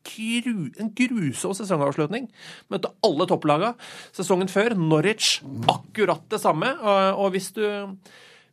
gru, 0.07 0.67
en 0.81 0.91
grusom 0.97 1.55
sesongavslutning. 1.57 2.27
Møtte 2.73 2.91
alle 3.05 3.29
topplaga. 3.29 3.73
Sesongen 4.15 4.51
før, 4.51 4.75
Norwich, 4.79 5.39
akkurat 5.71 6.25
det 6.31 6.41
samme. 6.43 6.73
Og, 7.15 7.29
hvis, 7.35 7.51
du, 7.55 7.63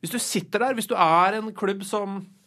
hvis 0.02 0.14
du 0.14 0.20
sitter 0.22 0.68
der, 0.68 0.78
hvis 0.78 0.90
du 0.90 0.96
er 0.98 1.40
en 1.40 1.50
klubb 1.56 1.82
som 1.88 2.20
eh, 2.20 2.41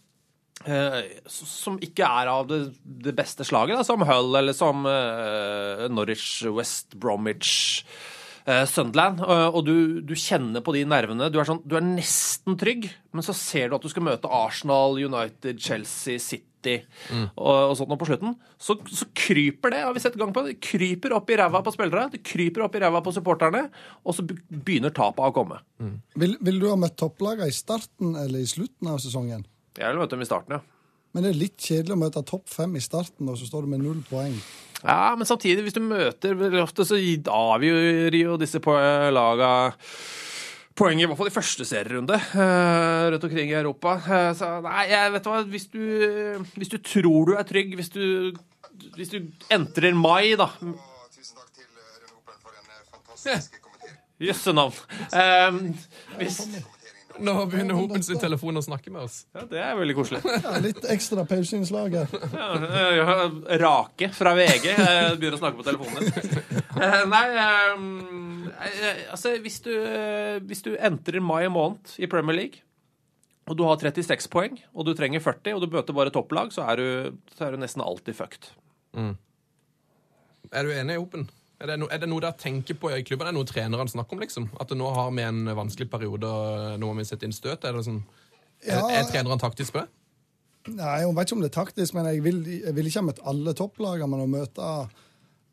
som 0.64 1.78
ikke 1.84 2.08
er 2.08 2.32
av 2.32 2.48
det, 2.50 2.60
det 2.82 3.14
beste 3.18 3.46
slaget, 3.46 3.78
da, 3.78 3.86
som 3.86 4.06
Hull 4.08 4.38
eller 4.40 4.56
som 4.56 4.86
eh, 4.90 5.86
Norwich, 5.92 6.46
West 6.56 6.96
Bromwich, 6.98 7.84
eh, 8.48 8.64
Sunderland, 8.70 9.22
og, 9.22 9.60
og 9.60 9.68
du, 9.68 9.76
du 10.02 10.16
kjenner 10.18 10.64
på 10.66 10.74
de 10.74 10.86
nervene. 10.90 11.30
Du 11.30 11.38
er, 11.42 11.46
sånn, 11.46 11.62
du 11.68 11.76
er 11.78 11.86
nesten 11.86 12.58
trygg, 12.58 12.88
men 13.14 13.26
så 13.26 13.36
ser 13.38 13.70
du 13.70 13.78
at 13.78 13.86
du 13.86 13.92
skal 13.92 14.08
møte 14.08 14.32
Arsenal, 14.32 14.98
United, 14.98 15.62
Chelsea, 15.62 16.22
City 16.24 16.80
og, 17.36 17.52
og 17.54 17.76
sånt 17.78 17.92
nå 17.92 17.98
på 18.02 18.08
slutten. 18.10 18.32
Så, 18.58 18.74
så 18.90 19.06
kryper 19.14 19.76
det, 19.76 19.84
har 19.86 19.94
vi 19.94 20.02
sett 20.02 20.16
gang 20.18 20.32
på, 20.34 20.48
det 20.48 20.56
kryper 20.66 21.14
opp 21.14 21.30
i 21.30 21.38
ræva 21.38 21.62
på 21.62 21.76
spillere, 21.76 22.08
det 22.16 22.24
kryper 22.26 22.66
opp 22.66 22.80
i 22.80 22.82
ræva 22.82 23.04
på 23.06 23.14
supporterne, 23.14 23.68
og 24.02 24.18
så 24.18 24.26
begynner 24.26 24.96
tapet 24.96 25.28
å 25.28 25.36
komme. 25.36 25.60
Vil, 26.18 26.40
vil 26.42 26.64
du 26.64 26.72
ha 26.72 26.80
møtt 26.80 26.98
topplagene 26.98 27.52
i 27.52 27.54
starten 27.54 28.16
eller 28.18 28.42
i 28.42 28.50
slutten 28.50 28.90
av 28.90 28.98
sesongen? 29.04 29.46
Jeg 29.76 29.92
vil 29.92 30.00
møte 30.02 30.16
dem 30.16 30.24
i 30.24 30.30
starten, 30.30 30.58
ja. 30.58 30.62
Men 31.16 31.24
det 31.24 31.32
er 31.32 31.40
litt 31.40 31.56
kjedelig 31.64 31.96
å 31.96 32.00
møte 32.00 32.22
topp 32.28 32.50
fem 32.52 32.74
i 32.76 32.84
starten, 32.84 33.30
og 33.32 33.38
så 33.40 33.48
står 33.48 33.66
du 33.66 33.72
med 33.72 33.84
null 33.84 34.02
poeng. 34.10 34.36
Ja, 34.82 35.16
men 35.16 35.28
samtidig, 35.28 35.64
hvis 35.64 35.76
du 35.78 35.82
møter 35.86 36.60
ofte, 36.62 36.84
så 36.88 36.98
avgjør 37.00 38.18
jo 38.20 38.36
disse 38.42 38.60
laga 39.16 39.52
poeng 40.76 41.00
i 41.00 41.06
hvert 41.08 41.18
fall 41.18 41.30
i 41.32 41.34
første 41.34 41.66
serierunde 41.68 42.18
eh, 42.20 43.06
rundt 43.14 43.24
omkring 43.24 43.54
i 43.54 43.56
Europa. 43.56 43.96
Eh, 44.04 44.32
Så 44.36 44.50
nei, 44.66 44.84
jeg 44.92 45.14
vet 45.16 45.30
hva, 45.32 45.40
hvis 45.54 45.70
du, 45.72 45.84
hvis 46.60 46.74
du 46.74 46.78
tror 46.84 47.32
du 47.32 47.34
er 47.40 47.48
trygg, 47.48 47.78
hvis 47.80 47.94
du, 47.96 48.36
hvis 48.98 49.14
du 49.16 49.22
entrer 49.56 49.96
mai, 49.96 50.36
da 50.36 50.50
tusen 50.52 51.40
takk 51.40 51.52
til 51.56 51.70
Rune 51.72 52.20
Opel 52.20 52.40
for 52.44 52.52
en 52.52 52.68
eh, 52.68 52.84
fantastisk 52.92 53.56
kommentering. 53.64 54.02
Jøsse 54.28 54.56
navn. 54.56 54.84
Um, 55.16 55.62
hvis, 56.20 56.42
Nå 57.20 57.34
begynner 57.48 57.78
Hopen 57.78 58.04
sin 58.04 58.20
telefon 58.20 58.60
å 58.60 58.64
snakke 58.66 58.92
med 58.92 59.06
oss. 59.08 59.22
ja, 59.36 59.46
det 59.50 59.62
er 59.64 59.78
veldig 59.80 59.96
koselig. 59.98 60.20
Ja, 60.44 60.58
litt 60.64 60.84
ekstra 60.92 61.24
pauseinnslag 61.30 61.96
her. 61.96 62.16
Ja, 62.36 62.50
ja, 62.98 63.16
Rake 63.62 64.10
fra 64.16 64.34
VG 64.38 64.68
begynner 65.16 65.38
å 65.38 65.42
snakke 65.42 65.62
på 65.62 65.68
telefonen 65.68 66.10
din. 66.10 66.44
Eh, 66.76 67.02
Nei, 67.08 67.24
eh, 67.40 68.68
eh, 68.68 69.04
altså 69.16 69.32
hvis 69.40 69.62
du, 69.64 69.72
hvis 70.50 70.64
du 70.66 70.74
entrer 70.76 71.24
mai 71.24 71.46
måned 71.48 71.94
i 72.04 72.10
Premier 72.12 72.36
League, 72.42 72.64
og 73.48 73.56
du 73.60 73.64
har 73.68 73.78
36 73.80 74.28
poeng, 74.34 74.58
og 74.74 74.88
du 74.88 74.92
trenger 74.98 75.22
40, 75.24 75.56
og 75.56 75.64
du 75.64 75.70
bøter 75.72 75.96
bare 75.96 76.12
topplag, 76.14 76.52
så 76.52 76.66
er 76.74 76.82
du, 76.82 77.18
så 77.38 77.46
er 77.48 77.56
du 77.56 77.62
nesten 77.62 77.84
alltid 77.86 78.18
fucked. 78.18 78.52
Er 78.96 80.66
du 80.66 80.74
enig, 80.74 80.98
i 80.98 81.00
Hopen? 81.00 81.28
Er 81.62 81.70
det, 81.72 81.76
no, 81.80 81.88
er 81.88 82.02
det 82.04 82.10
noe 82.12 82.20
dere 82.20 82.36
tenker 82.36 82.76
på 82.76 82.90
i 82.92 83.04
klubben? 83.08 83.28
Er 83.30 83.32
det 83.32 83.40
noe 83.40 83.48
trenerne 83.48 83.88
snakker 83.88 84.18
om? 84.18 84.20
liksom? 84.26 84.50
At 84.60 84.74
nå 84.76 84.90
har 84.92 85.12
vi 85.16 85.24
en 85.24 85.46
vanskelig 85.56 85.88
periode, 85.90 86.28
og 86.28 86.80
nå 86.82 86.90
må 86.90 86.98
vi 87.00 87.06
sette 87.08 87.24
inn 87.28 87.36
støt? 87.36 87.64
Er, 87.64 87.80
sånn, 87.86 88.02
er, 88.66 88.76
Ja. 88.76 88.90
er 89.00 89.08
treneren 89.08 89.40
taktisk 89.40 89.72
på 89.74 89.80
det? 89.86 89.88
Nei, 90.76 91.00
Jeg 91.00 91.16
vet 91.16 91.28
ikke 91.30 91.36
om 91.38 91.42
det 91.46 91.52
er 91.52 91.64
taktisk, 91.64 91.94
men 91.94 92.06
jeg 92.10 92.24
vil, 92.26 92.44
jeg 92.66 92.76
vil 92.76 92.88
ikke 92.90 93.00
ha 93.00 93.06
møtt 93.08 93.22
alle 93.24 93.54
topplagene. 93.54 94.08
Men 94.10 94.24
å 94.26 94.28
møte 94.28 94.70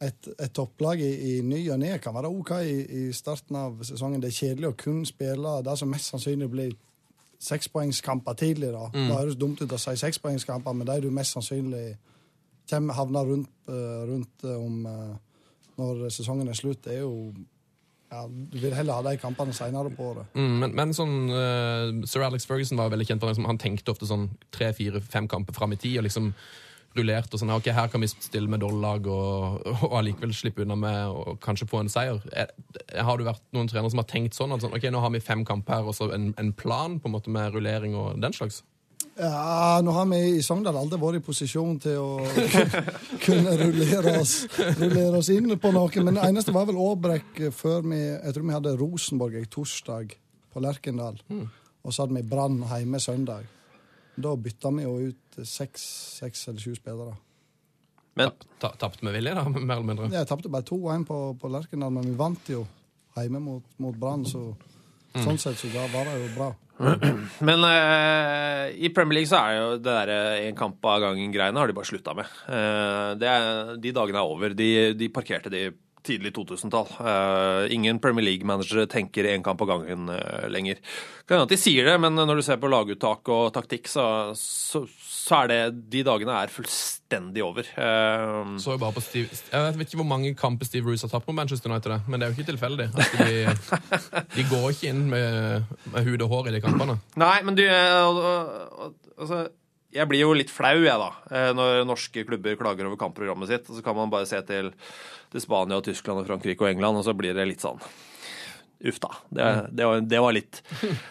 et, 0.03 0.28
et 0.40 0.53
topplag 0.57 0.98
i, 1.05 1.11
i 1.36 1.40
ny 1.46 1.61
og 1.70 1.78
ne 1.78 1.98
kan 2.03 2.14
være 2.16 2.30
OK 2.32 2.50
i, 2.64 2.78
i 3.07 3.12
starten 3.12 3.57
av 3.61 3.82
sesongen. 3.86 4.20
Det 4.24 4.32
er 4.32 4.38
kjedelig 4.40 4.70
å 4.72 4.76
kun 4.82 5.05
spille 5.07 5.59
det 5.62 5.76
som 5.78 5.92
mest 5.92 6.11
sannsynlig 6.11 6.48
blir 6.50 6.72
sekspoengskamper 7.42 8.34
tidlig. 8.38 8.72
da. 8.72 8.88
Da 8.92 9.18
høres 9.20 9.36
dumt 9.38 9.61
ut 9.62 9.72
å 9.74 9.78
si 9.80 9.94
sekspoengskamper, 9.98 10.74
men 10.78 10.86
de 10.88 11.00
du 11.07 11.11
mest 11.14 11.34
sannsynlig 11.36 11.96
kommer, 12.70 12.94
havner 12.94 13.26
rundt, 13.26 13.50
eh, 13.68 14.03
rundt 14.09 14.44
eh, 14.46 14.57
om 14.59 14.86
eh, 14.86 15.14
når 15.83 16.07
sesongen 16.14 16.49
er 16.49 16.59
slutt, 16.59 16.87
er 16.87 17.03
jo 17.03 17.12
ja, 18.12 18.26
du 18.28 18.59
vil 18.61 18.74
heller 18.76 18.99
ha 18.99 19.05
de 19.07 19.16
kampene 19.20 19.55
seinere 19.57 19.91
på 19.97 20.11
året. 20.11 20.35
Mm, 20.37 20.57
men, 20.61 20.74
men 20.76 20.91
sånn 20.97 21.14
uh, 21.33 22.03
Sir 22.09 22.26
Alex 22.26 22.45
Ferguson 22.49 22.80
var 22.80 22.93
veldig 22.93 23.07
kjent 23.09 23.22
for 23.22 23.33
liksom, 23.33 23.47
Han 23.49 23.61
tenkte 23.61 23.95
ofte 23.95 24.09
sånn 24.09 24.26
tre, 24.53 24.68
fire, 24.76 25.01
fem 25.01 25.28
kamper 25.30 25.57
fram 25.57 25.72
i 25.72 25.80
tid 25.80 26.03
og 26.03 26.07
liksom 26.09 26.28
rullert 26.97 27.33
og 27.33 27.41
sånn. 27.41 27.55
Ok, 27.55 27.70
her 27.72 27.89
kan 27.89 28.03
vi 28.05 28.11
stille 28.12 28.51
med 28.53 28.61
dollag 28.61 29.07
og, 29.09 29.62
og 29.87 29.95
allikevel 30.03 30.35
slippe 30.37 30.66
unna 30.66 30.76
med 30.76 31.14
og 31.14 31.41
kanskje 31.45 31.68
få 31.70 31.80
en 31.80 31.93
seier. 31.93 32.20
Er, 32.37 32.53
har 33.01 33.16
du 33.16 33.24
vært 33.24 33.45
noen 33.57 33.70
trenere 33.70 33.95
som 33.95 34.03
har 34.03 34.11
tenkt 34.11 34.37
sånn 34.37 34.53
at 34.53 34.64
sånn, 34.64 34.76
ok, 34.76 34.91
nå 34.93 35.01
har 35.01 35.14
vi 35.14 35.22
fem 35.24 35.47
kamper 35.49 35.80
her 35.80 35.89
og 35.89 35.97
så 35.97 36.11
en, 36.12 36.35
en 36.41 36.53
plan 36.53 36.99
på 37.01 37.09
en 37.09 37.16
måte 37.16 37.33
med 37.33 37.57
rullering 37.57 37.97
og 37.97 38.20
den 38.20 38.37
slags? 38.37 38.61
Ja, 39.16 39.80
nå 39.84 39.92
har 39.92 40.06
vi 40.08 40.18
i 40.38 40.42
Sogndal 40.44 40.76
aldri 40.80 40.98
vært 41.00 41.18
i 41.20 41.24
posisjon 41.24 41.76
til 41.84 41.98
å 42.00 42.12
kunne 43.24 43.56
rullere 43.60 44.14
oss, 44.22 44.46
rullere 44.78 45.18
oss 45.20 45.28
inn 45.34 45.52
på 45.60 45.72
noe. 45.74 46.04
Men 46.04 46.16
det 46.16 46.28
eneste 46.30 46.54
var 46.54 46.68
vel 46.70 46.80
Åbrekk 46.80 47.42
før 47.52 47.84
vi 47.90 47.98
Jeg 48.00 48.32
tror 48.36 48.46
vi 48.48 48.56
hadde 48.56 48.76
Rosenborg 48.80 49.36
en 49.40 49.50
torsdag 49.52 50.14
på 50.52 50.62
Lerkendal. 50.64 51.20
Og 51.82 51.92
så 51.92 52.04
hadde 52.04 52.16
vi 52.16 52.24
Brann 52.30 52.62
hjemme 52.70 53.00
søndag. 53.02 53.44
Da 54.16 54.32
bytta 54.36 54.72
vi 54.76 54.86
jo 54.86 54.96
ut 55.10 55.44
seks, 55.48 55.84
seks 56.22 56.48
eller 56.48 56.64
sju 56.64 56.74
spillere. 56.76 57.14
Men 58.16 58.32
Ta, 58.60 58.72
vi 58.92 59.06
med 59.06 59.14
vilje, 59.16 59.32
da, 59.34 59.44
mer 59.48 59.78
eller 59.78 59.88
mindre? 59.88 60.10
Jeg 60.12 60.28
tapte 60.28 60.50
bare 60.52 60.66
2-1 60.68 61.06
på, 61.08 61.20
på 61.40 61.48
Lerkendal, 61.52 61.92
men 61.96 62.10
vi 62.10 62.16
vant 62.16 62.50
jo 62.52 62.66
hjemme 63.16 63.40
mot, 63.40 63.64
mot 63.80 63.96
Brann, 63.96 64.24
så 64.28 64.52
sånn 65.16 65.40
sett 65.40 65.60
så 65.60 65.68
var 65.72 66.08
det 66.08 66.18
jo 66.20 66.28
bra. 66.36 66.50
Men 67.49 67.62
uh, 67.66 68.66
i 68.74 68.91
Premier 68.95 69.20
League 69.20 69.30
så 69.30 69.39
er 69.41 69.57
jo 69.59 69.70
det 69.78 69.87
derre 69.87 70.18
én 70.49 70.59
kamp 70.59 70.83
av 70.89 71.01
gangen-greiene 71.07 71.62
har 71.62 71.70
de 71.70 71.76
bare 71.76 71.91
slutta 71.91 72.16
med. 72.18 72.35
Uh, 72.49 73.14
er, 73.18 73.76
de 73.83 73.95
dagene 73.95 74.22
er 74.22 74.35
over. 74.35 74.57
De, 74.59 74.70
de 74.99 75.11
parkerte 75.14 75.53
de 75.53 75.68
tidlig 76.03 76.33
2000-tall. 76.35 76.89
Uh, 76.99 77.72
ingen 77.74 78.01
Premier 78.03 78.26
League-managere 78.26 78.89
tenker 78.91 79.28
én 79.30 79.45
kamp 79.45 79.62
av 79.62 79.70
gangen 79.70 80.11
eh, 80.11 80.49
lenger. 80.51 80.80
Kan 81.26 81.39
hende 81.39 81.47
at 81.47 81.55
de 81.55 81.61
sier 81.61 81.87
det, 81.87 81.95
men 82.03 82.18
når 82.18 82.41
du 82.41 82.45
ser 82.47 82.59
på 82.62 82.70
laguttak 82.70 83.30
og 83.33 83.53
taktikk, 83.55 83.87
så, 83.91 84.05
så, 84.39 84.83
så 85.22 85.36
er 85.44 85.50
det 85.52 85.58
De 85.92 86.00
dagene 86.06 86.34
er 86.42 86.50
fullstendig 86.50 87.44
over. 87.46 87.68
Uh, 87.76 88.56
Så 88.58 88.74
jo 88.74 88.80
bare 88.82 88.94
på 88.96 89.02
Steve, 89.04 89.28
jeg 89.52 89.76
vet 89.78 89.86
ikke 89.92 90.00
hvor 90.00 90.08
mange 90.10 90.32
kamper 90.38 90.66
Steve 90.66 90.88
Roose 90.90 91.06
har 91.06 91.12
tatt 91.14 91.26
på 91.28 91.34
Manchester 91.36 91.70
United, 91.70 92.08
men 92.10 92.18
det 92.18 92.26
er 92.26 92.32
jo 92.32 92.38
ikke 92.40 92.50
tilfeldig. 92.50 92.88
at 92.90 93.16
De, 93.20 93.86
de 94.36 94.46
går 94.50 94.68
ikke 94.74 94.90
inn 94.90 95.04
med, 95.12 95.70
med 95.94 96.08
hud 96.10 96.24
og 96.26 96.32
hår 96.34 96.50
i 96.50 96.54
de 96.56 96.62
kampene. 96.64 96.98
Nei, 97.22 97.36
men 97.46 97.58
du 97.58 97.62
eh, 97.68 97.98
al- 98.02 98.22
al- 98.26 98.94
Altså, 99.22 99.42
jeg 99.94 100.08
blir 100.08 100.22
jo 100.24 100.32
litt 100.34 100.50
flau, 100.50 100.78
jeg, 100.82 100.98
da, 100.98 101.10
eh, 101.30 101.50
når 101.54 101.82
norske 101.86 102.24
klubber 102.26 102.56
klager 102.58 102.88
over 102.88 102.98
kampprogrammet 102.98 103.50
sitt. 103.52 103.68
Så 103.70 103.82
kan 103.84 103.94
man 103.94 104.10
bare 104.10 104.26
se 104.26 104.40
til, 104.48 104.72
til 105.30 105.44
Spania, 105.44 105.78
og 105.78 105.84
Tyskland, 105.86 106.24
og 106.24 106.26
Frankrike 106.32 106.64
og 106.64 106.72
England, 106.72 106.98
og 106.98 107.04
så 107.06 107.14
blir 107.14 107.36
det 107.36 107.44
litt 107.52 107.62
sånn 107.62 107.78
Uff 108.83 108.99
da. 109.03 109.12
Det, 109.30 109.49
det, 109.70 109.87
var, 109.87 110.01
det 110.11 110.20
var 110.24 110.35
litt 110.35 110.62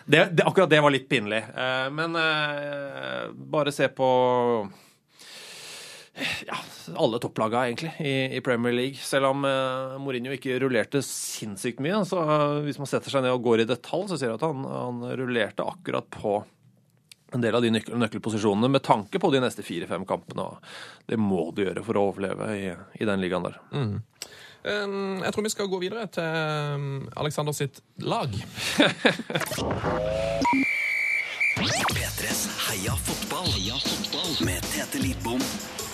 det, 0.06 0.26
Akkurat 0.44 0.70
det 0.70 0.82
var 0.84 0.92
litt 0.92 1.08
pinlig. 1.12 1.40
Eh, 1.56 1.88
Men 1.96 2.18
eh, 2.20 3.30
bare 3.32 3.72
se 3.72 3.88
på 3.96 4.08
ja, 6.48 6.58
alle 6.96 7.20
topplaga 7.20 7.66
egentlig 7.68 7.94
i, 8.00 8.36
i 8.38 8.42
Premier 8.44 8.74
League. 8.76 9.00
Selv 9.00 9.32
om 9.32 9.46
eh, 9.48 9.98
Mourinho 10.04 10.34
ikke 10.36 10.60
rullerte 10.62 11.02
sinnssykt 11.06 11.80
mye. 11.84 12.02
Så 12.08 12.20
eh, 12.22 12.58
hvis 12.68 12.80
man 12.82 12.90
setter 12.92 13.14
seg 13.14 13.24
ned 13.24 13.36
og 13.36 13.46
går 13.46 13.64
i 13.64 13.70
detalj, 13.70 14.10
så 14.12 14.20
ser 14.20 14.34
du 14.34 14.40
at 14.40 14.48
han, 14.48 14.66
han 14.68 15.06
rullerte 15.22 15.66
akkurat 15.68 16.10
på 16.12 16.42
en 17.32 17.44
del 17.44 17.56
av 17.56 17.64
de 17.64 17.72
nøkkel 17.72 17.96
nøkkelposisjonene 17.96 18.68
med 18.74 18.84
tanke 18.84 19.20
på 19.24 19.32
de 19.32 19.40
neste 19.40 19.64
fire-fem 19.64 20.04
kampene. 20.08 20.50
Det 21.08 21.16
må 21.20 21.48
du 21.56 21.64
gjøre 21.64 21.84
for 21.86 21.96
å 21.96 22.10
overleve 22.10 22.50
i, 22.60 22.66
i 23.00 23.08
den 23.08 23.24
ligaen 23.24 23.48
der. 23.48 23.56
Um, 23.72 24.02
jeg 24.64 25.34
tror 25.34 25.43
vi 25.43 25.49
skal 25.53 25.68
gå 25.72 25.80
videre 25.82 26.05
til 26.14 26.24
um, 26.78 27.09
Alexander 27.18 27.53
sitt 27.57 27.82
lag. 27.97 28.30
P3s 31.91 32.41
Heia 32.70 32.93
fotball. 32.97 33.49
Heia 33.55 33.78
fotball. 33.82 34.32
Med 34.45 34.64
Tete 34.72 35.01
Lidbom 35.01 35.41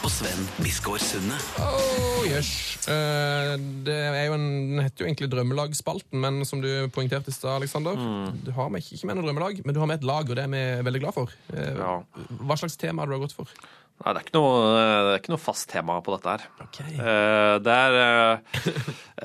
og 0.05 0.11
Sven 0.13 0.43
Biskår 0.61 1.01
Sunde. 1.01 1.35
Oh, 1.63 2.21
yes. 2.29 2.51
Eh, 2.87 3.53
det 3.87 3.95
er 3.97 4.27
jo 4.29 4.35
en, 4.37 4.45
den 4.75 4.83
heter 4.85 5.03
jo 5.03 5.07
egentlig 5.09 5.29
Drømmelagsspalten, 5.33 6.19
men 6.23 6.43
som 6.47 6.61
du 6.63 6.69
poengterte 6.93 7.33
i 7.33 7.35
stad, 7.35 7.57
Alexander, 7.57 7.97
du 8.45 8.51
har 8.55 8.69
med, 8.71 8.85
ikke 8.85 9.09
med 9.09 9.17
noe 9.17 9.25
drømmelag, 9.27 9.63
men 9.65 9.75
du 9.75 9.81
har 9.81 9.89
med 9.89 9.99
et 9.99 10.07
lag, 10.07 10.29
og 10.29 10.37
det 10.37 10.45
er 10.45 10.53
vi 10.53 10.61
veldig 10.87 11.03
glad 11.03 11.17
for. 11.17 11.33
Eh, 11.55 11.73
Ja. 11.81 11.97
Hva 12.45 12.59
slags 12.61 12.77
tema 12.79 13.03
har 13.03 13.11
du 13.11 13.17
gått 13.25 13.35
for? 13.35 13.49
Nei, 13.97 14.11
det 14.13 14.19
er 14.19 14.25
ikke 14.27 14.37
noe, 14.37 14.57
det 14.77 15.13
er 15.15 15.19
ikke 15.21 15.31
noe 15.33 15.41
fast 15.41 15.65
tema 15.71 15.95
på 16.05 16.13
dette 16.13 16.29
her. 16.35 16.43
Ok. 16.61 16.77
Eh, 16.85 17.55
det 17.65 17.73
er 17.73 17.95
eh, 18.01 18.37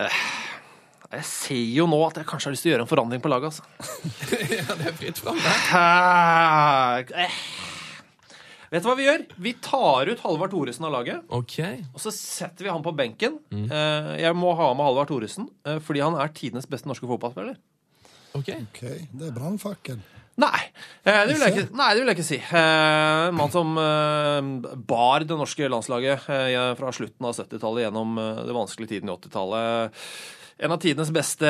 eh, 0.01 0.21
Jeg 1.13 1.27
ser 1.29 1.61
jo 1.77 1.85
nå 1.93 1.99
at 2.07 2.17
jeg 2.23 2.29
kanskje 2.31 2.49
har 2.49 2.55
lyst 2.57 2.65
til 2.65 2.71
å 2.71 2.75
gjøre 2.75 2.87
en 2.87 2.91
forandring 2.93 3.21
på 3.25 3.29
laget, 3.33 3.53
altså. 3.53 3.65
ja, 4.57 4.65
det 4.79 4.87
er 4.89 4.97
fritt 4.97 5.21
fram, 5.21 5.37
det. 5.45 7.19
Vet 8.73 8.81
du 8.81 8.89
hva 8.89 8.97
vi 8.97 9.05
gjør? 9.05 9.27
Vi 9.45 9.53
tar 9.61 10.09
ut 10.09 10.23
Halvard 10.25 10.55
Thoresen 10.55 10.87
av 10.89 10.95
laget. 10.95 11.27
Ok. 11.29 11.59
Og 11.93 12.01
så 12.01 12.15
setter 12.17 12.65
vi 12.65 12.73
han 12.73 12.81
på 12.87 12.95
benken. 12.97 13.37
Eh, 13.53 14.09
jeg 14.23 14.33
må 14.41 14.55
ha 14.57 14.71
med 14.73 14.89
Halvard 14.89 15.13
Thoresen 15.13 15.51
fordi 15.85 16.01
han 16.01 16.17
er 16.17 16.33
tidenes 16.33 16.65
beste 16.71 16.89
norske 16.89 17.05
fotballspiller. 17.11 17.61
ok. 18.33 18.49
Ok, 18.57 18.81
Det 19.13 19.29
er 19.29 19.37
brannfakkel. 19.37 20.01
Nei, 20.41 20.61
eh, 21.05 21.23
det 21.29 21.35
vil 21.35 21.43
jeg 21.45 21.53
ikke, 21.53 21.77
nei, 21.77 21.89
det 21.93 22.01
vil 22.01 22.09
jeg 22.13 22.17
ikke 22.17 22.25
si. 22.31 22.39
Eh, 22.41 23.29
En 23.29 23.37
mann 23.37 23.51
som 23.53 23.75
eh, 23.77 24.77
bar 24.89 25.27
det 25.29 25.37
norske 25.37 25.69
landslaget 25.69 26.29
eh, 26.33 26.61
fra 26.79 26.93
slutten 26.97 27.29
av 27.29 27.37
70-tallet 27.37 27.85
gjennom 27.85 28.17
eh, 28.23 28.41
det 28.49 28.55
vanskelige 28.57 28.95
tiden 28.95 29.11
i 29.13 29.17
80-tallet. 29.19 29.99
En 30.63 30.71
av 30.71 30.79
tidenes 30.79 31.11
beste 31.11 31.49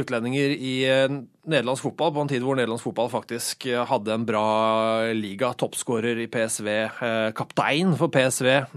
utlendinger 0.00 0.52
i 0.56 0.74
eh, 0.88 1.06
nederlandsk 1.46 1.86
fotball, 1.86 2.12
på 2.16 2.24
en 2.24 2.30
tid 2.34 2.42
hvor 2.46 2.56
nederlandsk 2.58 2.88
fotball 2.88 3.10
faktisk 3.12 3.66
eh, 3.70 3.82
hadde 3.90 4.14
en 4.16 4.26
bra 4.26 4.44
liga. 5.14 5.52
Toppskårer 5.60 6.18
i 6.24 6.28
PSV, 6.32 6.68
eh, 6.72 7.30
kaptein 7.36 7.94
for 8.00 8.10
PSV. 8.10 8.48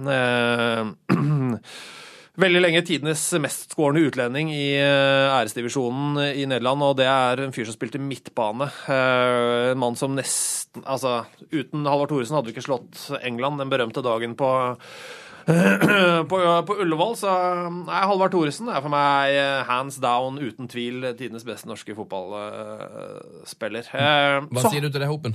eh, 2.35 2.39
Veldig 2.39 2.61
lenge 2.61 2.81
tidenes 2.87 3.23
mestskårende 3.41 4.05
utlending 4.07 4.49
i 4.53 4.75
eh, 4.79 5.29
æresdivisjonen 5.39 6.17
i 6.35 6.45
Nederland, 6.47 6.81
og 6.85 6.97
det 6.97 7.05
er 7.09 7.41
en 7.43 7.51
fyr 7.55 7.65
som 7.67 7.75
spilte 7.75 7.99
midtbane. 7.99 8.69
Eh, 8.87 9.71
En 9.73 9.79
mann 9.81 9.95
som 9.99 10.15
nesten 10.15 10.83
Altså, 10.85 11.25
uten 11.51 11.83
Halvard 11.89 12.09
Thoresen 12.11 12.35
hadde 12.37 12.45
vi 12.51 12.53
ikke 12.53 12.67
slått 12.67 13.07
England 13.25 13.57
den 13.59 13.69
berømte 13.71 14.03
dagen 14.05 14.35
på 14.37 14.49
på, 16.29 16.37
på 16.67 16.75
Ullevål, 16.83 17.15
så 17.17 17.31
nei, 17.73 18.01
Halvard 18.05 18.29
Thoresen 18.35 18.67
er 18.69 18.83
for 18.85 18.91
meg 18.93 19.33
eh, 19.33 19.63
hands 19.65 19.97
down, 20.03 20.37
uten 20.37 20.69
tvil, 20.69 21.07
tidenes 21.17 21.41
beste 21.47 21.65
norske 21.71 21.95
fotballspiller. 21.97 23.89
Eh, 23.89 24.45
Hva 24.45 24.61
så- 24.61 24.69
sier 24.69 24.85
du 24.85 24.91
til 24.93 25.01
det, 25.01 25.07
Hopen? 25.09 25.33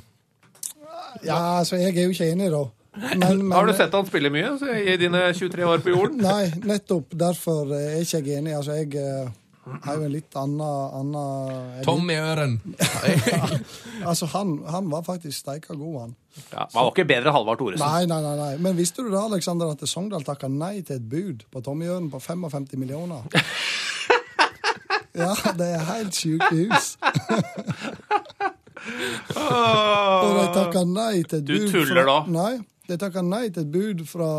Ja, 1.25 1.59
altså, 1.59 1.77
jeg 1.83 1.97
er 1.99 2.07
jo 2.07 2.15
ikke 2.15 2.31
enig, 2.31 2.51
da. 2.55 2.63
Men, 2.95 3.19
men, 3.19 3.53
Har 3.57 3.67
du 3.67 3.75
sett 3.75 3.93
han 3.93 4.07
spille 4.07 4.31
mye 4.33 4.57
så, 4.59 4.75
i 4.75 4.97
dine 5.01 5.27
23 5.35 5.65
år 5.69 5.85
på 5.85 5.95
jorden? 5.95 6.21
Nei, 6.29 6.51
nettopp 6.67 7.15
derfor 7.19 7.73
er 7.77 8.03
ikke 8.03 8.23
jeg 8.23 8.43
enig. 8.43 8.55
Altså, 8.59 8.77
jeg 8.79 8.95
eh, 9.01 9.31
har 9.87 9.99
jo 9.99 10.07
en 10.07 10.13
litt 10.13 10.37
annen, 10.39 10.63
annen 11.01 11.87
Tom 11.87 12.11
i 12.13 12.19
øren. 12.21 12.59
Altså, 14.05 14.27
han, 14.35 14.59
han 14.69 14.91
var 14.93 15.05
faktisk 15.07 15.39
steika 15.39 15.75
god, 15.79 15.95
han. 16.01 16.11
Ja, 16.51 16.67
han 16.67 16.75
var 16.75 16.91
ikke 16.91 17.07
bedre 17.09 17.31
enn 17.31 17.37
Halvard 17.37 17.61
Thoresen. 17.63 17.85
Nei, 17.87 18.05
nei, 18.11 18.19
nei, 18.21 18.35
nei. 18.37 18.55
Men 18.61 18.77
visste 18.77 19.05
du 19.07 19.09
da, 19.09 19.23
Alexander, 19.31 19.71
at 19.73 19.85
Sogndal 19.89 20.27
takka 20.27 20.51
nei 20.51 20.83
til 20.85 20.99
et 20.99 21.07
bud 21.09 21.47
på 21.51 21.63
Tom 21.65 21.81
i 21.83 21.89
øren 21.89 22.11
på 22.13 22.21
55 22.21 22.75
millioner? 22.83 23.25
Ja, 25.15 25.31
det 25.57 25.69
er 25.77 25.83
helt 25.93 26.19
sjukehus. 26.19 26.97
Og 29.39 30.31
de 30.35 30.47
takka 30.59 30.83
nei 30.91 31.23
til 31.23 31.39
et 31.39 31.47
Du 31.49 31.55
tuller 31.71 32.05
da. 32.11 32.19
Nei, 32.35 32.59
de 32.89 32.97
takka 33.01 33.23
nei 33.25 33.47
til 33.49 33.65
et 33.65 33.71
bud 33.73 34.03
fra, 34.09 34.31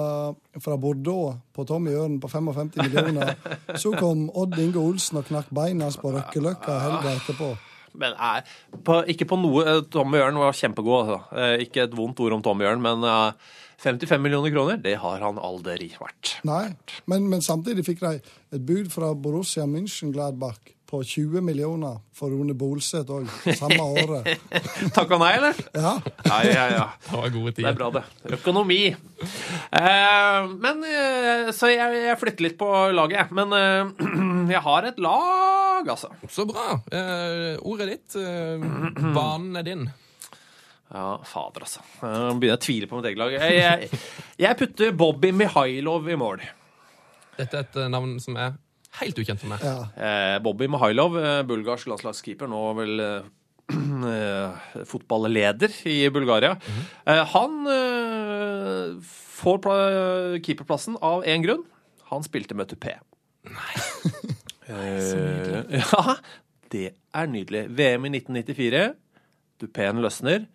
fra 0.62 0.76
Bordeaux 0.78 1.40
på 1.56 1.66
Tommy 1.68 1.96
Ørn 1.98 2.20
på 2.22 2.30
55 2.30 2.76
millioner. 2.82 3.34
Så 3.82 3.94
kom 3.98 4.28
Odd 4.38 4.58
Inge 4.62 4.82
Olsen 4.82 5.22
og 5.22 5.30
knakk 5.30 5.50
beina 5.56 5.88
hans 5.88 5.98
på 6.02 6.14
Røkkeløkka 6.14 6.78
helga 6.84 7.16
etterpå. 7.18 7.56
Men 7.96 8.16
nei, 8.20 8.40
på, 8.86 9.00
ikke 9.12 9.28
på 9.30 9.38
noe 9.40 9.64
eh, 9.64 9.84
Tommy 9.92 10.20
Ørn 10.20 10.40
var 10.42 10.56
kjempegod, 10.58 10.98
altså. 11.06 11.20
Eh, 11.40 11.66
Ikke 11.66 11.86
et 11.86 11.96
vondt 11.96 12.20
ord 12.24 12.36
om 12.36 12.44
Tommy 12.44 12.68
Ørn, 12.68 12.84
men 12.84 13.06
uh, 13.08 13.32
55 13.82 14.22
millioner 14.22 14.52
kroner, 14.54 14.80
det 14.84 14.98
har 15.02 15.24
han 15.24 15.40
aldri 15.42 15.90
vært. 16.00 16.36
Nei, 16.48 16.76
men, 17.12 17.30
men 17.32 17.44
samtidig 17.46 17.86
fikk 17.88 18.04
de 18.04 18.18
et 18.20 18.66
bud 18.68 18.92
fra 18.94 19.14
Borussia 19.16 19.66
München-Gladbach 19.70 20.74
på 20.96 21.04
20 21.04 21.42
millioner 21.44 21.98
for 22.16 22.32
Rune 22.32 22.54
Bolseth 22.56 23.12
òg, 23.12 23.28
samme 23.58 23.84
året. 23.84 24.30
Takka 24.96 25.18
nei, 25.20 25.32
eller? 25.40 25.58
Ja. 25.76 25.92
Ja, 26.24 26.38
ja, 26.48 26.64
ja. 26.72 26.86
Det 27.04 27.20
var 27.20 27.34
gode 27.34 27.54
Det 27.58 27.68
er 27.68 27.76
bra, 27.76 27.90
det. 27.98 28.04
Økonomi. 28.38 28.80
Eh, 28.96 30.48
men 30.62 30.86
eh, 30.88 31.52
Så 31.56 31.74
jeg, 31.74 32.00
jeg 32.06 32.18
flytter 32.22 32.48
litt 32.48 32.58
på 32.60 32.70
laget, 32.96 33.18
jeg. 33.20 33.36
Men 33.36 33.56
eh, 33.60 34.08
jeg 34.56 34.64
har 34.70 34.88
et 34.88 35.04
lag, 35.04 35.92
altså. 35.98 36.14
Så 36.32 36.48
bra. 36.48 36.80
Eh, 36.88 37.60
ordet 37.68 37.92
ditt. 37.92 38.18
Eh, 38.22 38.68
banen 39.16 39.60
er 39.60 39.68
din. 39.68 39.88
Ja, 40.96 41.18
fader, 41.28 41.66
altså. 41.68 41.84
Nå 42.06 42.38
begynner 42.40 42.54
jeg 42.54 42.62
å 42.62 42.66
tvile 42.70 42.88
på 42.92 43.02
mitt 43.02 43.10
eget 43.12 43.20
lag. 43.20 43.36
Jeg, 43.36 43.60
jeg, 43.60 44.04
jeg 44.46 44.60
putter 44.64 44.96
Bobby 44.96 45.34
Mihailov 45.36 46.08
i 46.08 46.20
mål. 46.20 46.46
Dette 47.36 47.60
er 47.60 47.68
et 47.68 47.82
eh, 47.84 47.92
navn 47.92 48.16
som 48.24 48.40
er 48.40 48.56
Helt 49.02 49.18
ukjent 49.20 49.42
for 49.42 49.52
meg. 49.52 49.64
Ja. 49.66 49.88
Eh, 49.96 50.36
Bobby 50.46 50.68
Mahailov, 50.72 51.18
eh, 51.20 51.42
bulgarsk 51.48 51.90
landslagskeeper, 51.92 52.48
nå 52.52 52.62
vel 52.78 53.04
eh, 53.04 53.26
fotballeder 54.92 55.74
i 55.92 55.98
Bulgaria. 56.14 56.56
eh, 57.06 57.24
han 57.34 57.58
eh, 57.72 58.96
får 59.36 60.40
keeperplassen 60.46 61.00
av 61.04 61.26
én 61.28 61.44
grunn. 61.46 61.66
Han 62.12 62.24
spilte 62.24 62.56
med 62.56 62.70
tupé. 62.72 62.98
Nei. 63.50 63.74
Så 64.66 65.18
nydelig. 65.20 65.82
ja, 65.84 66.16
det 66.74 66.86
er 67.14 67.28
nydelig. 67.30 67.66
VM 67.78 68.08
i 68.08 68.14
1994. 68.18 68.86
Tupeen 69.62 70.02
løsner. 70.04 70.48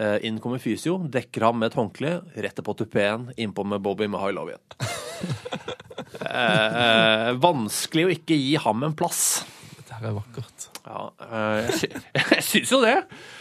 Eh, 0.00 0.16
inn 0.24 0.38
kommer 0.40 0.60
fysio, 0.62 0.96
dekker 1.12 1.44
ham 1.44 1.58
med 1.60 1.72
et 1.72 1.76
håndkle, 1.76 2.12
retter 2.40 2.64
på 2.64 2.72
tupeen, 2.78 3.26
innpå 3.36 3.66
med 3.68 3.82
Bobby 3.84 4.08
Mihailov 4.08 4.54
igjen. 4.54 4.66
Eh, 6.20 6.74
eh, 6.82 7.28
vanskelig 7.40 8.02
å 8.06 8.10
ikke 8.12 8.36
gi 8.36 8.52
ham 8.60 8.82
en 8.86 8.94
plass. 8.96 9.42
Dette 9.78 9.96
her 9.96 10.08
er 10.10 10.14
vakkert. 10.16 10.66
Ja, 10.84 11.02
eh, 11.24 11.58
jeg, 11.64 11.76
sy 11.78 11.88
jeg 12.36 12.44
syns 12.44 12.72
jo 12.74 12.80
det. 12.82 12.94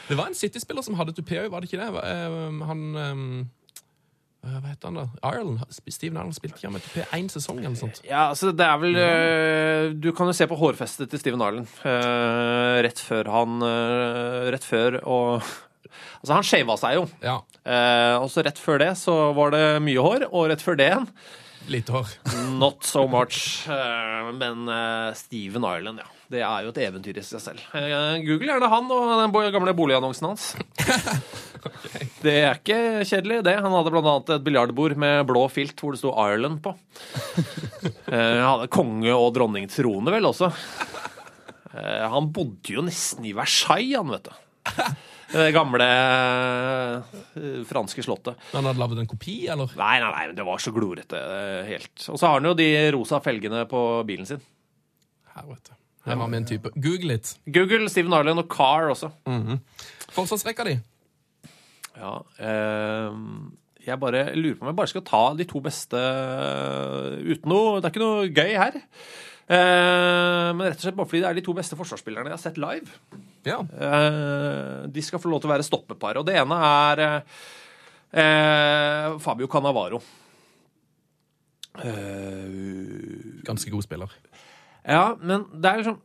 Det 0.07 0.17
var 0.17 0.29
en 0.29 0.37
City-spiller 0.37 0.85
som 0.85 0.97
hadde 0.97 1.13
tupé 1.17 1.41
òg, 1.41 1.49
var 1.51 1.61
det 1.61 1.69
ikke 1.69 1.81
det? 1.81 2.03
Eh, 2.05 2.63
Han 2.69 2.83
Hva 4.45 4.61
heter 4.69 4.89
han, 4.89 4.99
da? 5.01 5.05
Ireland? 5.21 5.63
Steven 5.75 6.17
Ireland 6.17 6.37
spilte 6.37 6.61
ikke 6.61 6.73
med 6.77 6.85
tupé 6.85 7.05
én 7.19 7.29
sesong 7.33 7.59
eller 7.61 7.77
sånt? 7.77 8.01
Ja, 8.07 8.29
altså 8.29 8.53
det 8.55 8.65
er 8.65 8.81
vel 8.81 8.99
Du 9.99 10.11
kan 10.15 10.29
jo 10.29 10.37
se 10.37 10.47
på 10.49 10.57
hårfestet 10.61 11.11
til 11.11 11.21
Steven 11.21 11.43
Ireland. 11.43 11.73
rett 12.85 13.01
før 13.01 13.33
han 13.35 13.59
Rett 14.55 14.65
før 14.65 15.01
og 15.03 15.49
Altså, 16.21 16.33
han 16.33 16.47
shava 16.47 16.77
seg 16.79 16.97
jo. 16.99 17.05
Ja. 17.25 17.37
Eh, 17.65 18.15
og 18.21 18.29
så 18.33 18.45
rett 18.45 18.61
før 18.61 18.81
det 18.81 18.93
så 18.99 19.19
var 19.37 19.53
det 19.55 19.63
mye 19.85 20.03
hår, 20.05 20.29
og 20.31 20.49
rett 20.53 20.63
før 20.65 20.79
det 20.79 20.89
igjen 20.91 21.09
Lite 21.69 21.93
hår. 21.93 22.13
Not 22.61 22.83
so 22.87 23.03
much. 23.07 23.67
Eh, 23.69 24.29
men 24.33 24.69
eh, 24.73 25.11
Steven 25.19 25.65
Ireland, 25.67 26.01
ja. 26.01 26.07
Det 26.29 26.41
er 26.45 26.65
jo 26.65 26.71
et 26.71 26.79
eventyr 26.85 27.17
i 27.17 27.23
seg 27.25 27.41
selv. 27.41 27.61
Eh, 27.77 28.19
Google 28.25 28.51
gjerne 28.51 28.69
han 28.71 28.89
og 28.93 29.11
den 29.21 29.53
gamle 29.53 29.73
boligannonsen 29.77 30.29
hans. 30.29 30.51
Det 32.23 32.35
er 32.41 32.57
ikke 32.59 32.79
kjedelig, 33.07 33.41
det. 33.47 33.55
Han 33.59 33.73
hadde 33.75 33.93
annet 33.99 34.31
et 34.35 34.45
biljardbord 34.45 34.95
med 34.99 35.25
blå 35.29 35.43
filt 35.51 35.79
hvor 35.81 35.95
det 35.95 36.01
sto 36.01 36.13
Ireland 36.15 36.61
på. 36.63 36.73
Eh, 38.07 38.13
Han 38.13 38.45
hadde 38.45 38.71
konge- 38.73 39.17
og 39.17 39.33
dronningtrone, 39.35 40.13
vel, 40.15 40.29
også. 40.29 40.51
Han 41.69 42.31
bodde 42.33 42.73
jo 42.73 42.81
nesten 42.83 43.27
i 43.29 43.35
Versailles, 43.37 43.99
han, 43.99 44.09
vet 44.15 44.25
du. 44.25 44.95
Det 45.29 45.49
gamle 45.53 45.85
eh, 45.85 47.17
franske 47.69 48.01
slottet. 48.05 48.39
Han 48.53 48.65
hadde 48.65 48.81
lagd 48.81 49.01
en 49.01 49.09
kopi, 49.09 49.35
eller? 49.51 49.69
Nei, 49.77 49.97
nei, 50.01 50.09
nei, 50.15 50.23
men 50.31 50.37
det 50.39 50.45
var 50.47 50.61
så 50.63 50.73
glorete 50.73 51.19
eh, 51.19 51.67
helt. 51.69 51.93
Og 52.09 52.17
så 52.17 52.25
har 52.25 52.39
han 52.39 52.49
jo 52.49 52.55
de 52.57 52.69
rosa 52.95 53.21
felgene 53.23 53.65
på 53.69 53.83
bilen 54.09 54.25
sin. 54.29 54.41
Her, 55.35 55.45
vet 55.51 55.69
du. 55.69 55.75
Her 56.09 56.17
var 56.17 56.31
vi 56.31 56.39
en 56.39 56.49
type. 56.49 56.71
Google 56.79 57.13
litt. 57.13 57.35
Google, 57.45 57.89
Steven 57.93 58.15
Ireland 58.17 58.41
og 58.41 58.49
Car 58.49 58.89
også. 58.89 59.11
Forsvarsrekka 60.15 60.65
di. 60.65 60.77
Ja, 61.99 62.15
eh, 62.39 63.17
jeg 63.85 63.99
bare 64.01 64.29
lurer 64.37 64.57
på 64.57 64.65
om 64.65 64.71
jeg 64.71 64.77
bare 64.81 64.91
skal 64.91 65.05
ta 65.07 65.23
de 65.37 65.45
to 65.49 65.61
beste 65.63 65.99
uten 65.99 67.49
noe 67.49 67.79
Det 67.79 67.87
er 67.87 67.93
ikke 67.93 68.03
noe 68.03 68.29
gøy 68.29 68.53
her. 68.57 68.79
Eh, 69.49 70.49
men 70.53 70.67
rett 70.67 70.77
og 70.77 70.83
slett 70.85 70.97
bare 70.99 71.09
fordi 71.09 71.23
det 71.23 71.29
er 71.31 71.37
de 71.39 71.43
to 71.47 71.55
beste 71.57 71.77
forsvarsspillerne 71.79 72.29
jeg 72.29 72.37
har 72.37 72.43
sett 72.43 72.59
live. 72.61 72.99
Ja. 73.47 73.59
Eh, 73.65 74.87
de 74.93 75.01
skal 75.05 75.21
få 75.23 75.31
lov 75.31 75.41
til 75.41 75.49
å 75.49 75.53
være 75.55 75.65
stoppepar. 75.65 76.19
Og 76.21 76.27
det 76.27 76.35
ene 76.37 76.57
er 76.69 77.01
eh, 78.13 79.17
Fabio 79.25 79.49
Cannavaro. 79.49 80.01
Eh, 81.81 83.43
Ganske 83.49 83.71
god 83.73 83.83
spiller. 83.87 84.13
Ja, 84.89 85.15
men 85.21 85.43
det 85.61 85.69
er 85.69 85.81
liksom 85.83 85.99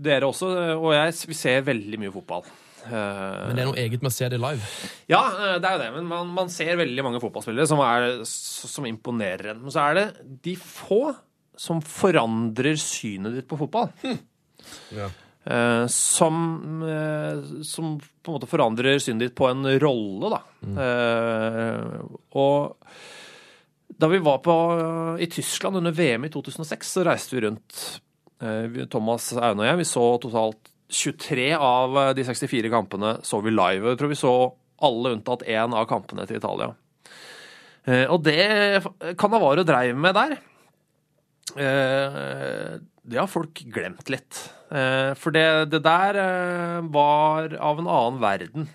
Dere 0.00 0.26
også, 0.30 0.48
og 0.80 0.94
jeg, 0.96 1.14
vi 1.30 1.36
ser 1.36 1.66
veldig 1.66 1.98
mye 2.00 2.14
fotball. 2.14 2.46
Eh, 2.86 3.46
Men 3.48 3.56
det 3.58 3.62
er 3.62 3.68
noe 3.68 3.80
eget 3.80 4.02
med 4.02 4.10
å 4.10 4.14
se 4.14 4.28
det 4.32 4.38
live. 4.40 4.68
ja, 5.10 5.22
eh, 5.28 5.56
det 5.60 5.68
er 5.68 5.74
jo 5.76 5.82
det, 5.82 5.88
men 5.98 6.06
man, 6.08 6.30
man 6.36 6.52
ser 6.52 6.78
veldig 6.80 7.04
mange 7.06 7.20
fotballspillere 7.22 7.68
som, 7.68 7.82
er, 7.84 8.22
som 8.26 8.86
imponerer 8.88 9.52
en. 9.52 9.64
Men 9.66 9.74
så 9.74 9.84
er 9.88 9.98
det 9.98 10.06
de 10.46 10.54
få 10.60 11.02
som 11.60 11.82
forandrer 11.84 12.78
synet 12.80 13.36
ditt 13.36 13.48
på 13.50 13.58
fotball. 13.60 13.90
Ja. 14.96 15.10
Eh, 15.44 15.84
som, 15.92 16.38
som 17.68 17.94
på 18.00 18.32
en 18.32 18.36
måte 18.38 18.48
forandrer 18.48 19.00
synet 19.02 19.26
ditt 19.28 19.36
på 19.36 19.48
en 19.50 19.66
rolle, 19.82 20.32
da. 20.32 20.40
Eh, 20.86 22.04
og 22.40 22.86
da 24.00 24.08
vi 24.08 24.22
var 24.24 24.38
på, 24.40 24.54
i 25.20 25.28
Tyskland 25.28 25.76
under 25.82 25.92
VM 25.92 26.24
i 26.24 26.32
2006, 26.32 26.94
så 26.96 27.04
reiste 27.04 27.36
vi 27.36 27.44
rundt. 27.44 27.82
Thomas 28.88 29.26
Aune 29.36 29.60
og 29.60 29.66
jeg, 29.68 29.76
vi 29.82 29.84
så 29.84 30.04
totalt 30.22 30.69
23 30.90 31.52
av 31.54 31.98
eh, 31.98 32.12
de 32.18 32.26
64 32.26 32.70
kampene 32.72 33.16
så 33.26 33.40
vi 33.44 33.54
live. 33.54 33.92
Jeg 33.92 34.00
tror 34.00 34.12
vi 34.12 34.18
så 34.18 34.34
alle 34.86 35.14
unntatt 35.16 35.46
én 35.48 35.76
av 35.76 35.88
kampene 35.90 36.26
til 36.28 36.40
Italia. 36.40 36.72
Eh, 37.88 38.06
og 38.10 38.22
det 38.26 39.14
Cannavaro 39.20 39.64
dreiv 39.66 39.98
med 39.98 40.16
der, 40.18 40.38
eh, 41.56 42.72
det 43.10 43.18
har 43.18 43.30
folk 43.30 43.62
glemt 43.72 44.10
litt. 44.12 44.46
For 44.70 45.34
det, 45.34 45.72
det 45.72 45.80
der 45.82 46.14
var 46.94 47.56
av 47.58 47.80
en 47.80 47.88
annen 47.90 48.20
verden. 48.22 48.68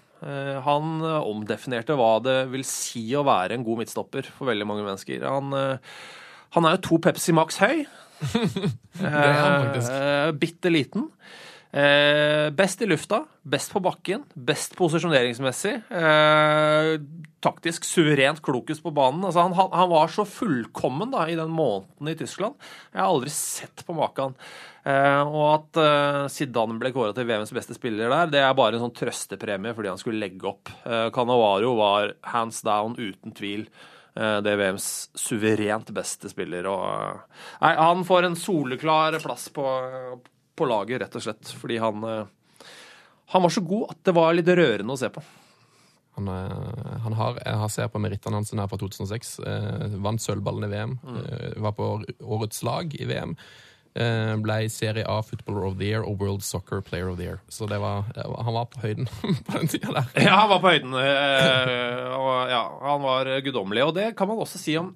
Han 0.65 0.99
omdefinerte 1.05 1.95
hva 1.95 2.17
det 2.19 2.33
vil 2.51 2.65
si 2.67 3.05
å 3.15 3.23
være 3.23 3.55
en 3.55 3.63
god 3.63 3.79
midtstopper 3.79 4.27
for 4.27 4.49
veldig 4.49 4.67
mange 4.67 4.83
mennesker. 4.83 5.23
Han, 5.23 5.55
han 6.57 6.67
er 6.67 6.75
jo 6.75 6.81
to 6.89 6.99
Pepsi 7.05 7.31
Max 7.37 7.61
høy. 7.63 7.85
Bitte 10.43 10.73
liten. 10.73 11.07
Eh, 11.75 12.49
best 12.55 12.79
i 12.81 12.87
lufta, 12.87 13.25
best 13.43 13.73
på 13.73 13.81
bakken, 13.83 14.21
best 14.47 14.77
posisjoneringsmessig. 14.79 15.73
Eh, 15.91 16.91
taktisk 17.43 17.83
suverent 17.83 18.39
klokest 18.45 18.79
på 18.85 18.93
banen. 18.95 19.25
Altså, 19.27 19.43
han, 19.43 19.55
han 19.73 19.89
var 19.91 20.07
så 20.13 20.23
fullkommen 20.23 21.11
da, 21.11 21.25
i 21.27 21.35
den 21.35 21.51
måneden 21.51 22.07
i 22.07 22.15
Tyskland. 22.15 22.55
Jeg 22.93 23.01
har 23.01 23.09
aldri 23.11 23.33
sett 23.35 23.83
på 23.85 23.95
maken. 23.97 24.37
Eh, 24.87 25.23
og 25.27 25.43
at 25.49 25.79
eh, 25.81 26.19
Zidane 26.31 26.77
ble 26.79 26.93
kåra 26.95 27.11
til 27.17 27.27
VMs 27.27 27.51
beste 27.57 27.75
spiller 27.75 28.07
der, 28.13 28.31
det 28.31 28.43
er 28.45 28.55
bare 28.55 28.77
en 28.77 28.85
sånn 28.85 28.95
trøstepremie 28.95 29.73
fordi 29.75 29.91
han 29.91 29.99
skulle 29.99 30.21
legge 30.21 30.47
opp. 30.53 30.71
Eh, 30.85 31.09
Cannavaro 31.15 31.73
var 31.81 32.13
hands 32.31 32.61
down, 32.63 32.95
uten 32.95 33.35
tvil. 33.35 33.65
eh, 34.15 34.37
Det 34.45 34.53
er 34.53 34.61
VMs 34.63 34.87
suverent 35.19 35.91
beste 35.91 36.31
spiller. 36.31 36.71
Og, 36.71 36.87
eh, 36.87 37.43
nei, 37.65 37.73
han 37.81 38.07
får 38.07 38.29
en 38.29 38.39
soleklar 38.39 39.19
plass 39.25 39.49
på, 39.51 39.67
på 40.55 40.67
laget, 40.69 41.01
rett 41.03 41.17
og 41.19 41.25
slett. 41.25 41.51
Fordi 41.61 41.77
han, 41.81 42.03
eh, 42.03 42.69
han 43.33 43.45
var 43.45 43.53
så 43.53 43.61
god 43.65 43.89
at 43.95 44.03
det 44.07 44.15
var 44.15 44.33
litt 44.37 44.47
rørende 44.47 44.95
å 44.95 44.99
se 44.99 45.09
på. 45.13 45.23
Han, 46.15 46.27
eh, 46.31 46.97
han 47.03 47.13
har, 47.19 47.39
jeg 47.43 47.59
har 47.59 47.69
ser 47.73 47.91
på 47.91 47.99
merittene 47.99 48.39
hans 48.39 48.53
her 48.55 48.67
fra 48.71 48.79
2006. 48.79 49.35
Eh, 49.43 49.99
vant 49.99 50.21
sølvballen 50.23 50.67
i 50.67 50.71
VM. 50.71 50.97
Eh, 51.19 51.61
var 51.63 51.75
på 51.75 51.89
årets 52.23 52.63
lag 52.63 52.95
i 52.95 53.07
VM. 53.09 53.35
Eh, 53.95 54.33
ble 54.43 54.57
Serie 54.71 55.05
A 55.07 55.21
Footballer 55.23 55.67
of 55.69 55.77
the 55.79 55.87
Year 55.87 56.03
og 56.03 56.19
World 56.19 56.43
Soccer 56.43 56.81
Player 56.83 57.07
of 57.11 57.17
the 57.19 57.23
Year. 57.29 57.39
Så 57.47 57.67
det 57.67 57.79
var, 57.79 58.03
det 58.15 58.25
var, 58.27 58.43
han 58.43 58.53
var 58.57 58.65
på 58.71 58.81
høyden 58.83 59.07
på 59.47 59.57
den 59.57 59.71
tida 59.71 59.91
der. 59.95 60.09
Ja, 60.23 60.35
han 60.41 60.49
var 60.51 60.59
på 60.63 60.71
høyden. 60.73 60.95
eh, 60.99 62.15
og 62.15 62.51
ja, 62.51 62.63
han 62.81 63.03
var 63.05 63.31
guddommelig. 63.45 63.85
Og 63.87 63.95
det 63.95 64.13
kan 64.19 64.27
man 64.31 64.39
også 64.43 64.59
si 64.59 64.75
om 64.79 64.93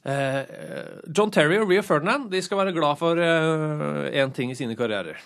John 0.00 1.30
Terry 1.30 1.58
og 1.60 1.68
Rio 1.68 1.82
Ferdinand 1.84 2.30
de 2.32 2.40
skal 2.42 2.56
være 2.62 2.72
glad 2.72 2.96
for 2.96 3.20
én 3.20 4.32
ting 4.32 4.50
i 4.50 4.56
sine 4.56 4.76
karrierer. 4.78 5.20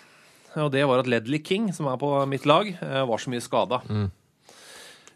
Og 0.55 0.71
det 0.71 0.85
var 0.87 1.01
at 1.01 1.09
Ledley 1.11 1.41
King, 1.43 1.71
som 1.75 1.87
er 1.91 1.97
på 1.99 2.09
mitt 2.31 2.45
lag, 2.47 2.67
eh, 2.67 3.01
var 3.07 3.19
så 3.19 3.31
mye 3.31 3.43
skada. 3.43 3.81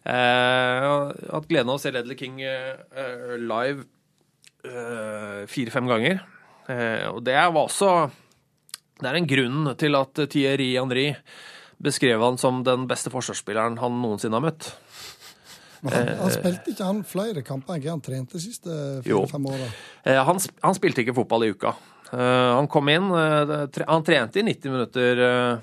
Eh, 0.10 0.74
jeg 0.84 1.30
hatt 1.32 1.48
gleden 1.48 1.72
av 1.72 1.78
å 1.78 1.82
se 1.82 1.92
Ledley 1.96 2.18
King 2.20 2.42
eh, 2.44 2.76
eh, 2.96 3.38
live 3.40 3.86
eh, 4.66 5.46
fire-fem 5.48 5.88
ganger. 5.88 6.20
Eh, 6.68 7.08
og 7.12 7.24
det 7.24 7.38
var 7.38 7.64
også 7.64 8.10
Det 9.00 9.08
er 9.08 9.16
en 9.16 9.30
grunn 9.32 9.76
til 9.80 9.96
at 9.96 10.20
Thierry 10.30 10.74
Henry 10.76 11.16
beskrev 11.80 12.20
han 12.20 12.36
som 12.38 12.64
den 12.68 12.84
beste 12.90 13.08
forsvarsspilleren 13.14 13.78
han 13.80 14.02
noensinne 14.02 14.36
har 14.36 14.44
møtt. 14.44 14.74
Men 15.82 15.94
han, 15.96 16.10
han 16.20 16.34
spilte 16.34 16.74
ikke 16.74 16.88
han 16.90 17.04
flere 17.08 17.44
kamper 17.46 17.78
enn 17.78 17.88
han 17.94 18.04
trente 18.04 18.36
de 18.38 18.44
siste 18.44 18.74
fire-fem 19.06 19.46
åra? 19.48 19.70
Eh, 20.04 20.20
han, 20.28 20.42
han 20.66 20.76
spilte 20.78 21.06
ikke 21.06 21.16
fotball 21.22 21.48
i 21.48 21.54
uka. 21.56 21.76
Eh, 22.12 22.50
han 22.58 22.68
kom 22.72 22.90
inn, 22.92 23.12
eh, 23.16 23.54
han 23.88 24.06
trente 24.08 24.42
i 24.42 24.46
90 24.48 24.76
minutter 24.76 25.24
eh, 25.28 25.54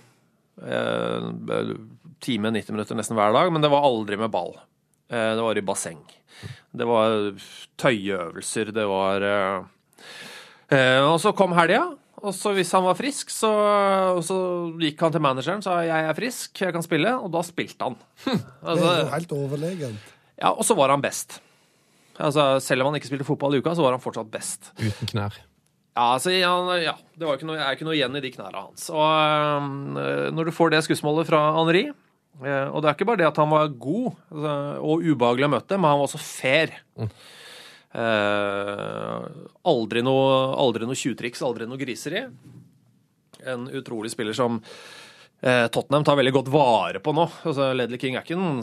eh, 0.63 1.67
Time, 2.25 2.51
90 2.51 2.73
minutter 2.73 2.97
nesten 2.97 3.19
hver 3.19 3.35
dag, 3.37 3.51
men 3.53 3.61
det 3.63 3.69
var 3.71 3.85
aldri 3.85 4.17
med 4.17 4.33
ball. 4.33 4.55
Eh, 5.11 5.33
det 5.37 5.43
var 5.45 5.59
i 5.59 5.65
basseng. 5.67 6.01
Det 6.77 6.87
var 6.89 7.33
tøyeøvelser, 7.81 8.73
det 8.77 8.87
var 8.89 9.25
eh, 9.25 9.59
eh, 10.73 11.03
Og 11.05 11.21
så 11.23 11.33
kom 11.37 11.55
helga. 11.57 11.85
Og 12.25 12.33
så 12.35 12.53
hvis 12.57 12.71
han 12.73 12.85
var 12.87 12.97
frisk, 12.97 13.29
så, 13.31 13.51
så 14.25 14.37
gikk 14.81 15.03
han 15.05 15.13
til 15.13 15.21
manageren 15.25 15.61
og 15.61 15.67
sa 15.67 15.75
jeg 15.85 16.07
er 16.09 16.17
frisk, 16.17 16.63
jeg 16.65 16.73
kan 16.73 16.85
spille, 16.85 17.13
og 17.21 17.29
da 17.35 17.43
spilte 17.45 17.85
han. 17.91 17.99
Det 18.25 18.37
Altså, 18.65 18.87
er 18.93 19.03
jo 19.03 19.11
helt 19.13 19.35
overlegent. 19.37 20.15
ja, 20.41 20.51
og 20.55 20.65
så 20.65 20.77
var 20.79 20.95
han 20.95 21.05
best. 21.05 21.41
Altså, 22.17 22.47
selv 22.65 22.81
om 22.83 22.89
han 22.91 22.97
ikke 22.97 23.11
spilte 23.11 23.27
fotball 23.29 23.55
i 23.55 23.61
uka, 23.61 23.75
så 23.77 23.85
var 23.85 23.93
han 23.99 24.01
fortsatt 24.01 24.31
best. 24.33 24.71
Uten 24.81 25.11
knær. 25.13 25.37
Ja, 25.97 26.07
altså, 26.15 26.33
han, 26.33 26.73
ja 26.83 26.97
det 27.17 27.29
var 27.29 27.37
ikke 27.39 27.49
noe, 27.49 27.61
er 27.61 27.77
ikke 27.77 27.87
noe 27.89 27.97
igjen 27.97 28.17
i 28.17 28.25
de 28.25 28.33
knærne 28.33 28.65
hans. 28.67 28.89
Og 28.93 29.05
øh, 30.01 30.27
når 30.33 30.49
du 30.49 30.57
får 30.57 30.73
det 30.75 30.83
skussmålet 30.89 31.29
fra 31.29 31.39
Henri 31.57 31.87
øh, 31.89 32.67
Og 32.73 32.83
det 32.83 32.89
er 32.91 32.97
ikke 32.97 33.07
bare 33.09 33.21
det 33.23 33.29
at 33.31 33.41
han 33.41 33.53
var 33.53 33.69
god 33.81 34.11
altså, 34.33 34.57
og 34.85 35.05
ubehagelig 35.05 35.49
å 35.49 35.53
møte, 35.57 35.79
men 35.81 35.89
han 35.93 36.01
var 36.01 36.09
også 36.09 36.21
fair. 36.21 36.73
Eh, 37.01 37.13
aldri 37.97 40.03
noe, 40.05 40.27
aldri 40.61 40.89
noe 40.89 40.99
tjuvtriks, 40.99 41.43
aldri 41.47 41.69
noe 41.69 41.81
griseri. 41.81 42.27
En 43.47 43.69
utrolig 43.73 44.11
spiller 44.13 44.37
som 44.37 44.59
eh, 45.41 45.67
Tottenham 45.73 46.05
tar 46.05 46.19
veldig 46.19 46.35
godt 46.41 46.53
vare 46.53 47.01
på 47.03 47.15
nå. 47.17 47.27
Altså, 47.47 47.71
Ledley 47.77 48.01
King 48.03 48.17
er 48.17 48.27
ikke 48.27 48.39
den, 48.39 48.61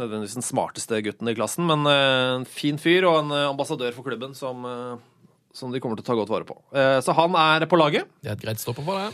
nødvendigvis 0.00 0.38
den 0.38 0.46
smarteste 0.46 1.00
gutten 1.04 1.30
i 1.30 1.36
klassen, 1.36 1.66
men 1.68 1.84
eh, 1.90 2.38
en 2.38 2.48
fin 2.48 2.80
fyr 2.80 3.08
og 3.10 3.22
en 3.24 3.36
eh, 3.36 3.48
ambassadør 3.50 3.94
for 3.96 4.06
klubben 4.06 4.36
som, 4.38 4.64
eh, 4.68 5.28
som 5.56 5.74
de 5.74 5.82
kommer 5.82 6.00
til 6.00 6.06
å 6.06 6.10
ta 6.10 6.18
godt 6.20 6.32
vare 6.32 6.48
på. 6.48 6.58
Eh, 6.72 6.98
så 7.04 7.16
han 7.18 7.36
er 7.40 7.68
på 7.70 7.80
laget. 7.80 8.10
Det 8.22 8.32
er 8.32 8.38
et 8.38 8.46
greit 8.46 8.62
stopper 8.62 8.86
for 8.86 9.00
det. 9.00 9.12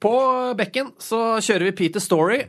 På 0.00 0.14
bekken 0.56 0.94
så 1.02 1.36
kjører 1.44 1.68
vi 1.68 1.76
Peter 1.82 2.02
Story. 2.02 2.42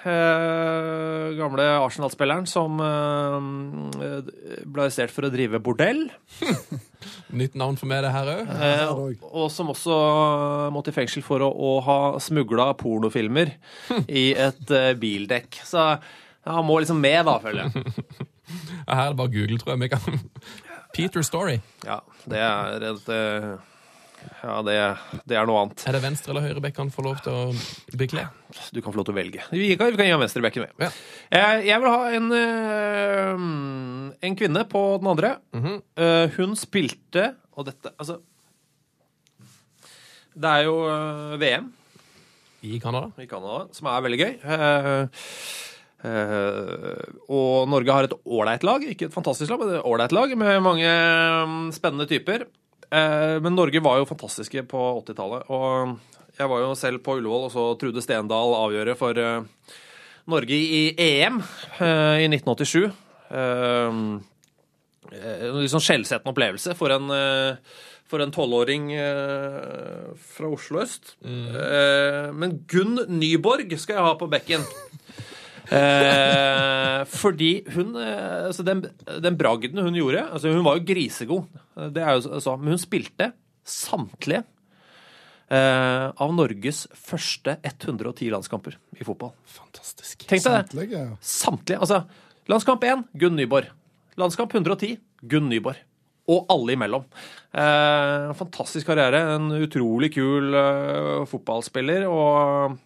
Eh, 0.00 1.26
gamle 1.36 1.64
Arsenal-spilleren 1.76 2.46
som 2.48 2.78
eh, 2.80 4.30
ble 4.64 4.86
arrestert 4.86 5.12
for 5.12 5.28
å 5.28 5.32
drive 5.32 5.60
bordell. 5.60 6.06
Nytt 7.40 7.58
navn 7.60 7.76
for 7.76 7.90
meg, 7.90 8.00
det 8.06 8.14
her 8.14 8.30
òg. 8.32 8.54
Eh, 8.64 8.94
og, 9.28 9.44
som 9.52 9.72
også 9.74 9.98
måtte 10.72 10.94
i 10.94 10.96
fengsel 10.96 11.24
for 11.26 11.44
å, 11.44 11.50
å 11.52 11.74
ha 11.84 11.98
smugla 12.22 12.70
pornofilmer 12.80 13.52
i 14.22 14.30
et 14.32 14.72
eh, 14.72 14.94
bildekk. 15.00 15.60
Så 15.68 15.92
han 16.48 16.66
må 16.66 16.80
liksom 16.80 17.00
med, 17.02 17.22
da, 17.28 17.36
føler 17.42 17.68
jeg. 17.68 17.84
Her 18.90 19.04
er 19.04 19.12
det 19.12 19.20
bare 19.20 19.30
Google, 19.30 19.60
tror 19.60 19.76
jeg. 19.76 20.22
Peter 20.96 21.22
Story. 21.22 21.60
Ja, 21.86 22.00
det 22.26 22.40
er 22.42 22.86
et 22.88 23.12
eh, 23.14 23.52
Ja, 24.40 24.54
det, 24.64 24.74
det 25.28 25.36
er 25.36 25.46
noe 25.48 25.62
annet. 25.64 25.82
Er 25.88 25.96
det 25.96 26.00
venstre 26.04 26.32
eller 26.32 26.44
høyrebekk 26.48 26.78
han 26.80 26.90
får 26.92 27.06
lov 27.06 27.18
til 27.24 27.32
å 27.36 27.96
bekle? 28.00 28.24
Du 28.72 28.80
kan 28.80 28.92
få 28.92 29.00
lov 29.00 29.06
til 29.08 29.14
å 29.14 29.18
velge. 29.18 29.44
Vi 29.52 29.68
kan, 29.80 29.90
vi 29.92 29.98
kan 30.00 30.08
gi 30.08 30.14
ham 30.14 30.22
venstrebekken 30.22 30.64
med. 30.66 30.72
Ja. 30.80 30.90
Jeg, 31.36 31.66
jeg 31.68 31.82
vil 31.82 31.92
ha 31.92 32.10
en, 32.16 32.30
eh, 32.38 33.44
en 34.28 34.38
kvinne 34.40 34.64
på 34.72 34.82
den 35.02 35.10
andre. 35.12 35.34
Eh, 35.54 36.26
hun 36.38 36.56
spilte 36.58 37.30
Og 37.58 37.66
dette 37.68 37.90
Altså 38.00 38.16
Det 40.34 40.50
er 40.50 40.64
jo 40.68 40.76
eh, 40.88 41.34
VM 41.42 41.68
I 42.64 42.78
Canada. 42.80 43.10
i 43.20 43.26
Canada, 43.28 43.66
som 43.76 43.88
er 43.92 44.04
veldig 44.04 44.20
gøy. 44.20 44.32
Eh, 44.44 45.26
eh, 46.04 47.04
og 47.28 47.68
Norge 47.72 47.96
har 47.96 48.08
et 48.08 48.16
ålreit 48.24 48.64
lag. 48.68 48.84
Ikke 48.84 49.08
et 49.08 49.14
fantastisk 49.16 49.52
lag, 49.52 49.60
men 49.62 49.76
et 49.78 49.86
ålreit 49.88 50.12
lag 50.16 50.32
med 50.36 50.60
mange 50.64 50.90
um, 51.44 51.60
spennende 51.72 52.08
typer. 52.10 52.44
Eh, 52.90 53.36
men 53.42 53.54
Norge 53.54 53.82
var 53.82 54.00
jo 54.00 54.08
fantastiske 54.08 54.64
på 54.70 54.86
80-tallet. 55.04 55.50
Og 55.54 55.98
jeg 56.40 56.48
var 56.48 56.62
jo 56.62 56.72
selv 56.78 57.02
på 57.04 57.18
Ullevål 57.18 57.46
og 57.48 57.52
så 57.52 57.66
Trude 57.80 58.02
Stendal 58.04 58.56
avgjøre 58.56 58.96
for 58.98 59.18
eh, 59.20 59.76
Norge 60.30 60.56
i 60.56 60.82
EM 60.96 61.40
eh, 61.42 62.24
i 62.24 62.28
1987. 62.30 62.90
Eh, 63.30 64.00
en 65.10 65.58
litt 65.58 65.72
sånn 65.72 65.82
skjellsettende 65.82 66.30
opplevelse 66.30 66.76
for 66.78 66.94
en 66.94 67.08
for 68.10 68.22
en 68.22 68.32
tolvåring 68.34 68.88
fra 70.18 70.48
Oslo 70.50 70.80
øst. 70.82 71.12
Mm. 71.22 72.34
men 72.34 72.56
Gunn 72.70 72.98
Nyborg 73.06 73.70
skal 73.78 73.96
jeg 73.96 74.06
ha 74.06 74.16
på 74.18 74.26
bekken. 74.30 74.64
Eh, 75.70 77.02
fordi 77.06 77.50
hun 77.76 77.92
eh, 78.00 78.46
altså 78.48 78.64
den, 78.66 78.80
den 79.22 79.36
bragden 79.38 79.78
hun 79.78 79.94
gjorde 79.94 80.24
altså 80.26 80.50
Hun 80.50 80.64
var 80.66 80.80
jo 80.80 80.82
grisegod, 80.88 81.60
det 81.94 82.02
er 82.02 82.16
jo 82.16 82.40
så, 82.42 82.56
men 82.58 82.74
hun 82.74 82.82
spilte 82.82 83.28
samtlige 83.62 84.42
eh, 85.50 86.06
av 86.10 86.34
Norges 86.34 86.86
første 86.96 87.56
110 87.62 88.32
landskamper 88.34 88.78
i 88.98 89.06
fotball. 89.06 89.34
Fantastisk. 89.46 90.26
Tenk 90.30 90.44
deg 90.46 90.56
det! 90.56 90.64
Samtlige. 90.64 91.04
Samtlige. 91.20 91.78
Altså, 91.86 92.02
landskamp 92.50 92.84
1, 92.86 93.06
Gunn 93.20 93.38
Nyborg. 93.38 93.70
Landskamp 94.20 94.54
110, 94.54 94.98
Gunn 95.30 95.48
Nyborg. 95.50 95.80
Og 96.30 96.46
alle 96.52 96.76
imellom. 96.76 97.06
Eh, 97.50 98.30
fantastisk 98.38 98.86
karriere. 98.86 99.22
En 99.34 99.50
utrolig 99.56 100.12
kul 100.14 100.54
eh, 100.54 101.24
fotballspiller. 101.30 102.06
Og 102.10 102.76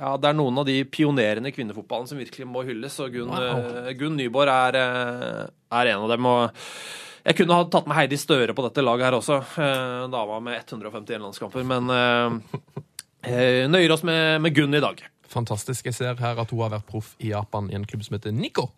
ja, 0.00 0.14
det 0.16 0.30
er 0.30 0.36
noen 0.38 0.58
av 0.62 0.66
de 0.66 0.78
pionerene 0.88 1.50
i 1.50 1.54
kvinnefotballen 1.54 2.08
som 2.10 2.18
virkelig 2.20 2.46
må 2.48 2.64
hylles. 2.66 2.96
Og 3.04 3.12
Gunn, 3.14 3.28
Wow. 3.30 3.60
eh, 3.84 3.92
Gunn 4.00 4.16
Nyborg 4.16 4.48
er, 4.54 4.80
eh, 4.80 5.46
er 5.80 5.92
en 5.92 6.06
av 6.06 6.08
dem. 6.14 6.26
Og 6.26 6.64
jeg 7.26 7.36
kunne 7.36 7.54
ha 7.58 7.64
tatt 7.68 7.86
med 7.90 7.96
Heidi 7.98 8.16
Støre 8.16 8.54
på 8.56 8.64
dette 8.64 8.82
laget 8.84 9.10
her 9.10 9.18
også. 9.20 9.38
Eh, 9.60 10.08
dama 10.10 10.40
med 10.40 10.64
151 10.64 11.20
landskamper. 11.20 11.64
Men 11.68 11.90
eh, 13.24 13.66
nøyer 13.68 13.92
oss 13.92 14.02
med, 14.08 14.40
med 14.40 14.54
Gunn 14.56 14.74
i 14.74 14.80
dag. 14.82 15.02
Fantastisk. 15.30 15.84
Jeg 15.86 15.94
ser 15.94 16.16
her 16.18 16.40
at 16.42 16.50
hun 16.50 16.62
har 16.64 16.72
vært 16.78 16.88
proff 16.90 17.12
i 17.22 17.30
Japan 17.30 17.68
i 17.70 17.76
en 17.78 17.84
klubb 17.86 18.02
som 18.02 18.16
heter 18.16 18.32
Nico. 18.34 18.70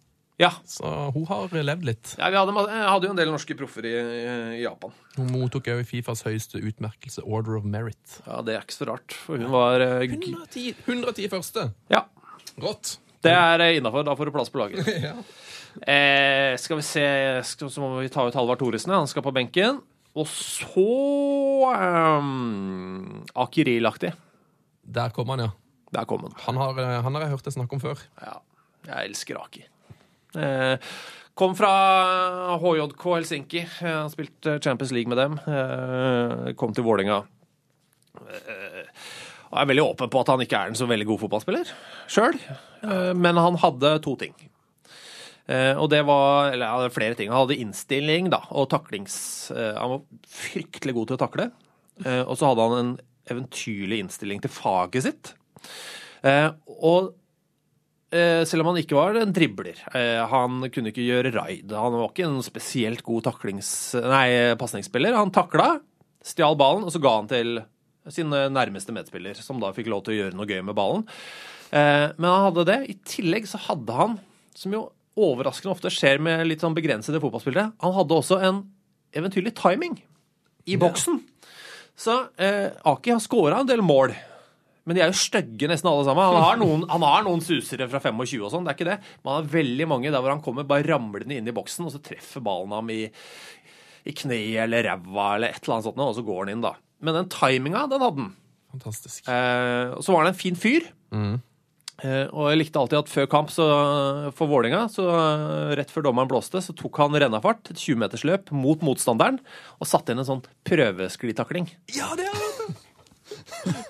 Ja. 0.43 0.51
Så 0.67 0.89
hun 1.15 1.27
har 1.29 1.53
levd 1.55 1.87
litt. 1.87 2.15
Ja, 2.19 2.31
vi 2.33 2.39
hadde, 2.41 2.65
hadde 2.67 3.09
jo 3.09 3.13
en 3.15 3.21
del 3.21 3.31
norske 3.31 3.55
proffer 3.59 3.87
i, 3.87 3.93
i 4.59 4.63
Japan. 4.65 4.95
Hun 5.17 5.31
mottok 5.37 5.71
òg 5.71 5.85
Fifas 5.89 6.25
høyeste 6.27 6.59
utmerkelse, 6.63 7.23
Order 7.23 7.61
of 7.61 7.69
Merit. 7.69 8.19
Ja, 8.27 8.41
Det 8.43 8.57
er 8.57 8.67
ikke 8.67 8.79
så 8.81 8.89
rart, 8.91 9.15
for 9.27 9.39
hun 9.39 9.53
var 9.53 9.85
eh, 9.85 10.03
110, 10.09 10.75
110 10.89 11.31
første. 11.33 11.69
Ja, 11.93 12.05
Rått. 12.63 12.97
det 13.25 13.33
er 13.37 13.63
innafor. 13.79 14.05
Da 14.09 14.17
får 14.19 14.29
du 14.29 14.35
plass 14.35 14.53
på 14.53 14.63
laget. 14.65 14.83
Ja. 15.09 15.15
Eh, 15.89 16.53
skal 16.61 16.77
vi 16.77 16.83
se 16.85 17.03
skal, 17.49 17.71
Så 17.73 17.81
må 17.81 17.95
vi 18.03 18.11
ta 18.13 18.27
ut 18.29 18.35
Halvard 18.37 18.61
Thoresen. 18.61 18.93
Han 18.93 19.09
skal 19.09 19.25
på 19.25 19.33
benken. 19.33 19.79
Og 20.13 20.29
så 20.29 20.85
um, 21.73 23.23
Akirilaktig. 23.41 24.13
Der 24.85 25.15
kom 25.17 25.33
han, 25.33 25.47
ja. 25.47 25.51
Der 25.97 26.05
kom 26.09 26.27
han. 26.27 26.35
Han 26.45 26.61
har, 26.61 26.77
eh, 26.83 26.99
han 27.07 27.15
har 27.17 27.25
jeg 27.25 27.33
hørt 27.37 27.49
det 27.49 27.55
snakk 27.55 27.73
om 27.73 27.81
før. 27.81 28.01
Ja, 28.21 28.35
jeg 28.91 29.13
elsker 29.13 29.41
Aki. 29.41 29.65
Eh, 30.37 30.77
kom 31.35 31.57
fra 31.57 31.73
HJK 32.61 33.05
Helsinki. 33.17 33.65
Eh, 33.83 33.89
Han 33.89 34.11
spilte 34.13 34.59
Champions 34.63 34.93
League 34.93 35.09
med 35.09 35.19
dem. 35.21 35.39
Eh, 35.47 36.53
kom 36.59 36.75
til 36.75 36.85
Vålerenga. 36.87 37.23
Eh, 38.23 38.87
og 39.53 39.61
er 39.61 39.69
veldig 39.69 39.85
åpen 39.85 40.09
på 40.13 40.21
at 40.23 40.31
han 40.33 40.41
ikke 40.41 40.59
er 40.59 40.71
en 40.73 40.79
så 40.79 40.87
veldig 40.89 41.07
god 41.11 41.21
fotballspiller 41.21 41.71
sjøl, 42.09 42.39
eh, 42.85 43.13
men 43.13 43.37
han 43.37 43.59
hadde 43.61 43.99
to 44.05 44.15
ting. 44.17 44.33
Eh, 45.49 45.77
og 45.77 45.91
det 45.91 46.05
var 46.07 46.53
Eller 46.53 46.67
ja, 46.67 46.89
flere 46.89 47.15
ting. 47.15 47.29
Han 47.29 47.43
hadde 47.47 47.61
innstilling 47.61 48.31
da, 48.31 48.45
og 48.51 48.71
taklings... 48.71 49.51
Eh, 49.51 49.75
han 49.77 49.91
var 49.91 50.05
fryktelig 50.29 50.95
god 50.95 51.09
til 51.11 51.17
å 51.19 51.23
takle. 51.27 51.51
Eh, 52.05 52.23
og 52.23 52.37
så 52.39 52.49
hadde 52.49 52.69
han 52.69 52.79
en 52.79 52.93
eventyrlig 53.33 53.99
innstilling 54.05 54.41
til 54.41 54.51
faget 54.55 55.03
sitt. 55.05 55.35
Eh, 56.23 56.49
og 56.81 57.13
Eh, 57.13 57.22
selv 58.13 58.65
om 58.65 58.73
han 58.73 58.81
ikke 58.83 58.97
var 58.99 59.17
en 59.17 59.33
dribler. 59.33 59.79
Eh, 59.97 60.21
han 60.29 60.67
kunne 60.73 60.93
ikke 60.93 61.07
gjøre 61.07 61.33
raid. 61.35 61.73
Han 61.73 61.97
var 61.97 62.11
ikke 62.11 62.27
en 62.29 62.43
spesielt 62.45 63.05
god 63.07 63.25
taklings... 63.31 63.71
Nei, 63.97 64.53
pasningsspiller. 64.61 65.17
Han 65.17 65.33
takla, 65.35 65.79
stjal 66.25 66.59
ballen, 66.61 66.85
og 66.85 66.93
så 66.93 67.01
ga 67.03 67.15
han 67.21 67.31
til 67.31 67.63
sin 68.11 68.29
nærmeste 68.29 68.93
medspiller, 68.95 69.39
som 69.39 69.61
da 69.63 69.71
fikk 69.75 69.89
lov 69.93 70.05
til 70.05 70.15
å 70.15 70.19
gjøre 70.19 70.37
noe 70.37 70.49
gøy 70.51 70.61
med 70.67 70.77
ballen. 70.77 71.07
Eh, 71.73 72.09
men 72.19 72.29
han 72.29 72.47
hadde 72.49 72.67
det. 72.69 72.79
I 72.93 72.99
tillegg 73.09 73.49
så 73.49 73.61
hadde 73.69 73.97
han, 73.97 74.19
som 74.57 74.75
jo 74.75 74.87
overraskende 75.19 75.73
ofte 75.75 75.93
skjer 75.93 76.21
med 76.25 76.45
litt 76.49 76.65
sånn 76.65 76.77
begrensede 76.77 77.21
fotballspillere, 77.23 77.73
han 77.81 77.95
hadde 77.97 78.17
også 78.17 78.41
en 78.45 78.63
eventyrlig 79.17 79.55
timing 79.59 79.99
i 80.69 80.79
boksen. 80.81 81.21
Så 81.99 82.15
eh, 82.41 82.73
Aki 82.89 83.13
har 83.15 83.25
skåra 83.25 83.61
en 83.61 83.69
del 83.69 83.85
mål. 83.85 84.15
Men 84.83 84.99
de 84.99 85.03
er 85.05 85.13
jo 85.13 85.19
stygge 85.21 85.69
nesten 85.71 85.89
alle 85.91 86.07
sammen. 86.09 86.27
Han 86.35 86.43
har 86.43 86.59
noen, 86.59 86.85
han 86.91 87.07
har 87.07 87.23
noen 87.27 87.43
susere 87.45 87.87
fra 87.91 88.01
25 88.03 88.43
og 88.43 88.51
sånn, 88.51 88.67
det 88.67 88.73
er 88.73 88.79
ikke 88.79 88.89
det. 88.91 88.99
Men 89.23 89.31
han 89.31 89.39
har 89.39 89.53
veldig 89.53 89.87
mange 89.93 90.11
der 90.11 90.19
hvor 90.19 90.35
han 90.35 90.43
kommer 90.45 90.67
bare 90.69 90.89
ramlende 90.89 91.39
inn 91.39 91.51
i 91.51 91.55
boksen, 91.55 91.87
og 91.87 91.95
så 91.95 92.03
treffer 92.03 92.43
ballen 92.45 92.75
ham 92.75 92.91
i, 92.91 93.05
i 93.07 94.17
kneet 94.19 94.65
eller 94.65 94.89
ræva 94.89 95.29
eller 95.37 95.55
et 95.55 95.63
eller 95.63 95.79
annet 95.79 95.91
sånt, 95.91 96.03
og 96.03 96.19
så 96.19 96.27
går 96.27 96.45
han 96.45 96.57
inn, 96.57 96.67
da. 96.67 96.75
Men 97.03 97.19
den 97.21 97.31
timinga, 97.31 97.87
den 97.91 98.03
hadde 98.03 98.27
han. 98.27 98.37
Fantastisk. 98.73 99.25
Eh, 99.29 99.95
og 99.95 100.05
så 100.05 100.15
var 100.15 100.25
han 100.25 100.33
en 100.33 100.39
fin 100.43 100.59
fyr. 100.59 100.87
Eh, 102.03 102.27
og 102.35 102.49
jeg 102.51 102.59
likte 102.59 102.81
alltid 102.81 102.99
at 102.99 103.11
før 103.13 103.29
kamp 103.31 103.51
så, 103.55 103.67
for 104.35 104.51
Vålinga, 104.51 104.87
så 104.91 105.07
eh, 105.13 105.75
rett 105.79 105.93
før 105.93 106.09
dommeren 106.09 106.31
blåste, 106.31 106.63
så 106.65 106.75
tok 106.75 106.99
han 107.05 107.15
rennafart, 107.15 107.71
et 107.71 107.79
20-metersløp, 107.79 108.51
mot 108.57 108.83
motstanderen, 108.83 109.39
og 109.79 109.91
satte 109.91 110.15
inn 110.15 110.23
en 110.23 110.31
sånn 110.33 110.43
prøvesklitakling. 110.67 111.71
Ja, 111.95 112.11
det 112.19 112.27
er 112.27 112.41
det! 112.41 112.81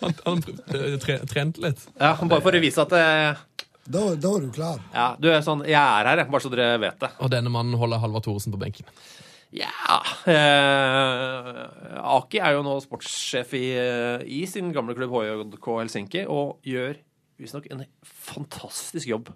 Han, 0.02 0.14
han 0.26 0.42
eh, 0.74 0.96
tre, 1.02 1.18
trente 1.30 1.62
litt. 1.64 1.82
Ja, 1.96 2.12
bare 2.18 2.42
for 2.44 2.58
å 2.58 2.62
vise 2.62 2.82
at 2.84 2.92
eh, 2.98 3.42
Da, 3.86 4.02
da 4.18 4.32
er 4.36 4.44
du 4.46 4.50
klar. 4.54 4.80
ja, 4.94 5.08
du 5.18 5.28
er 5.32 5.42
sånn, 5.46 5.64
jeg 5.66 5.78
er 5.78 6.08
her, 6.10 6.22
jeg, 6.22 6.30
bare 6.32 6.44
så 6.44 6.50
dere 6.52 6.80
vet 6.82 6.98
det. 7.02 7.10
Og 7.22 7.30
denne 7.32 7.52
mannen 7.54 7.78
holder 7.80 8.02
Halvard 8.02 8.26
Thoresen 8.26 8.54
på 8.54 8.60
benken. 8.60 8.88
Ja 9.52 9.98
eh, 10.32 11.56
Aki 12.00 12.38
er 12.40 12.54
jo 12.56 12.62
nå 12.64 12.78
sportssjef 12.80 13.52
i, 13.58 13.66
eh, 13.76 14.22
i 14.24 14.46
sin 14.48 14.70
gamle 14.72 14.96
klubb 14.96 15.12
HJK 15.12 15.66
Helsinki 15.82 16.22
og 16.24 16.64
gjør 16.64 16.96
visstnok 17.42 17.66
en 17.74 17.84
fantastisk 18.06 19.10
jobb. 19.10 19.28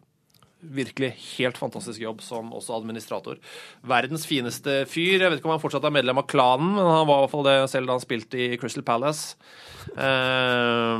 Virkelig 0.62 1.10
helt 1.36 1.58
fantastisk 1.60 2.00
jobb 2.00 2.22
som 2.24 2.48
også 2.56 2.74
administrator. 2.78 3.36
Verdens 3.86 4.24
fineste 4.26 4.86
fyr. 4.88 5.20
Jeg 5.20 5.30
vet 5.30 5.38
ikke 5.38 5.50
om 5.50 5.52
han 5.58 5.60
fortsatt 5.62 5.84
er 5.84 5.92
medlem 5.94 6.18
av 6.18 6.26
klanen, 6.26 6.72
men 6.74 6.86
han 6.88 7.06
var 7.06 7.18
i 7.20 7.24
hvert 7.26 7.30
fall 7.34 7.44
det 7.46 7.56
selv 7.70 7.86
da 7.86 7.92
han 7.98 8.00
spilte 8.02 8.40
i 8.40 8.56
Crystal 8.58 8.82
Palace. 8.82 9.36
Eh, 9.94 10.96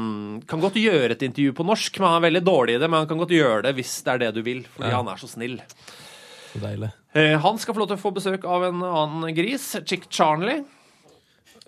kan 0.47 0.63
godt 0.63 0.77
gjøre 0.79 1.17
et 1.17 1.25
intervju 1.27 1.55
på 1.57 1.67
norsk, 1.67 1.99
men 1.99 2.09
han 2.13 2.19
er 2.21 2.27
veldig 2.29 2.45
dårlig 2.47 2.77
i 2.77 2.83
det. 2.83 2.89
Men 2.91 3.01
han 3.03 3.09
kan 3.11 3.21
godt 3.23 3.35
gjøre 3.35 3.63
det 3.67 3.75
hvis 3.79 3.95
det 4.07 4.13
er 4.15 4.23
det 4.27 4.33
du 4.37 4.43
vil, 4.47 4.63
fordi 4.77 4.91
Ja. 4.93 4.97
han 5.01 5.09
er 5.09 5.17
så 5.17 5.29
snill. 5.33 5.59
Så 6.53 6.61
deilig. 6.63 6.93
Eh, 7.15 7.39
han 7.41 7.59
skal 7.59 7.75
få 7.75 7.79
lov 7.81 7.89
til 7.89 7.97
å 7.97 8.05
få 8.05 8.15
besøk 8.15 8.45
av 8.45 8.63
en 8.69 8.83
annen 8.83 9.35
gris, 9.35 9.73
Chick 9.87 10.09
Charnley. 10.11 10.65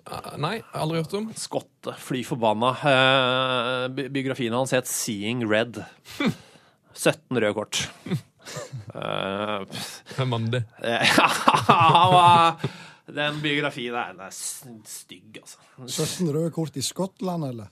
Ah, 0.09 0.37
Nei, 0.37 0.61
aldri 0.73 1.01
hørt 1.03 1.13
om. 1.13 1.27
Skotte, 1.33 1.93
fly 1.97 2.23
forbanna. 2.23 2.71
Eh, 2.81 3.87
bi- 3.89 4.07
biografien 4.09 4.53
hans 4.53 4.71
het 4.71 4.85
'Seeing 4.87 5.43
Red'. 5.45 5.85
17 6.99 7.39
røde 7.39 7.55
kort. 7.55 7.81
uh, 8.95 10.25
Mandy. 10.27 10.61
Den 13.09 13.39
biografien 13.41 13.93
der, 13.95 14.11
den 14.13 14.21
er 14.21 14.33
stygg, 14.35 15.39
altså. 15.41 15.57
17 15.87 16.29
røde 16.35 16.51
kort 16.53 16.75
i 16.77 16.83
Skottland, 16.85 17.47
eller? 17.47 17.71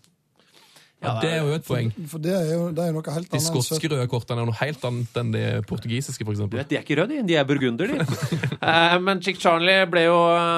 Ja, 0.98 1.12
det 1.22 1.30
er 1.30 1.44
jo 1.46 1.52
et 1.54 1.66
poeng. 1.68 1.92
For 2.10 2.18
det 2.24 2.32
er 2.34 2.48
jo, 2.56 2.62
det 2.74 2.82
er 2.82 2.88
jo 2.90 2.96
noe 2.96 3.14
helt 3.14 3.28
De 3.30 3.38
annet 3.38 3.46
skotske 3.46 3.90
røde 3.92 4.08
kortene 4.10 4.42
er 4.42 4.48
noe 4.50 4.58
helt 4.58 4.88
annet 4.90 5.20
enn 5.22 5.30
de 5.36 5.44
portugisiske, 5.70 6.26
for 6.26 6.34
Du 6.34 6.40
eksempel. 6.40 6.58
vet, 6.64 6.72
De 6.72 6.80
er 6.80 6.86
ikke 6.88 6.98
røde, 6.98 7.20
de. 7.20 7.28
de 7.30 7.36
er 7.38 7.46
burgunder, 7.46 7.94
de. 7.94 7.98
Eh, 8.68 8.96
men 9.06 9.22
Chick 9.22 9.38
Charlie 9.40 9.86
ble 9.92 10.08
jo 10.08 10.16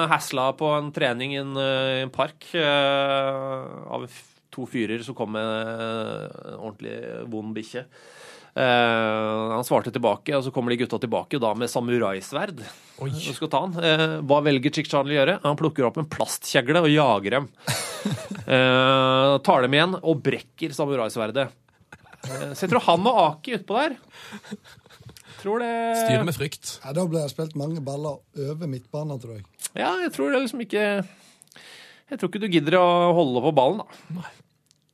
hasla 0.08 0.46
på 0.56 0.70
en 0.78 0.88
trening 0.96 1.34
i 1.36 1.42
en, 1.42 1.52
eh, 1.60 2.00
en 2.06 2.12
park 2.14 2.48
eh, 2.56 3.68
av 3.92 4.08
to 4.50 4.64
fyrer 4.66 5.04
som 5.04 5.14
kom 5.18 5.36
med 5.36 5.44
eh, 5.44 6.24
en 6.54 6.56
ordentlig 6.56 6.96
vond 7.36 7.52
bikkje. 7.60 7.84
Eh, 8.54 9.52
han 9.54 9.66
svarte 9.66 9.92
tilbake, 9.94 10.34
og 10.36 10.42
så 10.46 10.52
kommer 10.54 10.74
de 10.74 10.80
gutta 10.82 10.98
tilbake 10.98 11.38
da 11.42 11.52
med 11.58 11.70
samuraisverd. 11.70 12.62
Oi. 13.00 13.10
Og 13.10 13.36
skal 13.36 13.50
ta 13.52 13.62
han. 13.66 13.76
Eh, 13.78 14.16
hva 14.26 14.40
velger 14.44 14.74
Chick 14.74 14.90
Charlie 14.90 15.16
å 15.16 15.20
gjøre? 15.20 15.38
Han 15.44 15.58
plukker 15.60 15.86
opp 15.86 16.00
en 16.02 16.08
plastkjegle 16.10 16.82
og 16.84 16.92
jager 16.92 17.40
dem. 17.40 17.50
Eh, 18.50 19.32
tar 19.46 19.62
dem 19.62 19.74
igjen 19.76 19.92
og 20.00 20.22
brekker 20.24 20.72
samuraisverdet. 20.74 21.52
Så 22.24 22.64
jeg 22.64 22.70
tror 22.72 22.82
han 22.88 23.04
og 23.06 23.18
Aki 23.20 23.52
utpå 23.60 23.76
der 23.76 23.94
Tror 25.40 25.62
det 25.62 25.70
Styrer 26.00 26.26
med 26.26 26.36
frykt. 26.36 26.72
Ja, 26.82 26.92
da 26.96 27.04
ble 27.08 27.22
det 27.22 27.30
spilt 27.32 27.54
mange 27.60 27.80
baller 27.84 28.18
over 28.50 28.68
midtbanen, 28.68 29.20
tror 29.22 29.38
jeg. 29.38 29.46
Ja, 29.78 29.92
jeg 30.02 30.12
tror 30.16 30.34
det 30.34 30.42
liksom 30.42 30.64
ikke 30.64 30.82
Jeg 30.82 32.18
tror 32.18 32.32
ikke 32.32 32.42
du 32.42 32.50
gidder 32.50 32.76
å 32.80 32.88
holde 33.16 33.44
på 33.46 33.54
ballen, 33.56 33.84
da. 33.84 34.24
Eh, 34.24 34.36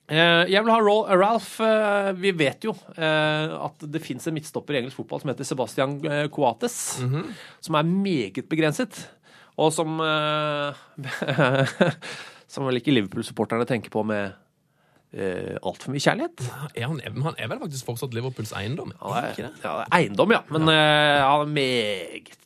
Jeg 0.06 0.62
vil 0.62 0.70
ha 0.70 0.78
Ro- 0.86 1.08
Ralph 1.18 1.56
eh, 1.66 2.12
Vi 2.22 2.30
vet 2.38 2.62
jo 2.68 2.70
eh, 2.94 3.54
at 3.66 3.80
det 3.90 3.98
fins 4.04 4.28
en 4.30 4.36
midtstopper 4.36 4.76
i 4.76 4.78
engelsk 4.78 5.00
fotball 5.00 5.18
som 5.24 5.32
heter 5.32 5.48
Sebastian 5.48 5.96
eh, 6.06 6.28
Coates. 6.30 6.76
Som 7.66 7.74
er 7.80 7.88
meget 7.90 8.46
begrenset, 8.46 9.00
og 9.58 9.72
som 9.74 9.98
eh, 9.98 10.84
Som 12.54 12.68
vel 12.70 12.78
ikke 12.78 12.94
Liverpool-supporterne 12.94 13.66
tenker 13.66 13.90
på 13.90 14.04
med 14.06 14.30
uh, 14.30 15.56
altfor 15.66 15.90
mye 15.90 16.02
kjærlighet. 16.04 16.44
Er 16.78 16.86
han, 16.86 17.00
han 17.26 17.34
er 17.42 17.50
vel 17.50 17.58
faktisk 17.64 17.88
fortsatt 17.90 18.14
Liverpools 18.14 18.52
eiendom? 18.56 18.92
Ja, 19.00 19.10
Er 19.18 19.32
ikke 19.32 19.42
er, 19.48 19.50
det? 19.50 19.64
ja, 19.66 19.72
er 19.82 19.96
eiendom, 19.98 20.34
ja. 20.36 20.40
Men 20.54 20.70
ja. 20.70 20.76
han 21.26 21.42
er 21.42 21.50
meget, 21.56 22.38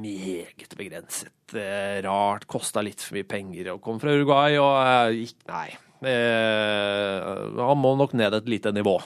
meget 0.00 0.74
begrenset. 0.80 1.30
Eh, 1.54 2.00
rart. 2.08 2.48
Kosta 2.50 2.80
litt 2.82 3.04
for 3.04 3.18
mye 3.18 3.28
penger 3.28 3.74
og 3.74 3.82
kom 3.84 4.00
fra 4.02 4.16
Uruguay 4.16 4.56
og 4.56 4.72
eh, 4.80 5.20
gikk 5.20 5.44
Nei. 5.52 5.68
Eh, 6.08 7.58
han 7.60 7.80
må 7.80 7.94
nok 7.98 8.14
ned 8.18 8.36
et 8.38 8.48
lite 8.50 8.72
nivå. 8.74 8.96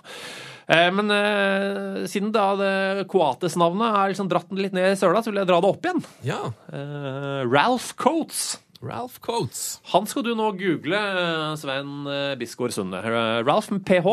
Eh, 0.68 0.88
men 0.92 1.08
eh, 1.14 2.04
siden 2.10 2.30
da 2.34 2.50
det 2.60 3.06
Coates-navnet 3.08 3.88
er 4.02 4.12
liksom 4.12 4.28
dratt 4.30 4.50
litt 4.58 4.74
ned 4.76 4.92
i 4.92 4.98
søla, 5.00 5.22
så 5.24 5.32
vil 5.32 5.40
jeg 5.42 5.48
dra 5.48 5.60
det 5.64 5.70
opp 5.72 5.86
igjen. 5.88 6.02
Ja. 6.28 6.40
Eh, 6.72 7.42
Ralph 7.48 7.94
Coates. 8.00 8.58
Ralph 8.84 9.16
Coates. 9.24 9.80
Han 9.94 10.06
skal 10.06 10.26
du 10.28 10.34
nå 10.38 10.50
google, 10.60 10.98
eh, 11.00 11.56
Svein 11.58 12.04
Bisgaard 12.38 12.76
Sunde. 12.76 13.00
Ralph 13.48 13.72
med 13.74 13.84
ph. 13.88 14.12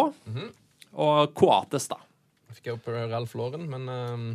Og 0.96 1.34
Coates, 1.38 1.90
da. 1.92 2.00
Fikk 2.56 2.72
jeg 2.72 2.78
opp 2.80 2.88
Ralph 3.12 3.36
Lauren, 3.36 3.66
men 3.70 3.90
ehm, 3.92 4.28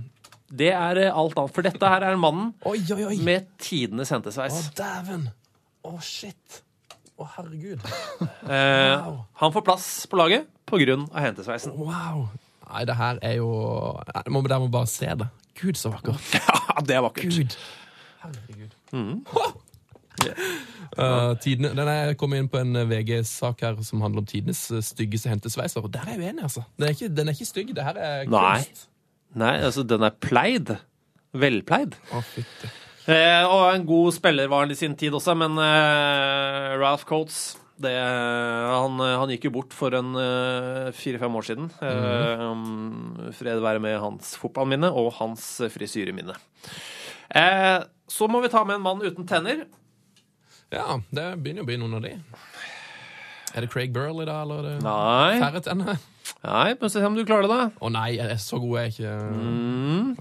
Det 0.53 0.69
er 0.77 1.07
alt 1.09 1.39
annet. 1.41 1.55
For 1.57 1.65
dette 1.65 1.89
her 1.89 2.05
er 2.05 2.19
mannen 2.21 2.51
Oi, 2.69 2.77
oi, 2.93 3.05
oi! 3.09 3.17
med 3.25 3.49
tidenes 3.63 4.11
Å, 4.13 4.19
hentesveis. 4.19 4.67
dæven! 4.77 5.31
Å, 5.89 5.95
shit! 6.05 6.61
Å, 7.21 7.27
herregud. 7.37 7.83
Eh, 8.51 9.09
han 9.39 9.53
får 9.55 9.63
plass 9.63 9.85
på 10.11 10.19
laget 10.19 10.49
på 10.67 10.81
grunn 10.81 11.05
av 11.13 11.23
hentesveisen. 11.23 11.75
Wow. 11.79 12.25
Nei, 12.65 12.81
det 12.89 12.97
her 12.99 13.19
er 13.27 13.37
jo 13.37 13.51
Jeg 14.09 14.33
må, 14.33 14.41
Dere 14.49 14.63
må 14.65 14.71
bare 14.73 14.89
se 14.91 15.07
det. 15.21 15.29
Gud, 15.61 15.79
så 15.79 15.93
vakkert. 15.93 16.19
Ja, 16.41 16.83
det 16.87 16.97
er 16.97 17.05
vakkert. 17.05 17.37
Gud. 17.37 17.57
Herregud. 18.25 18.75
Uh, 20.99 21.37
tidene, 21.43 21.71
den 21.77 21.89
er 21.91 22.15
kommet 22.19 22.43
inn 22.43 22.51
på 22.51 22.59
en 22.61 22.75
VG-sak 22.91 23.63
her 23.65 23.79
som 23.87 24.03
handler 24.05 24.25
om 24.25 24.29
tidenes 24.29 24.65
eh, 24.75 24.83
styggeste 24.85 25.31
hentesveiser. 25.31 25.85
Og 25.85 25.93
der 25.95 26.09
er 26.09 26.17
jeg 26.17 26.25
uenig, 26.25 26.47
altså. 26.49 26.65
Den 26.79 26.89
er 26.89 26.97
ikke, 26.97 27.11
den 27.21 27.31
er 27.31 27.39
ikke 27.39 27.51
stygg. 27.53 27.75
Det 27.77 27.87
her 27.87 28.01
er 28.01 28.31
Nei. 28.31 28.55
kunst. 28.65 28.87
Nei, 29.39 29.55
altså, 29.69 29.85
den 29.87 30.07
er 30.07 30.17
pleid. 30.23 30.75
Velpleid. 31.39 31.99
Å, 32.11 32.23
fytti. 32.33 32.73
Eh, 33.11 33.45
og 33.49 33.65
en 33.73 33.87
god 33.89 34.13
spiller 34.15 34.51
var 34.51 34.67
han 34.67 34.75
i 34.75 34.79
sin 34.79 34.95
tid 34.99 35.15
også, 35.17 35.35
men 35.39 35.59
eh, 35.59 36.77
Ralph 36.79 37.09
Coates 37.09 37.59
det, 37.81 37.95
han, 37.97 39.01
han 39.01 39.31
gikk 39.33 39.47
jo 39.49 39.55
bort 39.55 39.73
for 39.73 39.95
en 39.97 40.13
eh, 40.21 40.91
fire-fem 40.93 41.37
år 41.39 41.47
siden. 41.49 41.71
Eh, 41.81 42.43
um, 42.45 43.31
fred 43.37 43.63
være 43.65 43.81
med 43.81 43.97
hans 44.03 44.35
fotballminne 44.41 44.91
og 44.93 45.15
hans 45.17 45.47
frisyreminne. 45.73 46.37
Eh, 47.33 47.79
så 48.11 48.29
må 48.29 48.43
vi 48.45 48.53
ta 48.53 48.67
med 48.69 48.77
en 48.77 48.85
mann 48.85 49.01
uten 49.01 49.25
tenner. 49.29 49.65
Ja, 50.71 51.01
det 51.09 51.27
begynner 51.41 51.65
å 51.65 51.71
bli 51.71 51.81
noen 51.81 51.97
av 51.99 52.05
de. 52.05 52.13
Er 53.57 53.65
det 53.65 53.73
Craig 53.73 53.95
Burley, 53.97 54.29
da, 54.29 54.43
eller 54.45 54.61
er 54.61 54.69
det 54.69 54.85
Nei, 54.85 55.41
færre 55.41 55.65
tenner? 55.65 56.05
Nei 56.45 56.75
må 56.81 56.89
se 56.93 57.03
om 57.05 57.17
du 57.19 57.25
klarer 57.29 57.47
det, 57.49 57.57
da. 57.57 57.67
Å 57.85 57.91
nei, 57.93 58.09
jeg 58.17 58.31
er 58.33 58.41
så 58.41 58.61
god 58.63 58.79
er 58.81 58.87
jeg 58.89 58.95
ikke. 58.97 59.15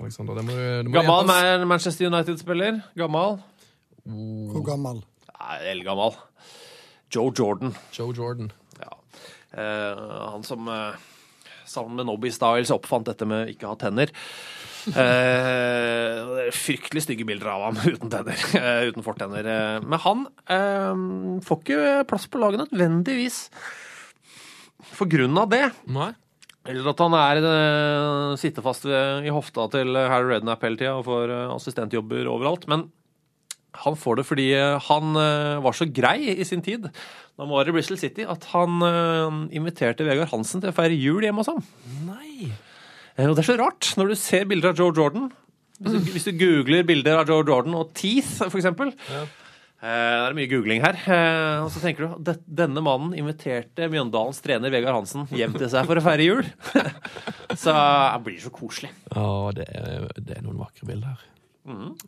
Alexander, 0.03 0.39
det 0.39 0.45
må 0.47 0.55
det 0.59 0.89
må 0.89 0.95
Gammal 0.97 1.29
hjelpes. 1.29 1.67
Manchester 1.73 2.09
United-spiller. 2.11 2.81
Gammal. 2.99 3.39
Hvor 4.09 4.65
gammel? 4.67 5.03
Eldgammel. 5.69 6.17
Joe 7.13 7.31
Jordan. 7.33 7.71
Joe 7.95 8.13
Jordan. 8.13 8.51
Ja. 8.81 8.91
Eh, 9.57 10.01
han 10.33 10.43
som 10.45 10.67
eh, 10.69 10.97
sammen 11.69 11.95
med 11.97 12.09
Nobby 12.09 12.31
Styles 12.33 12.71
oppfant 12.75 13.07
dette 13.09 13.25
med 13.29 13.49
ikke 13.53 13.69
ha 13.71 13.77
tenner. 13.79 14.11
Eh, 14.89 16.19
er 16.45 16.53
fryktelig 16.55 17.03
stygge 17.05 17.25
bilder 17.27 17.51
av 17.53 17.65
ham 17.69 17.79
uten 17.93 18.11
tenner. 18.13 18.39
eh, 18.59 18.87
uten 18.89 19.05
fortenner. 19.05 19.49
Eh, 19.55 19.83
men 19.85 20.03
han 20.05 20.25
eh, 20.51 21.03
får 21.47 21.61
ikke 21.63 21.93
plass 22.09 22.27
på 22.31 22.41
laget 22.41 22.65
nødvendigvis 22.67 23.45
for 24.83 25.09
grunn 25.11 25.37
av 25.41 25.49
det. 25.51 25.65
Nei? 25.91 26.11
Eller 26.69 26.89
at 26.91 26.99
han 27.01 27.15
er 27.17 27.39
uh, 27.41 28.35
sitter 28.37 28.61
fast 28.65 28.85
i 28.85 29.31
hofta 29.33 29.65
til 29.73 29.95
Harry 29.95 30.35
Rednap 30.35 30.61
hele 30.67 30.77
tida 30.77 30.97
og 30.99 31.05
får 31.07 31.31
eh, 31.33 31.53
assistentjobber 31.55 32.27
overalt. 32.29 32.67
Men 32.69 32.83
han 33.79 33.95
får 33.97 34.19
det 34.19 34.25
fordi 34.27 34.47
eh, 34.57 34.75
han 34.89 35.15
eh, 35.17 35.61
var 35.63 35.77
så 35.77 35.87
grei 35.87 36.33
i 36.35 36.45
sin 36.47 36.61
tid 36.65 36.89
da 36.89 37.45
han 37.45 37.51
var 37.53 37.69
i 37.69 37.71
Bristol 37.71 37.95
City, 38.01 38.25
at 38.27 38.43
han 38.51 38.81
eh, 38.83 39.37
inviterte 39.55 40.03
Vegard 40.03 40.29
Hansen 40.33 40.59
til 40.59 40.73
å 40.73 40.75
feire 40.75 40.97
jul 40.99 41.23
hjemme 41.23 41.39
hos 41.39 41.47
ham. 41.53 41.61
Nei. 42.03 42.49
Eh, 43.15 43.29
Og 43.29 43.37
det 43.37 43.45
er 43.45 43.49
så 43.53 43.59
rart 43.61 43.93
når 43.97 44.11
du 44.11 44.17
ser 44.19 44.43
bilder 44.49 44.73
av 44.73 44.81
Joe 44.83 44.91
Jordan. 44.97 45.29
Hvis 45.79 45.95
du, 45.95 46.09
hvis 46.11 46.27
du 46.27 46.33
googler 46.41 46.83
bilder 46.83 47.21
av 47.21 47.31
Joe 47.31 47.45
Jordan 47.47 47.77
og 47.79 47.93
Teeth, 47.95 48.35
for 48.43 48.59
eksempel. 48.59 48.91
Ja. 49.07 49.23
Eh, 49.79 49.87
Det 49.87 50.27
er 50.29 50.35
mye 50.35 50.49
googling 50.51 50.81
her. 50.83 50.97
Eh, 51.07 51.63
Og 51.63 51.69
så 51.71 51.79
tenker 51.79 52.09
du 52.19 52.31
denne 52.45 52.81
mannen 52.83 53.13
inviterte 53.15 53.87
Mjøndalens 53.91 54.41
trener 54.43 54.69
Vegard 54.73 54.97
Hansen 54.97 55.23
hjem 55.31 55.53
til 55.55 55.69
seg 55.71 55.87
for 55.87 55.95
å 55.95 56.03
feire 56.03 56.25
jul. 56.25 56.43
så 57.63 57.71
det 57.71 58.23
blir 58.25 58.39
så 58.43 58.51
koselig. 58.51 58.91
Å, 59.15 59.53
det 59.55 59.67
er, 59.71 60.07
det 60.19 60.37
er 60.37 60.43
noen 60.43 60.59
vakre 60.59 60.85
bilder 60.89 61.15
her. 61.15 61.25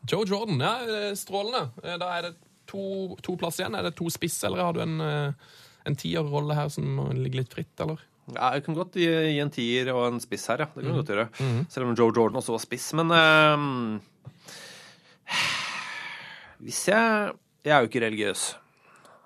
Joe 0.10 0.26
Jordan, 0.28 0.60
ja, 0.60 0.76
strålende. 1.16 1.68
Eh, 1.86 1.98
Da 2.02 2.12
er 2.18 2.22
det 2.30 2.34
to, 2.72 3.16
to 3.24 3.36
plass 3.40 3.60
igjen. 3.62 3.76
Er 3.80 3.84
det 3.88 3.96
to 4.00 4.10
spiss, 4.12 4.40
eller 4.48 4.64
har 4.68 4.74
du 4.76 4.82
en, 4.84 5.00
en 5.86 5.96
tierrolle 6.00 6.56
her 6.58 6.70
som 6.74 6.86
ligger 7.18 7.42
litt 7.44 7.54
fritt, 7.56 7.76
eller? 7.84 8.00
Ja, 8.32 8.52
jeg 8.56 8.64
kan 8.68 8.76
godt 8.78 8.94
gi, 9.00 9.08
gi 9.10 9.40
en 9.44 9.50
tier 9.52 9.90
og 9.96 10.06
en 10.12 10.20
spiss 10.24 10.46
her, 10.52 10.62
ja. 10.64 10.68
Det 10.76 10.84
kan 10.84 10.92
jeg 10.92 11.00
godt 11.02 11.12
gjøre. 11.12 11.64
Selv 11.74 11.88
om 11.90 11.96
Joe 12.00 12.12
Jordan 12.16 12.40
også 12.40 12.54
var 12.56 12.62
spiss. 12.64 12.90
Men 13.00 13.12
eh, 13.16 13.58
Hvis 16.62 16.84
jeg 16.92 17.32
Jeg 17.62 17.76
er 17.76 17.84
jo 17.84 17.89
ikke 17.91 18.01
religiøs. 18.01 18.43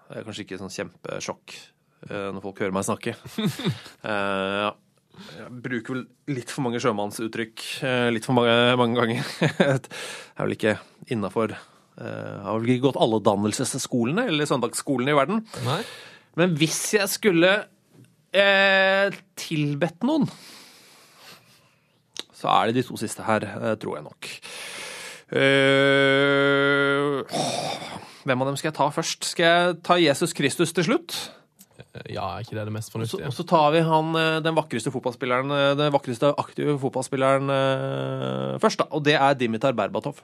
Det 0.10 0.18
er 0.20 0.26
kanskje 0.28 0.44
ikke 0.44 0.58
sånn 0.60 0.74
kjempesjokk 0.74 1.54
eh, 1.56 2.32
når 2.36 2.42
folk 2.44 2.58
hører 2.64 2.76
meg 2.76 2.88
snakke. 2.88 3.16
Eh, 4.06 4.66
jeg 5.16 5.48
bruker 5.64 5.94
vel 5.96 6.02
litt 6.36 6.50
for 6.52 6.66
mange 6.66 6.80
sjømannsuttrykk 6.84 7.62
eh, 7.88 8.08
litt 8.12 8.26
for 8.28 8.36
mange, 8.36 8.52
mange 8.76 9.00
ganger. 9.00 9.30
Jeg 9.40 9.80
er 9.80 10.42
vel 10.44 10.56
ikke 10.58 10.74
innafor 11.16 11.54
Har 11.96 12.60
vel 12.60 12.74
ikke 12.74 12.90
gått 12.90 13.00
alle 13.00 13.22
dannelsesskolene 13.24 14.26
eller 14.28 14.50
søndagsskolene 14.50 15.14
i 15.14 15.16
verden. 15.16 15.40
Nei? 15.64 15.80
Men 16.36 16.58
hvis 16.60 16.82
jeg 16.98 17.08
skulle 17.14 17.54
eh, 18.36 19.16
tilbedt 19.40 20.04
noen, 20.04 20.28
så 22.36 22.52
er 22.58 22.68
det 22.68 22.82
de 22.82 22.88
to 22.90 23.00
siste 23.00 23.24
her, 23.24 23.48
tror 23.80 23.96
jeg 23.96 24.06
nok. 24.10 24.30
Eh, 25.40 27.24
hvem 28.26 28.42
av 28.42 28.50
dem 28.50 28.58
skal 28.60 28.72
jeg 28.72 28.78
ta 28.78 28.88
først? 28.94 29.28
Skal 29.32 29.46
jeg 29.46 29.76
ta 29.86 29.98
Jesus 30.02 30.34
Kristus 30.38 30.74
til 30.76 30.88
slutt? 30.88 31.18
Ja, 32.12 32.26
er 32.36 32.44
ikke 32.44 32.56
det 32.58 32.66
det 32.68 32.74
mest 32.76 32.92
fornuftige? 32.92 33.28
og 33.28 33.36
så 33.36 33.44
tar 33.48 33.70
vi 33.76 33.82
han, 33.84 34.10
eh, 34.20 34.40
den 34.44 34.56
vakreste 34.56 34.92
fotballspilleren, 34.92 35.52
eh, 35.52 35.76
den 35.80 35.94
vakreste 35.96 36.32
aktive 36.40 36.78
fotballspilleren 36.80 37.52
eh, 37.52 38.58
først, 38.64 38.80
da. 38.84 38.88
Og 38.92 39.04
det 39.04 39.16
er 39.16 39.34
Dimitar 39.40 39.76
Berbatov. 39.76 40.20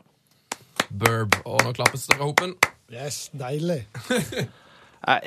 Burb. 0.91 1.35
Og 1.45 1.63
nå 1.63 1.71
klappes 1.75 2.07
det 2.07 2.17
fra 2.17 2.27
hopen. 2.27 2.55
Yes, 2.91 3.29
deilig. 3.35 3.85
Nei, 5.07 5.19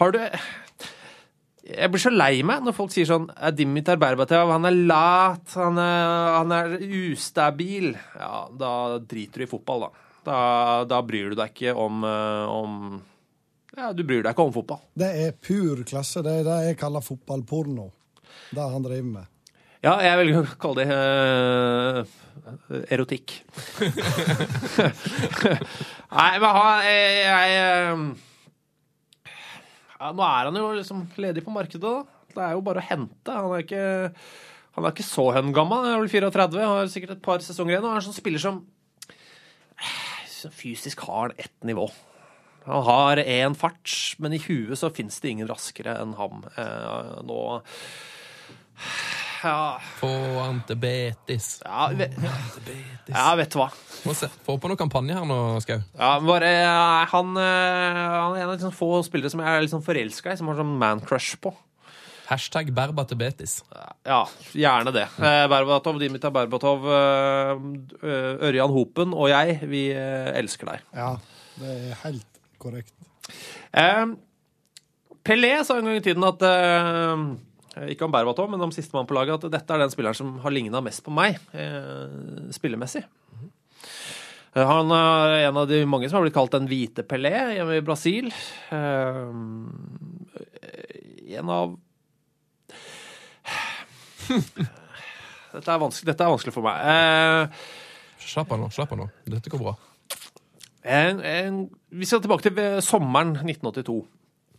har 0.00 0.10
du 0.14 0.18
Jeg 1.64 1.88
blir 1.90 2.02
så 2.02 2.10
lei 2.12 2.42
meg 2.44 2.64
når 2.66 2.74
folk 2.76 2.90
sier 2.92 3.06
sånn 3.08 3.30
"Eh, 3.38 3.52
Dimitar 3.56 3.96
Berbatov, 3.96 4.50
han 4.52 4.66
er 4.68 4.74
lat, 4.74 5.46
han 5.54 5.78
er, 5.78 6.34
han 6.40 6.52
er 6.52 6.74
ustabil. 6.82 7.94
Ja, 8.18 8.48
da 8.50 8.98
driter 8.98 9.40
du 9.40 9.46
i 9.46 9.52
fotball, 9.54 9.86
da. 9.86 10.03
Da, 10.24 10.38
da 10.88 11.02
bryr 11.04 11.32
du 11.32 11.36
deg 11.38 11.52
ikke 11.52 11.74
om, 11.76 12.04
eh, 12.08 12.48
om 12.48 13.02
Ja, 13.76 13.92
du 13.92 14.04
bryr 14.06 14.22
deg 14.22 14.32
ikke 14.32 14.46
om 14.48 14.54
fotball. 14.54 14.82
Det 14.96 15.10
er 15.26 15.36
pur 15.36 15.82
klasse. 15.86 16.22
Det 16.24 16.40
er 16.40 16.44
det 16.46 16.58
jeg 16.70 16.80
kaller 16.80 17.04
fotballporno. 17.04 17.90
Det 18.54 18.68
han 18.74 18.84
driver 18.84 19.10
med. 19.10 19.30
Ja, 19.84 19.98
jeg 20.00 20.16
velger 20.16 20.38
å 20.40 20.54
kalle 20.62 20.84
det 20.86 20.94
uh, 20.96 22.78
erotikk. 22.94 23.34
Nei, 26.14 26.30
men 26.40 26.46
han 26.56 26.86
jeg, 26.86 27.10
jeg 27.20 27.58
eh, 27.58 27.98
ja, 29.98 30.08
Nå 30.14 30.24
er 30.24 30.48
han 30.48 30.56
jo 30.56 30.70
liksom 30.78 31.04
ledig 31.20 31.44
på 31.44 31.52
markedet, 31.52 31.84
da. 31.84 32.24
Det 32.34 32.42
er 32.46 32.56
jo 32.56 32.64
bare 32.64 32.80
å 32.80 32.88
hente. 32.88 33.34
Han 33.34 33.52
er 33.58 33.66
ikke, 33.66 33.84
han 34.78 34.86
er 34.86 34.96
ikke 34.96 35.06
så 35.06 35.28
høngammel. 35.36 35.84
Han 35.84 35.98
er 35.98 36.00
vel 36.00 36.12
34, 36.14 36.64
har 36.70 36.90
sikkert 36.94 37.18
et 37.18 37.26
par 37.26 37.44
sesonger 37.44 37.76
igjen. 37.76 37.84
Og 37.84 37.92
er 37.92 38.00
en 38.00 38.06
sånn 38.08 38.16
spiller 38.16 38.42
som 38.42 38.62
så 40.44 40.52
fysisk 40.52 41.04
har 41.08 41.28
han 41.28 41.38
ett 41.40 41.66
nivå. 41.66 41.88
Han 42.64 42.84
har 42.86 43.20
én 43.20 43.56
fart, 43.58 43.92
men 44.22 44.32
i 44.32 44.40
huet 44.46 44.78
så 44.80 44.88
fins 44.94 45.18
det 45.20 45.34
ingen 45.34 45.48
raskere 45.50 45.98
enn 46.00 46.14
ham. 46.16 46.44
Eh, 46.56 47.18
nå 47.28 47.40
ja, 49.44 49.80
Få 49.98 50.08
han 50.40 50.62
til 50.66 50.78
Betis. 50.80 51.48
ja, 51.64 51.90
Betis. 51.92 53.12
ja, 53.12 53.26
vet 53.36 53.52
du 53.52 53.58
hva. 53.60 53.68
Må 54.08 54.14
se. 54.16 54.30
Få 54.46 54.56
på 54.60 54.70
noe 54.70 54.80
kampanje 54.80 55.16
her 55.18 55.26
nå, 55.28 55.36
Skau. 55.64 55.82
Ja, 55.98 56.14
bare 56.24 56.48
eh, 56.62 57.04
han, 57.12 57.36
eh, 57.36 58.00
han 58.00 58.38
er 58.38 58.46
en 58.46 58.54
av 58.54 58.56
de 58.62 58.72
få 58.72 58.90
spillere 59.04 59.32
som 59.32 59.44
jeg 59.44 59.60
er 59.60 59.68
sånn 59.70 59.84
forelska 59.84 60.32
i, 60.32 60.40
som 60.40 60.48
har 60.48 60.56
sånn 60.62 60.72
man-crush 60.80 61.36
på. 61.44 61.52
Hashtag 62.34 62.72
Berba 62.74 63.04
Betis. 63.14 63.62
Ja, 64.02 64.24
gjerne 64.50 64.90
det. 64.90 65.04
Eh, 65.22 65.46
Berbatov, 65.48 66.00
Dimitar 66.02 66.32
Berbatov, 66.34 66.82
eh, 66.90 67.50
eh, 68.02 68.48
Ørjan 68.48 68.72
Hopen 68.74 69.14
og 69.14 69.28
jeg, 69.30 69.60
vi 69.70 69.86
elsker 69.94 70.66
deg. 70.72 70.80
Ja, 70.96 71.12
det 71.60 71.70
er 71.70 72.00
helt 72.02 72.40
korrekt. 72.58 72.94
Pelé 75.24 75.52
sa 75.62 75.78
en 75.78 75.86
gang 75.86 76.00
i 76.00 76.02
tiden 76.04 76.26
at 76.26 76.42
Ikke 77.90 78.04
om 78.06 78.12
Berbatov, 78.14 78.50
men 78.50 78.60
om 78.66 78.74
sistemann 78.74 79.06
på 79.06 79.14
laget, 79.14 79.44
at 79.44 79.50
dette 79.54 79.74
er 79.74 79.78
den 79.82 79.90
spilleren 79.94 80.18
som 80.18 80.38
har 80.42 80.50
ligna 80.54 80.82
mest 80.82 81.04
på 81.06 81.14
meg 81.14 81.38
eh, 81.52 82.50
spillemessig. 82.54 83.04
Han 84.54 84.90
er 84.94 85.48
en 85.48 85.56
av 85.58 85.66
de 85.70 85.84
mange 85.86 86.08
som 86.08 86.18
har 86.18 86.26
blitt 86.26 86.34
kalt 86.34 86.54
den 86.54 86.68
hvite 86.70 87.02
Pelé 87.06 87.34
hjemme 87.56 87.78
i 87.78 87.86
Brasil. 87.86 88.30
En 91.34 91.50
av 91.50 91.74
Dette 95.54 95.70
er 95.70 95.78
vanskelig, 95.78 96.08
dette 96.10 96.24
er 96.26 96.32
vanskelig 96.32 96.54
for 96.56 96.66
meg. 96.66 96.80
Eh, 96.90 97.64
Slapp 98.24 98.50
av 98.54 98.58
nå. 98.62 98.70
slapp 98.74 98.94
av 98.96 98.98
nå. 99.04 99.06
Dette 99.30 99.52
går 99.52 99.60
bra. 99.60 99.74
En, 100.84 101.20
en, 101.24 101.58
vi 101.94 102.08
skal 102.08 102.22
tilbake 102.24 102.48
til 102.48 102.80
sommeren 102.84 103.36
1982. 103.44 104.00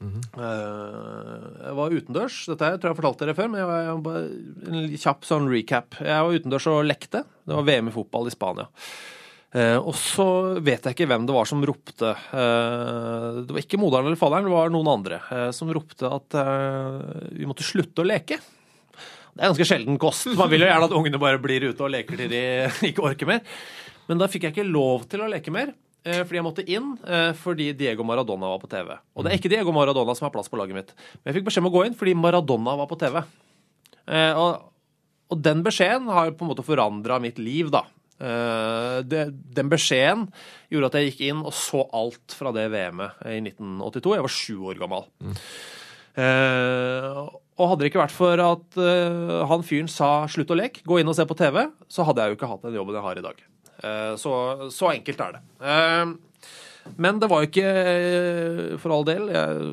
Eh, 0.05 1.43
jeg 1.65 1.75
var 1.79 1.95
utendørs. 1.97 2.37
Dette 2.51 2.69
her 2.69 2.79
tror 2.79 2.89
jeg 2.89 2.95
jeg 2.95 2.99
fortalte 3.01 3.27
dere 3.27 3.37
før, 3.37 3.51
men 3.51 3.61
jeg 3.61 3.67
var, 4.05 4.21
jeg 4.21 4.85
en 4.85 4.95
kjapp 5.03 5.27
sånn 5.27 5.51
recap. 5.51 5.99
Jeg 5.99 6.29
var 6.29 6.39
utendørs 6.39 6.69
og 6.71 6.87
lekte. 6.87 7.25
Det 7.45 7.59
var 7.59 7.67
VM 7.67 7.91
i 7.91 7.95
fotball 7.95 8.31
i 8.31 8.33
Spania. 8.35 8.67
Eh, 9.55 9.77
og 9.79 9.93
så 9.95 10.27
vet 10.59 10.83
jeg 10.83 10.97
ikke 10.97 11.07
hvem 11.11 11.27
det 11.27 11.35
var 11.35 11.47
som 11.47 11.63
ropte. 11.65 12.11
Eh, 12.11 13.27
det 13.45 13.55
var 13.55 13.61
ikke 13.61 13.79
moderen 13.79 14.09
eller 14.09 14.19
faderen, 14.19 14.49
det 14.49 14.55
var 14.55 14.73
noen 14.73 14.89
andre 14.97 15.21
eh, 15.31 15.49
som 15.55 15.71
ropte 15.75 16.09
at 16.11 16.39
vi 17.31 17.47
måtte 17.47 17.63
slutte 17.67 18.03
å 18.03 18.07
leke. 18.07 18.39
Det 19.35 19.43
er 19.43 19.49
ganske 19.51 19.67
sjelden 19.67 19.97
kost. 19.99 20.29
Man 20.39 20.47
vil 20.51 20.63
jo 20.63 20.67
gjerne 20.69 20.87
at 20.87 20.93
ungene 20.95 21.19
bare 21.19 21.39
blir 21.43 21.65
ute 21.67 21.83
og 21.83 21.91
leker 21.91 22.15
til 22.21 22.29
de 22.31 22.43
ikke 22.89 23.03
orker 23.03 23.27
mer. 23.27 23.41
Men 24.07 24.21
da 24.21 24.29
fikk 24.31 24.45
jeg 24.47 24.53
ikke 24.55 24.67
lov 24.69 25.03
til 25.11 25.23
å 25.25 25.27
leke 25.31 25.51
mer. 25.51 25.73
eh, 26.05 26.21
Fordi 26.23 26.37
jeg 26.39 26.45
måtte 26.45 26.63
inn 26.71 26.93
eh, 27.03 27.33
fordi 27.35 27.71
Diego 27.75 28.05
Maradona 28.07 28.47
var 28.53 28.61
på 28.63 28.69
TV. 28.71 28.93
Og 29.17 29.25
det 29.25 29.33
er 29.33 29.39
ikke 29.41 29.51
Diego 29.51 29.73
Maradona 29.75 30.15
som 30.15 30.27
har 30.29 30.33
plass 30.35 30.47
på 30.51 30.59
laget 30.61 30.77
mitt. 30.77 30.93
Men 31.19 31.31
jeg 31.33 31.39
fikk 31.41 31.49
beskjed 31.49 31.65
om 31.65 31.71
å 31.71 31.75
gå 31.75 31.83
inn 31.89 31.97
fordi 31.99 32.13
Maradona 32.15 32.77
var 32.79 32.87
på 32.91 32.99
TV. 33.01 33.19
Eh, 34.07 34.31
Og, 34.39 34.71
og 35.33 35.41
den 35.41 35.63
beskjeden 35.65 36.07
har 36.13 36.31
på 36.37 36.45
en 36.45 36.51
måte 36.53 36.63
forandra 36.67 37.19
mitt 37.19 37.39
liv, 37.41 37.71
da. 37.73 37.83
Det, 38.15 39.21
den 39.57 39.67
beskjeden 39.67 40.21
gjorde 40.71 40.87
at 40.87 40.93
jeg 40.95 41.09
gikk 41.09 41.23
inn 41.27 41.41
og 41.43 41.51
så 41.57 41.81
alt 41.97 42.31
fra 42.37 42.53
det 42.55 42.69
VM-et 42.71 43.25
i 43.27 43.41
1982. 43.41 44.13
Jeg 44.15 44.23
var 44.23 44.31
sju 44.31 44.53
år 44.69 44.77
gammel. 44.79 45.03
Eh, 46.15 47.17
og 47.55 47.71
hadde 47.71 47.85
det 47.85 47.91
ikke 47.91 48.03
vært 48.03 48.15
for 48.15 48.41
at 48.43 48.79
uh, 48.79 49.43
han 49.47 49.63
fyren 49.63 49.91
sa 49.91 50.27
'slutt 50.27 50.51
å 50.51 50.59
leke', 50.59 50.83
gå 50.83 50.99
inn 50.99 51.11
og 51.11 51.15
se 51.15 51.25
på 51.27 51.37
TV, 51.39 51.61
så 51.87 52.03
hadde 52.07 52.23
jeg 52.23 52.33
jo 52.33 52.39
ikke 52.39 52.51
hatt 52.51 52.65
den 52.67 52.75
jobben 52.75 52.97
jeg 52.97 53.05
har 53.05 53.21
i 53.21 53.25
dag. 53.25 53.43
Uh, 53.79 54.13
så, 54.19 54.33
så 54.75 54.91
enkelt 54.91 55.21
er 55.23 55.37
det. 55.37 55.41
Eh, 55.63 56.03
men 56.97 57.17
det 57.19 57.27
var 57.31 57.41
jo 57.41 57.49
ikke, 57.49 57.65
eh, 57.65 58.75
for 58.81 58.93
all 58.93 59.05
del 59.07 59.25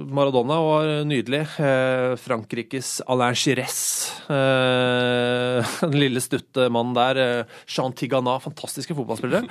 Maradona 0.08 0.56
var 0.64 0.90
nydelig. 1.04 1.42
Eh, 1.60 2.14
Frankrikes 2.16 3.02
Alain 3.06 3.36
Giresse. 3.36 4.16
Eh, 4.32 5.74
den 5.84 5.98
lille, 6.00 6.22
stutte 6.24 6.68
mannen 6.72 6.96
der. 6.96 7.44
Jean 7.68 7.92
Tigana. 7.92 8.38
Fantastiske 8.42 8.96
fotballspillere. 8.96 9.44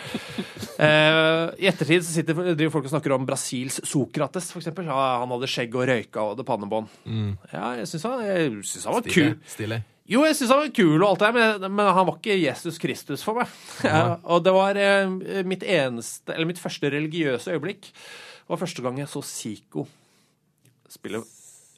I 0.82 1.70
ettertid 1.70 2.04
så 2.04 2.16
sitter, 2.16 2.42
driver 2.56 2.74
folk 2.74 2.90
og 2.90 2.96
snakker 2.96 3.16
om 3.16 3.30
Brasils 3.30 3.80
Sokrates, 3.88 4.50
f.eks. 4.52 4.72
Ja, 4.82 5.00
han 5.22 5.32
hadde 5.36 5.52
skjegg 5.52 5.78
og 5.78 5.86
røyka 5.88 6.26
og 6.26 6.34
hadde 6.34 6.48
pannebånd. 6.48 6.90
Ja, 7.54 7.76
jeg 7.78 7.88
syns 7.92 8.10
han, 8.10 8.26
jeg 8.26 8.52
synes 8.66 8.90
han 8.90 8.98
var 8.98 9.10
kul. 9.14 9.34
Stilig. 9.54 9.84
Jo, 10.12 10.26
jeg 10.28 10.36
syns 10.36 10.52
han 10.52 10.60
var 10.66 10.74
kul, 10.76 10.98
og 10.98 11.08
alt 11.08 11.22
det 11.22 11.28
der, 11.30 11.36
men, 11.38 11.76
men 11.78 11.94
han 11.96 12.08
var 12.10 12.18
ikke 12.18 12.36
Jesus 12.36 12.80
Kristus 12.82 13.24
for 13.24 13.40
meg. 13.40 13.54
Ja, 13.88 14.18
og 14.28 14.44
det 14.44 14.54
var 14.56 14.80
eh, 14.80 15.08
mitt 15.48 15.64
eneste, 15.64 16.34
eller 16.34 16.50
mitt 16.50 16.60
første 16.60 16.92
religiøse 16.92 17.56
øyeblikk. 17.56 17.88
Det 17.94 18.52
var 18.52 18.60
første 18.60 18.84
gang 18.84 19.00
jeg 19.00 19.12
så 19.12 19.24
Zico 19.24 19.86
spille, 20.92 21.24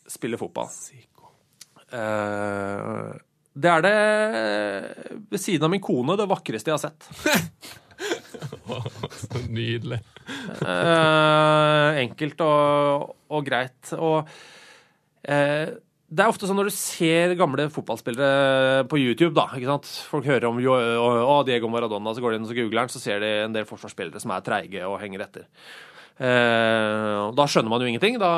spille 0.09 0.39
fotball. 0.41 0.71
Eh, 1.93 3.13
det 3.53 3.69
er 3.69 3.85
det, 3.85 3.97
ved 5.29 5.41
siden 5.41 5.67
av 5.67 5.73
min 5.75 5.83
kone, 5.83 6.17
det 6.17 6.25
vakreste 6.29 6.73
jeg 6.73 6.79
har 6.79 6.81
sett. 6.87 7.05
Så 9.21 9.45
Nydelig. 9.53 10.01
Eh, 10.65 12.01
enkelt 12.01 12.41
og, 12.41 13.13
og 13.29 13.45
greit. 13.45 13.93
Og 13.93 14.25
eh, 15.21 15.69
det 16.13 16.23
er 16.23 16.29
ofte 16.29 16.45
sånn 16.49 16.59
når 16.59 16.69
du 16.69 16.75
ser 16.75 17.33
gamle 17.39 17.65
fotballspillere 17.73 18.83
på 18.91 18.99
YouTube, 19.01 19.33
da, 19.37 19.47
ikke 19.57 19.71
sant? 19.71 19.89
folk 20.11 20.27
hører 20.29 20.45
om 20.49 20.59
og 20.61 21.47
Diego 21.47 21.71
Maradona, 21.73 22.13
så 22.13 22.21
går 22.21 22.35
de 22.35 22.39
inn 22.41 22.45
og 22.45 22.59
googler 22.59 22.83
han, 22.83 22.93
så 22.93 23.01
ser 23.01 23.23
de 23.23 23.31
en 23.47 23.55
del 23.55 23.65
forsvarsspillere 23.69 24.21
som 24.21 24.33
er 24.35 24.45
treige 24.45 24.85
og 24.85 24.99
henger 25.01 25.25
etter. 25.25 25.49
Eh, 26.21 27.31
da 27.33 27.47
skjønner 27.49 27.73
man 27.73 27.81
jo 27.81 27.89
ingenting. 27.89 28.19
Da, 28.21 28.31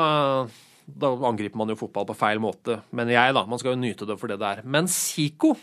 da 0.86 1.12
angriper 1.28 1.60
man 1.60 1.72
jo 1.72 1.78
fotball 1.78 2.08
på 2.08 2.16
feil 2.16 2.40
måte. 2.42 2.80
Men 2.96 3.12
jeg, 3.12 3.36
da, 3.36 3.44
man 3.48 3.60
skal 3.60 3.74
jo 3.74 3.82
nyte 3.82 4.08
det 4.08 4.18
for 4.20 4.32
det 4.32 4.40
det 4.40 4.52
er. 4.54 4.62
Men 4.64 4.88
Zico 4.90 5.54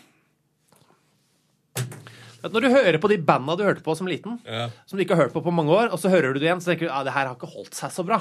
Når 2.44 2.60
du 2.60 2.68
hører 2.68 2.98
på 3.00 3.08
de 3.08 3.16
banda 3.24 3.54
du 3.56 3.62
hørte 3.64 3.80
på 3.84 3.94
som 3.96 4.08
liten, 4.10 4.36
som 4.84 4.98
du 4.98 5.04
ikke 5.04 5.16
har 5.16 5.26
hørt 5.26 5.34
på 5.36 5.40
på 5.44 5.52
mange 5.54 5.72
år, 5.72 5.88
og 5.94 6.00
så 6.00 6.10
hører 6.12 6.34
du 6.34 6.40
det 6.42 6.48
igjen, 6.50 6.60
så 6.60 6.72
tenker 6.72 6.90
du 6.90 6.92
at 6.92 7.06
det 7.06 7.14
her 7.14 7.30
har 7.30 7.38
ikke 7.38 7.48
holdt 7.48 7.76
seg 7.78 7.92
så 7.94 8.04
bra. 8.04 8.18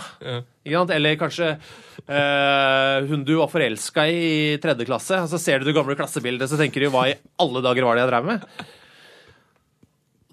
Sant? 0.64 0.94
Eller 0.96 1.18
kanskje 1.20 1.50
eh, 1.54 3.10
hun 3.10 3.26
du 3.28 3.34
var 3.42 3.52
forelska 3.52 4.06
i 4.08 4.24
i 4.34 4.58
tredje 4.64 4.88
klasse, 4.88 5.20
og 5.24 5.30
så 5.32 5.40
ser 5.42 5.60
du 5.60 5.68
det 5.68 5.76
gamle 5.76 5.98
klassebildet, 6.00 6.50
så 6.50 6.60
tenker 6.60 6.86
du 6.86 6.92
hva 6.94 7.08
i 7.12 7.18
alle 7.44 7.64
dager 7.66 7.88
var 7.88 7.98
det 7.98 8.06
jeg 8.06 8.12
drev 8.14 8.30
med? 8.30 8.46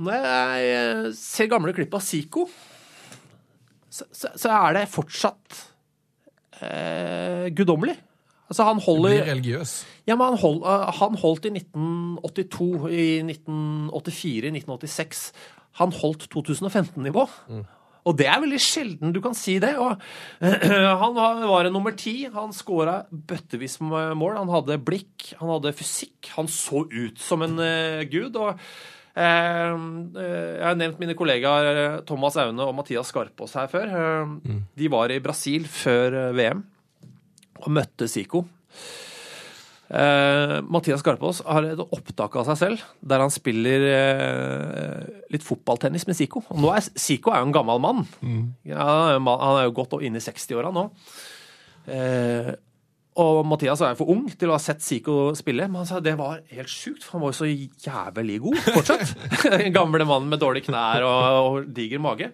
Når 0.01 0.29
jeg 0.29 0.69
eh, 0.77 1.09
ser 1.19 1.51
gamle 1.51 1.75
klipp 1.77 1.97
av 1.99 2.05
Zico, 2.05 2.47
så, 3.91 4.07
så, 4.15 4.31
så 4.39 4.53
er 4.55 4.79
det 4.79 4.85
fortsatt 4.93 5.59
eh, 6.63 7.51
guddommelig. 7.57 7.99
Altså, 8.51 8.65
han 8.67 8.81
holder 8.83 9.13
Blir 9.15 9.29
religiøs. 9.31 9.73
ja, 10.11 10.17
men 10.19 10.33
han, 10.33 10.39
hold, 10.43 10.63
uh, 10.67 10.89
han 11.01 11.15
holdt 11.23 11.45
i 11.47 11.53
1982, 11.55 12.71
i 12.91 13.05
1984, 13.23 14.49
i 14.51 14.55
1986. 14.59 15.21
Han 15.79 15.93
holdt 16.01 16.27
2015-nivå. 16.35 17.29
Og 17.55 17.77
Og 18.09 18.17
det 18.17 18.27
er 18.27 18.41
veldig 18.41 18.59
sjelden 18.65 19.13
du 19.13 19.21
kan 19.21 19.35
si 19.37 19.59
det. 19.63 19.75
Og 19.79 20.01
han 21.03 21.15
var 21.21 21.69
en 21.69 21.73
nummer 21.77 21.93
ti. 21.95 22.25
Han 22.33 22.51
skåra 22.57 23.03
bøttevis 23.13 23.77
med 23.85 24.17
mål. 24.19 24.39
Han 24.41 24.49
hadde 24.55 24.79
blikk, 24.83 25.35
han 25.39 25.53
hadde 25.53 25.75
fysikk. 25.77 26.33
Han 26.39 26.49
så 26.49 26.87
ut 26.89 27.21
som 27.21 27.45
en 27.47 27.59
uh, 27.61 28.01
gud. 28.11 28.35
og 28.41 28.57
eh, 29.21 29.71
eh, 30.17 30.57
jeg 30.57 30.65
har 30.65 30.77
nevnt 30.81 31.01
mine 31.03 31.15
kollegaer 31.19 31.71
eh, 31.77 32.01
Thomas 32.09 32.37
Aune 32.41 32.65
og 32.65 32.75
Mathias 32.79 33.13
Skarpaas 33.13 33.55
her 33.59 33.69
før. 33.69 33.95
Eh, 34.01 34.61
De 34.81 34.91
var 34.91 35.13
i 35.13 35.21
Brasil 35.21 35.69
før 35.69 36.17
eh, 36.25 36.37
VM 36.41 36.65
og 37.61 37.71
møtte 37.77 38.09
Zico. 38.11 38.45
Uh, 39.91 40.61
Mathias 40.71 41.03
Garpaas 41.03 41.41
har 41.43 41.67
et 41.67 41.81
opptak 41.83 42.37
av 42.39 42.45
seg 42.47 42.59
selv 42.61 42.83
der 43.03 43.19
han 43.25 43.33
spiller 43.35 43.87
uh, 43.91 45.09
litt 45.35 45.43
fotballtennis 45.43 46.07
med 46.07 46.19
Zico. 46.19 46.45
Og 46.47 46.63
nå 46.63 46.71
er 46.77 46.87
Zico 46.95 47.35
er 47.35 47.43
jo 47.43 47.49
en 47.49 47.57
gammel 47.57 47.83
mann. 47.83 48.05
Ja, 48.69 48.87
han 49.19 49.27
er 49.27 49.67
jo 49.67 49.77
godt 49.81 49.99
inn 50.07 50.19
i 50.19 50.23
60-åra 50.23 50.71
nå. 50.75 50.89
Uh, 51.91 52.53
og 53.21 53.43
Mathias 53.51 53.83
er 53.83 53.97
for 53.99 54.13
ung 54.13 54.29
til 54.39 54.53
å 54.53 54.55
ha 54.55 54.63
sett 54.63 54.85
Zico 54.85 55.33
spille, 55.37 55.67
men 55.67 55.83
han 55.83 55.89
sa 55.89 55.99
det 56.03 56.15
var 56.21 56.45
helt 56.55 56.71
sjukt, 56.71 57.03
for 57.03 57.19
han 57.19 57.25
var 57.25 57.35
jo 57.35 57.41
så 57.41 57.49
jævlig 57.51 58.39
god 58.47 58.61
fortsatt. 58.77 59.15
Gamle 59.77 60.07
mannen 60.07 60.31
med 60.31 60.41
dårlige 60.41 60.71
knær 60.71 61.05
og, 61.09 61.25
og 61.41 61.73
diger 61.75 62.03
mage. 62.03 62.31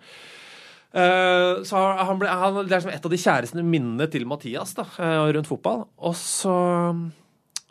Eh, 0.93 1.62
så 1.66 1.82
han 1.99 2.20
ble, 2.20 2.30
han, 2.30 2.61
Det 2.68 2.76
er 2.76 2.84
som 2.84 2.93
et 2.93 3.05
av 3.05 3.12
de 3.12 3.20
kjæreste 3.20 3.64
minnene 3.64 4.07
til 4.11 4.26
Mathias 4.28 4.74
da, 4.78 4.87
eh, 4.99 5.22
rundt 5.37 5.51
fotball. 5.51 5.87
Og 5.99 6.14
så, 6.16 6.55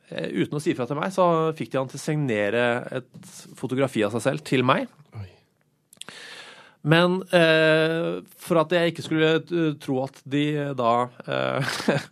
eh, 0.10 0.30
uten 0.44 0.60
å 0.60 0.62
si 0.62 0.74
fra 0.74 0.86
til 0.86 1.00
meg, 1.00 1.14
så 1.16 1.54
fikk 1.56 1.72
de 1.72 1.80
han 1.80 1.90
til 1.90 2.00
å 2.00 2.06
signere 2.06 2.66
et 2.92 3.32
fotografi 3.56 4.04
av 4.06 4.12
seg 4.12 4.22
selv 4.22 4.46
til 4.46 4.64
meg. 4.64 4.88
Oi. 5.16 5.30
Men 6.86 7.24
eh, 7.34 8.22
for 8.38 8.62
at 8.62 8.70
jeg 8.76 8.94
ikke 8.94 9.08
skulle 9.08 9.76
tro 9.82 10.04
at 10.04 10.22
de 10.24 10.74
da 10.78 11.10
eh, 11.26 11.80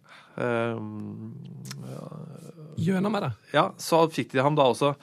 Gjennom 2.73 3.13
med 3.13 3.21
det. 3.21 3.31
Ja, 3.53 3.67
så 3.77 4.09
fikk 4.09 4.31
de 4.33 4.41
ham 4.41 4.55
da 4.57 4.65
også 4.65 4.95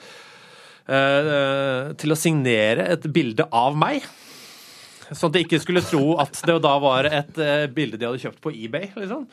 eh, 0.90 1.92
til 1.94 2.10
å 2.10 2.18
signere 2.18 2.88
et 2.90 3.06
bilde 3.14 3.46
av 3.54 3.78
meg. 3.78 4.02
Sånn 5.10 5.32
at 5.32 5.36
de 5.36 5.42
ikke 5.42 5.58
skulle 5.62 5.82
tro 5.82 6.14
at 6.22 6.38
det 6.46 6.56
da 6.62 6.74
var 6.82 7.08
et 7.08 7.38
uh, 7.42 7.66
bilde 7.74 7.98
de 7.98 8.06
hadde 8.06 8.22
kjøpt 8.22 8.42
på 8.44 8.52
eBay. 8.54 8.90
liksom. 8.94 9.24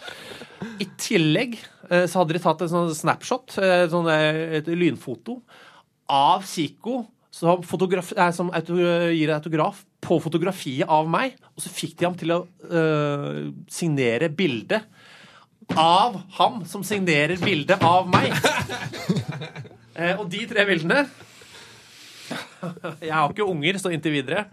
I 0.82 0.88
tillegg 0.98 1.58
uh, 1.92 2.06
så 2.10 2.22
hadde 2.22 2.38
de 2.38 2.42
tatt 2.42 2.64
en 2.66 2.72
sånn 2.72 2.96
snapshot, 2.98 3.58
uh, 3.62 3.86
sånn, 3.92 4.10
et 4.58 4.70
lynfoto, 4.74 5.40
av 6.10 6.46
Zico 6.48 7.04
som, 7.34 7.62
fotograf, 7.68 8.10
som 8.34 8.50
gir 8.56 9.34
autograf 9.36 9.84
på 10.02 10.18
fotografiet 10.24 10.90
av 10.90 11.10
meg. 11.12 11.36
Og 11.54 11.66
så 11.66 11.74
fikk 11.74 11.98
de 12.00 12.08
ham 12.08 12.18
til 12.18 12.34
å 12.34 12.42
signere 13.70 14.32
bildet 14.34 14.88
av 15.76 16.16
ham 16.38 16.62
som 16.66 16.86
signerer 16.88 17.38
bildet 17.44 17.84
av 17.84 18.08
meg. 18.10 18.32
Og 20.16 20.26
de 20.32 20.46
tre 20.48 20.64
bildene 20.70 21.04
Jeg 23.04 23.12
har 23.12 23.32
ikke 23.32 23.48
unger, 23.48 23.80
så 23.82 23.92
inntil 23.94 24.16
videre 24.16 24.46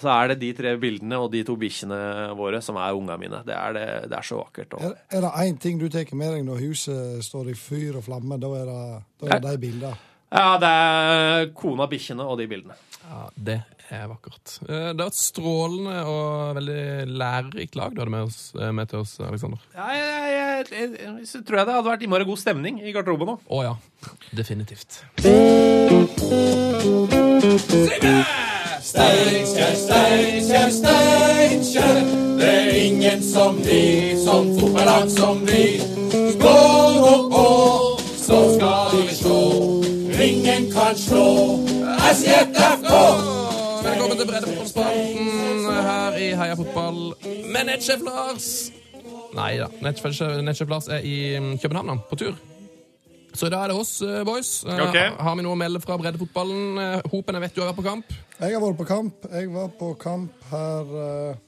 så 0.00 0.08
er 0.14 0.32
det 0.32 0.38
de 0.40 0.52
tre 0.56 0.72
bildene 0.80 1.18
og 1.20 1.28
de 1.34 1.42
to 1.46 1.56
bikkjene 1.60 1.98
våre 2.38 2.62
som 2.64 2.78
er 2.80 2.96
ungene 2.96 3.18
mine. 3.20 3.42
Det 3.46 3.54
er, 3.54 3.76
det, 3.76 3.84
det 4.10 4.16
er 4.18 4.26
så 4.26 4.40
vakkert. 4.40 4.78
Er, 4.80 4.96
er 5.12 5.26
det 5.26 5.34
én 5.44 5.58
ting 5.62 5.78
du 5.82 5.88
tar 5.92 6.08
med 6.16 6.32
deg 6.36 6.46
når 6.48 6.62
huset 6.64 7.20
står 7.26 7.52
i 7.52 7.58
fyr 7.58 8.00
og 8.00 8.06
flamme, 8.08 8.40
da 8.40 8.54
er 8.62 8.66
det, 8.72 8.80
da 9.22 9.36
er 9.36 9.44
det 9.44 9.52
de 9.52 9.62
bildene. 9.66 9.92
ja, 10.32 10.48
det 10.62 10.72
er 10.72 11.52
kona, 11.58 11.86
bikkjene 11.92 12.24
og 12.26 12.40
de 12.40 12.48
bildene. 12.50 12.78
Ja, 13.02 13.26
det 13.36 13.58
er 13.92 14.06
vakkert. 14.08 14.54
Eh, 14.68 14.92
Det 14.94 15.02
var 15.02 15.10
et 15.10 15.18
strålende 15.18 15.96
og 16.08 16.54
veldig 16.56 16.84
lærerikt 17.12 17.76
lag 17.76 17.92
du 17.92 18.00
hadde 18.00 18.14
med, 18.14 18.30
oss, 18.30 18.54
eh, 18.56 18.70
med 18.72 18.88
til 18.88 19.02
oss, 19.02 19.18
Aleksander. 19.20 19.60
Ja, 19.74 19.88
jeg, 19.92 20.06
jeg, 20.32 20.66
jeg, 20.72 21.16
jeg, 21.26 21.44
tror 21.44 21.58
jeg 21.60 21.66
det 21.68 21.76
hadde 21.76 21.90
vært 21.90 22.06
innmari 22.06 22.28
god 22.28 22.40
stemning 22.40 22.80
i 22.80 22.94
garderoben 22.94 23.34
nå. 23.34 23.36
Å 23.52 23.62
ja. 23.66 23.74
Definitivt. 24.32 25.02
Steinkjer, 28.82 29.74
Steinkjer, 29.74 30.70
Steinkjer. 30.70 31.98
Det 32.38 32.48
er 32.48 32.70
ingen 32.70 33.22
som 33.22 33.56
vi, 33.62 34.16
som 34.24 34.58
fotballag 34.58 35.10
som 35.10 35.46
vi. 35.46 35.78
Gå 36.42 36.56
nå 36.96 37.12
på, 37.30 37.46
så 38.18 38.40
skal 38.56 38.96
vi 38.96 39.14
slå. 39.14 39.38
Ingen 40.22 40.72
kan 40.72 40.98
slå 40.98 41.26
SJFK. 42.10 42.92
Velkommen 43.86 44.16
til 44.18 44.26
Breddefotballspalten 44.26 45.66
her 45.86 46.18
i 46.18 46.32
Heia 46.42 46.54
Fotball 46.58 47.12
med 47.54 47.68
nettsjef 47.70 48.02
Lars. 48.06 48.48
Nei 49.34 49.52
da, 49.62 49.70
nettsjef 49.82 50.68
Lars 50.68 50.90
er 50.90 51.06
i 51.06 51.38
København, 51.62 52.02
på 52.10 52.18
tur. 52.18 52.34
Så 53.32 53.48
da 53.52 53.62
er 53.64 53.72
det 53.72 53.78
oss, 53.80 53.94
eh, 54.04 54.20
boys. 54.28 54.50
Okay. 54.64 55.14
Har 55.18 55.36
vi 55.38 55.44
noe 55.46 55.56
å 55.56 55.60
melde 55.60 55.80
fra 55.82 55.96
breddefotballen? 56.00 56.76
Eh, 56.82 57.08
Hopen, 57.12 57.38
jeg 57.38 57.44
vet 57.46 57.56
du 57.56 57.62
har 57.62 57.72
vært 57.72 57.80
på 57.80 57.86
kamp. 57.86 58.12
Jeg 58.38 58.54
har 58.54 58.62
vært 58.64 58.78
på 58.82 58.88
kamp. 58.88 59.26
Jeg 59.32 59.50
var 59.54 59.72
på 59.78 59.88
kamp 60.02 60.46
her 60.50 60.94
eh, 61.06 61.40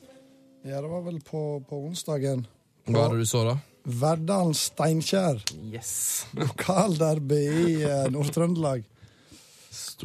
Ja, 0.64 0.80
det 0.80 0.88
var 0.88 1.04
vel 1.04 1.20
på, 1.20 1.44
på 1.68 1.82
onsdagen. 1.90 2.46
Hva 2.88 3.04
var 3.04 3.14
det 3.14 3.26
du 3.26 3.28
så 3.28 3.44
da? 3.50 3.58
Verdalen 3.84 4.56
Steinkjer. 4.56 5.42
Yes. 5.72 6.24
Lokalderby 6.40 7.42
i 7.44 7.82
eh, 7.84 8.06
Nord-Trøndelag. 8.12 8.86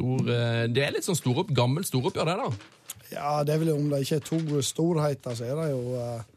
Eh, 0.00 0.66
det 0.72 0.84
er 0.84 0.92
litt 0.94 1.06
sånn 1.06 1.18
stor, 1.18 1.46
gammelt 1.56 1.88
storoppgjør, 1.88 2.28
det, 2.28 2.36
da. 2.44 2.76
Ja, 3.10 3.32
det 3.44 3.56
er 3.56 3.64
vel 3.64 3.72
om 3.74 3.88
det 3.90 4.04
ikke 4.04 4.20
er 4.20 4.26
to 4.28 4.62
storheter, 4.64 5.34
så 5.34 5.48
er 5.48 5.56
det 5.58 5.70
jo 5.72 5.96
eh, 5.98 6.28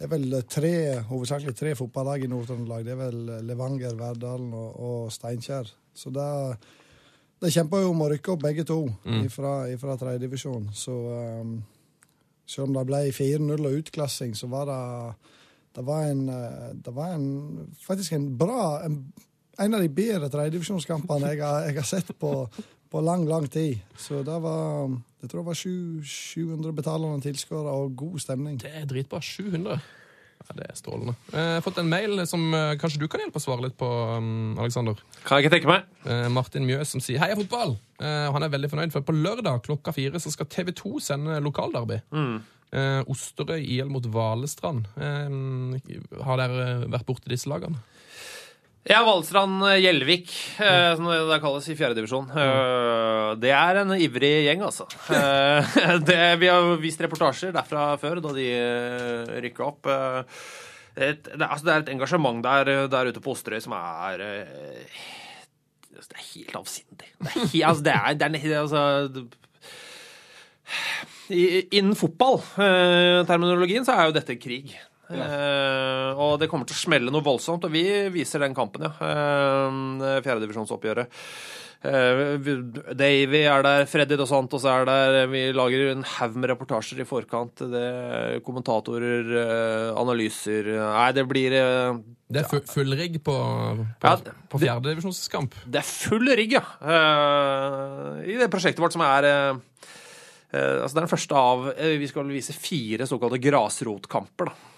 Det 0.00 0.06
er 0.06 0.12
vel 0.14 0.36
tre, 0.48 0.74
hovedsakelig 1.10 1.52
tre 1.52 1.74
fotballag 1.76 2.22
i 2.24 2.28
Nord-Trøndelag. 2.32 2.86
Det 2.86 2.92
er 2.94 3.00
vel 3.02 3.18
Levanger, 3.44 3.98
Verdalen 3.98 4.54
og, 4.56 4.78
og 4.80 5.10
Steinkjer. 5.12 5.68
Så 5.92 6.08
det, 6.14 6.28
det 7.44 7.50
kjemper 7.52 7.82
jo 7.84 7.90
om 7.92 8.00
å 8.00 8.08
rykke 8.08 8.32
opp 8.32 8.40
begge 8.46 8.64
to 8.64 8.78
ifra, 9.26 9.66
ifra 9.68 9.98
tredjedivisjon. 10.00 10.70
Så 10.72 10.94
um, 11.42 11.58
selv 12.48 12.70
om 12.70 12.78
det 12.78 12.86
ble 12.88 13.02
4-0 13.12 13.60
og 13.60 13.76
utklassing, 13.82 14.32
så 14.40 14.48
var 14.48 14.70
det 14.70 14.80
det 15.76 15.84
var 15.86 16.08
en, 16.08 16.24
eh, 16.32 16.70
det 16.74 16.96
var 16.96 17.12
en 17.14 17.68
faktisk 17.78 18.16
en 18.16 18.24
bra 18.38 18.80
En, 18.84 19.12
en 19.58 19.74
av 19.74 19.84
de 19.84 19.92
bedre 19.92 20.32
tredjedivisjonskampene 20.32 21.34
jeg, 21.34 21.44
jeg 21.44 21.76
har 21.76 21.86
sett 21.86 22.10
på, 22.18 22.32
på 22.90 23.02
lang, 23.04 23.28
lang 23.28 23.46
tid. 23.52 23.78
Så 24.00 24.24
det 24.24 24.40
var 24.42 24.88
Jeg 25.20 25.28
tror 25.30 25.42
det 25.42 25.48
var 25.50 25.58
700 25.60 26.72
betalende 26.76 27.24
tilskuere 27.24 27.72
og 27.76 27.96
god 28.00 28.20
stemning. 28.22 28.56
Det 28.60 28.70
er 28.72 28.86
dritbra. 28.88 29.20
700. 29.20 29.80
Ja, 30.40 30.54
det 30.56 30.64
er 30.70 30.76
strålende. 30.78 31.12
Eh, 31.34 31.36
Jeg 31.38 31.58
har 31.58 31.64
fått 31.66 31.78
en 31.82 31.90
mail 31.92 32.22
som 32.26 32.46
eh, 32.56 32.72
kanskje 32.80 33.02
du 33.02 33.08
kan 33.12 33.20
hjelpe 33.20 33.36
å 33.36 33.44
svare 33.44 33.66
litt 33.66 33.76
på, 33.78 33.86
Aleksander. 33.86 34.62
Alexander. 34.64 35.02
Kan 35.26 35.36
jeg 35.36 35.44
ikke 35.46 35.52
tenke 35.58 35.68
meg. 35.68 35.90
Eh, 36.08 36.28
Martin 36.32 36.64
Mjøs 36.66 36.94
som 36.94 37.02
sier 37.04 37.20
'Heia 37.20 37.36
fotball'. 37.36 37.76
Eh, 38.00 38.24
og 38.28 38.32
han 38.38 38.42
er 38.42 38.54
veldig 38.54 38.70
fornøyd, 38.72 38.92
for 38.92 39.04
på 39.04 39.12
lørdag 39.12 39.60
klokka 39.68 39.92
fire 39.92 40.16
så 40.18 40.32
skal 40.32 40.46
TV 40.46 40.72
2 40.72 40.98
sende 41.00 41.40
lokalderby. 41.44 42.00
Mm. 42.10 42.40
Osterøy 43.10 43.60
IL 43.66 43.88
mot 43.90 44.04
Valestrand. 44.06 44.86
Har 44.96 46.36
dere 46.38 46.86
vært 46.86 47.04
borti 47.06 47.26
disse 47.28 47.50
lagene? 47.50 47.76
Ja, 48.88 49.02
Valstrand 49.04 49.60
eh, 49.68 49.76
Gjelvik, 49.82 50.30
eh, 50.56 50.94
som 50.96 51.04
det 51.04 51.36
kalles 51.42 51.66
i 51.68 51.76
fjerdedivisjon. 51.76 52.30
Uh, 52.32 53.36
det 53.36 53.52
er 53.52 53.82
en 53.82 53.92
ivrig 53.92 54.46
gjeng, 54.46 54.62
altså. 54.64 54.86
Eh, 55.12 55.76
det, 56.08 56.20
vi 56.40 56.48
har 56.48 56.80
vist 56.80 57.02
reportasjer 57.04 57.52
derfra 57.52 57.90
før, 58.00 58.22
da 58.24 58.32
de 58.32 58.48
rykka 59.44 59.66
opp. 59.68 59.90
Eh, 59.92 60.24
et, 60.96 61.28
det, 61.28 61.44
altså, 61.44 61.66
det 61.66 61.74
er 61.74 61.84
et 61.84 61.92
engasjement 61.92 62.40
der, 62.44 62.72
der 62.90 63.12
ute 63.12 63.20
på 63.22 63.34
Osterøy 63.36 63.60
som 63.62 63.76
er 63.76 64.24
eh, 64.24 65.04
Det 65.92 66.16
er 66.16 66.24
helt 66.32 66.56
avsindig. 66.64 67.08
Det 67.20 67.28
er, 67.36 67.68
altså, 67.68 67.84
det 67.84 67.94
er, 67.94 68.16
det 68.16 68.24
er 68.48 68.60
altså, 68.64 68.82
Innen 71.30 71.96
fotball-terminologien 71.98 73.84
så 73.86 73.92
er 73.92 74.08
jo 74.08 74.16
dette 74.16 74.40
krig. 74.40 74.72
Eh, 75.10 76.20
og 76.20 76.36
det 76.38 76.46
kommer 76.50 76.68
til 76.70 76.76
å 76.76 76.82
smelle 76.84 77.10
noe 77.10 77.24
voldsomt, 77.26 77.64
og 77.66 77.72
vi 77.74 77.82
viser 78.14 78.44
den 78.44 78.54
kampen, 78.54 78.84
ja. 78.86 78.92
Uh, 79.00 80.20
Fjerdedivisjonsoppgjøret. 80.22 81.10
Uh, 81.80 82.36
Davy 82.92 83.40
er 83.48 83.62
der, 83.64 83.86
Freddy 83.88 84.18
Dos 84.20 84.28
Santos 84.28 84.66
er 84.68 84.84
der. 84.84 85.16
Vi 85.32 85.46
lager 85.56 85.86
en 85.94 86.04
haug 86.04 86.36
med 86.36 86.50
reportasjer 86.52 87.00
i 87.00 87.06
forkant. 87.08 87.62
Det, 87.72 88.42
kommentatorer, 88.44 89.30
eh, 89.40 89.86
analyser 89.98 90.68
Nei, 90.76 91.06
det 91.16 91.24
blir 91.30 91.56
eh, 91.56 91.96
Det 92.30 92.42
er 92.44 92.62
full 92.68 92.92
rigg 92.98 93.16
på, 93.24 93.34
på, 93.34 94.12
Ja, 94.12 94.14
på 94.52 94.60
det- 94.60 94.66
fjerdedivisjonskamp. 94.68 95.56
Det 95.66 95.80
er 95.80 95.88
full 95.88 96.28
rigg, 96.36 96.52
ja. 96.58 96.62
Eh, 96.84 98.28
I 98.28 98.38
det 98.44 98.50
prosjektet 98.52 98.84
vårt 98.84 98.94
som 98.94 99.02
er 99.08 99.24
eh, 99.30 99.60
eh, 100.52 100.82
altså 100.82 100.92
Det 100.94 101.00
er 101.00 101.06
den 101.06 101.14
første 101.16 101.40
av 101.48 101.70
eh, 101.72 101.96
Vi 102.00 102.10
skal 102.12 102.28
vise 102.28 102.52
fire 102.60 103.08
såkalte 103.08 103.40
grasrotkamper 103.40 104.52
da, 104.52 104.52
eh, 104.52 104.69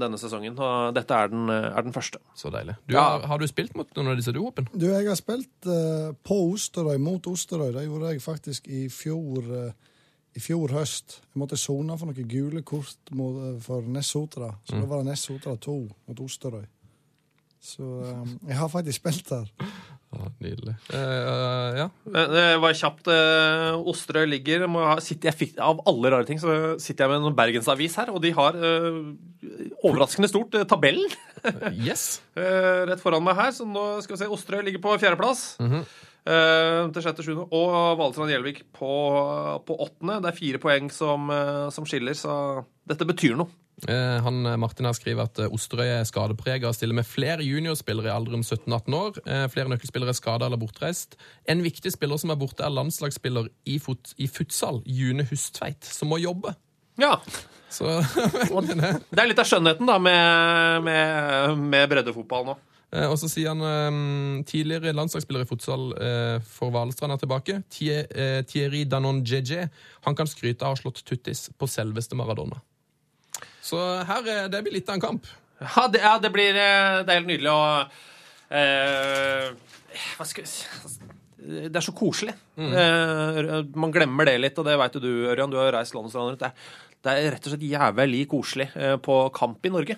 denne 0.00 0.18
sesongen. 0.20 0.56
Og 0.58 0.94
dette 0.96 1.14
er 1.14 1.28
den, 1.32 1.48
eh, 1.50 1.68
er 1.76 1.82
den 1.86 1.92
første. 1.94 2.18
Så 2.34 2.50
deilig. 2.50 2.74
Du, 2.88 2.94
Ja. 2.94 3.02
har, 3.18 3.26
har 3.28 3.38
du 3.38 3.46
spilt 3.46 3.74
mot 3.76 3.88
noen 3.96 4.08
av 4.12 4.16
disse 4.16 4.32
duopen? 4.32 4.68
Du, 4.72 4.86
jeg 4.88 5.06
har 5.08 5.16
spilt 5.18 5.68
uh, 5.68 6.12
på 6.24 6.38
Osterøy, 6.52 6.98
mot 6.98 7.26
Osterøy. 7.26 7.72
Det 7.72 7.86
gjorde 7.86 8.12
jeg 8.12 8.22
faktisk 8.22 8.68
i 8.68 8.88
fjor, 8.88 9.48
uh, 9.50 9.72
i 10.36 10.40
fjor 10.40 10.72
høst. 10.72 11.20
Jeg 11.34 11.40
måtte 11.42 11.56
sone 11.60 11.96
for 11.98 12.08
noen 12.10 12.28
gule 12.28 12.62
kort 12.62 13.12
mot, 13.12 13.40
for 13.62 13.82
Nessotra. 13.82 14.54
Så 14.64 14.78
da 14.80 14.86
var 14.86 15.02
det 15.02 15.12
Nessotra 15.12 15.56
2 15.56 15.76
mot 16.08 16.20
Osterøy. 16.24 16.64
Så 17.62 17.82
um, 17.82 18.38
jeg 18.48 18.56
har 18.58 18.68
faktisk 18.68 18.98
spilt 19.02 19.28
der. 19.28 19.50
Ja, 20.12 20.26
nydelig. 20.44 20.74
Uh, 20.92 21.68
ja. 21.78 21.86
Det 22.04 22.44
var 22.60 22.74
kjapt. 22.76 23.08
Uh, 23.08 23.78
Osterøy 23.88 24.26
ligger 24.28 24.66
må 24.68 24.82
ha, 24.84 24.98
sitter, 25.00 25.30
jeg 25.30 25.38
fikk, 25.40 25.54
Av 25.64 25.80
alle 25.88 26.10
rare 26.12 26.28
ting 26.28 26.40
så 26.42 26.76
sitter 26.82 27.06
jeg 27.06 27.12
med 27.14 27.30
en 27.30 27.38
bergensavis 27.38 27.96
her, 27.96 28.12
og 28.12 28.20
de 28.24 28.32
har 28.36 28.58
uh, 28.60 28.98
overraskende 29.82 30.28
stort 30.30 30.54
eh, 30.58 30.66
tabellen 30.68 31.08
Yes. 31.88 32.20
eh, 32.36 32.84
rett 32.90 33.00
foran 33.02 33.24
meg 33.24 33.38
her. 33.40 33.50
Så 33.56 33.64
nå 33.66 33.86
skal 34.04 34.14
vi 34.18 34.20
se. 34.22 34.28
Osterøy 34.36 34.62
ligger 34.68 34.84
på 34.84 34.92
fjerdeplass. 35.00 35.56
eh, 35.62 36.82
til 36.92 37.02
sjette, 37.02 37.24
sjuende. 37.26 37.48
Og 37.50 37.96
Valestrand 37.98 38.30
Gjelvik 38.30 38.62
på, 38.76 38.92
på 39.66 39.78
åttende. 39.82 40.20
Det 40.22 40.30
er 40.30 40.38
fire 40.38 40.60
poeng 40.62 40.92
som, 40.94 41.26
eh, 41.34 41.66
som 41.74 41.88
skiller, 41.88 42.14
så 42.18 42.36
dette 42.86 43.08
betyr 43.08 43.34
noe. 43.40 43.50
Eh, 43.88 44.22
han, 44.22 44.46
eh, 44.46 44.56
Martin 44.56 44.86
her 44.86 44.94
skriver 44.94 45.26
at 45.26 45.38
eh, 45.42 45.50
Osterøy 45.50 45.88
er 45.88 46.04
skadeprega 46.06 46.68
og 46.70 46.76
stiller 46.76 46.94
med 46.94 47.08
flere 47.08 47.42
juniorspillere 47.42 48.12
i 48.12 48.14
alderen 48.14 48.44
17-18 48.46 48.94
år. 48.98 49.18
Flere 49.50 49.72
nøkkelspillere 49.72 50.14
er 50.14 50.18
skada 50.18 50.46
eller 50.46 50.60
bortreist. 50.60 51.16
En 51.50 51.64
viktig 51.64 51.90
spiller 51.94 52.20
som 52.20 52.30
er 52.30 52.38
borte, 52.38 52.62
er 52.62 52.74
landslagsspiller 52.74 53.50
i, 53.66 53.80
fut, 53.82 54.14
i 54.22 54.30
futsal, 54.30 54.82
June 54.86 55.26
Hustveit, 55.26 55.82
som 55.82 56.12
må 56.12 56.20
jobbe. 56.22 56.54
Ja. 57.00 57.16
Så 57.72 57.88
det. 58.68 58.92
Er 59.16 59.30
litt 59.30 59.40
av 59.40 59.48
skjønnheten 59.48 59.88
da 59.88 59.98
med, 59.98 60.84
med, 60.86 61.58
med 61.58 61.88
breddefotball 61.90 62.52
nå. 62.52 62.58
Og 63.08 63.14
så 63.16 63.24
sier 63.32 63.54
han 63.54 64.42
tidligere 64.44 64.92
landslagsspiller 64.92 65.46
i 65.46 65.48
futsal 65.48 65.86
for 66.44 66.74
Valestrand 66.74 67.14
er 67.14 67.22
tilbake. 67.22 67.62
Thierry 67.72 68.82
Danon 68.84 69.22
JJ. 69.24 69.64
Han 70.04 70.18
kan 70.18 70.28
skryte 70.28 70.68
av 70.68 70.74
å 70.74 70.76
ha 70.76 70.82
slått 70.82 71.00
tuttis 71.08 71.46
på 71.56 71.70
selveste 71.72 72.18
Maradona. 72.20 72.60
Så 73.62 73.78
her 74.08 74.26
eh, 74.28 74.48
det 74.50 74.62
blir 74.66 74.74
litt 74.80 74.88
av 74.90 74.98
en 74.98 75.04
kamp. 75.06 75.26
Ja, 75.62 75.86
det, 75.88 76.00
ja, 76.02 76.16
det 76.18 76.32
blir 76.34 76.56
eh, 76.58 77.02
Det 77.06 77.12
er 77.14 77.20
helt 77.20 77.28
nydelig 77.30 77.50
å 77.52 77.60
eh, 78.50 79.50
Hva 80.18 80.26
skal 80.26 80.42
vi 80.42 80.50
si 80.50 81.10
Det 81.70 81.78
er 81.78 81.84
så 81.86 81.94
koselig. 81.94 82.34
Eh, 82.58 83.60
man 83.78 83.92
glemmer 83.94 84.26
det 84.28 84.36
litt, 84.42 84.58
og 84.58 84.66
det 84.68 84.76
veit 84.80 84.94
jo 84.98 85.02
du, 85.02 85.10
Ørjan. 85.32 85.50
Du 85.50 85.58
har 85.58 85.72
reist 85.74 85.94
land 85.96 86.10
og 86.10 86.32
rundt. 86.32 86.42
Det, 86.42 86.50
er- 86.50 86.80
det 87.02 87.12
er 87.18 87.32
rett 87.34 87.46
og 87.48 87.54
slett 87.54 87.64
jævlig 87.66 88.20
koselig 88.30 88.68
eh, 88.78 88.96
på 89.02 89.16
kamp 89.34 89.66
i 89.66 89.72
Norge. 89.74 89.96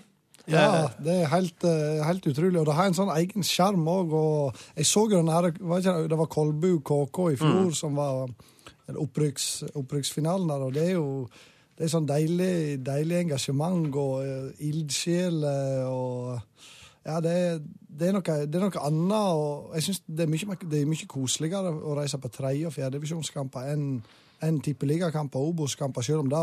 Ja, 0.48 0.90
det 1.00 1.12
er 1.22 1.28
helt, 1.32 1.64
eh, 1.68 2.00
helt 2.04 2.24
utrolig. 2.28 2.56
Og 2.60 2.66
det 2.68 2.76
har 2.78 2.88
en 2.88 2.96
sånn 2.96 3.12
egen 3.16 3.44
sjarm 3.44 3.84
òg. 3.88 4.12
Og 4.16 4.62
jeg 4.76 4.88
så 4.88 5.04
jo 5.08 5.18
den 5.22 5.28
her 5.32 5.50
det- 5.52 6.16
var 6.20 6.28
Kolbu 6.32 6.70
KK 6.84 7.20
i 7.32 7.36
fjor 7.40 7.72
som 7.76 7.96
var 8.00 8.32
opprykksfinalen 8.92 10.48
der, 10.50 10.64
og 10.68 10.72
det 10.76 10.82
er 10.90 10.94
jo 10.98 11.06
det 11.76 11.84
er 11.86 11.90
sånn 11.92 12.06
deilig, 12.06 12.80
deilig 12.86 13.16
engasjement 13.24 13.88
og 13.98 14.20
uh, 14.22 14.50
ildsjeler 14.62 15.86
og 15.90 16.40
Ja, 17.04 17.18
det, 17.20 17.60
det, 17.84 18.08
er 18.08 18.14
noe, 18.16 18.22
det 18.48 18.56
er 18.56 18.62
noe 18.64 18.80
annet, 18.80 19.32
og 19.36 19.74
jeg 19.76 19.82
syns 19.90 19.98
det, 20.06 20.24
det 20.70 20.78
er 20.80 20.86
mye 20.88 21.08
koseligere 21.10 21.72
å 21.74 21.96
reise 21.98 22.16
på 22.22 22.30
tredje- 22.32 22.70
og 22.70 22.76
fjerdedivisjonskamper 22.78 23.72
enn 23.74 23.88
enn 24.44 24.58
tippeligakamper 24.60 25.40
og 25.40 25.52
Obos-kamper, 25.54 26.04
selv 26.04 26.20
om 26.24 26.28
det 26.28 26.36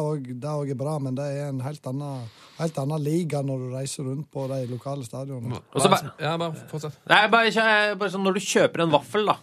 òg 0.50 0.70
er 0.72 0.78
bra. 0.80 0.96
Men 1.04 1.14
det 1.14 1.26
er 1.36 1.50
en 1.52 1.60
helt 1.62 1.86
annen, 1.86 2.24
helt 2.58 2.78
annen 2.82 3.04
liga 3.04 3.42
når 3.46 3.60
du 3.66 3.76
reiser 3.76 4.08
rundt 4.08 4.26
på 4.34 4.48
de 4.50 4.58
lokale 4.72 5.06
stadionene. 5.06 5.60
Og 5.76 5.84
så 5.84 5.90
bare- 5.92 6.14
Ja, 6.18 6.32
bare 6.40 6.64
fortsett. 6.72 6.96
Nei, 7.12 7.20
bare, 7.30 7.52
bare 8.00 8.10
sånn 8.10 8.24
når 8.26 8.40
du 8.40 8.42
kjøper 8.48 8.86
en 8.88 8.96
vaffel, 8.96 9.28
da. 9.30 9.36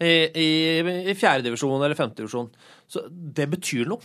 I, 0.00 0.12
i, 0.40 0.46
i 1.10 1.14
fjerdedivisjon 1.18 1.82
eller 1.82 1.98
femtedivisjon. 1.98 2.48
Så 2.88 3.04
det 3.10 3.48
betyr 3.50 3.90
noe. 3.92 4.00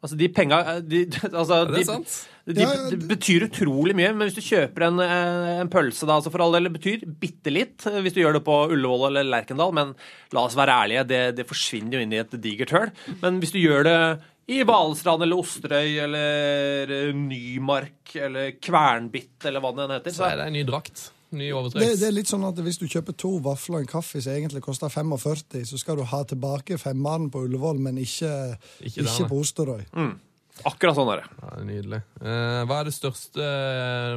Altså, 0.00 0.16
de 0.16 0.28
penga 0.32 0.58
de, 0.80 1.02
altså, 1.28 1.64
det 1.68 1.74
er 1.74 1.78
de, 1.78 1.86
sant. 1.88 2.14
De, 2.48 2.56
Ja, 2.64 2.70
ja, 2.72 2.86
det 2.88 2.98
betyr 3.10 3.44
utrolig 3.46 3.94
mye, 3.98 4.14
men 4.16 4.26
hvis 4.26 4.38
du 4.38 4.42
kjøper 4.42 4.86
en, 4.88 5.02
eh, 5.04 5.60
en 5.60 5.70
pølse, 5.72 6.06
da, 6.08 6.16
altså 6.16 6.32
for 6.32 6.42
all 6.44 6.56
del, 6.56 6.70
det 6.70 6.74
betyr 6.78 7.04
bitte 7.20 7.52
litt 7.52 7.84
eh, 7.90 8.00
hvis 8.00 8.16
du 8.16 8.22
gjør 8.22 8.38
det 8.38 8.44
på 8.46 8.56
Ullevål 8.72 9.10
eller 9.10 9.28
Lerkendal, 9.28 9.74
men 9.76 9.92
la 10.34 10.46
oss 10.48 10.56
være 10.58 10.78
ærlige, 10.86 11.04
det, 11.12 11.22
det 11.38 11.46
forsvinner 11.48 11.98
jo 11.98 12.02
inn 12.06 12.16
i 12.16 12.22
et 12.22 12.36
digert 12.40 12.72
høl. 12.74 12.90
Men 13.20 13.42
hvis 13.42 13.52
du 13.54 13.60
gjør 13.60 13.86
det 13.86 14.00
i 14.50 14.64
Balestrand 14.66 15.22
eller 15.22 15.44
Osterøy 15.44 16.00
eller 16.08 16.90
eh, 16.96 17.14
Nymark 17.14 18.16
eller 18.18 18.56
Kvernbitt 18.58 19.46
eller 19.46 19.62
hva 19.62 19.76
det 19.76 19.90
heter, 19.98 20.16
Så 20.16 20.24
så 20.24 20.30
er 20.32 20.40
det 20.40 20.48
en 20.50 20.56
ny 20.58 20.64
drakt. 20.66 21.10
Ny 21.30 21.46
Det, 21.46 21.54
overtrekk. 21.54 21.98
det 22.00 22.06
er 22.08 22.14
litt 22.16 22.26
sånn 22.30 22.42
at 22.48 22.56
Hvis 22.58 22.78
du 22.80 22.86
kjøper 22.90 23.14
to 23.16 23.30
vafler 23.44 23.76
og 23.78 23.84
en 23.84 23.90
kaffe 23.92 24.20
som 24.22 24.32
egentlig 24.34 24.62
koster 24.66 24.88
45, 24.90 25.64
så 25.68 25.78
skal 25.78 25.96
du 25.96 26.02
ha 26.02 26.22
tilbake 26.24 26.78
femmeren 26.78 27.30
på 27.30 27.44
Ullevål, 27.46 27.78
men 27.78 27.98
ikke, 28.02 28.56
Ikke 28.82 29.04
ikke, 29.06 29.28
på 29.30 29.38
Osterøy. 29.44 29.84
akkurat 30.66 30.96
sånn 30.98 31.12
er 31.14 31.22
det. 31.22 31.28
Ja, 31.40 31.62
nydelig. 31.64 32.02
Eh, 32.20 32.60
hva, 32.66 32.80
er 32.80 32.84
det 32.90 32.94
største, 32.96 33.38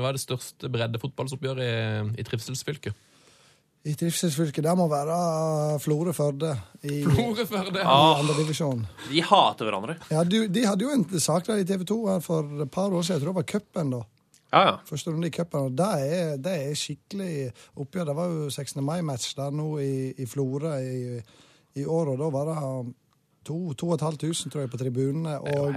hva 0.02 0.10
er 0.10 0.18
det 0.18 0.23
største 0.26 0.69
breddefotballsoppgjøret 0.73 1.64
i, 1.64 2.22
i 2.22 2.23
trivselsfylket? 2.27 2.94
I 3.84 3.94
trivselsfylket 3.99 4.64
det 4.64 4.73
må 4.80 4.85
være 4.88 5.15
Florø-Førde 5.84 6.53
Flore 6.81 7.44
Førde. 7.45 7.81
i 7.81 7.84
andre 7.84 8.35
divisjon. 8.38 8.85
De 9.10 9.19
hater 9.27 9.68
hverandre. 9.68 9.98
Ja, 10.10 10.23
du, 10.23 10.38
de 10.48 10.64
hadde 10.65 10.85
jo 10.88 10.94
en 10.95 11.03
sak 11.19 11.45
der 11.49 11.60
i 11.60 11.65
TV 11.68 11.84
2 11.90 11.98
her 12.07 12.22
for 12.23 12.48
et 12.64 12.72
par 12.72 12.90
år 12.95 13.03
siden. 13.03 13.19
Jeg 13.19 13.26
tror 13.26 13.34
det 13.34 13.41
var 13.41 13.49
cupen, 13.52 13.91
da. 13.91 14.02
Ja, 14.53 14.65
ja. 14.67 14.73
Første 14.85 15.11
runde 15.11 15.27
i 15.27 15.34
cupen. 15.34 15.71
Det 15.73 16.43
det 16.45 16.53
er 16.69 16.75
skikkelig 16.77 17.51
oppgjør. 17.81 18.09
Det 18.11 18.15
var 18.15 18.27
jo 18.30 18.49
16. 18.49 18.84
mai-match 18.85 19.34
der 19.39 19.55
nå 19.55 19.69
i, 19.81 20.11
i 20.13 20.27
Florø 20.30 20.75
i, 20.77 21.17
i 21.81 21.85
år, 21.85 22.13
og 22.13 22.21
da 22.21 22.30
var 22.30 22.51
det 22.51 22.93
2500, 23.47 24.51
tror 24.51 24.61
jeg, 24.61 24.71
på 24.71 24.80
tribunene. 24.80 25.39
Og 25.41 25.73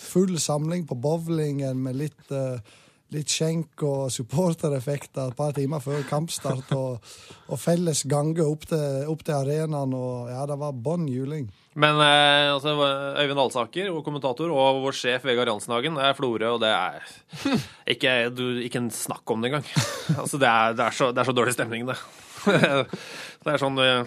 full 0.00 0.38
samling 0.40 0.86
på 0.88 0.96
bowlingen 0.96 1.82
med 1.82 2.00
litt, 2.00 2.24
eh, 2.32 2.58
litt 3.14 3.30
skjenk 3.30 3.82
og 3.86 4.08
supportereffekter 4.10 5.30
et 5.30 5.38
par 5.38 5.54
timer 5.56 5.82
før 5.82 6.02
kampstart. 6.08 6.72
Og, 6.76 7.12
og 7.46 7.60
felles 7.60 8.02
gange 8.10 8.42
opp 8.42 8.66
til, 8.70 9.06
opp 9.12 9.22
til 9.26 9.36
arenaen. 9.36 9.94
Og 9.94 10.32
ja, 10.32 10.42
det 10.50 10.58
var 10.60 10.74
bånn 10.74 11.06
juling. 11.10 11.46
Men 11.76 12.00
eh, 12.00 12.50
altså, 12.54 12.72
Øyvind 13.20 13.42
Alsaker, 13.42 13.90
vår 13.92 14.04
kommentator, 14.06 14.52
og 14.52 14.82
vår 14.86 14.96
sjef 14.96 15.26
Vegard 15.28 15.50
Jansenhagen, 15.52 15.98
det 15.98 16.06
er 16.08 16.16
Florø, 16.16 16.54
og 16.54 16.62
det 16.62 16.72
er 16.72 17.02
ikke, 17.96 18.14
du, 18.32 18.46
ikke 18.64 18.80
en 18.80 18.92
snakk 18.94 19.28
om 19.34 19.44
det 19.44 19.52
engang. 19.52 19.66
Altså, 20.20 20.40
det, 20.40 20.48
er, 20.48 20.76
det, 20.78 20.86
er 20.86 20.96
så, 20.96 21.10
det 21.12 21.20
er 21.20 21.28
så 21.28 21.36
dårlig 21.36 21.56
stemning, 21.56 21.90
det. 21.90 21.98
Det 23.46 23.52
er 23.52 23.60
sånn 23.60 23.76
eh, 23.78 24.06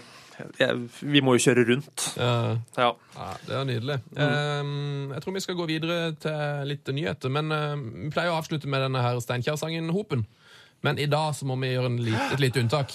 jeg, 0.60 0.90
Vi 1.02 1.22
må 1.26 1.36
jo 1.38 1.44
kjøre 1.44 1.66
rundt. 1.70 2.06
Ja, 2.18 2.58
Ja. 2.78 2.90
ja, 3.16 3.30
det 3.48 3.56
er 3.56 3.64
nydelig. 3.70 3.98
Eh, 4.16 4.74
jeg 5.14 5.24
tror 5.24 5.34
vi 5.34 5.44
skal 5.46 5.56
gå 5.60 5.68
videre 5.70 6.14
til 6.20 6.68
litt 6.70 6.88
nyheter. 6.96 7.30
Men 7.30 7.52
eh, 7.52 7.76
vi 8.06 8.10
pleier 8.14 8.32
å 8.34 8.40
avslutte 8.42 8.68
med 8.72 8.82
denne 8.88 9.02
her 9.04 9.20
Steinkjer-sangen 9.24 9.92
Hopen. 9.96 10.26
Men 10.82 11.00
i 11.00 11.06
dag 11.12 11.34
så 11.36 11.46
må 11.46 11.60
vi 11.60 11.74
gjøre 11.74 11.92
en 11.92 12.00
lit, 12.04 12.22
et 12.34 12.40
lite 12.40 12.62
unntak. 12.64 12.94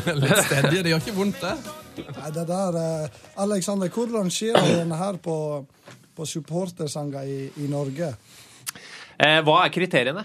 Litt 0.22 0.38
stedige. 0.46 0.82
Det 0.82 0.92
gjør 0.92 1.02
ikke 1.04 1.16
vondt, 1.16 1.40
det. 1.42 1.54
Nei, 2.16 2.30
det 2.32 2.44
der, 2.48 2.78
eh, 2.82 3.22
Alexander, 3.44 3.90
hvor 3.92 4.08
rangerer 4.14 4.62
du 4.64 4.74
denne 4.80 4.96
her 5.00 5.18
på, 5.22 5.34
på 6.16 6.26
supportersanger 6.28 7.26
i, 7.28 7.40
i 7.64 7.68
Norge? 7.70 8.12
Eh, 9.22 9.40
hva 9.44 9.58
er 9.66 9.74
kriteriene? 9.74 10.24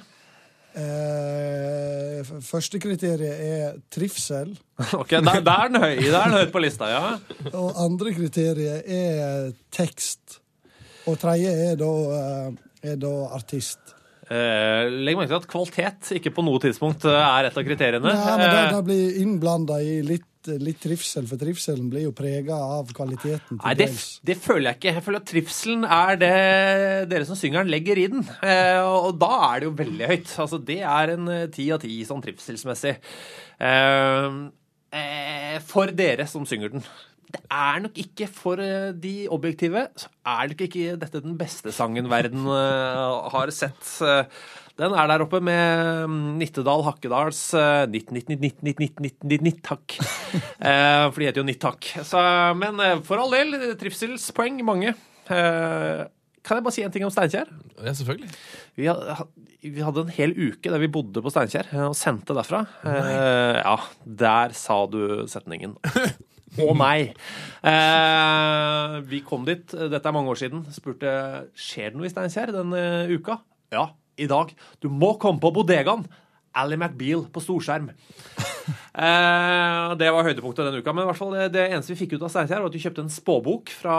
Eh, 0.77 2.19
f- 2.23 2.39
første 2.45 2.79
kriteriet 2.81 3.41
er 3.43 3.77
trivsel. 3.93 4.53
Ok, 5.01 5.09
Der, 5.17 5.41
der 5.41 5.51
er 5.65 5.71
den 5.73 5.81
høy 5.81 5.95
Der 6.05 6.17
er 6.19 6.29
den 6.29 6.37
høyt 6.37 6.51
på 6.53 6.61
lista, 6.63 6.89
ja. 6.91 7.15
Og 7.57 7.73
andre 7.81 8.13
kriteriet 8.15 8.85
er 8.85 9.51
tekst. 9.73 10.39
Og 11.07 11.17
tredje 11.21 11.51
er 11.71 11.75
da, 11.79 11.91
eh, 12.19 12.91
er 12.93 12.99
da 13.01 13.13
artist. 13.35 13.79
Eh, 14.27 14.89
legg 15.07 15.15
merke 15.15 15.31
til 15.31 15.39
at 15.39 15.45
kvalitet 15.47 16.09
ikke 16.17 16.33
på 16.35 16.43
noe 16.43 16.59
tidspunkt 16.59 17.05
eh, 17.07 17.15
er 17.15 17.47
et 17.47 17.59
av 17.59 17.63
kriteriene. 17.63 18.11
Nei, 18.11 18.33
men 18.35 18.43
det, 18.43 18.57
Eh, 18.57 18.73
det 18.75 18.81
blir 18.89 19.19
innblanda 19.21 19.77
i 19.79 19.93
litt, 20.03 20.49
litt 20.59 20.81
trivsel, 20.83 21.25
for 21.29 21.39
trivselen 21.39 21.87
blir 21.91 22.03
jo 22.09 22.11
prega 22.15 22.57
av 22.77 22.91
kvaliteten. 22.95 23.61
Nei, 23.61 23.73
det, 23.79 23.87
det 24.27 24.35
føler 24.43 24.69
jeg 24.73 24.79
ikke. 24.81 24.93
Jeg 24.97 25.05
føler 25.05 25.23
at 25.23 25.31
trivselen 25.31 25.87
er 25.87 26.19
det 26.19 26.33
dere 27.13 27.27
som 27.29 27.39
synger 27.39 27.63
den, 27.63 27.71
legger 27.71 28.03
i 28.03 28.07
den. 28.11 28.27
Eh, 28.43 28.83
og 28.83 29.15
da 29.21 29.31
er 29.53 29.63
det 29.63 29.69
jo 29.69 29.75
veldig 29.79 30.11
høyt. 30.11 30.35
Altså, 30.43 30.59
det 30.73 30.81
er 30.83 31.15
en 31.15 31.31
eh, 31.31 31.47
ti 31.55 31.71
av 31.71 31.79
ti 31.83 31.95
sånn 32.07 32.23
trivselsmessig. 32.27 32.97
Eh, 33.63 34.29
for 35.67 35.91
dere 35.95 36.27
som 36.27 36.43
synger 36.47 36.75
den. 36.75 36.83
Det 37.27 37.41
er 37.51 37.81
nok 37.83 37.97
ikke 37.99 38.27
for 38.31 38.61
eh, 38.63 38.93
de 38.95 39.15
objektive, 39.35 39.81
så 39.99 40.07
er 40.31 40.47
nok 40.53 40.61
ikke 40.63 40.93
dette 41.01 41.19
den 41.25 41.33
beste 41.39 41.73
sangen 41.75 42.07
verden 42.11 42.45
eh, 42.47 43.27
har 43.33 43.51
sett. 43.51 43.83
Den 44.77 44.93
er 44.93 45.09
der 45.09 45.23
oppe 45.25 45.39
med 45.43 46.05
mm, 46.07 46.17
Nittedal 46.39 46.83
Hakkedals 46.85 47.41
eh, 47.57 47.83
Nitt, 47.91 48.11
nitt, 48.15 48.29
nitt, 48.31 48.39
nitt, 48.45 48.61
nitt, 48.63 48.79
nitt, 48.79 49.01
nitt, 49.03 49.17
nitt, 49.27 49.43
nitt, 49.49 49.59
takk. 49.65 49.97
For 51.11 51.19
de 51.19 51.27
heter 51.27 51.41
jo 51.41 51.47
Nitt 51.49 51.59
takk. 51.63 51.89
Så, 52.05 52.21
men 52.61 52.79
for 53.07 53.19
all 53.23 53.33
del, 53.35 53.57
trivselspoeng 53.81 54.61
mange. 54.67 54.93
Kan 55.27 56.59
jeg 56.61 56.63
bare 56.63 56.75
si 56.77 56.83
en 56.85 56.93
ting 56.95 57.03
om 57.07 57.11
Steinkjer? 57.11 57.49
Ja, 57.83 57.91
selvfølgelig. 57.97 58.29
Vi, 58.79 58.87
ha- 58.87 59.25
vi 59.67 59.83
hadde 59.83 60.05
en 60.05 60.13
hel 60.15 60.31
uke 60.37 60.71
der 60.71 60.79
vi 60.79 60.87
bodde 60.93 61.23
på 61.25 61.31
Steinkjer 61.33 61.73
og 61.89 61.97
sendte 61.99 62.37
derfra. 62.37 62.61
Nei. 62.87 63.01
ja, 63.59 63.75
der 64.23 64.55
sa 64.55 64.79
du 64.93 65.01
setningen. 65.27 65.75
Å 66.57 66.73
nei! 66.77 67.09
Eh, 67.69 68.95
vi 69.09 69.21
kom 69.25 69.45
dit, 69.47 69.65
dette 69.67 70.09
er 70.09 70.15
mange 70.15 70.31
år 70.33 70.39
siden, 70.39 70.63
spurte 70.73 71.11
skjer 71.57 71.93
det 71.93 71.99
noe 71.99 72.07
i 72.09 72.13
Steinkjer 72.13 72.53
denne 72.55 72.81
uka. 73.13 73.39
Ja, 73.73 73.91
i 74.17 74.29
dag. 74.29 74.53
Du 74.81 74.89
må 74.89 75.15
komme 75.21 75.41
på 75.43 75.53
bodegaen! 75.53 76.07
Ally 76.57 76.77
McBeal 76.79 77.27
på 77.33 77.43
storskjerm. 77.43 77.91
Eh, 78.97 79.91
det 79.95 80.07
var 80.11 80.25
høydepunktet 80.25 80.65
denne 80.65 80.81
uka. 80.81 80.91
Men 80.91 81.05
i 81.05 81.07
hvert 81.07 81.19
fall 81.19 81.29
det, 81.35 81.43
det 81.53 81.67
eneste 81.69 81.93
vi 81.93 81.99
fikk 81.99 82.15
ut 82.17 82.23
av 82.25 82.31
Steinkjer, 82.33 82.63
var 82.63 82.71
at 82.71 82.75
vi 82.75 82.81
kjøpte 82.81 83.03
en 83.05 83.11
spåbok 83.13 83.69
fra 83.77 83.97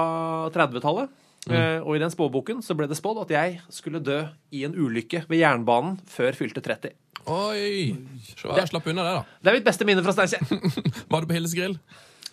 30-tallet. 0.53 1.13
Eh, 1.49 1.79
og 1.79 1.95
i 1.95 2.01
den 2.03 2.13
spåboken 2.13 2.59
så 2.67 2.75
ble 2.77 2.89
det 2.91 2.99
spådd 2.99 3.23
at 3.23 3.33
jeg 3.33 3.61
skulle 3.73 4.03
dø 4.05 4.19
i 4.53 4.65
en 4.67 4.75
ulykke 4.75 5.23
ved 5.31 5.41
jernbanen 5.41 5.97
før 6.11 6.37
fylte 6.37 6.61
30. 6.67 6.93
Oi! 7.31 7.95
Så 8.35 8.53
jeg 8.59 8.73
slapp 8.73 8.91
unna 8.91 9.07
det, 9.07 9.15
da. 9.21 9.39
Det 9.39 9.53
er 9.53 9.59
mitt 9.61 9.71
beste 9.71 9.89
minne 9.89 10.05
fra 10.05 10.17
Steinkjer. 10.19 10.45
Var 11.15 11.25
du 11.25 11.31
på 11.31 11.39
Hilles 11.39 11.57
grill? 11.57 11.79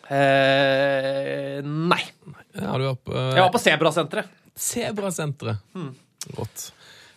Eh, 0.06 1.60
nei. 1.66 2.02
Har 2.62 2.80
du 2.82 2.88
vært 2.88 3.04
på 3.08 3.14
Jeg 3.18 3.42
var 3.42 3.54
på 3.54 3.62
Sebrasenteret. 3.64 4.42
Sebrasenteret. 4.56 5.76
Rått. 6.38 6.70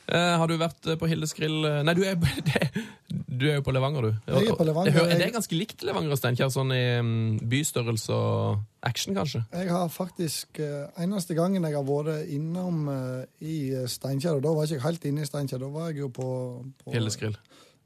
Eh, 0.09 0.35
har 0.41 0.49
du 0.49 0.55
vært 0.57 0.87
eh, 0.89 0.97
på 0.97 1.05
Hildes 1.11 1.35
grill 1.37 1.67
eh, 1.69 1.83
Nei, 1.85 1.93
du 1.93 2.01
er, 2.09 2.15
det, 2.49 2.71
du 3.13 3.45
er 3.51 3.59
jo 3.59 3.65
på 3.67 3.75
Levanger, 3.77 4.07
du. 4.09 4.31
Jeg 4.33 4.55
er 4.55 4.57
på 4.57 4.65
Levanger, 4.65 4.95
Det, 4.95 5.03
er 5.05 5.21
det 5.21 5.27
er 5.27 5.35
ganske 5.35 5.59
likt 5.59 5.85
Levanger 5.85 6.15
og 6.15 6.21
Steinkjer, 6.21 6.49
sånn 6.55 6.73
i 6.73 6.81
mm, 7.05 7.43
bystørrelse 7.51 8.17
og 8.17 8.63
action, 8.89 9.13
kanskje? 9.19 9.43
Jeg 9.53 9.69
har 9.69 9.93
faktisk 9.93 10.63
eh, 10.65 10.89
Eneste 11.05 11.37
gangen 11.37 11.67
jeg 11.69 11.77
har 11.77 11.85
vært 11.85 12.33
innom 12.33 12.89
eh, 12.95 13.29
i 13.45 13.59
eh, 13.75 13.85
Steinkjer, 13.91 14.39
og 14.39 14.47
da 14.47 14.55
var 14.57 14.65
jeg 14.65 14.79
ikke 14.79 14.89
helt 14.89 15.05
inne 15.11 15.27
i 15.27 15.29
Steinkjer, 15.29 15.61
da 15.61 15.69
var 15.77 15.93
jeg 15.93 16.07
jo 16.07 16.11
på, 16.17 16.31
på 16.81 16.97
Hildes 16.97 17.21
grill. 17.21 17.37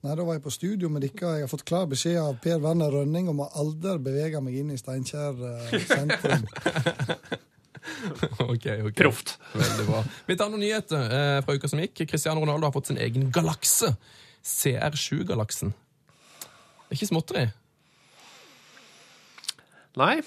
Nei, 0.03 0.17
da 0.19 0.25
var 0.27 0.35
jeg 0.35 0.43
på 0.43 0.51
studio 0.51 0.89
med 0.91 1.05
dere. 1.05 1.29
og 1.29 1.37
Jeg 1.37 1.45
har 1.45 1.51
fått 1.51 1.63
klar 1.69 1.85
beskjed 1.87 2.17
av 2.19 2.39
Per 2.43 2.59
Werner 2.65 2.91
Rønning 2.91 3.29
om 3.31 3.45
å 3.45 3.53
aldri 3.63 3.95
bevege 4.03 4.41
meg 4.43 4.57
inn 4.59 4.73
i 4.75 4.79
Steinkjer 4.81 5.39
eh, 5.47 5.77
sentrum. 5.87 6.47
ok, 8.53 8.67
ok. 8.89 8.97
Proft. 8.99 9.37
Veldig 9.55 9.87
bra. 9.87 10.01
Vi 10.27 10.37
tar 10.41 10.51
noen 10.51 10.65
nyheter 10.65 11.07
eh, 11.07 11.39
fra 11.47 11.55
uka 11.55 11.71
som 11.71 11.79
gikk. 11.85 12.03
Cristiano 12.11 12.43
Ronaldo 12.43 12.67
har 12.67 12.75
fått 12.75 12.91
sin 12.91 12.99
egen 12.99 13.31
galakse. 13.31 13.93
CR7-galaksen. 14.43 15.71
Det 15.71 16.91
er 16.91 16.99
ikke 16.99 17.11
småtteri. 17.13 17.47
Nei. 20.03 20.17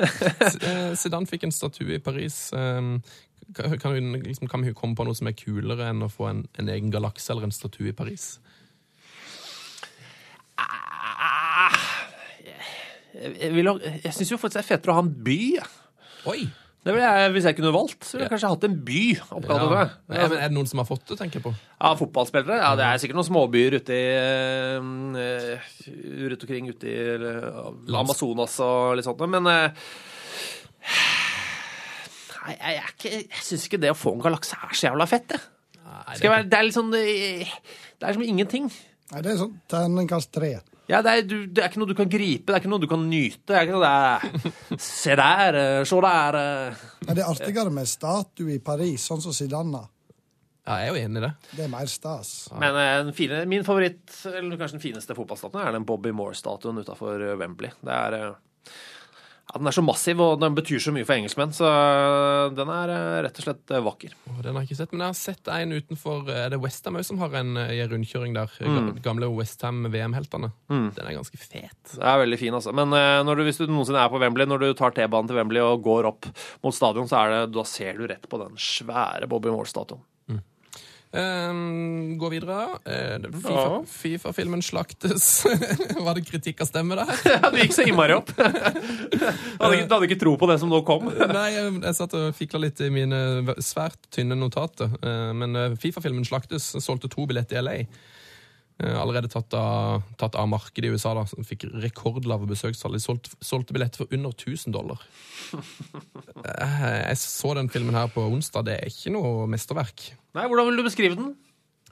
Eh, 0.00 0.94
Zidane 0.96 1.28
fikk 1.28 1.42
en 1.44 1.52
statue 1.52 1.98
i 1.98 2.00
Paris. 2.00 2.46
Kan, 2.56 3.82
hun, 3.84 4.14
liksom, 4.22 4.48
kan 4.48 4.64
vi 4.64 4.72
komme 4.72 4.96
på 4.96 5.04
noe 5.04 5.18
som 5.18 5.28
er 5.28 5.36
kulere 5.36 5.90
enn 5.92 6.06
å 6.06 6.08
få 6.08 6.30
en, 6.30 6.46
en 6.56 6.70
egen 6.72 6.88
galakse 6.94 7.28
eller 7.34 7.50
en 7.50 7.52
statue 7.52 7.90
i 7.92 7.96
Paris? 7.98 8.38
Ah, 10.60 11.76
Jeg, 13.14 13.34
jeg, 13.40 13.52
vil 13.56 13.66
ha- 13.68 13.78
jeg 14.04 14.12
syns 14.16 14.30
jo 14.32 14.38
faktisk 14.40 14.60
det 14.60 14.64
er 14.64 14.68
fetere 14.76 14.92
å 14.94 14.98
ha 15.00 15.02
en 15.04 15.12
by. 15.26 15.38
jeg. 15.58 15.70
Oi! 16.30 16.40
Det 16.80 16.94
ville 16.96 17.04
jeg, 17.12 17.32
hvis 17.34 17.44
jeg 17.44 17.56
kunne 17.58 17.72
valgt, 17.74 18.04
så 18.08 18.14
ville 18.16 18.24
jeg 18.24 18.30
kanskje 18.32 18.50
hatt 18.54 18.62
en 18.64 18.76
by. 18.86 19.00
oppkalt 19.36 19.50
etter 19.50 19.66
Ja. 19.66 19.80
meg. 19.82 19.90
Ja, 20.16 20.28
men 20.30 20.38
er 20.38 20.48
det 20.48 20.54
noen 20.56 20.68
som 20.70 20.78
har 20.80 20.86
fått 20.88 21.04
det, 21.10 21.18
tenker 21.20 21.36
jeg 21.36 21.44
på? 21.44 21.52
Ja, 21.76 21.90
fotballspillere? 22.00 22.56
Ja, 22.62 22.70
det 22.78 22.86
er 22.86 23.02
sikkert 23.02 23.18
noen 23.18 23.28
småbyer 23.28 23.76
ute 23.76 23.92
i 23.92 24.06
eh, 25.20 25.60
Rundt 26.30 26.46
omkring 26.46 26.70
ute 26.72 26.88
i 26.88 26.96
eh, 27.18 27.98
Amazonas 28.00 28.56
og 28.64 28.96
litt 28.96 29.04
sånt, 29.04 29.20
men 29.28 29.44
eh, 29.52 29.70
Nei, 32.40 32.54
jeg, 32.56 32.76
er 32.80 32.92
ikke, 32.94 33.10
jeg 33.28 33.44
syns 33.44 33.66
ikke 33.68 33.80
det 33.82 33.90
å 33.92 33.98
få 33.98 34.14
en 34.16 34.22
galakse 34.24 34.56
er 34.56 34.72
så 34.72 34.86
jævla 34.88 35.06
fett, 35.10 35.26
det. 35.34 35.40
Skal 36.16 36.24
jeg 36.30 36.32
være, 36.32 36.46
det 36.48 36.56
er 36.58 36.64
litt 36.66 36.76
sånn 36.78 36.94
eh, 36.96 37.50
Det 38.00 38.08
er 38.08 38.16
som 38.16 38.24
ingenting. 38.24 38.70
Nei, 39.10 39.20
det 39.26 39.32
er 39.32 39.38
sånn 39.40 39.56
terningkast 39.70 40.30
tre. 40.34 40.50
Ja, 40.90 41.00
det 41.06 41.12
er, 41.12 41.22
du, 41.26 41.36
det 41.46 41.62
er 41.62 41.70
ikke 41.70 41.80
noe 41.82 41.90
du 41.90 41.96
kan 41.98 42.10
gripe, 42.10 42.46
det 42.50 42.56
er 42.56 42.62
ikke 42.64 42.70
noe 42.72 42.82
du 42.82 42.88
kan 42.90 43.02
nyte. 43.10 43.40
Det 43.46 43.56
er 43.58 43.66
ikke 43.68 43.76
noe 43.78 43.86
det 43.86 43.94
er, 43.94 44.78
Se 44.90 45.14
der, 45.18 45.58
eh, 45.60 45.78
se 45.86 46.00
der. 46.02 46.38
eh. 46.40 46.84
Nei, 47.06 47.14
det 47.18 47.22
er 47.24 47.30
artigere 47.30 47.72
med 47.74 47.90
statue 47.90 48.54
i 48.56 48.60
Paris, 48.62 49.06
sånn 49.10 49.22
som 49.22 49.34
Sidana 49.36 49.84
Ja, 50.66 50.76
jeg 50.82 50.90
er 50.90 50.90
jo 50.90 51.00
enig 51.04 51.22
i 51.22 51.24
det. 51.26 51.32
Det 51.56 51.64
er 51.66 51.70
mer 51.72 51.90
stas. 51.90 52.32
Men 52.58 52.78
eh, 52.82 53.12
fine, 53.16 53.42
min 53.50 53.66
favoritt, 53.66 54.02
eller 54.30 54.58
kanskje 54.60 54.78
den 54.78 54.84
fineste 54.88 55.16
fotballstatuen, 55.18 55.62
er 55.66 55.78
den 55.78 55.86
Bobby 55.88 56.12
Moore-statuen 56.14 56.82
utafor 56.82 57.22
Wembley. 57.40 57.70
Det 57.86 57.96
er 57.96 58.18
eh, 58.18 58.74
ja, 59.50 59.58
Den 59.58 59.66
er 59.66 59.74
så 59.74 59.82
massiv, 59.82 60.20
og 60.22 60.40
den 60.40 60.54
betyr 60.54 60.82
så 60.82 60.92
mye 60.94 61.06
for 61.06 61.16
engelskmenn, 61.16 61.52
så 61.54 61.66
eh, 61.66 62.52
den 62.54 62.70
er 62.72 62.92
eh, 62.94 63.18
rett 63.26 63.40
og 63.40 63.46
slett 63.46 63.72
eh, 63.74 63.82
vakker. 63.84 64.14
Den 64.44 64.54
har 64.54 64.62
jeg 64.62 64.70
ikke 64.70 64.78
sett, 64.80 64.92
men 64.94 65.04
jeg 65.04 65.12
har 65.12 65.18
sett 65.18 65.50
en 65.52 65.74
utenfor 65.76 66.30
Er 66.32 66.52
det 66.52 66.60
Westham 66.62 66.98
også 67.00 67.12
som 67.12 67.22
har 67.22 67.34
en 67.40 67.58
i 67.60 67.80
en 67.82 67.90
rundkjøring 67.90 68.36
der? 68.36 68.52
Mm. 68.60 68.92
Gamle 69.04 69.30
Westham-VM-heltene. 69.34 70.52
Den 70.70 71.02
er 71.02 71.16
ganske 71.16 71.40
fet. 71.40 71.96
Det 71.96 72.04
er 72.04 72.22
veldig 72.22 72.38
fin, 72.40 72.56
altså. 72.56 72.74
Men 72.76 72.94
når 73.26 73.40
du, 73.40 73.44
hvis 73.48 73.60
du 73.60 73.66
noensinne 73.68 74.02
er 74.02 74.12
på 74.12 74.20
Wembley, 74.22 74.48
når 74.48 74.62
du 74.62 74.68
tar 74.78 74.94
T-banen 74.96 75.30
til 75.30 75.40
Wembley 75.40 75.64
og 75.64 75.82
går 75.84 76.08
opp 76.12 76.30
mot 76.64 76.76
stadion, 76.76 77.08
så 77.10 77.24
er 77.24 77.34
det, 77.34 77.42
da 77.56 77.66
ser 77.68 77.98
du 77.98 78.06
rett 78.10 78.28
på 78.30 78.40
den 78.40 78.56
svære 78.60 79.28
Bobby 79.30 79.52
Moore-statuen. 79.52 80.02
Um, 81.12 82.16
gå 82.20 82.28
videre. 82.30 82.68
Uh, 82.86 83.24
FIFA- 83.40 83.54
Ja. 83.54 83.82
Fifa-filmen 83.90 84.62
slaktes. 84.62 85.44
Var 86.06 86.14
det 86.14 86.22
kritikk 86.28 86.60
av 86.62 86.68
stemme 86.70 86.94
der? 87.00 87.10
Ja, 87.42 87.50
det 87.50 87.64
gikk 87.64 87.74
så 87.74 87.86
innmari 87.88 88.14
opp. 88.14 88.30
Du 88.36 88.44
hadde, 89.64 89.80
hadde 89.90 90.06
ikke 90.06 90.20
tro 90.22 90.36
på 90.38 90.46
det 90.50 90.60
som 90.62 90.70
nå 90.70 90.82
kom. 90.86 91.10
Nei, 91.10 91.48
jeg, 91.56 91.74
jeg 91.82 91.98
satt 91.98 92.14
og 92.14 92.30
fikla 92.38 92.62
litt 92.62 92.80
i 92.86 92.92
mine 92.94 93.20
svært 93.58 93.98
tynne 94.14 94.38
notater. 94.38 94.92
Uh, 95.02 95.32
Men 95.34 95.58
uh, 95.58 95.66
Fifa-filmen 95.82 96.24
slaktes. 96.28 96.70
Solgte 96.78 97.10
to 97.10 97.26
billetter 97.26 97.58
i 97.58 97.64
LA. 97.66 97.76
Eh, 98.80 98.96
Allerede 98.96 99.28
tatt 99.28 99.52
av, 99.54 100.02
tatt 100.16 100.34
av 100.40 100.48
markedet 100.48 100.88
i 100.88 100.94
USA. 100.94 101.12
da 101.14 101.26
som 101.28 101.44
Fikk 101.44 101.66
rekordlave 101.82 102.48
besøkstall. 102.48 102.96
De 102.96 103.02
solgte, 103.04 103.34
solgte 103.44 103.74
billetter 103.76 104.02
for 104.04 104.14
under 104.16 104.32
1000 104.32 104.72
dollar. 104.72 105.02
Eh, 105.52 107.08
Jeg 107.10 107.16
så 107.20 107.54
den 107.58 107.68
filmen 107.72 107.94
her 107.96 108.08
på 108.12 108.24
onsdag. 108.30 108.64
Det 108.68 108.78
er 108.80 108.88
ikke 108.90 109.12
noe 109.14 109.46
mesterverk. 109.50 110.10
Nei, 110.34 110.46
Hvordan 110.48 110.70
vil 110.70 110.80
du 110.80 110.86
beskrive 110.86 111.16
den? 111.18 111.34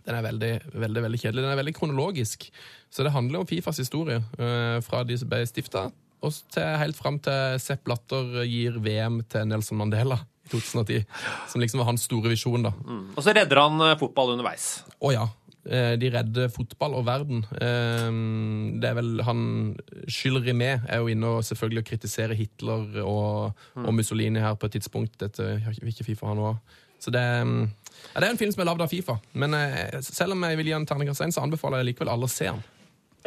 Den 0.08 0.16
er 0.16 0.24
veldig, 0.24 0.52
veldig, 0.72 1.02
veldig 1.04 1.20
kjedelig. 1.20 1.42
Den 1.44 1.52
er 1.52 1.60
veldig 1.60 1.74
kronologisk. 1.76 2.48
Så 2.90 3.04
det 3.04 3.12
handler 3.12 3.40
om 3.42 3.46
Fifas 3.50 3.76
historie. 3.82 4.22
eh, 4.38 4.80
fra 4.80 5.04
de 5.04 5.18
som 5.18 5.28
ble 5.28 5.42
stifta, 5.46 5.90
og 6.22 6.32
til, 6.50 6.62
helt 6.80 6.96
fram 6.96 7.18
til 7.22 7.58
Sepp 7.60 7.84
Blatter 7.84 8.42
gir 8.48 8.78
VM 8.82 9.20
til 9.28 9.44
Nelson 9.46 9.76
Mandela 9.78 10.16
i 10.46 10.48
2010. 10.48 11.04
Som 11.52 11.60
liksom 11.60 11.78
var 11.78 11.86
hans 11.92 12.02
store 12.08 12.30
visjon, 12.32 12.62
da. 12.64 12.72
Og 13.16 13.20
så 13.22 13.34
redder 13.36 13.60
han 13.60 13.98
fotball 14.00 14.32
underveis. 14.32 14.82
Å 15.04 15.12
ja. 15.12 15.26
Eh, 15.68 15.94
De 16.00 16.10
redder 16.14 16.48
fotball 16.52 16.96
og 16.98 17.06
verden. 17.06 17.44
Eh, 17.60 18.10
Det 18.80 18.88
er 18.90 18.96
vel 18.98 19.22
han 19.26 19.76
Skyller 20.08 20.48
i 20.48 20.56
med 20.56 20.88
er 20.88 21.02
jo 21.02 21.08
inne 21.12 21.26
og 21.38 21.44
selvfølgelig 21.44 21.84
å 21.84 21.88
kritisere 21.90 22.34
Hitler 22.38 23.02
og, 23.04 23.52
og 23.76 23.94
Mussolini 23.94 24.40
her 24.40 24.54
på 24.58 24.66
et 24.66 24.78
tidspunkt. 24.78 25.18
Dette 25.20 25.58
vil 25.80 25.92
ikke 25.92 26.08
Fifa 26.08 26.26
ha 26.30 26.34
noe 26.38 26.54
av. 26.54 26.76
Så 26.98 27.12
det, 27.14 27.20
er, 27.22 27.44
mm, 27.46 27.68
ja, 28.14 28.20
det 28.20 28.26
er 28.26 28.32
en 28.32 28.38
film 28.40 28.50
som 28.50 28.64
er 28.64 28.70
lagd 28.72 28.82
av 28.82 28.90
Fifa. 28.90 29.18
Men 29.38 29.54
eh, 29.54 30.00
selv 30.02 30.34
om 30.34 30.42
jeg 30.48 30.58
vil 30.58 30.72
gi 30.72 30.76
en 30.78 30.86
terningkast 30.88 31.22
1, 31.28 31.36
så 31.36 31.44
anbefaler 31.44 31.82
jeg 31.84 31.92
likevel 31.92 32.10
alle 32.10 32.26
å 32.26 32.32
se 32.32 32.48
den. 32.50 32.62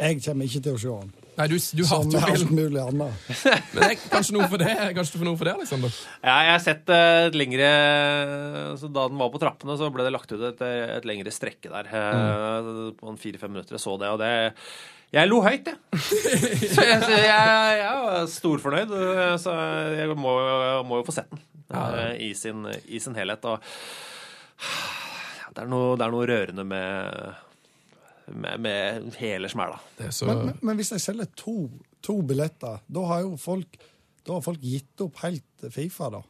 Jeg 0.02 0.20
kommer 0.24 0.48
ikke 0.48 0.60
til 0.66 0.76
å 0.76 0.82
se 0.82 0.96
den. 1.00 1.12
Nei, 1.32 1.46
du, 1.48 1.54
du 1.56 1.82
Som 1.88 2.10
hater 2.12 2.26
alt 2.28 2.50
mulig 2.52 2.80
annet. 2.82 3.28
Men 3.72 3.78
det 3.78 3.86
er 3.88 4.00
kanskje 4.12 4.34
noe 4.36 4.48
for 4.52 4.60
det, 4.60 4.72
kanskje 4.98 5.16
for 5.20 5.24
noe 5.28 5.38
for 5.40 5.48
det, 5.48 5.54
Alexander? 5.56 5.94
Ja, 6.20 6.34
jeg 6.44 6.52
har 6.52 6.64
sett 6.64 6.92
eh, 6.92 7.26
et 7.30 7.38
lengre 7.40 7.68
så 8.80 8.90
Da 8.92 9.06
den 9.08 9.20
var 9.20 9.30
på 9.32 9.40
trappene, 9.40 9.76
så 9.80 9.88
ble 9.94 10.04
det 10.06 10.12
lagt 10.12 10.32
ut 10.34 10.44
et, 10.50 10.60
et 10.98 11.06
lengre 11.08 11.32
strekke 11.32 11.72
der. 11.72 11.88
eh, 11.88 12.68
På 13.00 13.12
en 13.12 13.20
fire-fem 13.20 13.54
minutter. 13.54 13.78
Jeg 13.78 13.84
så 13.86 13.96
det, 14.02 14.10
og 14.12 14.20
det 14.20 14.32
Jeg 15.16 15.28
lo 15.28 15.40
høyt, 15.44 15.66
jeg. 15.72 15.78
Så 16.72 16.84
jeg, 16.88 17.00
så 17.04 17.16
jeg, 17.16 17.24
jeg 17.80 17.88
er 18.18 18.28
storfornøyd, 18.32 18.92
så 19.42 19.56
jeg 19.92 20.14
må, 20.16 20.32
må 20.88 21.00
jo 21.02 21.04
få 21.08 21.12
sett 21.16 21.28
den 21.32 21.42
eh, 21.76 22.14
i, 22.28 22.30
sin, 22.36 22.64
i 22.88 23.00
sin 23.00 23.16
helhet. 23.16 23.44
Og 23.48 23.60
ja, 23.60 25.50
det, 25.52 25.64
er 25.64 25.68
noe, 25.68 25.96
det 26.00 26.06
er 26.06 26.14
noe 26.14 26.28
rørende 26.28 26.64
med, 26.64 27.34
med, 28.30 28.60
med 28.60 29.12
hele 29.20 29.48
smæla. 29.48 29.78
Det 29.98 30.12
så... 30.14 30.26
Men, 30.30 30.44
men, 30.46 30.58
men 30.62 30.76
hvis 30.80 30.92
jeg 30.94 31.00
selger 31.04 31.28
to, 31.36 31.56
to 32.02 32.20
billetter, 32.22 32.78
da 32.86 33.06
har 33.10 33.20
jo 33.26 33.36
folk, 33.40 33.78
da 34.26 34.36
har 34.38 34.44
folk 34.46 34.60
gitt 34.62 35.00
opp 35.04 35.18
helt 35.24 35.66
Fifa, 35.74 36.10
da. 36.14 36.22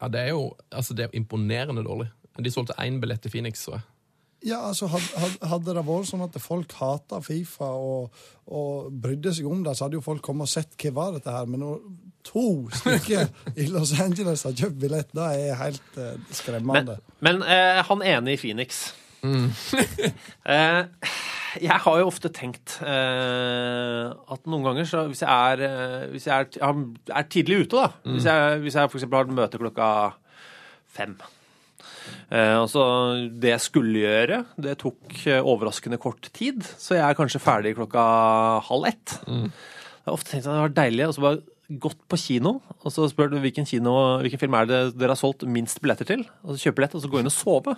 Ja, 0.00 0.08
det 0.08 0.20
er 0.26 0.28
jo 0.36 0.42
altså, 0.70 0.94
det 0.94 1.08
er 1.08 1.16
imponerende 1.18 1.82
dårlig. 1.86 2.10
De 2.38 2.50
solgte 2.54 2.76
én 2.78 3.00
billett 3.02 3.22
til 3.24 3.32
Phoenix, 3.34 3.64
så 3.66 3.78
jeg. 3.78 3.86
Ja, 4.46 4.60
altså 4.68 4.86
had- 4.86 5.14
had- 5.18 5.48
Hadde 5.50 5.72
det 5.74 5.82
vært 5.82 6.06
sånn 6.06 6.20
at 6.22 6.36
folk 6.38 6.70
hata 6.78 7.18
Fifa 7.26 7.66
og, 7.74 8.12
og 8.46 8.92
brydde 9.02 9.32
seg 9.34 9.48
om 9.50 9.64
det, 9.66 9.72
så 9.74 9.88
hadde 9.88 9.98
jo 9.98 10.04
folk 10.04 10.22
kommet 10.22 10.46
og 10.46 10.52
sett 10.52 10.76
hva 10.78 10.92
var 10.94 11.16
dette 11.16 11.32
her. 11.34 11.48
Men 11.50 11.64
når 11.64 11.80
to 12.28 12.44
stykker 12.78 13.26
i 13.64 13.66
Los 13.72 13.96
Angeles 13.98 14.44
har 14.46 14.54
kjøpt 14.54 14.78
billett, 14.78 15.10
da 15.16 15.32
er 15.34 15.58
helt 15.58 15.98
uh, 15.98 16.12
skremmende. 16.30 17.00
men 17.24 17.42
eh, 17.42 17.82
han 17.88 18.02
ene 18.06 18.36
i 18.36 18.38
Phoenix 18.38 18.92
eh, 20.46 20.84
Jeg 21.56 21.80
har 21.84 21.98
jo 22.00 22.08
ofte 22.10 22.28
tenkt 22.34 22.76
eh, 22.84 24.10
at 24.12 24.50
noen 24.50 24.66
ganger 24.66 24.88
så 24.88 25.06
hvis 25.08 25.22
jeg 25.24 25.30
er, 25.30 25.62
eh, 25.64 26.06
hvis 26.12 26.28
jeg 26.28 26.50
er, 26.60 26.84
er 27.08 27.28
tidlig 27.32 27.62
ute, 27.64 27.80
da 27.80 28.12
Hvis 28.12 28.28
jeg, 28.28 28.60
hvis 28.64 28.76
jeg 28.76 28.90
eksempel 28.90 29.18
har 29.20 29.28
et 29.28 29.36
møte 29.38 29.60
klokka 29.62 29.88
fem. 30.98 31.16
Eh, 32.28 32.54
altså, 32.58 32.82
det 33.40 33.54
jeg 33.54 33.64
skulle 33.64 34.02
gjøre, 34.02 34.42
det 34.60 34.78
tok 34.82 35.20
eh, 35.26 35.40
overraskende 35.40 36.00
kort 36.00 36.28
tid, 36.36 36.64
så 36.76 36.98
jeg 36.98 37.04
er 37.06 37.16
kanskje 37.18 37.40
ferdig 37.42 37.76
klokka 37.78 38.02
halv 38.68 38.90
ett. 38.90 39.16
Jeg 39.28 40.04
har 40.08 40.16
ofte 40.16 40.32
tenkt 40.34 40.48
at 40.48 40.52
det 40.52 40.66
var 40.66 40.76
deilig 40.82 41.08
og 41.08 41.16
så 41.16 41.24
bare 41.24 41.40
gått 41.68 42.00
på 42.08 42.16
kino, 42.16 42.54
og 42.80 42.92
så 42.92 43.04
spør 43.10 43.28
du 43.28 43.36
hvilken, 43.42 43.66
kino, 43.68 43.92
hvilken 44.22 44.40
film 44.40 44.54
er 44.56 44.68
det 44.68 44.78
dere 44.96 45.12
har 45.12 45.20
solgt 45.20 45.44
minst 45.44 45.82
billetter 45.84 46.08
til, 46.08 46.22
og 46.40 46.54
så 46.54 46.62
kjøper 46.62 46.78
billett, 46.78 46.96
og 46.96 47.02
så 47.04 47.10
gå 47.12 47.20
inn 47.20 47.28
og 47.28 47.34
sove. 47.34 47.74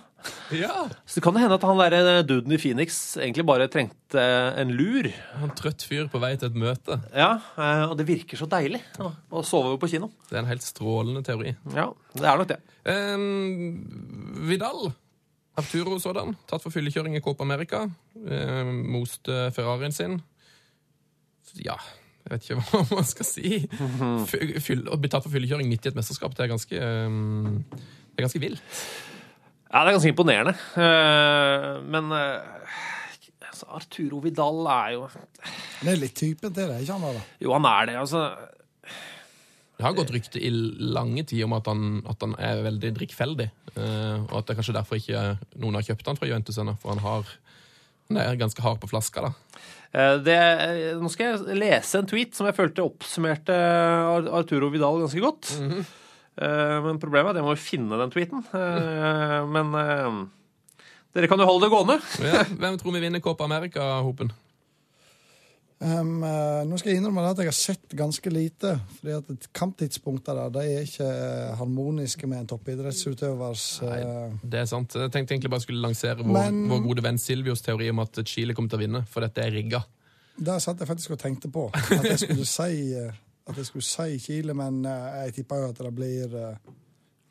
Ja. 0.55 0.85
Så 1.03 1.23
kan 1.23 1.35
det 1.35 1.43
hende 1.43 1.57
at 1.59 1.65
han 1.67 1.81
der 1.81 1.97
eh, 1.97 2.21
duden 2.23 2.55
i 2.55 2.59
Phoenix 2.61 3.01
egentlig 3.19 3.45
bare 3.49 3.67
trengte 3.71 4.23
en 4.61 4.71
lur. 4.77 5.11
En 5.43 5.51
trøtt 5.59 5.83
fyr 5.83 6.07
på 6.11 6.23
vei 6.23 6.31
til 6.37 6.53
et 6.53 6.61
møte. 6.63 7.01
Ja, 7.11 7.33
eh, 7.59 7.83
og 7.89 7.97
det 7.99 8.07
virker 8.07 8.39
så 8.39 8.47
deilig 8.51 8.79
å 9.01 9.43
sove 9.47 9.75
på 9.81 9.91
kino. 9.91 10.13
Det 10.29 10.39
er 10.39 10.45
en 10.45 10.51
helt 10.53 10.65
strålende 10.65 11.25
teori. 11.27 11.57
Ja, 11.75 11.89
det 12.15 12.27
er 12.31 12.39
nok 12.39 12.51
det. 12.53 12.61
Um, 12.87 14.45
Vidal. 14.47 14.93
Arturo 15.59 15.97
sådan. 15.99 16.37
Tatt 16.47 16.63
for 16.63 16.71
fyllekjøring 16.71 17.19
i 17.19 17.23
Copa 17.23 17.43
America. 17.43 17.83
Um, 18.15 18.77
moste 18.95 19.49
Ferrarien 19.51 19.91
sin. 19.91 20.21
Ja, 21.59 21.75
jeg 22.31 22.39
vet 22.39 22.47
ikke 22.47 22.63
hva 22.71 22.81
man 22.95 23.07
skal 23.07 23.27
si. 23.27 23.51
Fyll, 24.63 24.85
å 24.87 24.97
bli 25.01 25.11
tatt 25.11 25.25
for 25.27 25.33
fyllekjøring 25.35 25.67
midt 25.69 25.85
i 25.87 25.91
et 25.91 25.97
mesterskap, 25.99 26.33
det 26.37 26.45
er 26.47 26.51
ganske 26.53 26.81
um, 27.11 27.59
Det 27.71 28.21
er 28.21 28.25
ganske 28.27 28.41
vilt. 28.43 28.81
Ja, 29.71 29.83
det 29.85 29.91
er 29.91 29.95
ganske 29.95 30.11
imponerende. 30.11 30.51
Eh, 30.83 31.67
Men 31.95 32.09
eh, 32.11 32.71
altså, 33.47 33.69
Arturo 33.77 34.19
Vidal 34.23 34.65
er 34.67 34.95
jo 34.97 35.05
Det 35.13 35.93
er 35.93 36.01
litt 36.01 36.15
typen 36.19 36.51
til 36.55 36.67
det, 36.73 36.81
ikke 36.83 36.97
han 36.97 37.05
da? 37.19 37.21
Jo, 37.39 37.53
han 37.55 37.67
er 37.69 37.91
det. 37.91 37.95
altså. 38.01 38.25
Det 39.81 39.87
har 39.87 39.95
gått 39.97 40.11
rykte 40.13 40.37
i 40.43 40.49
lange 40.51 41.23
tid 41.25 41.41
om 41.47 41.55
at 41.57 41.65
han, 41.71 42.01
at 42.05 42.21
han 42.21 42.35
er 42.37 42.59
veldig 42.67 42.91
drikkfeldig. 42.99 43.47
eh, 43.73 44.17
og 44.27 44.35
at 44.41 44.45
det 44.45 44.53
er 44.53 44.59
kanskje 44.59 44.75
derfor 44.77 44.99
ikke 44.99 45.23
noen 45.63 45.79
har 45.79 45.87
kjøpt 45.87 46.11
han 46.11 46.19
fra 46.19 46.27
Juventus 46.29 46.59
ennå, 46.61 46.75
for 46.83 46.91
han, 46.93 47.01
har, 47.01 47.31
han 48.11 48.19
er 48.21 48.37
ganske 48.43 48.61
hard 48.61 48.77
på 48.83 48.91
flaska. 48.91 49.23
da. 49.25 49.31
Eh, 49.93 50.17
Det, 50.23 50.37
nå 51.01 51.09
skal 51.11 51.33
jeg 51.33 51.57
lese 51.59 51.99
en 51.99 52.07
tweet 52.07 52.35
som 52.37 52.47
jeg 52.47 52.55
følte 52.57 52.85
oppsummerte 52.85 53.55
Arturo 54.31 54.69
Vidal 54.71 55.01
ganske 55.03 55.23
godt. 55.23 55.51
Eh, 56.41 56.77
Men 56.85 56.99
problemet 57.01 57.31
er 57.33 57.35
at 57.35 57.41
jeg 57.41 57.47
må 57.49 57.57
finne 57.59 57.99
den 57.99 58.13
tweeten. 58.13 58.45
Eh, 58.55 59.39
Men 59.51 59.73
eh, 59.75 60.21
dere 61.15 61.27
kan 61.27 61.39
jo 61.43 61.49
holde 61.49 61.67
det 61.67 61.73
gående. 61.75 61.97
Ja, 62.23 62.45
hvem 62.47 62.77
tror 62.79 62.95
vi 62.95 63.03
vinner 63.03 63.19
Copa 63.23 63.43
America-hopen? 63.49 64.31
Um, 65.81 66.19
eh, 66.21 66.59
nå 66.69 66.77
skal 66.77 66.91
jeg 66.91 66.99
innrømme 67.01 67.23
at 67.25 67.39
jeg 67.41 67.47
har 67.49 67.55
sett 67.57 67.93
ganske 67.97 68.29
lite. 68.29 68.75
fordi 68.99 69.15
at 69.17 69.47
Kamptidspunkter 69.57 70.37
der, 70.37 70.51
de 70.53 70.65
er 70.75 70.83
ikke 70.85 71.07
eh, 71.09 71.55
harmoniske 71.57 72.27
med 72.29 72.43
en 72.43 72.49
toppidrettsutøvers 72.51 73.63
Nei, 73.87 74.01
Det 74.45 74.59
er 74.61 74.67
sant. 74.69 74.93
Jeg 74.93 75.09
tenkte 75.09 75.33
egentlig 75.33 75.49
bare 75.49 75.63
skulle 75.65 75.81
lansere 75.81 76.19
vår, 76.21 76.29
Men- 76.35 76.67
vår 76.69 76.83
gode 76.85 77.03
venn 77.07 77.17
Silvios 77.17 77.65
teori 77.65 77.89
om 77.89 77.99
at 78.03 78.21
Chile 78.29 78.53
kommer 78.53 78.69
til 78.69 78.77
å 78.77 78.83
vinne, 78.83 79.01
for 79.09 79.25
dette 79.25 79.41
er 79.41 79.49
rigga. 79.57 79.81
Det 80.37 80.59
satt 80.61 80.79
jeg 80.79 80.87
faktisk 80.91 81.15
og 81.17 81.19
tenkte 81.19 81.49
på. 81.51 81.65
At 81.73 82.05
jeg 82.11 82.19
skulle 82.27 82.45
si, 82.45 82.93
eh, 83.01 83.11
at 83.49 83.57
jeg 83.57 83.65
skulle 83.71 83.87
si 83.87 84.19
Chile, 84.21 84.53
men 84.53 84.85
eh, 84.85 85.25
jeg 85.25 85.39
tipper 85.41 85.65
jo 85.65 85.71
at 85.73 85.81
det 85.81 85.95
blir 85.97 86.37
eh, 86.43 86.55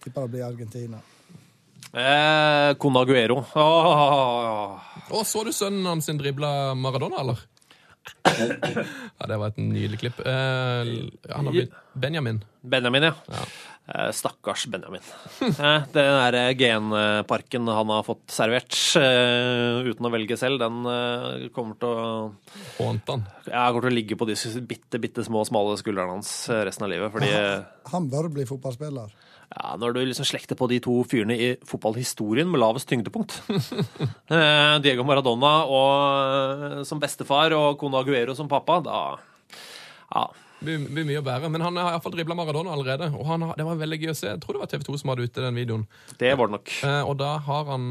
tipper 0.02 0.26
det 0.26 0.30
blir 0.34 0.44
Argentina. 0.48 0.98
Eh, 1.94 2.74
Conaguero. 2.82 3.44
Åh. 3.54 4.80
Oh, 5.10 5.22
så 5.24 5.44
du 5.46 5.52
sønnen 5.54 5.86
hans 5.86 6.06
sin 6.10 6.18
dribla 6.18 6.74
Maradona, 6.74 7.22
eller? 7.22 7.46
Ja, 8.24 9.26
det 9.28 9.36
var 9.40 9.50
et 9.50 9.58
nydelig 9.60 9.98
klipp. 10.00 10.20
Uh, 10.24 11.10
han 11.30 11.48
har 11.48 11.54
blitt 11.54 11.74
Benjamin. 12.00 12.40
Benjamin, 12.62 13.06
ja. 13.10 13.12
Ja. 13.30 13.44
Uh, 13.90 14.10
Stakkars 14.14 14.66
Benjamin. 14.70 15.04
uh, 15.42 15.86
Den 15.92 16.10
der 16.36 16.38
genparken 16.58 17.68
han 17.68 17.92
har 17.92 18.06
fått 18.06 18.26
servert 18.32 18.76
uten 18.96 20.06
å 20.08 20.12
velge 20.12 20.38
selv, 20.40 20.60
den 20.62 21.50
kommer 21.54 21.78
til 21.80 21.90
å 21.90 22.04
Hånte 22.78 23.16
han. 23.16 23.26
ja, 23.46 23.66
kommer 23.70 23.88
til 23.88 23.92
å 23.92 23.98
ligge 23.98 24.18
på 24.20 24.28
de 24.28 24.36
bitte, 24.68 25.00
bitte 25.02 25.24
små, 25.26 25.44
smale 25.48 25.76
skuldrene 25.80 26.18
hans 26.18 26.32
resten 26.50 26.86
av 26.86 26.92
livet. 26.94 27.12
Fordi 27.14 27.32
Han, 27.34 27.66
Han 27.94 28.08
bør 28.12 28.30
bli 28.32 28.46
fotballspiller. 28.48 29.12
Ja, 29.50 29.72
når 29.80 29.94
du 29.96 30.00
liksom 30.04 30.26
slekter 30.28 30.58
på 30.58 30.68
de 30.70 30.78
to 30.82 31.00
fyrene 31.10 31.34
i 31.34 31.48
fotballhistorien 31.66 32.46
med 32.50 32.62
lavest 32.62 32.86
tyngdepunkt 32.90 33.40
eh, 33.50 34.76
Diego 34.84 35.06
Maradona 35.06 35.54
og, 35.66 35.96
eh, 36.68 36.76
som 36.86 37.02
bestefar 37.02 37.56
og 37.56 37.80
Kona 37.80 38.04
Aguero 38.04 38.36
som 38.38 38.50
pappa, 38.50 38.78
da 38.84 39.00
ja, 40.10 40.22
Det 40.60 40.76
blir 40.76 40.86
blir 40.90 41.06
mye 41.08 41.20
å 41.22 41.24
bære. 41.24 41.48
Men 41.48 41.62
han 41.62 41.76
har 41.78 41.94
iallfall 41.94 42.12
dribla 42.12 42.34
Maradona 42.36 42.72
allerede. 42.74 43.06
Og 43.14 43.22
han 43.28 43.44
det 43.56 43.64
var 43.64 43.78
veldig 43.78 43.98
gøy 44.02 44.10
å 44.10 44.16
se. 44.18 44.26
Jeg 44.26 44.40
tror 44.42 44.56
det 44.56 44.60
var 44.60 44.70
TV 44.72 44.82
2 44.88 44.98
som 45.00 45.12
hadde 45.12 45.28
ute 45.30 45.44
den 45.44 45.56
videoen. 45.56 45.84
det 46.18 46.32
var 46.36 46.50
det 46.50 46.56
nok. 46.56 46.72
Eh, 46.84 47.02
og 47.06 47.14
da 47.22 47.30
har 47.46 47.64
han 47.70 47.86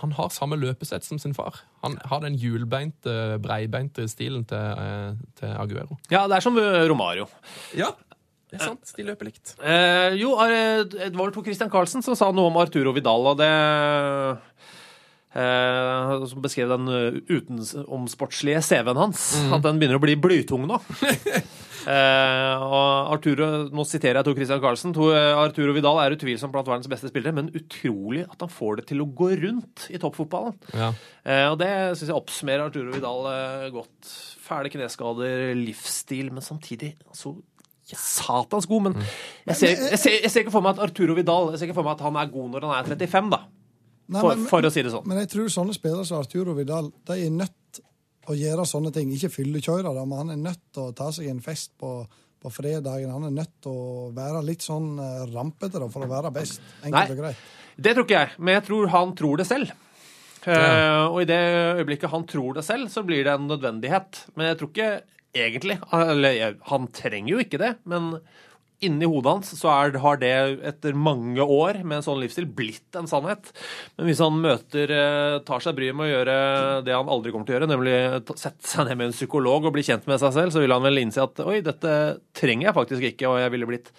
Han 0.00 0.14
har 0.16 0.30
samme 0.30 0.56
løpesett 0.56 1.04
som 1.04 1.18
sin 1.18 1.34
far. 1.34 1.58
Han 1.82 1.98
har 2.06 2.22
den 2.22 2.38
hjulbeinte, 2.38 3.36
breibeinte 3.42 4.06
stilen 4.08 4.46
til, 4.48 5.18
til 5.36 5.52
Aguero. 5.58 5.98
Ja, 6.08 6.24
det 6.26 6.38
er 6.38 6.46
som 6.46 6.56
Romario. 6.56 7.26
Ja, 7.76 7.92
det 8.50 8.60
er 8.60 8.68
sant. 8.70 8.92
De 8.94 9.06
løper 9.06 9.26
likt. 9.30 9.56
Eh, 9.58 10.14
jo, 10.20 10.36
eh, 10.44 10.84
det 10.86 11.10
var 11.16 11.26
vel 11.26 11.34
to 11.34 11.42
Christian 11.46 11.72
Carlsen 11.72 12.04
som 12.06 12.14
sa 12.18 12.30
noe 12.30 12.46
om 12.50 12.60
Arturo 12.62 12.92
Vidal, 12.94 13.26
og 13.32 13.40
det 13.40 13.50
eh, 15.36 16.12
Som 16.30 16.44
beskrev 16.44 16.70
den 16.70 16.86
eh, 16.94 17.18
utenomsportslige 17.26 18.62
CV-en 18.62 19.02
hans. 19.02 19.32
At 19.50 19.66
den 19.66 19.80
begynner 19.82 19.98
å 19.98 20.04
bli 20.04 20.14
blytung 20.20 20.68
nå. 20.70 20.78
Eh, 21.86 22.62
og 22.66 23.12
Arturo, 23.14 23.46
nå 23.70 23.84
siterer 23.86 24.18
jeg 24.18 24.26
to 24.26 24.32
Christian 24.34 24.58
Carlsen. 24.58 24.90
Eh, 25.06 25.38
Arturo 25.38 25.70
Vidal 25.76 26.00
er 26.02 26.16
utvilsomt 26.16 26.50
blant 26.50 26.66
verdens 26.66 26.90
beste 26.90 27.12
spillere, 27.12 27.36
men 27.36 27.52
utrolig 27.54 28.24
at 28.26 28.42
han 28.42 28.50
får 28.50 28.80
det 28.80 28.88
til 28.88 29.04
å 29.04 29.06
gå 29.06 29.28
rundt 29.44 29.84
i 29.94 30.00
toppfotballen. 30.02 30.56
Ja. 30.74 30.88
Eh, 31.22 31.44
og 31.46 31.60
det 31.62 31.70
syns 31.92 32.10
jeg 32.10 32.16
oppsummerer 32.18 32.64
Arturo 32.66 32.90
Vidal 32.90 33.28
eh, 33.30 33.68
godt. 33.76 34.10
Fæle 34.48 34.72
kneskader, 34.74 35.52
livsstil, 35.60 36.32
men 36.34 36.42
samtidig 36.42 36.96
så 37.14 37.36
satans 37.94 38.66
god. 38.66 38.82
Men 38.88 38.96
jeg 39.46 39.56
ser, 39.56 39.74
jeg, 39.92 39.98
ser, 40.02 40.16
jeg 40.24 40.30
ser 40.32 40.40
ikke 40.42 40.54
for 40.56 40.64
meg 40.66 40.74
at 40.74 40.88
Arturo 40.88 41.14
Vidal 41.14 41.52
Jeg 41.52 41.60
ser 41.60 41.68
ikke 41.68 41.76
for 41.78 41.86
meg 41.86 41.94
at 42.00 42.02
han 42.08 42.16
er 42.18 42.26
god 42.32 42.50
når 42.56 42.66
han 42.66 42.74
er 42.80 42.88
35, 42.96 43.30
da. 43.30 43.40
Nei, 44.08 44.20
For, 44.20 44.34
men- 44.34 44.46
for 44.50 44.66
å 44.66 44.70
si 44.74 44.82
det 44.82 44.90
sånn. 44.94 45.06
Men 45.06 45.18
jeg 45.22 45.30
tror 45.32 45.48
sånne 45.50 45.74
spillere 45.74 46.04
som 46.06 46.18
Arturo 46.22 46.54
Vidal 46.58 46.90
de 47.06 47.16
er 47.26 47.30
nødt 47.34 47.80
å 48.26 48.34
gjøre 48.34 48.66
sånne 48.66 48.90
ting. 48.94 49.10
Ikke 49.14 49.30
fyllekjøre, 49.30 49.86
da, 49.94 50.04
men 50.04 50.18
han 50.18 50.30
er 50.34 50.42
nødt 50.50 50.62
til 50.74 50.88
å 50.88 50.94
ta 50.98 51.12
seg 51.14 51.28
en 51.30 51.38
fest 51.42 51.72
på, 51.78 51.90
på 52.42 52.50
fredagen. 52.50 53.10
Han 53.14 53.28
er 53.28 53.34
nødt 53.36 53.52
til 53.62 53.70
å 53.70 54.10
være 54.14 54.42
litt 54.46 54.62
sånn 54.66 54.96
eh, 54.98 55.24
rampete 55.30 55.78
da, 55.78 55.86
for 55.90 56.02
å 56.06 56.10
være 56.10 56.32
best. 56.34 56.58
Enkelt 56.82 57.12
og 57.12 57.16
Nei. 57.16 57.20
greit. 57.22 57.44
Det 57.78 57.92
tror 57.94 58.06
ikke 58.08 58.18
jeg, 58.24 58.30
men 58.42 58.54
jeg 58.56 58.64
tror 58.66 58.88
han 58.94 59.14
tror 59.18 59.36
det 59.42 59.46
selv. 59.46 59.70
Eh, 60.46 61.04
og 61.10 61.20
i 61.22 61.26
det 61.26 61.38
øyeblikket 61.80 62.10
han 62.12 62.24
tror 62.30 62.54
det 62.58 62.64
selv, 62.66 62.86
så 62.90 63.02
blir 63.06 63.24
det 63.26 63.32
en 63.34 63.48
nødvendighet. 63.50 64.20
Men 64.38 64.50
jeg 64.52 64.58
tror 64.60 64.70
ikke 64.70 64.90
egentlig 65.44 65.78
Eller 65.92 66.56
han 66.70 66.90
trenger 66.94 67.34
jo 67.34 67.42
ikke 67.44 67.60
det, 67.62 67.76
men 67.88 68.16
inni 68.84 69.08
hodet 69.08 69.30
hans 69.30 69.52
så 69.56 69.70
er, 69.72 69.96
har 70.02 70.18
det 70.20 70.32
etter 70.68 70.96
mange 70.98 71.40
år 71.40 71.78
med 71.80 71.98
en 71.98 72.04
sånn 72.04 72.20
livsstil 72.20 72.48
blitt 72.58 72.98
en 72.98 73.08
sannhet. 73.08 73.48
Men 73.96 74.10
hvis 74.10 74.20
han 74.20 74.36
møter 74.42 74.92
eh, 74.92 75.36
tar 75.48 75.64
seg 75.64 75.78
bryet 75.78 75.96
med 75.96 76.08
å 76.08 76.10
gjøre 76.10 76.36
det 76.84 76.96
han 76.96 77.12
aldri 77.12 77.32
kommer 77.32 77.48
til 77.48 77.56
å 77.56 77.58
gjøre, 77.58 77.70
nemlig 77.72 77.96
sette 78.36 78.68
seg 78.68 78.88
ned 78.88 79.00
med 79.00 79.08
en 79.08 79.16
psykolog 79.16 79.68
og 79.68 79.76
bli 79.76 79.86
kjent 79.86 80.04
med 80.10 80.20
seg 80.20 80.34
selv, 80.36 80.52
så 80.52 80.60
vil 80.60 80.76
han 80.76 80.84
vel 80.84 81.00
innse 81.00 81.24
at 81.24 81.40
oi, 81.46 81.62
dette 81.64 81.94
trenger 82.36 82.68
jeg 82.68 82.78
faktisk 82.82 83.08
ikke, 83.12 83.30
og 83.30 83.40
jeg 83.40 83.54
ville 83.56 83.70
blitt 83.70 83.92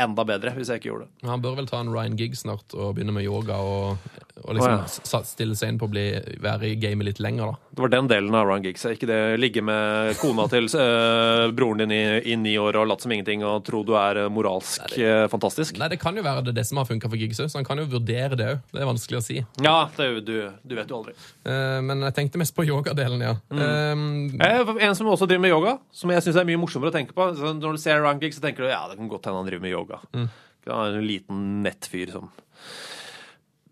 enda 0.00 0.24
bedre 0.26 0.50
hvis 0.56 0.70
jeg 0.72 0.80
ikke 0.82 0.90
gjorde 0.90 1.06
det. 1.06 1.28
Han 1.30 1.42
bør 1.44 1.58
vel 1.60 1.68
ta 1.70 1.80
en 1.84 1.92
Ryan 1.94 2.16
Gigg 2.18 2.34
snart 2.38 2.74
og 2.74 2.96
begynne 2.96 3.14
med 3.14 3.22
yoga 3.26 3.58
og, 3.62 3.98
og 4.42 4.56
liksom 4.56 4.72
Å, 4.74 4.86
ja. 4.88 5.20
stille 5.28 5.54
seg 5.58 5.70
inn 5.70 5.78
på 5.78 5.86
å 5.86 5.92
bli, 5.92 6.04
være 6.42 6.72
i 6.72 6.78
gamet 6.82 7.06
litt 7.12 7.20
lenger, 7.22 7.52
da. 7.52 7.70
Det 7.74 7.84
var 7.84 7.92
den 7.92 8.08
delen 8.10 8.34
av 8.34 8.48
Ryan 8.48 8.64
Giggs. 8.66 8.84
Ikke 8.90 9.06
det 9.10 9.18
ligge 9.38 9.62
med 9.66 10.16
kona 10.20 10.46
til 10.50 10.66
eh, 10.78 11.44
broren 11.54 11.84
din 11.84 11.94
i, 11.94 12.02
i 12.32 12.36
ni 12.38 12.56
år 12.58 12.80
og 12.80 12.88
latt 12.90 13.04
som 13.06 13.14
ingenting 13.14 13.44
og 13.46 13.62
tro 13.66 13.84
du 13.86 13.94
er 13.98 14.24
eh, 14.24 14.30
moralsk 14.34 14.96
eh, 14.98 15.24
fantastisk. 15.30 15.78
Nei, 15.78 15.88
Det 15.94 16.00
kan 16.02 16.18
jo 16.18 16.26
være 16.26 16.44
det, 16.48 16.56
det 16.58 16.66
som 16.68 16.82
har 16.82 16.88
funka 16.90 17.10
for 17.10 17.20
Giggs 17.20 17.42
òg, 17.44 17.52
så 17.52 17.60
han 17.60 17.66
kan 17.68 17.78
jo 17.82 17.86
vurdere 17.94 18.38
det 18.38 18.50
òg. 18.56 18.62
Det 18.74 18.82
er 18.82 18.90
vanskelig 18.90 19.20
å 19.20 19.24
si. 19.26 19.38
Ja, 19.62 19.76
det, 19.96 20.10
du, 20.26 20.34
du 20.62 20.76
vet 20.78 20.90
jo 20.90 21.00
aldri. 21.02 21.14
Uh, 21.46 21.78
men 21.86 22.02
jeg 22.08 22.16
tenkte 22.18 22.40
mest 22.42 22.54
på 22.56 22.66
yogadelen, 22.66 23.22
ja. 23.22 23.34
Mm. 23.54 24.40
Eh, 24.42 24.74
En 24.88 24.94
som 24.98 25.06
også 25.12 25.28
driver 25.30 25.44
med 25.46 25.54
yoga, 25.54 25.76
som 25.94 26.10
jeg 26.10 26.24
syns 26.26 26.38
er 26.40 26.46
mye 26.48 26.58
morsommere 26.60 26.90
å 26.90 26.96
tenke 26.98 27.14
på. 27.16 27.30
Så 27.38 27.54
når 27.58 27.78
du 27.78 27.82
ser 27.82 28.02
Ryan 28.02 28.22
Giggs, 28.22 28.40
så 28.40 28.44
tenker 28.48 28.66
du 28.66 28.70
ja, 28.72 28.82
det 28.90 28.98
kan 28.98 29.10
godt 29.10 29.28
hende 29.30 29.42
han 29.42 29.48
driver 29.50 29.62
med 29.66 29.74
yoga. 29.74 29.83
Han 29.92 30.28
er 30.68 30.98
en 30.98 31.06
liten 31.08 31.62
nettfyr 31.64 32.12
som 32.14 32.30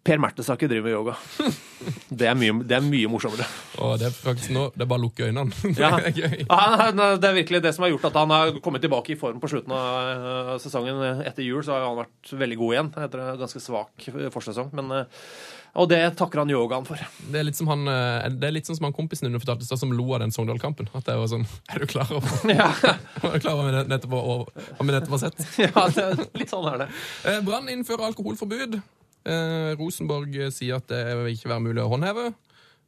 Per 0.03 0.19
Mertesaker 0.19 0.67
driver 0.67 0.83
med 0.89 0.97
yoga. 0.97 1.13
Det 2.19 2.27
er 2.27 2.35
mye, 2.35 2.57
det 2.67 2.75
er 2.75 2.83
mye 2.83 3.07
morsommere. 3.11 3.45
og 3.83 3.93
det 4.01 4.09
er 4.09 4.15
faktisk 4.15 4.51
nå 4.55 4.65
Det 4.75 4.83
er 4.85 4.89
bare 4.91 4.99
å 5.01 5.05
lukke 5.05 5.29
øynene. 5.29 5.55
Det 5.79 5.87
er 5.87 6.11
gøy. 6.19 6.43
Han- 6.51 6.99
Det 7.23 7.29
er 7.29 7.37
virkelig 7.39 7.61
det 7.63 7.73
som 7.77 7.87
har 7.87 7.93
gjort 7.95 8.09
at 8.11 8.19
han 8.19 8.31
har 8.35 8.51
kommet 8.65 8.83
tilbake 8.83 9.15
i 9.15 9.19
form 9.21 9.39
på 9.43 9.49
slutten 9.51 9.73
av 9.73 10.11
eh, 10.11 10.59
sesongen. 10.63 10.99
Etter 11.23 11.47
jul 11.47 11.63
så 11.63 11.77
har 11.77 11.87
han 11.87 12.01
vært 12.03 12.35
veldig 12.43 12.59
god 12.61 12.75
igjen, 12.77 12.91
etter 13.07 13.23
en 13.29 13.39
ganske 13.47 13.63
svak 13.63 14.09
eh, 14.11 14.29
forsesong. 14.35 14.71
Men, 14.75 14.91
eh, 14.91 15.27
og 15.73 15.89
det 15.89 16.01
takker 16.21 16.43
han 16.43 16.51
yogaen 16.53 16.85
for. 16.85 17.01
Det 17.33 17.39
er 17.41 17.47
litt 17.49 17.57
som 17.57 17.71
han 17.73 17.87
eh, 17.89 18.27
Det 18.37 18.45
er 18.51 18.53
litt 18.53 18.69
sånn 18.69 18.77
som 18.77 18.85
han 18.91 18.93
kompisen 18.97 19.25
din 19.31 19.41
fortalte 19.41 19.65
som 19.65 19.95
lo 19.97 20.05
av 20.13 20.21
den 20.21 20.35
Sogndal-kampen. 20.35 20.91
At 20.93 21.07
det 21.09 21.15
var 21.17 21.31
sånn 21.33 21.47
Er 21.73 21.81
du 21.81 21.87
klar 21.89 22.11
over 22.13 22.29
Ja, 22.53 22.67
Er 23.25 23.33
du 23.33 23.41
klar 23.41 23.57
over 23.57 23.73
hva 23.73 23.85
vi 23.89 24.93
nettopp 24.93 25.15
har- 25.17 25.23
sett? 25.23 25.41
ja 25.65 25.87
det, 25.97 26.09
litt 26.37 26.53
sånn 26.53 26.69
er 26.75 26.83
det. 26.85 26.89
Eh, 27.25 27.41
Brann 27.47 27.71
innfører 27.73 28.11
alkoholforbud. 28.11 28.77
Eh, 29.25 29.71
Rosenborg 29.81 30.37
sier 30.53 30.77
at 30.77 30.91
det 30.93 31.05
vil 31.23 31.33
ikke 31.39 31.55
være 31.55 31.65
mulig 31.65 31.81
å 31.85 31.89
håndheve. 31.95 32.33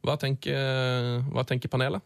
Hva 0.05 0.19
tenker, 0.21 1.23
hva 1.33 1.45
tenker 1.49 1.71
panelet? 1.73 2.05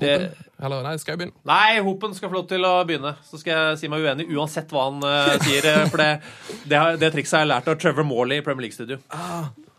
Det, 0.00 0.12
Eller 0.60 0.82
nei, 0.84 0.94
skal 1.00 1.14
jeg 1.14 1.20
begynne? 1.22 1.38
nei, 1.48 1.78
Hopen 1.84 2.12
skal 2.16 2.28
få 2.28 2.36
lov 2.36 2.48
til 2.50 2.64
å 2.68 2.72
begynne. 2.88 3.14
Så 3.24 3.40
skal 3.40 3.52
jeg 3.72 3.78
si 3.80 3.88
meg 3.92 4.04
uenig 4.04 4.26
uansett 4.32 4.72
hva 4.72 4.88
han 4.90 5.04
uh, 5.04 5.36
sier. 5.44 5.68
For 5.88 6.00
det, 6.00 6.08
det, 6.68 6.80
det 7.00 7.12
trikset 7.14 7.38
har 7.38 7.46
jeg 7.46 7.52
lært 7.54 7.70
av 7.72 7.78
Trevor 7.80 8.04
Morley 8.08 8.40
i 8.40 8.44
Premier 8.44 8.66
League-studio. 8.68 9.00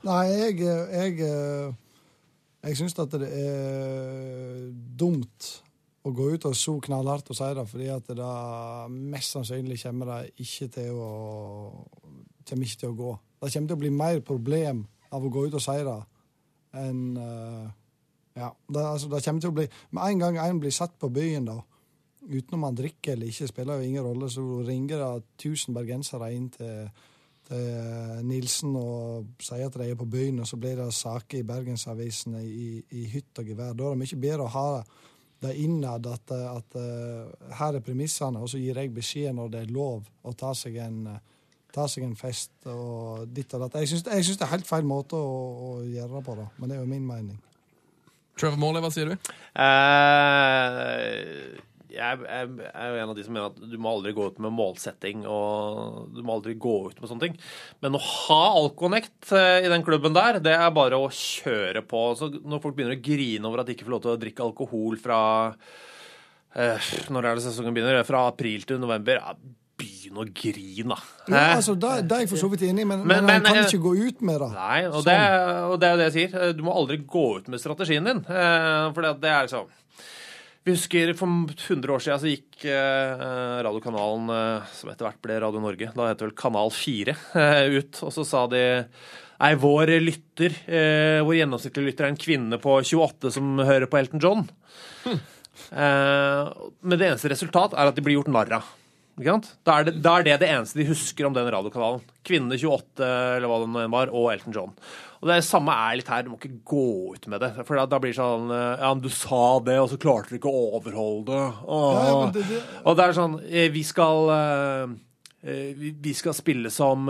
Nei, 0.06 0.26
jeg 0.30 0.60
Jeg, 0.62 1.18
jeg, 2.64 2.78
syns 2.78 2.98
at 3.00 3.16
det 3.18 3.30
er 3.32 4.68
dumt 5.00 5.54
å 6.08 6.12
gå 6.16 6.30
ut 6.36 6.46
og 6.48 6.56
så 6.56 6.78
knallhardt 6.84 7.32
og 7.34 7.38
si 7.38 7.48
det, 7.58 7.66
fordi 7.68 7.88
at 7.92 8.12
det 8.16 8.34
mest 8.92 9.36
sannsynlig 9.36 9.80
kommer 9.82 10.14
det 10.14 10.46
ikke 10.46 10.70
til 10.78 11.02
å 11.02 11.10
kommer 12.48 12.68
ikke 12.68 12.84
til 12.84 12.94
å 12.94 12.98
gå. 12.98 13.16
Det 13.42 13.52
kommer 13.54 13.72
til 13.72 13.76
å 13.78 13.82
bli 13.82 13.92
mer 13.92 14.22
problem 14.26 14.86
av 15.12 15.26
å 15.26 15.32
gå 15.32 15.48
ut 15.48 15.58
og 15.58 15.64
si 15.64 15.82
det 15.88 16.00
enn 16.78 17.04
eh, 17.18 17.68
Ja. 18.38 18.52
Det, 18.70 18.82
altså, 18.84 19.08
det 19.10 19.24
kommer 19.26 19.42
til 19.42 19.50
å 19.50 19.56
bli 19.58 19.64
Med 19.98 20.12
en 20.12 20.20
gang 20.20 20.36
en 20.38 20.60
blir 20.62 20.74
satt 20.76 20.94
på 21.00 21.10
byen, 21.10 21.48
da, 21.48 21.56
uten 22.22 22.54
om 22.54 22.68
han 22.68 22.76
drikker 22.78 23.16
eller 23.16 23.32
ikke, 23.32 23.48
spiller 23.50 23.80
jo 23.80 23.88
ingen 23.88 24.06
rolle, 24.06 24.30
så 24.30 24.44
ringer 24.68 25.02
det 25.02 25.24
1000 25.42 25.74
bergensere 25.74 26.30
inn 26.36 26.50
til 26.54 26.90
Nilsen 28.28 28.76
og 28.76 29.44
sier 29.44 29.68
at 29.68 29.78
de 29.80 29.90
er 29.92 30.00
på 30.00 30.08
byen, 30.10 30.42
og 30.44 30.48
så 30.50 30.60
blir 30.60 30.76
det 30.80 30.88
saker 30.96 31.40
i 31.40 31.48
bergensavisene 31.48 32.42
i, 32.44 32.70
i 32.92 33.06
hytt 33.12 33.40
og 33.40 33.52
gevær. 33.52 33.76
Da 33.78 33.88
er 33.88 33.96
det 33.96 34.02
mye 34.04 34.20
bedre 34.24 34.48
å 34.48 34.56
ha 34.56 34.70
det 35.44 35.54
innad 35.62 36.08
at, 36.10 36.32
at 36.34 36.78
eh, 36.80 37.26
her 37.60 37.78
er 37.78 37.84
premissene, 37.86 38.42
og 38.42 38.50
så 38.50 38.58
gir 38.62 38.78
jeg 38.80 38.94
beskjed 38.96 39.36
når 39.38 39.52
det 39.54 39.60
er 39.64 39.74
lov 39.74 40.08
å 40.26 40.34
ta 40.38 40.54
seg 40.58 40.80
en, 40.82 41.04
eh, 41.12 41.20
ta 41.74 41.86
seg 41.92 42.08
en 42.08 42.16
fest 42.18 42.52
og 42.72 43.28
ditt 43.30 43.54
og 43.54 43.66
datt. 43.66 43.78
Jeg 43.84 43.92
syns 43.92 44.08
jeg 44.10 44.26
syns 44.26 44.40
det 44.42 44.48
er 44.48 44.56
helt 44.56 44.70
feil 44.70 44.88
måte 44.88 45.20
å, 45.20 45.36
å 45.68 45.70
gjøre 45.86 46.14
det 46.16 46.24
på, 46.26 46.34
da. 46.40 46.48
men 46.58 46.70
det 46.70 46.78
er 46.78 46.82
jo 46.82 46.90
min 46.90 47.06
mening. 47.06 47.38
Trevor 48.38 48.60
Morley, 48.62 48.82
hva 48.86 48.92
sier 48.94 49.08
du? 49.10 49.16
Eh, 49.62 51.58
jeg, 51.90 52.20
jeg 52.28 52.72
er 52.74 52.90
jo 52.92 52.98
en 53.02 53.10
av 53.12 53.16
de 53.18 53.24
som 53.26 53.34
mener 53.36 53.52
at 53.52 53.60
du 53.72 53.78
må 53.82 53.92
aldri 53.96 54.12
gå 54.18 54.26
ut 54.32 54.40
med 54.44 54.54
målsetting 54.56 55.26
og 55.30 56.10
du 56.16 56.22
må 56.26 56.36
aldri 56.38 56.56
gå 56.60 56.76
ut 56.90 57.00
med 57.02 57.10
sånne 57.12 57.24
ting. 57.28 57.38
Men 57.86 57.96
å 57.98 58.02
ha 58.04 58.40
alkonekt 58.60 59.32
eh, 59.38 59.66
i 59.66 59.72
den 59.72 59.86
klubben 59.88 60.16
der, 60.18 60.40
det 60.44 60.56
er 60.58 60.74
bare 60.76 61.00
å 61.00 61.08
kjøre 61.14 61.84
på. 61.88 62.02
Så 62.20 62.32
når 62.44 62.64
folk 62.64 62.76
begynner 62.78 62.98
å 62.98 63.04
grine 63.06 63.48
over 63.48 63.64
at 63.64 63.70
de 63.70 63.78
ikke 63.78 63.88
får 63.88 63.96
lov 63.98 64.04
til 64.08 64.16
å 64.16 64.22
drikke 64.26 64.48
alkohol 64.50 64.98
fra 65.02 65.22
eh, 66.56 66.92
Når 67.14 67.30
er 67.32 67.38
det 67.40 67.46
sesongen 67.48 67.76
begynner? 67.78 68.04
Fra 68.08 68.26
april 68.32 68.66
til 68.68 68.80
november. 68.84 69.20
Ja, 69.22 69.36
begynn 69.78 70.18
å 70.18 70.24
grine, 70.34 70.96
da. 70.96 70.98
Ja, 71.30 71.38
Eh, 71.38 71.56
altså, 71.60 71.76
Det 71.78 72.08
det 72.10 72.16
er 72.16 72.24
jeg 72.26 72.30
for 72.32 72.42
så 72.42 72.48
vidt 72.50 72.64
enig 72.66 72.82
i, 72.82 72.86
men, 72.90 73.04
Men- 73.06 73.26
men, 73.26 73.46
han 73.46 73.46
kan 73.46 73.58
eh, 73.64 73.68
ikke 73.70 73.84
gå 73.84 73.96
ut 74.08 74.22
med 74.26 74.40
det. 74.42 74.52
Nei, 74.56 74.80
og 74.88 75.04
det, 75.06 75.18
og 75.70 75.80
det 75.80 75.88
er 75.88 75.92
jo 75.92 75.98
det 76.02 76.08
jeg 76.12 76.16
sier. 76.32 76.54
Du 76.58 76.64
må 76.64 76.74
aldri 76.74 76.98
gå 77.06 77.26
ut 77.38 77.48
med 77.48 77.60
strategien 77.62 78.04
din. 78.04 78.24
Eh, 78.26 78.92
for 78.94 79.02
det 79.06 79.30
er 79.30 79.46
liksom 79.46 79.68
Vi 80.68 80.74
husker 80.76 81.14
for 81.16 81.32
100 81.54 81.94
år 81.96 82.02
siden 82.04 82.20
så 82.20 82.28
gikk 82.28 82.66
eh, 82.68 83.22
radiokanalen, 83.64 84.26
eh, 84.36 84.66
som 84.76 84.90
etter 84.92 85.08
hvert 85.08 85.22
ble 85.24 85.38
Radio 85.40 85.62
Norge, 85.64 85.94
da 85.96 86.10
het 86.10 86.20
det 86.20 86.28
vel 86.28 86.34
Kanal 86.36 86.74
4, 86.76 87.16
eh, 87.40 87.78
ut. 87.78 88.02
Og 88.04 88.12
så 88.12 88.26
sa 88.28 88.42
de 88.52 88.66
Nei, 89.38 89.52
vår 89.62 89.92
lytter, 90.02 90.56
vår 91.22 91.36
gjennomsnittlige 91.38 91.92
lytter 91.92 92.08
er 92.08 92.10
en 92.10 92.18
kvinne 92.18 92.58
på 92.58 92.72
28 92.82 93.30
som 93.36 93.52
hører 93.62 93.86
på 93.86 94.00
Elton 94.00 94.24
John. 94.24 94.48
Eh, 95.74 96.50
men 96.82 97.00
det 97.00 97.08
eneste 97.08 97.32
resultat 97.32 97.74
er 97.74 97.90
at 97.90 97.96
de 97.98 98.04
blir 98.06 98.14
gjort 98.20 98.30
narr 98.30 98.60
av. 98.60 98.68
Da, 99.18 99.80
da 99.90 100.12
er 100.20 100.28
det 100.28 100.36
det 100.44 100.50
eneste 100.54 100.78
de 100.78 100.86
husker 100.92 101.26
om 101.26 101.34
den 101.34 101.50
radiokanalen. 101.50 102.04
Kvinne 102.28 102.60
28, 102.60 103.08
eller 103.08 103.50
hva 103.50 103.58
det 103.64 103.70
nå 103.74 103.86
var, 103.96 104.12
og 104.14 104.30
Elton 104.36 104.54
John. 104.54 104.76
Og 105.22 105.28
det 105.32 105.40
samme 105.48 105.74
er 105.74 105.96
litt 105.98 106.08
her, 106.12 106.24
du 106.24 106.30
må 106.30 106.38
ikke 106.38 106.60
gå 106.64 107.16
ut 107.16 107.28
med 107.28 107.42
det. 107.42 107.52
For 107.66 107.76
da, 107.80 107.86
da 107.90 107.98
blir 108.00 108.14
det 108.14 108.20
sånn 108.20 108.52
eh, 108.54 108.84
Ja, 108.84 108.94
men 108.94 109.02
du 109.02 109.10
sa 109.10 109.60
det, 109.66 109.80
og 109.82 109.90
så 109.90 109.98
klarte 109.98 110.30
du 110.30 110.38
ikke 110.38 110.52
å 110.54 110.68
overholde 110.78 111.26
det. 111.32 111.48
Åh. 111.66 111.98
Ja, 111.98 112.32
det- 112.36 112.46
det- 112.52 112.64
Og 112.86 112.96
det 112.98 113.06
er 113.08 113.14
sånn 113.18 113.40
eh, 113.50 113.70
Vi 113.74 113.84
skal 113.84 114.30
eh, 114.30 114.88
vi- 115.42 116.14
skal 116.14 116.34
spille 116.34 116.70
som 116.74 117.06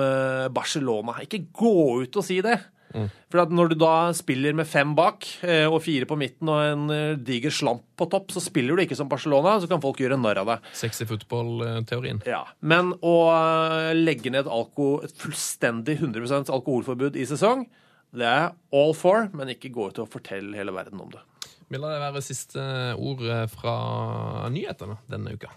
Barcelona. 0.54 1.14
Ikke 1.24 1.48
gå 1.52 2.04
ut 2.04 2.16
og 2.18 2.24
si 2.24 2.42
det. 2.42 2.60
For 3.30 3.40
at 3.42 3.50
når 3.52 3.70
du 3.70 3.76
da 3.76 4.12
spiller 4.16 4.54
med 4.56 4.66
fem 4.68 4.94
bak 4.96 5.26
og 5.70 5.82
fire 5.84 6.06
på 6.06 6.18
midten 6.18 6.50
og 6.50 6.62
en 6.90 7.18
diger 7.24 7.52
slamp 7.52 7.84
på 7.98 8.08
topp, 8.10 8.30
så 8.34 8.42
spiller 8.42 8.76
du 8.76 8.82
ikke 8.86 8.96
som 8.96 9.10
Barcelona, 9.10 9.60
så 9.60 9.68
kan 9.70 9.82
folk 9.82 9.98
gjøre 9.98 10.18
narr 10.20 10.38
av 10.42 10.46
deg. 10.48 10.60
Sexy 10.74 11.06
football-teorien. 11.06 12.22
Ja, 12.26 12.46
Men 12.62 12.94
å 13.04 13.94
legge 13.94 14.32
ned 14.32 14.46
alko, 14.48 15.04
et 15.04 15.14
fullstendig 15.18 16.00
100% 16.00 16.50
alkoholforbud 16.50 17.16
i 17.20 17.26
sesong, 17.26 17.68
det 18.18 18.28
er 18.28 18.54
all 18.74 18.94
for, 18.98 19.28
men 19.38 19.54
ikke 19.54 19.72
gå 19.74 19.90
ut 19.92 20.00
og 20.02 20.10
fortelle 20.12 20.58
hele 20.58 20.74
verden 20.74 21.02
om 21.04 21.12
det. 21.14 21.22
Vil 21.70 21.84
det 21.84 21.98
være 22.00 22.24
siste 22.24 22.62
ord 22.96 23.24
eh, 23.28 23.44
fra 23.52 23.74
nyhetene 24.54 24.98
denne 25.12 25.36
uka? 25.36 25.52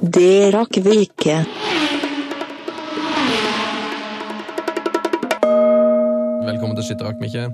Det 0.00 0.34
rakk 0.54 0.80
vi 0.82 0.96
ikke. 1.06 1.36
Velkommen 6.50 6.74
til 6.76 6.88
Skitter 6.88 7.12
Akmikke. 7.12 7.46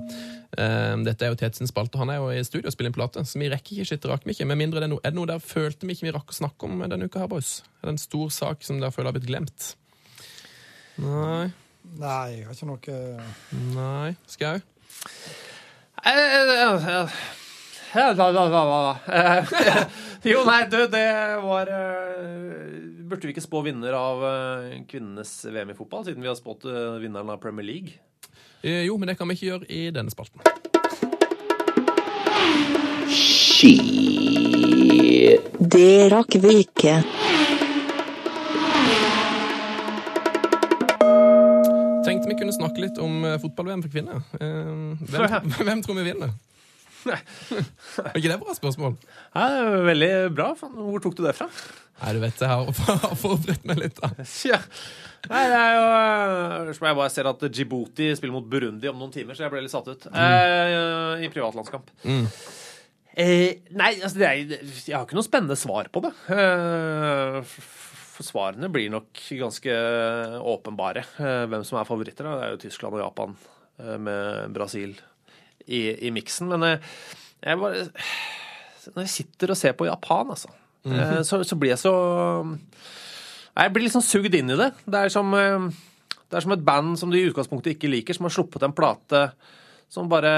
Eh, 0.57 0.95
Dette 1.05 1.25
er 1.27 1.33
jo 1.33 1.37
Tetsens 1.39 1.69
spalte. 1.73 1.99
Han 2.01 2.09
er 2.13 2.19
jo 2.21 2.29
i 2.33 2.43
studio 2.47 2.67
og 2.71 2.73
spiller 2.75 2.91
en 2.91 2.97
plate, 2.97 3.23
så 3.27 3.39
vi 3.41 3.49
rekker 3.51 3.75
ikke 3.77 3.89
Skitter 3.91 4.15
Akmikke. 4.15 4.47
Med 4.49 4.59
mindre 4.59 4.81
det 4.81 4.89
er 4.89 4.93
noe, 4.95 5.03
er 5.03 5.13
det 5.13 5.19
noe 5.19 5.29
der 5.29 5.43
følte 5.43 5.87
vi 5.87 5.95
ikke 5.97 6.09
vi 6.09 6.15
rakk 6.17 6.33
å 6.33 6.39
snakke 6.41 6.69
om 6.69 6.81
denne 6.85 7.07
uka 7.09 7.21
her, 7.23 7.31
boys? 7.31 7.59
Er 7.81 7.89
det 7.91 7.95
en 7.97 8.01
stor 8.01 8.33
sak 8.33 8.65
som 8.65 8.81
dere 8.81 8.93
føler 8.95 9.11
har 9.11 9.17
blitt 9.19 9.29
glemt? 9.29 9.71
Nei. 11.01 11.47
Nei, 11.97 12.23
jeg 12.33 12.47
har 12.47 12.57
ikke 12.57 12.67
noe 12.67 12.97
Nei. 13.77 14.09
Skau? 14.27 14.57
Eh, 19.07 19.43
Jo, 20.27 20.41
nei, 20.47 20.63
du, 20.67 20.79
det 20.91 21.05
var 21.43 21.69
eh, 21.71 22.73
Burde 23.07 23.29
vi 23.29 23.31
ikke 23.31 23.45
spå 23.45 23.61
vinner 23.65 23.95
av 23.95 24.23
eh, 24.27 24.73
kvinnenes 24.89 25.31
VM 25.47 25.71
i 25.71 25.77
fotball, 25.77 26.03
siden 26.07 26.25
vi 26.25 26.29
har 26.29 26.35
spådd 26.39 26.67
eh, 26.67 26.97
vinneren 27.03 27.31
av 27.31 27.39
Premier 27.43 27.65
League? 27.67 27.95
Eh, 28.63 28.83
Jo, 28.85 28.97
men 28.97 29.07
det 29.07 29.17
kan 29.17 29.27
vi 29.29 29.33
ikke 29.37 29.45
gjøre 29.51 29.71
i 29.71 29.89
denne 29.91 30.11
spalten. 30.11 30.41
Det 35.73 36.09
rakk 36.11 36.35
vi 36.43 36.51
ikke. 36.63 36.93
Tenkte 42.05 42.29
vi 42.29 42.37
kunne 42.39 42.53
snakke 42.55 42.81
litt 42.83 42.99
om 43.03 43.23
eh, 43.27 43.37
fotball-VM 43.41 43.81
for 43.83 43.91
kvinner. 43.93 44.21
Eh, 44.39 44.99
Hvem, 45.11 45.49
hvem 45.67 45.81
tror 45.85 45.97
vi 45.99 46.05
vinner? 46.11 46.33
Er 47.15 48.15
ikke 48.19 48.31
det 48.31 48.39
bra 48.41 48.55
spørsmål? 48.57 48.95
Ja, 49.33 49.47
veldig 49.87 50.09
bra. 50.35 50.51
Hvor 50.59 51.03
tok 51.03 51.17
du 51.19 51.23
det 51.25 51.35
fra? 51.37 51.47
Nei, 51.97 52.11
du 52.13 52.19
vet, 52.21 52.41
jeg 52.43 52.51
har 52.51 53.15
forberedt 53.17 53.63
meg 53.69 53.79
litt, 53.81 53.97
da. 54.01 54.11
Ja. 54.51 54.59
Nei, 55.27 55.41
det 55.49 55.57
er 55.59 55.71
jo 55.73 55.85
eh, 55.97 56.69
som 56.77 56.85
Jeg 56.87 56.97
bare 56.99 57.11
ser 57.11 57.27
at 57.31 57.41
Djibouti 57.49 58.11
spiller 58.15 58.35
mot 58.37 58.45
Burundi 58.47 58.87
om 58.91 58.99
noen 59.01 59.11
timer, 59.15 59.35
så 59.35 59.47
jeg 59.47 59.51
ble 59.55 59.63
litt 59.65 59.73
satt 59.73 59.89
ut. 59.89 60.05
Eh, 60.13 61.25
I 61.25 61.31
privatlandskamp. 61.33 61.89
Eh, 63.17 63.63
nei, 63.73 63.95
altså 63.97 64.21
det 64.21 64.27
er, 64.29 64.55
jeg 64.85 64.93
har 64.93 65.07
ikke 65.07 65.17
noe 65.17 65.25
spennende 65.25 65.57
svar 65.57 65.89
på 65.91 66.03
det. 66.05 66.13
Eh, 66.37 67.41
svarene 68.23 68.69
blir 68.73 68.91
nok 68.93 69.23
ganske 69.41 69.73
åpenbare. 70.53 71.03
Eh, 71.17 71.43
hvem 71.49 71.65
som 71.65 71.81
er 71.81 71.89
favoritter. 71.89 72.29
Da. 72.29 72.37
Det 72.37 72.45
er 72.47 72.53
jo 72.55 72.61
Tyskland 72.67 72.97
og 72.99 73.03
Japan 73.03 73.33
eh, 73.81 73.97
med 73.97 74.53
Brasil 74.55 74.93
i, 75.67 75.81
i 76.07 76.13
miksen. 76.15 76.49
Men 76.53 76.65
jeg, 76.71 76.79
jeg 77.43 77.61
bare 77.61 77.83
Når 78.95 79.03
jeg 79.03 79.13
sitter 79.13 79.51
og 79.53 79.59
ser 79.59 79.75
på 79.77 79.89
Japan, 79.89 80.31
altså, 80.31 80.53
eh, 80.87 81.19
så, 81.27 81.43
så 81.43 81.59
blir 81.59 81.75
jeg 81.75 81.83
så 81.83 81.93
jeg 83.57 83.73
blir 83.73 83.87
liksom 83.87 84.03
sugd 84.05 84.35
inn 84.37 84.53
i 84.53 84.57
det. 84.59 84.69
Det 84.85 84.99
er, 84.99 85.09
som, 85.09 85.31
eh, 85.33 85.69
det 86.29 86.37
er 86.37 86.43
som 86.45 86.53
et 86.53 86.65
band 86.65 86.97
som 86.99 87.09
du 87.09 87.17
i 87.17 87.25
utgangspunktet 87.25 87.73
ikke 87.73 87.89
liker, 87.89 88.13
som 88.13 88.27
har 88.27 88.35
sluppet 88.35 88.65
en 88.67 88.75
plate 88.75 89.29
som 89.87 90.09
bare 90.11 90.31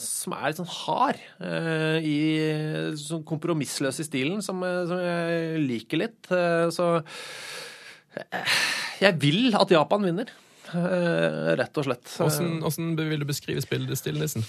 Som 0.00 0.32
er 0.32 0.48
litt 0.48 0.60
sånn 0.60 0.70
hard. 0.72 1.18
Uh, 1.36 1.98
I 2.00 2.96
sånn 2.96 3.24
kompromissløs 3.28 4.00
i 4.00 4.06
stilen, 4.06 4.40
som, 4.44 4.62
eh, 4.64 4.78
som 4.88 5.02
jeg 5.02 5.64
liker 5.66 6.00
litt. 6.00 6.20
Uh, 6.30 6.72
så 6.72 6.86
uh, 7.02 8.56
Jeg 9.02 9.18
vil 9.20 9.52
at 9.58 9.76
Japan 9.76 10.08
vinner. 10.08 10.32
Eh, 10.76 11.54
Rett 11.58 11.78
og 11.80 11.86
slett. 11.86 12.06
Hvordan, 12.18 12.60
hvordan 12.64 12.92
vil 12.98 13.22
du 13.22 13.26
beskrive 13.28 13.62
spillestilen, 13.64 14.20
Nissen? 14.22 14.44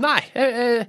Nei, 0.00 0.20
jeg, 0.34 0.86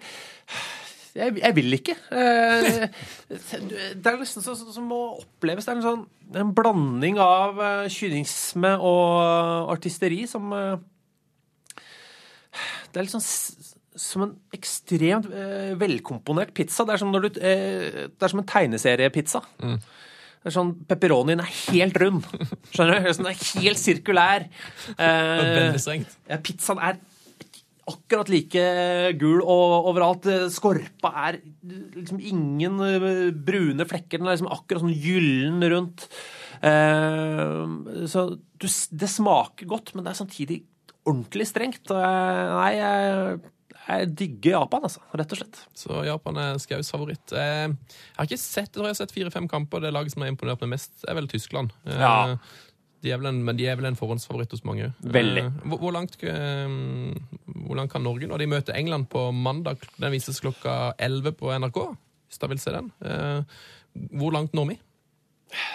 jeg, 1.17 1.35
jeg, 1.41 1.55
vil 1.57 1.77
ikke. 1.79 1.95
Eh, 2.15 2.85
Det 3.29 4.07
er 4.07 4.19
nesten 4.21 4.45
sånn 4.45 4.61
som 4.61 4.87
må 4.87 5.01
oppleves. 5.23 5.65
Det 5.67 5.73
er 5.73 5.81
en 5.81 5.87
sånn 5.87 6.05
en 6.41 6.53
blanding 6.55 7.19
av 7.19 7.59
eh, 7.59 7.89
kynisme 7.91 8.77
og 8.79 9.73
artisteri 9.73 10.23
som 10.31 10.53
Det 12.91 12.95
er 12.95 13.03
litt 13.03 13.15
sånn 13.15 13.29
som 14.01 14.23
en 14.23 14.37
ekstremt 14.55 15.27
velkomponert 15.79 16.53
pizza. 16.55 16.85
Det 16.87 16.93
er 16.95 17.01
som, 17.01 17.11
når 17.11 17.25
du, 17.25 17.29
det 17.35 18.23
er 18.23 18.31
som 18.31 18.39
en 18.39 18.47
tegneseriepizza. 18.47 19.41
Det 19.59 19.75
er 20.49 20.53
sånn, 20.55 20.73
Pepperonien 20.89 21.41
er 21.43 21.49
helt 21.69 21.97
rund. 22.01 22.27
Skjønner 22.73 22.97
du? 22.97 23.09
Den 23.13 23.29
er 23.29 23.41
helt 23.61 23.81
sirkulær. 23.81 24.47
Eh, 24.97 25.75
ja, 25.77 26.39
pizzaen 26.41 26.81
er 26.81 26.99
akkurat 27.91 28.29
like 28.31 28.63
gul 29.21 29.41
og 29.41 29.91
overalt. 29.91 30.25
Skorpa 30.53 31.11
er 31.27 31.39
liksom 31.61 32.21
ingen 32.23 32.81
eh, 32.87 33.29
brune 33.35 33.85
flekker. 33.89 34.17
Den 34.17 34.29
er 34.29 34.37
liksom 34.37 34.51
akkurat 34.53 34.85
sånn 34.85 34.97
gyllen 34.97 35.61
rundt. 35.75 36.07
Eh, 36.65 38.05
så 38.09 38.27
du, 38.33 38.67
det 38.67 39.13
smaker 39.13 39.69
godt, 39.69 39.93
men 39.93 40.05
det 40.05 40.13
er 40.15 40.21
samtidig 40.23 40.61
ordentlig 41.05 41.49
strengt. 41.49 41.89
Nei, 41.93 42.71
jeg, 42.77 43.41
jeg 43.99 44.09
digger 44.15 44.51
Japan, 44.59 44.83
altså. 44.87 45.01
Rett 45.17 45.31
og 45.35 45.39
slett. 45.41 45.59
Så 45.77 46.01
Japan 46.07 46.37
er 46.37 46.57
Skaus 46.63 46.89
favoritt. 46.93 47.31
Eh, 47.33 47.67
Jeg 47.67 48.17
har 48.17 48.25
ikke 48.29 48.37
sett 48.41 48.67
jeg 48.69 48.73
tror 48.75 48.85
jeg 48.89 48.95
har 48.95 48.99
sett 49.01 49.11
fire-fem 49.15 49.47
kamper. 49.51 49.81
Det 49.83 49.91
laget 49.93 50.11
som 50.13 50.21
har 50.25 50.29
imponert 50.31 50.61
meg 50.61 50.73
mest, 50.77 50.91
er 51.07 51.17
vel 51.17 51.27
Tyskland. 51.31 51.71
Eh, 51.85 51.97
Ja. 51.99 52.37
De 53.01 53.09
er 53.09 53.17
vel 53.17 53.31
en, 53.31 53.39
men 53.43 53.57
de 53.57 53.65
er 53.65 53.75
vel 53.79 53.87
en 53.89 53.95
forhåndsfavoritt 53.97 54.51
hos 54.53 54.61
mange. 54.63 54.91
Veldig. 55.01 55.41
Eh, 55.47 55.51
Hvor, 55.65 55.79
hvor, 55.81 55.91
langt, 55.95 56.13
hvor 56.21 57.75
langt 57.79 57.91
kan 57.91 58.03
Norge 58.05 58.27
nå? 58.29 58.37
De 58.37 58.45
møter 58.45 58.77
England 58.77 59.07
på 59.09 59.31
mandag. 59.33 59.81
Den 59.97 60.11
vises 60.13 60.39
klokka 60.43 60.93
11 61.01 61.31
på 61.39 61.49
NRK. 61.57 61.79
Hvis 62.29 62.37
dere 62.39 62.49
vil 62.53 62.61
se 62.61 62.71
den. 62.75 62.91
Eh, 63.01 63.41
Hvor 64.21 64.31
langt 64.31 64.53
når 64.53 64.67
vi? 64.69 64.77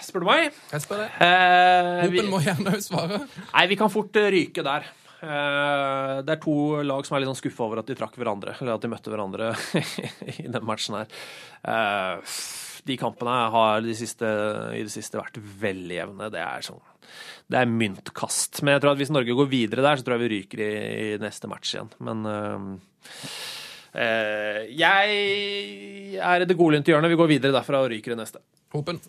Spør 0.06 0.22
du 0.24 0.28
meg? 0.30 0.54
Jeg 0.72 0.80
spør 0.86 1.02
det. 1.02 1.08
Eh, 1.20 2.06
vi, 2.14 2.22
må 2.30 2.38
gjerne 2.40 2.78
svare. 2.80 3.18
nei, 3.52 3.66
vi 3.68 3.76
kan 3.76 3.90
fort 3.92 4.14
ryke 4.16 4.62
der. 4.64 4.86
Eh, 5.26 6.12
det 6.22 6.36
er 6.36 6.42
to 6.42 6.56
lag 6.86 7.06
som 7.06 7.16
er 7.16 7.22
litt 7.22 7.30
sånn 7.32 7.40
skuffa 7.40 7.66
over 7.66 7.82
at 7.82 7.88
de 7.90 7.96
trakk 7.98 8.14
hverandre, 8.20 8.54
eller 8.60 8.76
at 8.76 8.84
de 8.84 8.90
møtte 8.92 9.10
hverandre 9.12 9.50
i 10.36 10.46
den 10.46 10.66
matchen 10.66 11.00
her. 11.00 11.16
Eh, 11.66 12.36
de 12.86 12.98
kampene 13.00 13.34
har 13.50 13.82
de 13.82 13.96
siste, 13.98 14.28
i 14.76 14.84
det 14.86 14.92
siste 14.94 15.18
vært 15.18 15.40
veldig 15.42 15.96
jevne. 15.96 16.30
Det 16.30 16.42
er 16.42 16.62
sånn 16.62 16.84
Det 17.50 17.58
er 17.58 17.72
myntkast. 17.72 18.62
Men 18.62 18.76
jeg 18.76 18.84
tror 18.84 18.94
at 18.94 19.02
hvis 19.02 19.14
Norge 19.14 19.38
går 19.38 19.50
videre 19.50 19.82
der, 19.82 19.98
så 19.98 20.06
tror 20.06 20.16
jeg 20.16 20.26
vi 20.26 20.32
ryker 20.36 20.62
i, 20.62 20.72
i 21.16 21.20
neste 21.22 21.50
match 21.50 21.74
igjen. 21.74 21.90
Men 22.06 22.22
øh, 22.30 22.72
jeg 24.70 25.20
er 26.22 26.42
i 26.44 26.48
det 26.48 26.58
godlynte 26.58 26.94
hjørnet. 26.94 27.10
Vi 27.10 27.18
går 27.18 27.32
videre 27.34 27.56
derfra 27.58 27.82
og 27.82 27.90
ryker 27.90 28.14
i 28.14 28.20
neste. 28.22 28.42
Hopen. 28.76 29.02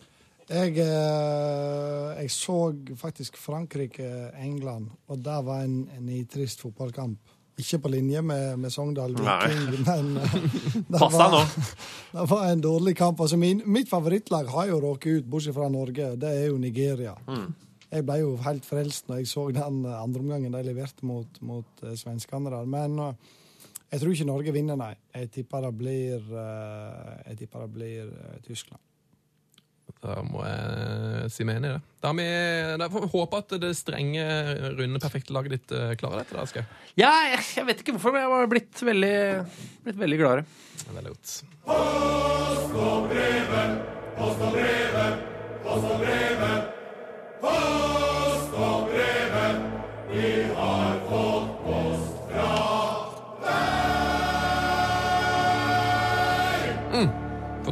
Jeg, 0.48 0.78
eh, 0.80 2.22
jeg 2.22 2.32
så 2.32 2.60
faktisk 2.96 3.38
Frankrike-England, 3.38 4.88
og 5.08 5.18
det 5.20 5.40
var 5.46 5.66
en, 5.66 5.82
en 5.98 6.06
nitrist 6.08 6.62
fotballkamp. 6.64 7.20
Ikke 7.58 7.80
på 7.84 7.90
linje 7.90 8.22
med, 8.22 8.58
med 8.58 8.70
Sogndal. 8.70 9.16
Viking, 9.18 9.80
men 9.90 10.18
eh, 10.18 10.34
det 10.94 11.02
var. 11.02 11.48
Det 12.18 12.30
var 12.30 12.52
en 12.52 12.62
dårlig 12.62 12.96
kamp. 12.96 13.20
Altså, 13.22 13.38
min, 13.38 13.62
mitt 13.66 13.90
favorittlag 13.90 14.48
har 14.48 14.68
jo 14.70 14.80
råket 14.80 15.20
ut, 15.20 15.26
bortsett 15.30 15.56
fra 15.56 15.68
Norge. 15.70 16.16
Det 16.16 16.30
er 16.30 16.46
jo 16.48 16.58
Nigeria. 16.58 17.16
Mm. 17.28 17.52
Jeg 17.92 18.06
ble 18.08 18.18
jo 18.20 18.32
helt 18.44 18.66
frelst 18.68 19.08
når 19.08 19.22
jeg 19.22 19.30
så 19.32 19.46
den 19.52 19.84
eh, 19.86 20.00
andreomgangen 20.00 20.56
de 20.56 20.64
leverte 20.64 21.06
mot, 21.08 21.42
mot 21.42 21.84
uh, 21.84 21.94
svenskene 22.00 22.52
der. 22.54 22.66
Men 22.70 23.00
uh, 23.00 23.12
jeg 23.92 24.00
tror 24.00 24.16
ikke 24.16 24.32
Norge 24.32 24.56
vinner, 24.56 24.80
nei. 24.80 24.94
Jeg 25.16 25.32
tipper 25.36 25.68
det 25.68 25.74
blir, 25.80 26.32
uh, 26.32 27.16
jeg 27.26 27.42
tipper 27.44 27.66
det 27.66 27.74
blir 27.76 28.12
Tyskland. 28.48 28.82
Da 30.04 30.20
må 30.24 30.44
jeg 30.46 31.32
si 31.34 31.46
meg 31.48 31.58
enig 31.60 31.72
i 31.72 31.76
det. 31.76 31.82
Da, 32.04 32.12
har 32.12 32.18
vi, 32.20 32.28
da 32.82 32.90
får 32.94 33.06
vi 33.06 33.10
håpe 33.16 33.42
at 33.42 33.56
det 33.64 33.72
strenge, 33.80 34.26
runde, 34.78 35.02
perfekte 35.04 35.36
laget 35.36 35.58
ditt 35.58 35.74
eh, 35.76 35.96
klarer 36.00 36.22
dette. 36.22 36.38
da, 36.38 36.46
Aske. 36.46 36.64
Ja, 37.00 37.12
jeg, 37.34 37.42
jeg 37.58 37.70
vet 37.72 37.84
ikke 37.84 37.98
hvorfor, 37.98 38.16
men 38.16 38.26
jeg 38.26 38.34
har 38.36 38.52
blitt 38.54 38.86
veldig, 38.92 39.16
blitt 39.88 40.02
veldig 40.06 40.22
gladere. 40.22 40.48
Det 40.78 40.92
er 40.92 41.00
Veldig 41.02 41.16
godt. 41.16 41.30
Mm. 41.68 42.78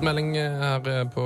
Melding 0.06 0.34
her 0.38 1.06
på 1.14 1.26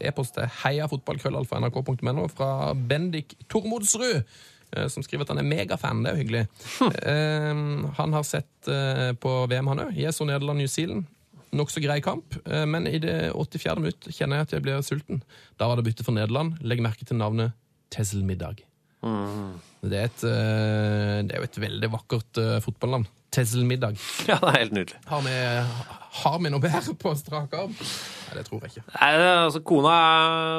e-post 0.00 0.36
til 0.36 0.48
heiafotballkrøllalfa.nrk.no 0.62 2.26
fra 2.32 2.50
Bendik 2.74 3.34
Tormodsrud, 3.52 4.22
eh, 4.76 4.86
som 4.92 5.04
skriver 5.04 5.26
at 5.26 5.34
han 5.34 5.42
er 5.42 5.48
megafan. 5.48 6.04
Det 6.04 6.12
er 6.12 6.16
jo 6.16 6.22
hyggelig. 6.22 6.44
Eh, 7.12 7.62
han 7.98 8.16
har 8.16 8.28
sett 8.28 8.70
eh, 8.70 9.10
på 9.18 9.34
VM, 9.50 9.72
han 9.72 9.86
òg. 9.88 9.96
Jeg 9.98 10.14
så 10.16 10.28
Nederland-New 10.28 10.70
Zealand. 10.70 11.08
Nokså 11.52 11.82
grei 11.84 11.98
kamp, 12.00 12.32
men 12.48 12.86
i 12.88 12.96
det 12.96 13.34
84. 13.36 13.74
minutt 13.76 14.06
kjenner 14.08 14.40
jeg 14.40 14.46
at 14.46 14.54
jeg 14.56 14.64
blir 14.64 14.86
sulten. 14.86 15.20
Da 15.60 15.68
var 15.68 15.76
det 15.76 15.84
bytte 15.84 16.06
for 16.06 16.16
Nederland. 16.16 16.56
Legg 16.64 16.80
merke 16.80 17.04
til 17.04 17.20
navnet 17.20 17.52
Tesselmiddag. 17.92 18.64
Det, 19.82 19.98
er 19.98 20.06
et, 20.06 20.22
eh, 20.28 21.16
det 21.26 21.34
er 21.34 21.40
jo 21.42 21.48
et 21.48 21.60
veldig 21.64 21.88
vakkert 21.90 22.38
eh, 22.38 22.58
fotballnavn. 22.62 23.08
Tesselmiddag. 23.34 23.96
Ja, 24.30 24.36
det 24.38 24.50
er 24.52 24.58
helt 24.60 24.76
nydelig. 24.76 24.98
Har 25.08 25.22
vi, 25.24 25.32
har 26.22 26.36
vi 26.38 26.52
noe 26.52 26.62
bedre 26.62 26.94
på 27.02 27.14
strak 27.18 27.56
arm? 27.58 27.72
Nei, 27.74 28.36
det 28.36 28.44
tror 28.46 28.62
jeg 28.62 28.76
ikke. 28.76 28.84
Nei, 28.94 29.10
altså, 29.32 29.62
kona 29.66 29.94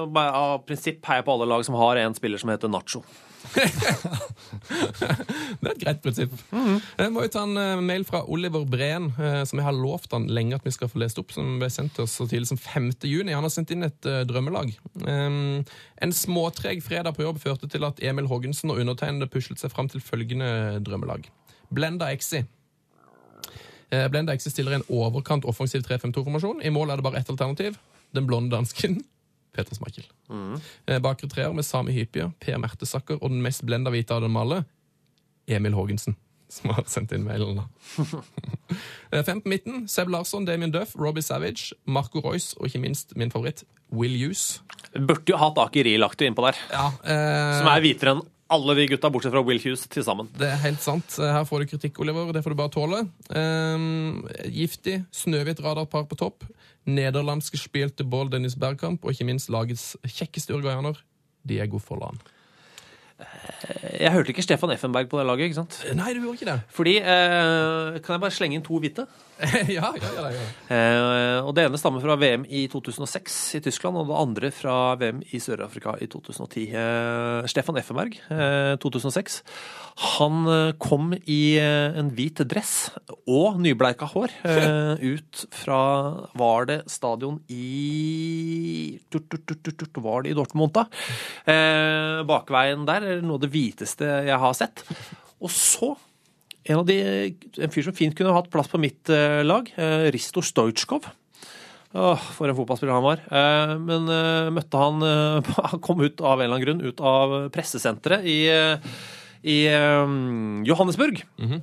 er 0.08 0.40
av 0.42 0.58
prinsipp 0.68 1.06
heier 1.08 1.24
på 1.24 1.38
alle 1.38 1.48
lag 1.54 1.64
som 1.64 1.78
har 1.80 2.02
en 2.02 2.18
spiller 2.18 2.42
som 2.42 2.52
heter 2.52 2.72
Nacho. 2.74 3.04
Det 5.60 5.68
er 5.68 5.74
et 5.74 5.82
greit 5.82 6.02
prinsipp. 6.04 6.34
Jeg 6.54 7.12
må 7.14 7.26
jo 7.26 7.32
ta 7.34 7.44
en 7.46 7.60
eh, 7.60 7.84
mail 7.84 8.06
fra 8.08 8.24
Oliver 8.32 8.66
Breen, 8.70 9.10
eh, 9.20 9.42
som 9.48 9.60
jeg 9.60 9.68
har 9.68 9.78
lovt 9.78 10.16
han 10.16 10.30
lenge 10.32 10.58
at 10.58 10.66
vi 10.66 10.74
skal 10.74 10.92
få 10.92 11.02
lest 11.02 11.20
opp, 11.22 11.34
som 11.36 11.60
ble 11.62 11.70
sendt 11.74 11.96
til 11.98 12.06
oss 12.06 12.16
så 12.20 12.28
tidlig 12.30 12.50
som 12.52 12.62
5. 12.62 12.90
juni. 13.10 13.36
Han 13.36 13.46
har 13.46 13.54
sendt 13.54 13.74
inn 13.76 13.88
et 13.88 14.10
eh, 14.10 14.24
drømmelag. 14.30 14.74
En 15.04 16.16
småtreg 16.16 16.84
fredag 16.86 17.18
på 17.18 17.28
jobb 17.28 17.40
førte 17.44 17.70
til 17.72 17.86
at 17.88 18.02
Emil 18.04 18.30
Hoggensen 18.32 18.74
og 18.74 18.82
undertegnede 18.84 19.32
puslet 19.32 19.62
seg 19.62 19.74
fram 19.74 19.88
til 19.92 20.04
følgende 20.04 20.50
drømmelag. 20.84 21.22
Blenda 21.74 22.12
Exi. 22.14 22.44
Blenda 24.10 24.34
Exi 24.34 24.50
stiller 24.50 24.74
en 24.78 24.88
overkant 24.90 25.46
offensiv 25.50 25.84
3-5-2-formasjon. 25.86 26.64
I 26.66 26.74
mål 26.74 26.90
er 26.90 27.00
det 27.00 27.06
bare 27.06 27.22
ett 27.22 27.30
alternativ. 27.30 27.78
Den 28.14 28.28
blonde 28.30 28.54
dansken. 28.54 29.02
Peter 29.54 29.76
Smakel. 29.78 30.06
Mm. 30.30 30.56
Bakre 31.06 31.30
treer 31.30 31.54
med 31.54 31.66
Sami 31.68 31.94
Hypia, 31.96 32.32
Per 32.42 32.58
Mertesakker 32.62 33.20
og 33.22 33.30
den 33.30 33.42
mest 33.46 33.64
blenda 33.68 33.92
hvite 33.94 34.16
av 34.16 34.24
dem 34.26 34.38
alle, 34.40 34.64
Emil 35.48 35.76
Haagensen, 35.78 36.16
som 36.50 36.72
har 36.74 36.86
sendt 36.90 37.12
inn 37.14 37.26
mailen. 37.28 37.62
da. 37.62 37.68
Eh, 39.14 39.22
Fem 39.22 39.38
på 39.44 39.52
midten, 39.52 39.84
Seb 39.92 40.10
Larsson, 40.10 40.46
Damien 40.48 40.72
Duff, 40.74 40.96
Robbie 40.98 41.22
Savage, 41.22 41.76
Marco 41.86 42.24
Royce 42.26 42.56
og 42.58 42.66
ikke 42.66 42.80
minst 42.82 43.12
min 43.20 43.30
favoritt, 43.30 43.62
Will 43.94 44.16
Hughes. 44.18 44.64
Burde 44.96 45.30
jo 45.30 45.38
hatt 45.38 45.60
Aker 45.62 45.86
Rilakter 45.86 46.26
innpå 46.26 46.48
der, 46.48 46.58
Ja, 46.74 46.88
eh, 47.06 47.60
som 47.60 47.70
er 47.70 47.84
hvitere 47.86 48.16
enn 48.16 48.24
alle 48.54 48.74
de 48.80 48.88
gutta, 48.90 49.10
bortsett 49.14 49.34
fra 49.36 49.44
Will 49.46 49.62
Hughes, 49.62 49.86
til 49.94 50.04
sammen. 50.06 50.28
Det 50.38 50.50
er 50.50 50.58
helt 50.66 50.82
sant. 50.82 51.20
Eh, 51.22 51.30
Her 51.38 51.46
får 51.46 51.62
du 51.64 51.70
kritikk, 51.76 52.00
Oliver. 52.02 52.34
Det 52.34 52.42
får 52.46 52.54
du 52.54 52.60
bare 52.64 52.74
tåle. 52.74 53.04
Um, 53.34 54.26
giftig, 54.50 55.04
snøhvitt 55.14 55.62
radarpar 55.64 56.06
på 56.10 56.18
topp. 56.20 56.44
Nederlandske 56.90 57.58
spilte 57.60 58.04
Bål 58.04 58.32
Dennis 58.32 58.56
Bergkamp, 58.60 59.04
og 59.06 59.14
ikke 59.14 59.28
minst 59.28 59.52
lagets 59.54 59.94
kjekkeste 60.04 60.56
uruguayaner, 60.56 61.00
Diego 61.48 61.80
Forlan. 61.80 62.20
Jeg 64.00 64.12
hørte 64.12 64.34
ikke 64.34 64.44
Stefan 64.44 64.74
Effenberg 64.74 65.08
på 65.12 65.20
det 65.20 65.26
laget, 65.30 65.52
ikke 65.52 65.60
sant? 65.62 65.78
Nei, 65.96 66.12
du 66.16 66.24
gjorde 66.24 66.40
ikke 66.42 66.50
det. 66.50 66.60
Fordi 66.76 66.96
eh, 66.98 68.00
Kan 68.04 68.18
jeg 68.18 68.24
bare 68.26 68.36
slenge 68.36 68.58
inn 68.58 68.66
to 68.66 68.80
hvite? 68.84 69.06
ja, 69.68 69.90
ja, 69.98 70.10
ja, 70.16 70.28
ja. 70.30 70.44
Eh, 70.70 71.40
og 71.42 71.54
Det 71.58 71.66
ene 71.66 71.80
stammer 71.80 72.04
fra 72.04 72.16
VM 72.20 72.46
i 72.46 72.66
2006 72.72 73.38
i 73.58 73.62
Tyskland, 73.66 73.98
og 73.98 74.10
det 74.10 74.20
andre 74.20 74.52
fra 74.54 74.76
VM 75.00 75.24
i 75.34 75.42
Sør-Afrika 75.42 75.96
i 76.02 76.08
2010. 76.12 76.68
Eh, 76.78 77.48
Stefan 77.50 77.80
Effenberg, 77.82 78.20
eh, 78.30 78.76
2006. 78.84 79.42
Han 80.18 80.46
eh, 80.50 80.76
kom 80.82 81.12
i 81.18 81.42
eh, 81.62 81.98
en 82.00 82.14
hvit 82.14 82.44
dress 82.50 82.94
og 83.26 83.60
nybleika 83.64 84.08
hår 84.14 84.38
eh, 84.50 85.04
ut 85.14 85.44
fra 85.54 85.82
Var 86.38 86.70
det 86.70 86.80
stadion 86.92 87.42
i 87.50 89.00
Var 89.14 90.24
det 90.24 90.34
i 90.34 90.38
Dortmund, 90.38 90.74
da? 90.78 90.88
Eh, 91.50 92.24
bakveien 92.30 92.88
der 92.90 93.10
er 93.16 93.22
noe 93.26 93.42
av 93.42 93.46
det 93.46 93.54
hviteste 93.54 94.10
jeg 94.30 94.42
har 94.46 94.58
sett. 94.58 94.86
Og 95.44 95.52
så 95.52 95.94
en, 96.64 96.80
av 96.80 96.86
de, 96.88 96.98
en 97.60 97.74
fyr 97.74 97.86
som 97.88 97.96
fint 97.96 98.16
kunne 98.16 98.34
hatt 98.36 98.50
plass 98.52 98.70
på 98.72 98.80
mitt 98.82 99.12
eh, 99.12 99.42
lag, 99.44 99.68
eh, 99.76 100.08
Risto 100.16 100.44
Stojkov. 100.44 101.10
Åh, 101.94 102.22
for 102.34 102.50
en 102.50 102.58
fotballspiller 102.58 102.96
han 102.96 103.06
var. 103.06 103.24
Eh, 103.28 103.74
men 103.84 104.08
møtte 104.56 104.80
han 104.82 105.04
Han 105.74 105.84
kom 105.84 106.02
ut 106.02 106.24
av 106.24 106.40
en 106.40 106.48
eller 106.48 106.56
annen 106.56 106.66
grunn 106.66 106.82
ut 106.88 107.04
av 107.04 107.36
pressesenteret 107.54 108.26
i, 108.26 108.40
i 109.44 109.60
Johannesburg. 109.68 110.66
Johannesburg. 110.70 111.24
-hmm. 111.38 111.62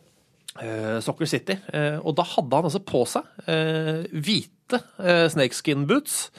Soccer 1.01 1.27
City. 1.27 1.57
Og 2.03 2.15
da 2.17 2.23
hadde 2.23 2.57
han 2.57 2.65
altså 2.65 2.83
på 2.85 3.05
seg 3.09 3.23
hvite 4.13 4.81
snakeskin 5.33 5.87
boots, 5.87 6.31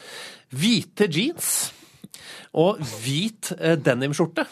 hvite 0.52 1.08
jeans 1.10 1.72
og 2.54 2.78
hvit 3.02 3.54
denimskjorte. 3.82 4.46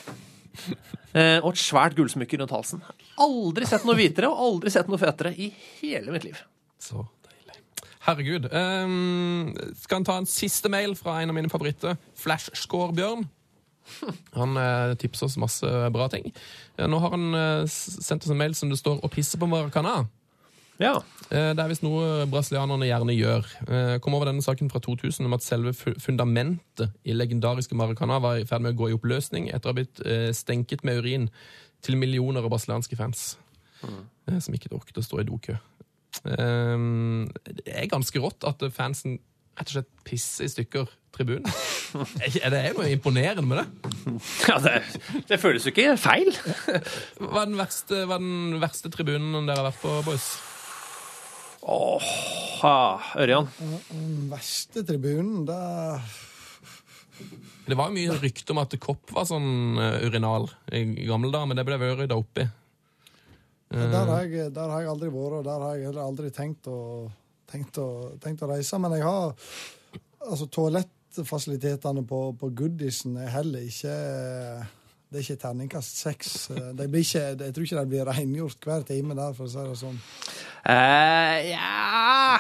eh, 1.18 1.38
og 1.40 1.54
et 1.54 1.62
svært 1.62 1.96
gullsmykke 1.98 2.42
rundt 2.42 2.56
halsen. 2.56 2.84
Aldri 3.22 3.70
sett 3.70 3.88
noe 3.88 3.98
hvitere 4.00 4.30
og 4.32 4.44
aldri 4.48 4.74
sett 4.74 4.92
noe 4.92 5.02
fetere 5.02 5.34
i 5.36 5.52
hele 5.80 6.14
mitt 6.16 6.28
liv. 6.28 6.40
Så 6.82 7.04
deilig. 7.28 7.60
Herregud. 8.08 8.48
Um, 8.54 9.52
skal 9.80 10.02
han 10.02 10.08
ta 10.08 10.20
en 10.22 10.30
siste 10.30 10.72
mail 10.72 10.96
fra 11.00 11.20
en 11.22 11.34
av 11.34 11.38
mine 11.38 11.52
favoritter? 11.52 12.00
Flashscore-Bjørn. 12.20 13.28
Han 14.38 14.58
eh, 14.62 14.96
tipser 15.02 15.26
oss 15.26 15.38
masse 15.42 15.70
bra 15.94 16.08
ting. 16.14 16.30
Ja, 16.78 16.88
nå 16.90 17.00
har 17.02 17.16
han 17.16 17.28
eh, 17.34 17.66
sendt 17.70 18.26
oss 18.26 18.34
en 18.34 18.40
mail 18.40 18.56
som 18.58 18.72
det 18.72 18.80
står 18.80 19.02
'Å 19.02 19.12
pisse 19.12 19.40
på 19.40 19.50
Maracana'. 19.50 20.06
Ja. 20.80 20.94
Eh, 21.30 21.52
Det 21.54 21.60
er 21.60 21.68
visst 21.72 21.84
noe 21.84 22.26
brasilianerne 22.32 22.88
gjerne 22.88 23.16
gjør. 23.18 23.46
Eh, 23.68 23.96
Kom 24.00 24.16
over 24.16 24.30
denne 24.32 24.42
saken 24.46 24.70
fra 24.72 24.80
2000 24.80 25.26
om 25.28 25.34
at 25.36 25.44
selve 25.44 25.74
fundamentet 25.76 26.94
i 27.06 27.14
legendariske 27.14 27.76
Maracana 27.76 28.20
var 28.24 28.40
i 28.40 28.46
ferd 28.48 28.62
med 28.64 28.74
å 28.76 28.80
gå 28.80 28.90
i 28.90 28.96
oppløsning 28.98 29.50
etter 29.52 29.70
å 29.70 29.74
ha 29.74 29.80
blitt 29.82 30.00
eh, 30.06 30.30
stenket 30.34 30.84
med 30.88 31.02
urin 31.04 31.30
til 31.84 31.96
millioner 32.00 32.44
av 32.44 32.50
brasilianske 32.52 32.96
fans 33.00 33.38
Mm. 33.80 34.42
som 34.44 34.54
ikke 34.54 34.74
orket 34.76 34.98
å 35.00 35.02
stå 35.06 35.22
i 35.22 35.24
dokø. 35.24 35.54
Eh, 36.28 36.78
Det 37.48 37.64
er 37.72 37.88
ganske 37.88 38.20
rått 38.20 38.44
at 38.44 38.60
fansen 38.76 39.20
rett 39.58 39.70
og 39.70 39.76
slett 39.78 39.88
pisser 40.04 40.44
i 40.44 40.50
stykker 40.52 40.88
tribunen. 41.16 41.48
Det 42.34 42.44
er 42.44 42.74
noe 42.76 42.90
imponerende 42.92 43.42
med 43.48 43.58
det? 43.62 43.68
ja 44.50 44.58
det, 44.60 44.74
det 45.30 45.40
føles 45.40 45.64
jo 45.66 45.72
ikke 45.72 45.96
feil. 45.98 46.30
Hva 47.24 47.42
er 47.46 47.50
den 47.50 47.58
verste, 47.60 48.04
hva 48.06 48.20
er 48.20 48.24
den 48.24 48.60
verste 48.62 48.92
tribunen 48.94 49.48
dere 49.48 49.64
har 49.64 49.70
vært 49.72 49.82
på, 49.82 49.96
boys? 50.06 50.28
Åh, 51.62 52.12
Ørjan. 53.20 53.48
Den 53.90 54.30
verste 54.32 54.84
tribunen, 54.88 55.46
det 55.48 55.60
Det 57.68 57.78
var 57.78 57.90
jo 57.90 57.98
mye 57.98 58.16
rykte 58.18 58.54
om 58.56 58.62
at 58.64 58.74
Kopp 58.82 59.12
var 59.14 59.28
sånn 59.30 59.78
eh, 59.78 60.08
urinal 60.08 60.48
i 60.74 61.06
gamle 61.06 61.30
dager, 61.30 61.50
men 61.52 61.60
det 61.60 61.66
ble 61.68 61.78
vel 61.78 61.98
rydda 62.00 62.18
opp 62.18 62.42
i. 62.42 62.48
Der 63.70 64.08
har, 64.10 64.24
jeg, 64.26 64.50
der 64.56 64.72
har 64.72 64.82
jeg 64.82 64.90
aldri 64.90 65.12
vært, 65.14 65.36
og 65.38 65.44
der 65.46 65.62
har 65.62 65.76
jeg 65.78 65.92
heller 65.92 66.08
aldri 66.08 66.32
tenkt 66.34 66.66
å, 66.72 66.80
tenkt 67.52 67.78
å, 67.78 67.90
tenkt 68.24 68.42
å 68.42 68.50
reise. 68.50 68.80
Men 68.82 68.96
jeg 68.98 69.06
har 69.06 69.36
altså 70.26 70.48
toalettfasilitetene 70.50 72.02
på, 72.10 72.24
på 72.40 72.50
Goodisen 72.58 73.20
er 73.22 73.30
heller 73.36 73.68
ikke 73.70 73.94
Det 75.10 75.20
er 75.20 75.26
ikke 75.28 75.42
terningkast 75.44 76.02
seks. 76.02 76.34
Ikke, 76.50 77.22
jeg 77.36 77.54
tror 77.54 77.68
ikke 77.68 77.84
de 77.84 77.94
blir 77.94 78.10
rengjort 78.10 78.66
hver 78.66 78.84
time 78.90 79.18
der, 79.18 79.38
for 79.38 79.46
å 79.46 79.54
si 79.54 79.70
det 79.70 79.78
sånn. 79.84 80.02
Eh, 80.68 81.54
ja 81.54 82.40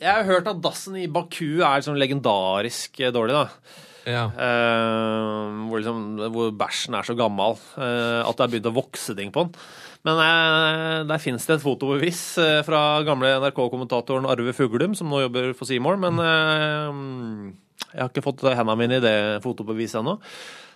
Jeg 0.00 0.10
har 0.10 0.26
hørt 0.26 0.48
at 0.50 0.58
dassen 0.64 0.96
i 0.98 1.06
Baku 1.12 1.60
er 1.62 1.84
sånn 1.84 2.00
legendarisk 2.00 2.98
eh, 3.02 3.12
dårlig, 3.14 3.36
da. 3.36 3.78
Ja. 4.08 4.24
Uh, 4.32 5.68
hvor, 5.68 5.80
liksom, 5.80 6.04
hvor 6.32 6.52
bæsjen 6.56 6.96
er 6.96 7.06
så 7.06 7.14
gammel 7.18 7.58
uh, 7.76 8.24
at 8.24 8.32
det 8.32 8.44
har 8.44 8.52
begynt 8.52 8.70
å 8.70 8.76
vokse 8.78 9.14
ting 9.16 9.32
på 9.34 9.44
den. 9.44 9.66
Men 10.08 10.20
uh, 10.24 11.02
der 11.08 11.20
finnes 11.20 11.44
det 11.46 11.58
et 11.58 11.64
fotobevis 11.64 12.22
fra 12.66 12.80
gamle 13.06 13.34
NRK-kommentatoren 13.42 14.28
Arve 14.30 14.54
Fuglum, 14.56 14.96
som 14.96 15.12
nå 15.12 15.20
jobber 15.26 15.52
for 15.58 15.68
Seymour, 15.68 16.00
men 16.00 16.16
eh, 16.24 17.52
jeg 17.90 18.00
har 18.00 18.08
ikke 18.08 18.24
fått 18.24 18.46
hendene 18.48 18.78
mine 18.80 18.96
i 18.96 19.04
det 19.04 19.18
fotobeviset 19.44 20.00
ennå. 20.00 20.16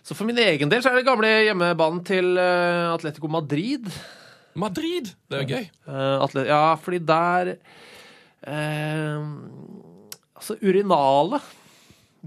Så 0.04 0.12
for 0.12 0.28
min 0.28 0.38
egen 0.42 0.68
del 0.68 0.84
så 0.84 0.92
er 0.92 1.00
det 1.00 1.08
gamle 1.08 1.30
hjemmebanen 1.46 2.02
til 2.04 2.36
Atletico 2.36 3.30
Madrid. 3.32 3.88
Madrid! 4.60 5.10
Det 5.28 5.38
er 5.38 5.44
jo 5.44 5.58
gøy. 5.58 5.66
Uh, 5.88 6.46
ja, 6.46 6.62
fordi 6.80 7.00
der 7.02 7.54
uh, 8.46 9.26
Altså, 10.34 10.56
urinalet 10.62 11.52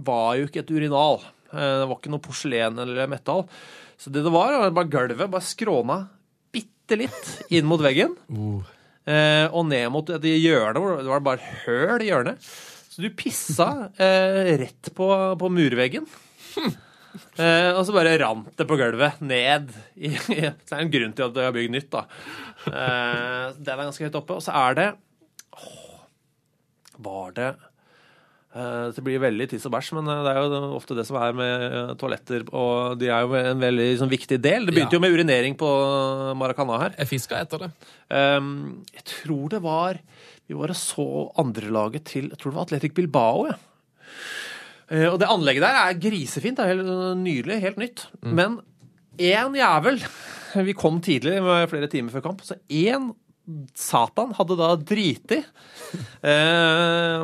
var 0.08 0.38
jo 0.40 0.48
ikke 0.48 0.64
et 0.64 0.72
urinal. 0.74 1.22
Uh, 1.52 1.84
det 1.84 1.90
var 1.90 1.98
ikke 1.98 2.14
noe 2.14 2.24
porselen 2.24 2.80
eller 2.84 3.12
metall. 3.12 3.46
Så 3.98 4.14
det 4.14 4.26
det 4.26 4.34
var, 4.34 4.56
var 4.62 4.76
bare 4.76 4.92
gulvet 4.94 5.32
bare 5.34 5.46
skråna 5.46 6.00
bitte 6.54 7.00
litt 7.00 7.30
inn 7.54 7.68
mot 7.70 7.82
veggen. 7.84 8.18
Uh. 8.30 8.74
Og 9.08 9.64
ned 9.70 9.88
mot 9.94 10.10
et 10.12 10.26
hjørne 10.28 10.82
hvor 10.84 10.98
det 11.00 11.08
var 11.08 11.24
bare 11.24 11.54
høl 11.64 12.04
i 12.04 12.10
hjørnet. 12.10 12.50
Så 12.92 13.06
du 13.06 13.08
pissa 13.16 13.70
rett 13.96 14.90
på, 14.98 15.08
på 15.40 15.50
murveggen. 15.54 16.10
Eh, 17.40 17.70
og 17.74 17.84
så 17.88 17.94
bare 17.96 18.18
rant 18.22 18.50
det 18.60 18.68
på 18.70 18.78
gulvet 18.80 19.22
ned. 19.22 19.72
I, 19.98 20.14
så 20.18 20.34
det 20.36 20.74
er 20.74 20.84
en 20.84 20.92
grunn 20.94 21.14
til 21.18 21.28
at 21.30 21.36
de 21.38 21.46
har 21.48 21.56
bygd 21.56 21.74
nytt, 21.78 21.90
da. 21.94 22.06
Eh, 22.68 23.56
den 23.58 23.74
er 23.76 23.86
ganske 23.88 24.06
høyt 24.08 24.20
oppe. 24.20 24.38
Og 24.38 24.44
så 24.46 24.54
er 24.58 24.78
det 24.78 24.88
åh, 25.58 25.98
Var 27.08 27.32
det 27.38 27.48
eh, 28.58 28.88
Det 28.96 29.04
blir 29.06 29.22
veldig 29.22 29.48
tiss 29.52 29.66
og 29.70 29.74
bæsj, 29.76 29.92
men 30.00 30.10
eh, 30.12 30.24
det 30.26 30.34
er 30.34 30.40
jo 30.42 30.62
ofte 30.78 30.98
det 30.98 31.06
som 31.08 31.20
er 31.22 31.36
med 31.38 31.66
eh, 31.68 31.92
toaletter. 32.02 32.46
Og 32.52 32.98
de 33.02 33.12
er 33.14 33.26
jo 33.28 33.38
en 33.40 33.62
veldig 33.64 33.88
sånn, 34.02 34.12
viktig 34.14 34.40
del. 34.44 34.66
Det 34.68 34.76
begynte 34.76 34.98
Ja. 34.98 35.00
jo 35.00 35.06
med 35.06 35.14
urinering 35.18 35.58
på 35.60 35.70
Maracana 36.40 36.80
her. 36.86 36.98
Jeg 37.02 37.12
fiska 37.16 37.40
etter 37.46 37.68
det. 37.68 37.72
Um, 38.10 38.84
jeg 38.96 39.04
tror 39.14 39.50
det 39.52 39.60
var 39.66 39.98
Vi 40.48 40.56
var 40.56 40.72
og 40.72 40.78
så 40.80 41.06
andrelaget 41.44 42.06
til 42.08 42.30
Jeg 42.32 42.38
tror 42.40 42.54
det 42.54 42.58
var 42.62 42.68
Atletic 42.70 42.94
Bilbao. 42.96 43.48
Ja. 43.50 43.58
Eh, 44.88 45.08
og 45.10 45.20
det 45.20 45.30
anlegget 45.30 45.66
der 45.66 45.78
er 45.84 46.02
grisefint. 46.02 46.60
Det 46.60 46.66
er 46.66 46.76
helt 46.76 46.90
uh, 46.90 47.14
nydelig. 47.20 47.62
Helt 47.64 47.80
nytt. 47.82 48.08
Men 48.24 48.60
én 49.18 49.56
jævel 49.58 50.02
Vi 50.68 50.74
kom 50.78 51.02
tidlig, 51.04 51.42
med 51.44 51.70
flere 51.72 51.90
timer 51.92 52.14
før 52.14 52.30
kamp. 52.30 52.44
Så 52.46 52.60
én 52.70 53.12
Satan 53.80 54.34
hadde 54.36 54.58
da 54.60 54.74
driti 54.76 55.38
uh, 56.32 57.22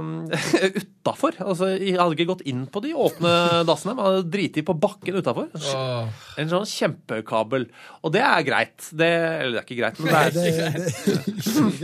utafor. 1.04 1.36
Altså, 1.44 1.74
jeg 1.76 1.98
hadde 2.00 2.16
ikke 2.16 2.30
gått 2.30 2.46
inn 2.48 2.62
på 2.72 2.80
de 2.86 2.94
åpne 2.96 3.34
dassene, 3.68 3.96
men 3.98 4.08
hadde 4.08 4.32
driti 4.32 4.64
på 4.64 4.76
bakken 4.80 5.20
utafor. 5.20 5.50
En 6.40 6.52
sånn 6.52 6.68
kjempekabel. 6.70 7.68
Og 8.04 8.16
det 8.16 8.24
er 8.24 8.48
greit. 8.48 8.78
Det, 8.92 9.12
eller 9.12 9.58
det 9.58 9.64
er 9.64 9.68
ikke 9.68 9.82
greit, 9.82 10.00
men 10.00 10.08
det 10.08 10.20
er 10.20 10.30
ikke 10.48 10.70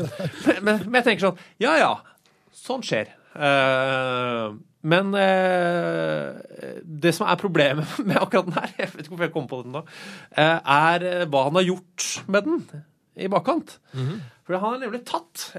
greit. 0.07 0.63
men, 0.63 0.75
men 0.87 0.99
jeg 1.01 1.07
tenker 1.09 1.27
sånn 1.27 1.43
Ja 1.63 1.75
ja, 1.79 1.93
sånn 2.55 2.83
skjer. 2.85 3.11
Eh, 3.35 4.47
men 4.87 5.11
eh, 5.19 6.79
det 6.83 7.11
som 7.15 7.27
er 7.27 7.39
problemet 7.39 7.97
med 8.07 8.19
akkurat 8.19 8.47
den 8.47 8.55
her, 8.55 8.71
jeg 8.79 8.91
vet 8.93 9.03
ikke 9.03 9.13
hvorfor 9.13 9.27
jeg 9.27 9.35
kom 9.35 9.49
på 9.51 9.61
den 9.65 9.75
da, 9.75 9.83
eh, 10.31 10.55
er 10.55 11.07
eh, 11.09 11.27
hva 11.27 11.45
han 11.49 11.59
har 11.59 11.67
gjort 11.67 12.07
med 12.31 12.47
den 12.47 12.83
i 13.19 13.27
bakkant. 13.31 13.75
For 14.47 14.55
han 14.55 14.63
har 14.63 14.77
nemlig 14.79 15.01
tatt 15.03 15.49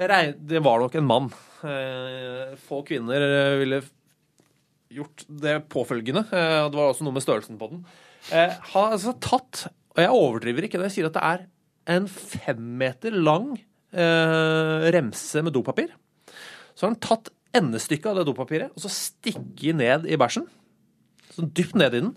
Det 0.41 0.63
var 0.65 0.81
nok 0.81 0.95
en 0.97 1.05
mann. 1.07 1.27
Eh, 1.61 2.55
få 2.65 2.81
kvinner 2.89 3.21
ville 3.61 3.83
gjort 4.91 5.27
det 5.29 5.59
påfølgende. 5.71 6.25
Eh, 6.25 6.63
det 6.73 6.79
var 6.79 6.89
også 6.89 7.05
noe 7.05 7.19
med 7.19 7.25
størrelsen 7.27 7.61
på 7.61 7.69
den. 7.75 7.83
Han 8.31 8.57
har 8.73 8.95
altså 8.97 9.13
tatt, 9.21 9.67
og 9.93 10.01
jeg 10.01 10.17
overdriver 10.17 10.65
ikke 10.65 10.81
når 10.81 10.89
jeg 10.89 10.97
sier 10.97 11.11
at 11.11 11.19
det 11.19 11.27
er 11.29 11.45
en 11.99 12.09
fem 12.09 12.65
meter 12.81 13.15
lang 13.17 13.53
remse 13.91 15.41
med 15.43 15.53
dopapir. 15.53 15.89
Så 16.73 16.87
har 16.87 16.93
han 16.93 17.01
tatt 17.03 17.33
endestykket 17.57 18.13
av 18.13 18.21
det 18.21 18.29
dopapiret 18.29 18.75
og 18.75 18.85
så 18.85 18.93
stikke 18.93 19.75
ned 19.77 20.07
i 20.09 20.19
bæsjen. 20.21 20.47
Sånn 21.35 21.51
dypt 21.55 21.77
ned 21.79 21.97
i 21.97 22.03
den. 22.05 22.15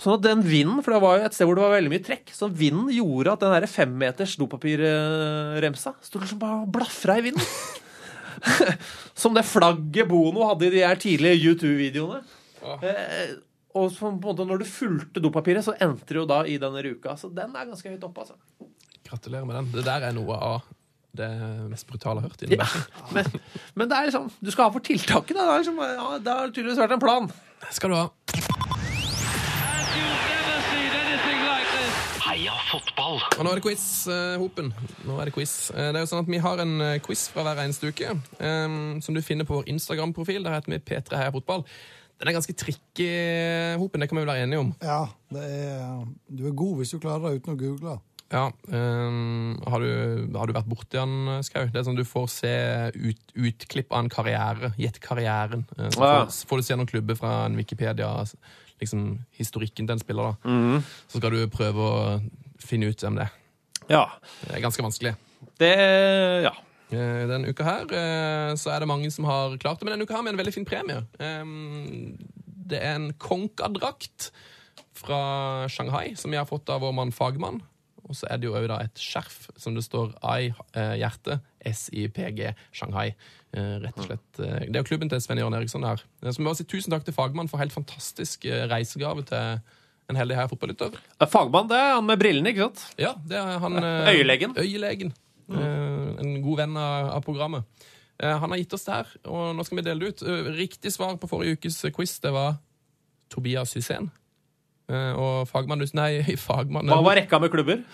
Sånn 0.00 0.16
at 0.16 0.24
den 0.24 0.40
vinden, 0.46 0.80
for 0.80 0.94
det 0.94 1.02
var 1.02 1.18
jo 1.18 1.28
et 1.28 1.36
sted 1.36 1.48
hvor 1.48 1.58
det 1.58 1.64
var 1.66 1.74
veldig 1.76 1.92
mye 1.92 2.04
trekk, 2.04 2.32
så 2.32 2.48
vinden 2.48 2.88
gjorde 2.94 3.34
at 3.34 3.42
den 3.44 3.52
der 3.52 3.68
femmeters 3.68 4.38
dopapirremsa 4.40 5.92
sto 6.00 6.22
liksom 6.22 6.40
bare 6.40 6.62
og 6.62 6.72
blafra 6.72 7.18
i 7.20 7.26
vinden. 7.28 7.44
Som 9.20 9.36
det 9.36 9.44
flagget 9.44 10.08
Bono 10.08 10.46
hadde 10.48 10.70
i 10.70 10.74
de 10.78 10.84
her 10.86 10.96
tidlige 11.00 11.52
U2-videoene. 11.52 12.22
Eh, 12.80 13.34
og 13.76 13.92
på 13.92 14.08
en 14.08 14.18
måte 14.24 14.46
når 14.48 14.62
du 14.62 14.70
fulgte 14.70 15.20
dopapiret, 15.22 15.66
så 15.66 15.76
endte 15.76 16.08
det 16.08 16.22
jo 16.22 16.26
da 16.30 16.40
i 16.48 16.56
denne 16.62 16.80
ruka. 16.86 17.18
Så 17.20 17.28
den 17.36 17.52
er 17.52 17.68
ganske 17.68 17.92
høyt 17.92 18.06
oppe, 18.08 18.24
altså. 18.24 18.40
Gratulerer 19.04 19.44
med 19.44 19.60
den. 19.60 19.68
Det 19.76 19.84
der 19.84 20.08
er 20.08 20.16
noe 20.16 20.40
av 20.40 20.64
det 21.16 21.30
mest 21.70 21.86
brutale 21.88 22.22
jeg 22.22 22.30
har 22.30 22.30
hørt. 22.30 22.42
Ja, 22.50 22.66
men, 23.14 23.40
men 23.74 23.90
det 23.90 23.96
er 23.98 24.10
liksom 24.10 24.30
Du 24.40 24.50
skal 24.50 24.68
ha 24.68 24.74
for 24.74 24.84
tiltaket, 24.84 25.34
da. 25.36 25.42
Det, 25.42 25.50
har 25.50 25.62
liksom, 25.64 25.80
ja, 25.82 26.08
det 26.18 26.36
har 26.38 26.52
tydeligvis 26.54 26.82
vært 26.84 26.96
en 26.98 27.02
plan. 27.02 27.30
Det 27.60 27.74
Skal 27.76 27.90
du 27.90 27.98
ha. 27.98 28.08
Heia 32.30 32.54
fotball! 32.70 33.18
Og 33.38 33.42
nå 33.42 33.50
er 33.50 33.58
det 33.58 33.64
quiz, 33.64 33.84
eh, 34.12 34.36
Hopen. 34.38 34.68
Nå 35.08 35.16
er 35.18 35.28
det 35.28 35.34
quiz. 35.34 35.54
Eh, 35.74 35.88
det 35.90 35.98
er 35.98 36.04
jo 36.04 36.10
sånn 36.12 36.22
at 36.22 36.30
Vi 36.30 36.38
har 36.44 36.62
en 36.62 36.74
eh, 36.84 36.98
quiz 37.02 37.24
fra 37.32 37.42
hver 37.46 37.58
eneste 37.64 37.90
uke 37.90 38.12
som 39.02 39.16
du 39.16 39.22
finner 39.24 39.48
på 39.48 39.58
vår 39.58 39.70
Instagram-profil. 39.72 40.44
Der 40.46 40.54
heter 40.54 40.76
vi 40.76 40.78
P3 40.78 41.18
Heia 41.18 41.32
Fotball. 41.34 41.64
Den 42.20 42.28
er 42.28 42.36
ganske 42.36 42.54
tricky, 42.54 43.08
Hopen. 43.80 44.00
Det 44.02 44.10
kan 44.10 44.18
vi 44.18 44.22
vel 44.22 44.30
være 44.30 44.44
enige 44.44 44.62
om. 44.62 44.70
Ja, 44.84 45.06
det 45.32 45.44
er, 45.48 46.04
du 46.28 46.46
er 46.46 46.56
god 46.62 46.76
hvis 46.80 46.92
du 46.92 47.00
klarer 47.00 47.30
det 47.30 47.40
uten 47.40 47.56
å 47.56 47.60
google. 47.60 47.96
Ja, 48.30 48.44
um, 48.70 49.56
har, 49.66 49.82
du, 49.82 50.28
har 50.38 50.46
du 50.46 50.52
vært 50.54 50.68
borti 50.70 50.98
han, 51.00 51.40
Skau? 51.42 51.64
Det 51.66 51.80
er 51.80 51.86
sånn 51.88 51.96
Du 51.98 52.04
får 52.06 52.28
se 52.30 52.52
ut, 52.94 53.32
utklipp 53.34 53.90
av 53.90 54.04
en 54.04 54.10
karriere. 54.12 54.70
Gjett 54.78 55.00
karrieren. 55.02 55.64
Eh, 55.76 55.88
Så 55.90 55.98
får, 55.98 56.30
får 56.46 56.60
du 56.62 56.66
se 56.68 56.76
noen 56.78 56.86
klubber 56.90 57.18
fra 57.18 57.32
en 57.48 57.56
Wikipedia, 57.58 58.12
liksom 58.80 59.18
historikken 59.36 59.88
til 59.88 59.96
en 59.96 60.02
spiller. 60.02 60.30
da. 60.44 60.78
Så 61.10 61.18
skal 61.18 61.34
du 61.34 61.42
prøve 61.50 61.88
å 61.90 62.20
finne 62.62 62.92
ut 62.92 63.02
hvem 63.02 63.18
det 63.18 63.26
er. 63.26 63.32
Ja. 63.90 64.04
Det 64.44 64.54
er 64.60 64.62
ganske 64.68 64.84
vanskelig. 64.86 65.16
Det 65.58 65.72
Ja. 66.46 66.54
Eh, 66.92 67.26
Denne 67.30 67.50
uka 67.50 67.62
her 67.66 67.82
eh, 67.94 68.52
så 68.58 68.70
er 68.74 68.80
det 68.82 68.88
mange 68.90 69.10
som 69.14 69.24
har 69.26 69.56
klart 69.62 69.78
det, 69.78 69.86
men 69.86 69.94
denne 69.98 70.06
uka 70.06 70.14
her 70.16 70.22
med 70.26 70.32
en 70.36 70.40
veldig 70.44 70.54
fin 70.54 70.64
premie. 70.66 71.02
Ehm, 71.18 72.14
Det 72.70 72.78
er 72.78 72.94
en 72.94 73.12
Konka-drakt 73.18 74.30
fra 74.94 75.66
Shanghai, 75.68 76.14
som 76.14 76.30
jeg 76.30 76.38
har 76.38 76.46
fått 76.46 76.70
av 76.70 76.80
vår 76.82 76.92
mann 76.94 77.10
Fagmann. 77.10 77.60
Og 78.10 78.16
så 78.18 78.26
er 78.26 78.40
det 78.40 78.48
jo 78.48 78.56
òg 78.58 78.72
et 78.74 78.98
skjerf 78.98 79.48
som 79.60 79.76
det 79.76 79.84
står 79.86 80.16
I, 80.18 80.50
eh, 80.74 80.94
hjerte, 80.98 81.38
SIPG, 81.62 82.54
Shanghai. 82.74 83.12
Eh, 83.54 83.76
rett 83.84 83.98
og 83.98 84.08
slett. 84.08 84.30
Eh, 84.38 84.66
det 84.66 84.74
er 84.74 84.82
jo 84.82 84.88
klubben 84.88 85.10
til 85.10 85.22
Sven 85.22 85.38
Jørn 85.38 85.54
Eriksson 85.54 85.86
her. 85.86 86.02
Så 86.22 86.34
Så 86.34 86.42
må 86.42 86.54
si 86.56 86.64
tusen 86.64 86.90
takk 86.90 87.04
til 87.04 87.14
Fagmann 87.14 87.48
for 87.48 87.58
helt 87.58 87.72
fantastisk 87.72 88.44
reisegave 88.44 89.24
til 89.26 89.60
en 90.10 90.16
heldig 90.16 90.36
her 90.36 90.48
fotballutøver. 90.48 90.98
Fagmann, 91.30 91.68
det 91.68 91.78
er 91.78 91.94
han 91.94 92.06
med 92.06 92.18
brillene, 92.18 92.50
ikke 92.50 92.66
sant? 92.66 92.94
Ja, 92.98 93.14
det 93.14 93.38
er 93.38 93.58
han 93.58 93.78
Øyelegen. 93.78 94.56
Øyelegen. 94.58 95.14
Mm. 95.50 96.18
en 96.20 96.42
god 96.42 96.56
venn 96.56 96.76
av, 96.76 97.22
programmet. 97.22 97.64
Han 98.22 98.50
har 98.50 98.56
gitt 98.56 98.72
oss 98.74 98.84
det 98.84 98.94
her, 98.94 99.06
og 99.26 99.56
nå 99.56 99.64
skal 99.64 99.78
vi 99.78 99.82
dele 99.82 100.00
det 100.00 100.08
ut. 100.08 100.22
Riktig 100.54 100.92
svar 100.92 101.16
på 101.16 101.26
forrige 101.26 101.58
ukes 101.58 101.80
quiz, 101.90 102.20
det 102.20 102.30
var 102.32 102.58
Tobias 103.30 103.74
Hysén. 103.74 104.10
Eh, 104.90 105.12
og 105.14 105.46
fagmann 105.50 105.84
Nei, 105.94 106.24
fagmann 106.48 106.90
Hva 106.90 107.02
var 107.04 107.20
rekka 107.20 107.38
med 107.42 107.52
klubber? 107.52 107.84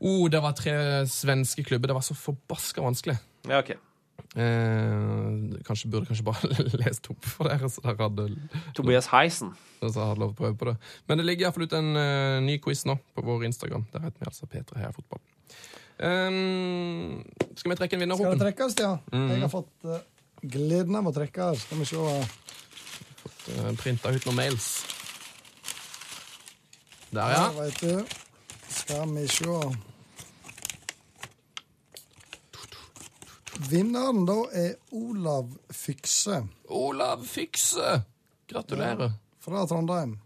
Oh, 0.00 0.26
det 0.32 0.40
var 0.40 0.56
tre 0.56 0.72
svenske 1.10 1.62
klubber. 1.66 1.90
Det 1.90 1.96
var 1.98 2.04
så 2.04 2.16
forbaska 2.16 2.80
vanskelig. 2.82 3.18
Ja, 3.48 3.60
ok. 3.60 3.74
Eh, 4.38 5.58
kanskje 5.66 5.90
burde 5.92 6.08
kanskje 6.08 6.24
bare 6.24 6.50
lest 6.82 7.08
opp 7.12 7.26
for 7.26 7.50
dere, 7.50 7.68
så 7.68 7.82
dere 7.84 8.06
hadde, 8.06 8.26
Tobias 8.76 9.10
Heisen. 9.12 9.52
så 9.82 9.90
hadde 9.92 10.22
lov 10.22 10.32
å 10.32 10.38
prøve 10.38 10.56
på 10.56 10.70
det. 10.70 10.76
Men 11.10 11.20
det 11.20 11.26
ligger 11.26 11.48
iallfall 11.48 11.66
ut 11.68 11.76
en 11.76 11.90
uh, 11.98 12.38
ny 12.44 12.56
quiz 12.64 12.86
nå 12.88 12.96
på 13.16 13.24
vår 13.26 13.44
Instagram. 13.50 13.84
Der 13.92 14.06
heter 14.06 14.22
vi 14.22 14.30
altså 14.30 14.48
P3 14.48 14.80
Heia 14.80 14.94
Fotball. 14.96 15.22
Um, 16.00 17.20
skal 17.58 17.74
vi 17.74 17.78
trekke 17.82 17.98
en 17.98 18.04
vinner, 18.06 18.20
Skal 18.20 18.38
det 18.38 18.46
trekkes, 18.46 18.78
ja? 18.80 18.94
Jeg 19.12 19.42
har 19.44 19.52
fått 19.52 19.88
uh, 19.88 20.00
gleden 20.40 20.96
av 20.96 21.10
å 21.10 21.14
trekke. 21.16 21.52
Skal 21.60 21.82
vi 21.82 21.90
se. 21.90 22.16
Uh, 23.50 23.68
Printa 23.82 24.14
ut 24.14 24.30
noen 24.30 24.40
mails. 24.40 24.72
Der, 27.10 27.20
Ja, 27.20 27.52
ja. 27.52 27.62
vet 27.62 27.80
du. 27.80 28.04
Skal 28.70 29.08
vi 29.14 29.26
sjå 29.28 29.56
Vinneren 33.70 34.24
da 34.26 34.38
er 34.56 34.76
Olav 34.96 35.50
Fykse 35.74 36.40
Olav 36.68 37.24
Fikse! 37.28 38.00
Gratulerer. 38.50 39.12
fra 39.40 39.66
Trondheim. 39.66 40.16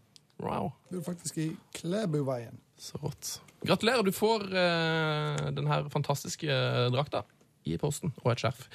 Wow, 0.40 0.72
er 0.90 1.02
faktisk 1.04 1.38
i 1.38 1.48
Klæbuveien. 1.74 2.58
så 2.78 2.98
rått. 3.02 3.40
Gratulerer, 3.66 4.02
du 4.02 4.12
får 4.12 4.44
uh, 4.48 5.50
den 5.56 5.66
her 5.66 5.88
fantastiske 5.88 6.48
eh, 6.48 6.90
drakta 6.92 7.22
i 7.64 7.76
posten, 7.80 8.12
og 8.24 8.32
et 8.32 8.42
skjerf. 8.42 8.66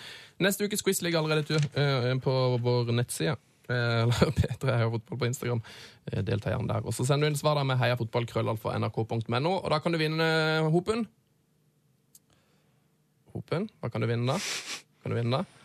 Neste 0.41 0.65
ukes 0.65 0.81
quiz 0.81 1.01
ligger 1.01 1.19
allerede 1.21 1.59
eh, 1.77 2.13
på 2.21 2.33
vår 2.61 2.91
nettside. 2.91 3.35
Eller 3.69 4.33
P3 4.39 4.73
Heia 4.73 4.89
Fotball 4.89 5.21
på 5.21 5.29
Instagram. 5.29 5.61
Eh, 6.05 6.23
Delta 6.25 6.53
gjerne 6.53 6.73
der. 6.73 6.85
Og 6.85 6.95
så 6.95 7.05
sender 7.05 7.27
du 7.27 7.33
inn 7.33 7.39
svar 7.39 7.59
da 7.59 7.65
med 7.67 7.79
heiafotballkrøllalfa.nrk.no, 7.81 9.53
og 9.59 9.69
da 9.73 9.79
kan 9.83 9.95
du 9.95 10.01
vinne 10.01 10.25
eh, 10.25 10.69
Hopen. 10.73 11.05
Hopen, 13.35 13.69
hva 13.79 13.93
kan 13.93 14.01
du 14.03 14.09
vinne 14.09 14.33
da? 14.33 14.39
Kan 15.03 15.13
du 15.13 15.19
vinne 15.19 15.41
da? 15.41 15.59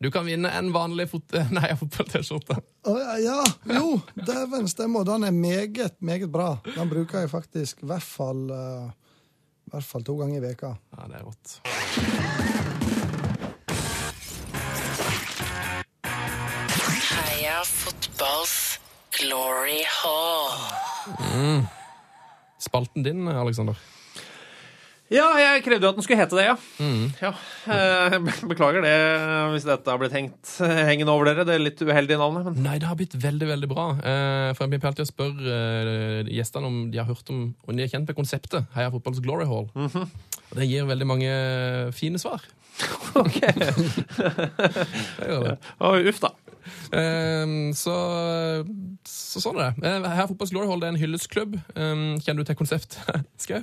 Du 0.00 0.08
kan 0.10 0.24
vinne 0.24 0.48
en 0.56 0.70
vanlig 0.72 1.10
fot 1.10 1.34
nei, 1.56 1.74
fotball-T-skjorte. 1.76 2.56
Oh, 2.88 2.96
ja, 2.96 3.18
ja, 3.20 3.42
jo, 3.76 3.98
dæven 4.16 4.68
stemmer. 4.72 5.04
Den 5.04 5.28
er 5.28 5.36
meget, 5.36 6.00
meget 6.00 6.32
bra. 6.32 6.54
Den 6.64 6.88
bruker 6.88 7.26
jeg 7.26 7.30
faktisk 7.30 7.84
i 7.84 7.90
hvert 7.92 8.08
fall, 8.08 8.46
uh, 8.48 8.88
hvert 9.68 9.84
fall 9.92 10.08
to 10.08 10.16
ganger 10.22 10.40
i 10.40 10.44
veka. 10.48 10.72
Ja, 10.96 11.10
det 11.12 11.20
er 11.20 11.28
rått. 11.28 12.69
Fotballs 17.66 18.78
glory 19.18 19.82
hall. 19.84 20.52
Spalten 22.60 23.02
din, 23.04 23.26
Alexander. 23.28 23.76
Ja, 25.10 25.24
jeg 25.42 25.64
krevde 25.66 25.88
jo 25.88 25.90
at 25.90 25.96
den 25.98 26.04
skulle 26.06 26.20
hete 26.20 26.36
det, 26.38 26.44
ja. 26.46 26.52
ja. 27.18 27.30
eh, 27.74 28.14
Beklager 28.46 28.84
det 28.84 28.92
hvis 29.56 29.64
dette 29.66 29.90
har 29.90 29.98
blitt 29.98 30.14
hengt, 30.14 30.52
hengende 30.62 31.10
over 31.10 31.26
dere. 31.26 31.42
Det 31.48 31.56
er 31.56 31.64
litt 31.64 31.82
uheldige 31.82 32.20
navnet. 32.20 32.46
Men 32.46 32.62
Nei, 32.68 32.76
det 32.78 32.86
har 32.86 32.94
blitt 33.00 33.16
veldig 33.18 33.48
veldig 33.50 33.70
bra. 33.72 33.88
Eh, 33.98 34.52
for 34.54 34.68
Jeg 34.68 34.70
blir 34.76 34.86
alltid 34.92 35.08
å 35.08 35.10
spørre 35.10 35.56
eh, 35.56 36.30
gjestene 36.36 36.70
om 36.70 36.78
de 36.94 37.02
har 37.02 37.10
hørt 37.10 37.26
om 37.34 37.42
om 37.66 37.74
de 37.74 37.82
er 37.82 37.90
kjent 37.90 38.06
med 38.06 38.18
konseptet 38.20 38.70
Heia 38.76 38.92
Fotballs 38.94 39.18
Glory 39.24 39.48
Hall. 39.50 39.66
Og 39.74 40.54
Det 40.60 40.70
gir 40.70 40.86
veldig 40.86 41.10
mange 41.10 41.34
fine 41.98 42.22
svar. 42.22 42.46
ok. 43.18 43.40
Det 43.50 45.26
gjør 45.26 45.42
det. 45.50 45.56
Å, 45.82 45.90
uff, 46.06 46.22
da. 46.22 46.30
Eh, 46.92 47.52
så, 47.78 47.96
så 49.08 49.42
sånn 49.44 49.60
er 49.62 49.74
det. 49.76 49.84
Her 49.86 50.08
Heia 50.16 50.26
Fotballs 50.30 50.52
Glory 50.54 50.70
Hall 50.70 50.82
er 50.86 50.92
en 50.94 51.00
hyllestklubb. 51.00 51.58
Eh, 51.74 52.02
kjenner 52.24 52.42
du 52.42 52.48
til 52.50 52.58
konseptet, 52.58 52.98
Skau? 53.44 53.62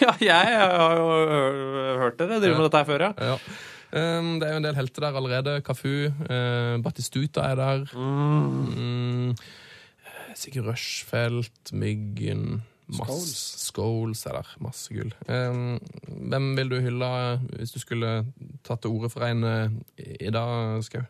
Ja, 0.00 0.14
jeg 0.16 0.32
har 0.56 0.94
jo 0.96 1.08
hø- 1.12 1.96
hørt 2.00 2.18
dere 2.18 2.38
drive 2.40 2.56
med 2.56 2.64
dette 2.70 2.80
her 2.80 2.88
før, 2.88 3.02
ja. 3.10 3.32
Ja. 3.34 3.38
Um, 3.94 4.30
det 4.40 4.48
er 4.48 4.54
jo 4.56 4.58
en 4.58 4.64
del 4.64 4.74
helter 4.74 5.04
der 5.04 5.16
allerede. 5.20 5.52
Cafu, 5.62 5.90
uh, 6.08 6.78
Batistuta 6.82 7.44
er 7.52 7.58
der. 7.60 7.84
Mm. 7.94 9.28
eh, 9.30 10.32
Sikkert 10.34 10.66
Rushfeldt, 10.72 11.70
Myggen 11.78 12.62
masse, 12.90 13.60
Scholes. 13.68 14.24
Er 14.26 14.40
der. 14.40 14.50
Masse 14.64 14.90
gull. 14.96 15.12
Um, 15.30 15.76
hvem 16.32 16.48
vil 16.58 16.72
du 16.72 16.78
hylle 16.82 17.12
hvis 17.52 17.76
du 17.76 17.78
skulle 17.84 18.10
tatt 18.66 18.82
til 18.82 18.90
orde 18.96 19.12
for 19.14 19.28
en 19.28 19.44
uh, 19.46 19.68
i 20.00 20.32
dag, 20.34 20.82
Skau? 20.88 21.04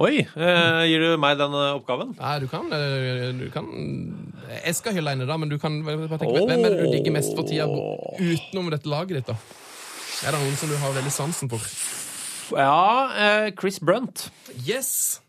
Oi, 0.00 0.22
eh, 0.24 0.82
gir 0.88 1.02
du 1.04 1.16
meg 1.20 1.36
den 1.36 1.52
eh, 1.52 1.74
oppgaven? 1.76 2.14
Nei, 2.16 2.36
du 2.40 2.46
kan, 2.48 2.70
uh, 2.72 3.30
du 3.36 3.50
kan 3.52 3.66
Jeg 4.48 4.76
skal 4.78 4.96
hylle 4.96 5.12
en 5.12 5.26
i 5.26 5.28
dag, 5.28 5.40
men 5.42 5.52
du 5.52 5.58
kan 5.60 5.76
tenke, 5.84 6.30
hvem 6.40 6.64
er 6.64 6.72
det 6.72 6.86
du 6.86 6.94
digger 6.94 7.12
mest 7.18 7.36
for 7.36 7.44
tida 7.44 7.66
utenom 7.68 8.70
dette 8.72 8.88
laget 8.88 9.20
ditt? 9.20 9.28
da? 9.28 9.36
Er 10.24 10.32
det 10.32 10.40
noen 10.40 10.56
som 10.56 10.72
du 10.72 10.78
har 10.80 10.96
veldig 10.96 11.12
sansen 11.12 11.52
for? 11.52 11.68
Ja, 12.56 13.12
eh, 13.12 13.50
Chris 13.60 13.78
Brunt. 13.78 14.30
Yes! 14.66 15.20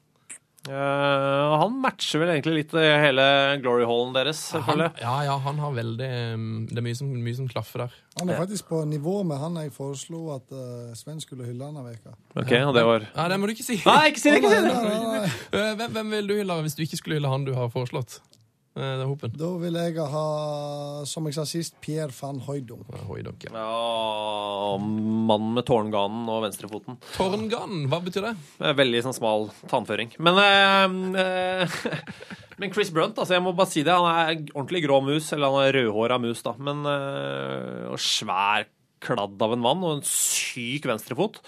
Eh, 0.69 1.53
han 1.57 1.77
matcher 1.81 2.21
vel 2.21 2.29
egentlig 2.35 2.51
litt 2.59 2.73
eh, 2.77 2.91
hele 3.01 3.23
glory 3.63 3.81
hallen 3.89 4.11
deres, 4.13 4.43
Han, 4.67 4.83
ja, 5.01 5.13
ja, 5.25 5.37
han 5.41 5.57
har 5.57 5.71
veldig 5.73 6.09
um, 6.37 6.43
Det 6.69 6.77
er 6.77 6.85
mye 6.85 6.97
som, 6.99 7.09
mye 7.09 7.33
som 7.39 7.47
klaffer 7.49 7.87
der. 7.87 7.95
Han 8.19 8.29
er 8.29 8.37
faktisk 8.37 8.67
på 8.69 8.83
nivå 8.85 9.23
med 9.25 9.41
han 9.41 9.57
jeg 9.57 9.73
foreslo 9.73 10.27
at 10.35 10.53
uh, 10.53 10.91
Sven 10.99 11.17
skulle 11.23 11.47
hylle 11.49 11.65
denne 11.65 11.81
veka. 11.87 12.13
Ok, 12.37 12.53
og 12.67 12.75
det 12.77 12.83
var 12.85 13.07
Ja, 13.09 13.25
Det 13.31 13.39
må 13.41 13.49
du 13.49 13.55
ikke 13.55 13.65
si. 13.65 13.79
Nei, 13.87 14.11
ikke 14.11 14.21
si 14.21 14.35
det! 14.35 14.43
ikke 14.43 14.53
si. 14.53 15.33
Eh, 15.57 15.71
Hvem, 15.81 15.97
hvem 15.97 16.13
vil 16.19 16.29
du 16.29 16.35
hylle 16.37 16.59
hvis 16.67 16.77
du 16.77 16.85
ikke 16.85 16.99
skulle 17.01 17.17
hylle 17.17 17.33
han 17.33 17.47
du 17.47 17.55
har 17.57 17.73
foreslått? 17.73 18.19
Eh, 18.71 18.81
Det 18.81 19.03
er 19.03 19.09
Hopen. 19.09 19.33
Da 19.35 19.49
vil 19.59 19.75
jeg 19.75 19.97
ha, 20.13 20.25
som 21.09 21.25
jeg 21.27 21.35
sa 21.35 21.43
sist, 21.47 21.75
Pierre 21.83 22.13
van 22.15 22.39
Hooydonk. 22.45 22.87
Ja, 22.95 23.01
ja. 23.19 23.33
Ja, 23.51 24.77
mannen 24.79 25.53
med 25.57 25.65
tårnganen 25.67 26.29
og 26.31 26.45
venstrefoten. 26.45 26.95
Tårnganen, 27.17 27.89
hva 27.91 27.99
betyr 28.05 28.29
det? 28.29 28.35
Veldig 28.79 29.01
sånn 29.03 29.17
smal 29.17 29.49
tannføring. 29.67 30.13
Men, 30.23 30.39
eh, 30.39 31.25
eh, 31.25 31.79
men 32.63 32.71
Chris 32.71 32.93
Brunt, 32.95 33.19
altså 33.19 33.35
jeg 33.35 33.43
må 33.43 33.51
bare 33.57 33.73
si 33.73 33.83
det. 33.83 33.91
Han 33.91 34.07
er 34.07 34.45
ordentlig 34.55 34.85
grå 34.87 35.01
mus, 35.03 35.33
eller 35.35 35.51
han 35.51 35.65
er 35.67 35.75
rødhåra 35.81 36.21
mus, 36.23 36.43
da. 36.47 36.55
Men 36.57 36.85
eh, 36.87 37.89
og 37.91 37.99
svær 37.99 38.69
kladd 39.01 39.41
av 39.41 39.55
en 39.55 39.63
mann 39.63 39.83
og 39.83 39.97
en 39.97 40.05
syk 40.07 40.85
venstrefot. 40.87 41.41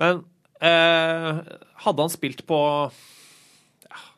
Men 0.00 0.24
eh, 0.64 1.44
hadde 1.84 2.04
han 2.06 2.12
spilt 2.16 2.46
på 2.48 2.62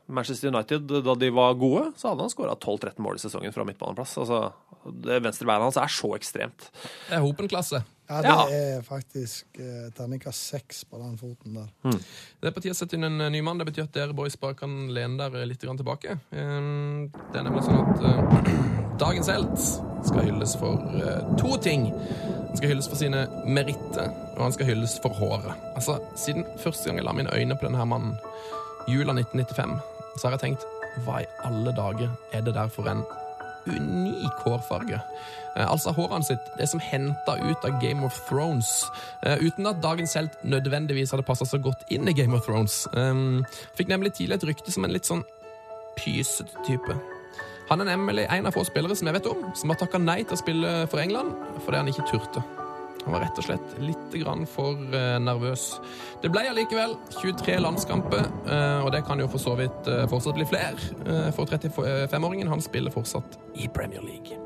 Manchester 0.09 0.49
United 0.49 0.89
da 1.05 1.15
de 1.21 1.29
var 1.37 1.55
gode, 1.61 1.93
så 2.01 2.09
hadde 2.13 2.25
han 2.25 2.33
skåra 2.33 2.55
12-13 2.57 2.99
mål 3.05 3.19
i 3.19 3.23
sesongen 3.23 3.53
fra 3.53 3.65
midtbaneplass. 3.69 4.17
Altså, 4.23 4.39
det 5.05 5.19
venstre 5.25 5.45
beinet 5.49 5.67
hans 5.69 5.77
er 5.77 5.93
så 5.93 6.15
ekstremt. 6.17 6.71
Det 7.11 7.19
er 7.19 7.21
Hopen-klasse. 7.25 7.83
Ja, 8.09 8.23
det 8.25 8.31
Ja. 8.31 8.45
er 8.79 8.83
faktisk 8.87 9.59
eh, 9.61 9.91
terningkast 9.93 10.47
seks 10.49 10.85
på 10.89 10.97
den 10.97 11.19
foten 11.21 11.53
der. 11.59 11.69
Det 12.41 12.49
er 12.49 12.55
på 12.57 12.63
tide 12.65 12.73
å 12.73 12.79
sette 12.79 12.97
inn 12.97 13.05
en 13.05 13.21
eh, 13.21 13.29
ny 13.35 13.43
mann. 13.45 13.59
Det 13.61 13.67
betyr 13.69 13.85
at 13.85 13.93
dere 13.93 14.15
boys 14.17 14.39
bare 14.41 14.57
kan 14.57 14.89
lene 14.89 15.19
dere 15.21 15.45
litt 15.45 15.61
grann 15.61 15.77
tilbake. 15.77 16.17
Eh, 16.33 17.11
Det 17.13 17.37
er 17.37 17.45
nemlig 17.45 17.67
sånn 17.67 17.83
at 17.85 18.01
eh, 18.09 18.97
dagens 19.05 19.29
helt 19.29 19.61
skal 20.09 20.25
hylles 20.25 20.57
for 20.57 20.81
eh, 20.97 21.37
to 21.37 21.59
ting. 21.61 21.91
Han 22.49 22.57
skal 22.57 22.71
hylles 22.73 22.89
for 22.89 22.97
sine 22.97 23.27
meritter, 23.45 24.09
og 24.39 24.41
han 24.47 24.57
skal 24.57 24.71
hylles 24.73 24.97
for 25.05 25.13
håret. 25.21 25.53
Altså, 25.77 25.99
Siden 26.17 26.49
første 26.65 26.89
gang 26.89 27.03
jeg 27.03 27.05
la 27.05 27.13
mine 27.13 27.35
øyne 27.37 27.59
på 27.61 27.69
denne 27.69 27.85
mannen, 27.85 28.17
jula 28.89 29.13
1995, 29.13 29.77
så 30.19 30.28
har 30.28 30.36
jeg 30.36 30.47
tenkt 30.49 30.66
hva 31.07 31.23
i 31.23 31.31
alle 31.47 31.73
dager 31.77 32.11
er 32.35 32.45
det 32.45 32.57
der 32.57 32.70
for 32.73 32.90
en 32.90 33.05
unik 33.69 34.45
hårfarge. 34.47 35.01
Eh, 35.57 35.66
altså 35.70 35.93
håret 35.93 36.27
sitt, 36.27 36.51
det 36.59 36.69
som 36.70 36.82
henta 36.82 37.36
ut 37.43 37.65
av 37.66 37.81
Game 37.82 38.07
of 38.07 38.16
Thrones. 38.28 38.86
Eh, 39.27 39.39
uten 39.45 39.66
at 39.66 39.82
dagens 39.82 40.15
helt 40.19 40.39
nødvendigvis 40.45 41.12
hadde 41.15 41.27
passa 41.27 41.47
så 41.49 41.61
godt 41.62 41.85
inn 41.93 42.09
i 42.09 42.16
Game 42.16 42.36
of 42.36 42.47
Thrones. 42.47 42.86
Um, 42.95 43.45
fikk 43.78 43.90
nemlig 43.93 44.15
tidlig 44.19 44.39
et 44.39 44.49
rykte 44.53 44.74
som 44.74 44.86
en 44.86 44.95
litt 44.95 45.09
sånn 45.09 45.24
pysete 45.99 46.65
type. 46.66 46.97
Han 47.69 47.82
er 47.85 47.90
nemlig 47.90 48.24
en 48.32 48.49
av 48.49 48.57
få 48.57 48.65
spillere 48.65 48.97
som 48.97 49.11
jeg 49.11 49.19
vet 49.19 49.28
om, 49.28 49.51
som 49.59 49.73
har 49.73 49.81
takka 49.81 50.01
nei 50.01 50.23
til 50.23 50.39
å 50.39 50.40
spille 50.40 50.78
for 50.89 51.03
England 51.03 51.35
fordi 51.66 51.82
han 51.82 51.90
ikke 51.93 52.07
turte. 52.09 52.45
Han 53.09 53.15
var 53.17 53.23
rett 53.25 53.39
og 53.41 53.45
slett 53.47 53.71
litt 53.81 54.17
for 54.53 54.77
eh, 54.93 55.15
nervøs. 55.25 55.63
Det 56.21 56.29
ble 56.29 56.43
allikevel 56.51 56.91
23 57.15 57.55
landskamper, 57.65 58.27
eh, 58.45 58.83
og 58.85 58.91
det 58.93 59.01
kan 59.09 59.17
jo 59.17 59.31
for 59.33 59.41
så 59.41 59.55
vidt 59.57 59.89
eh, 59.89 60.05
fortsatt 60.13 60.37
bli 60.37 60.45
flere. 60.45 61.33
For 61.33 61.49
35-åringen 61.49 62.53
han 62.53 62.61
spiller 62.61 62.93
fortsatt 62.93 63.39
i 63.57 63.71
Premier 63.73 64.05
League. 64.05 64.37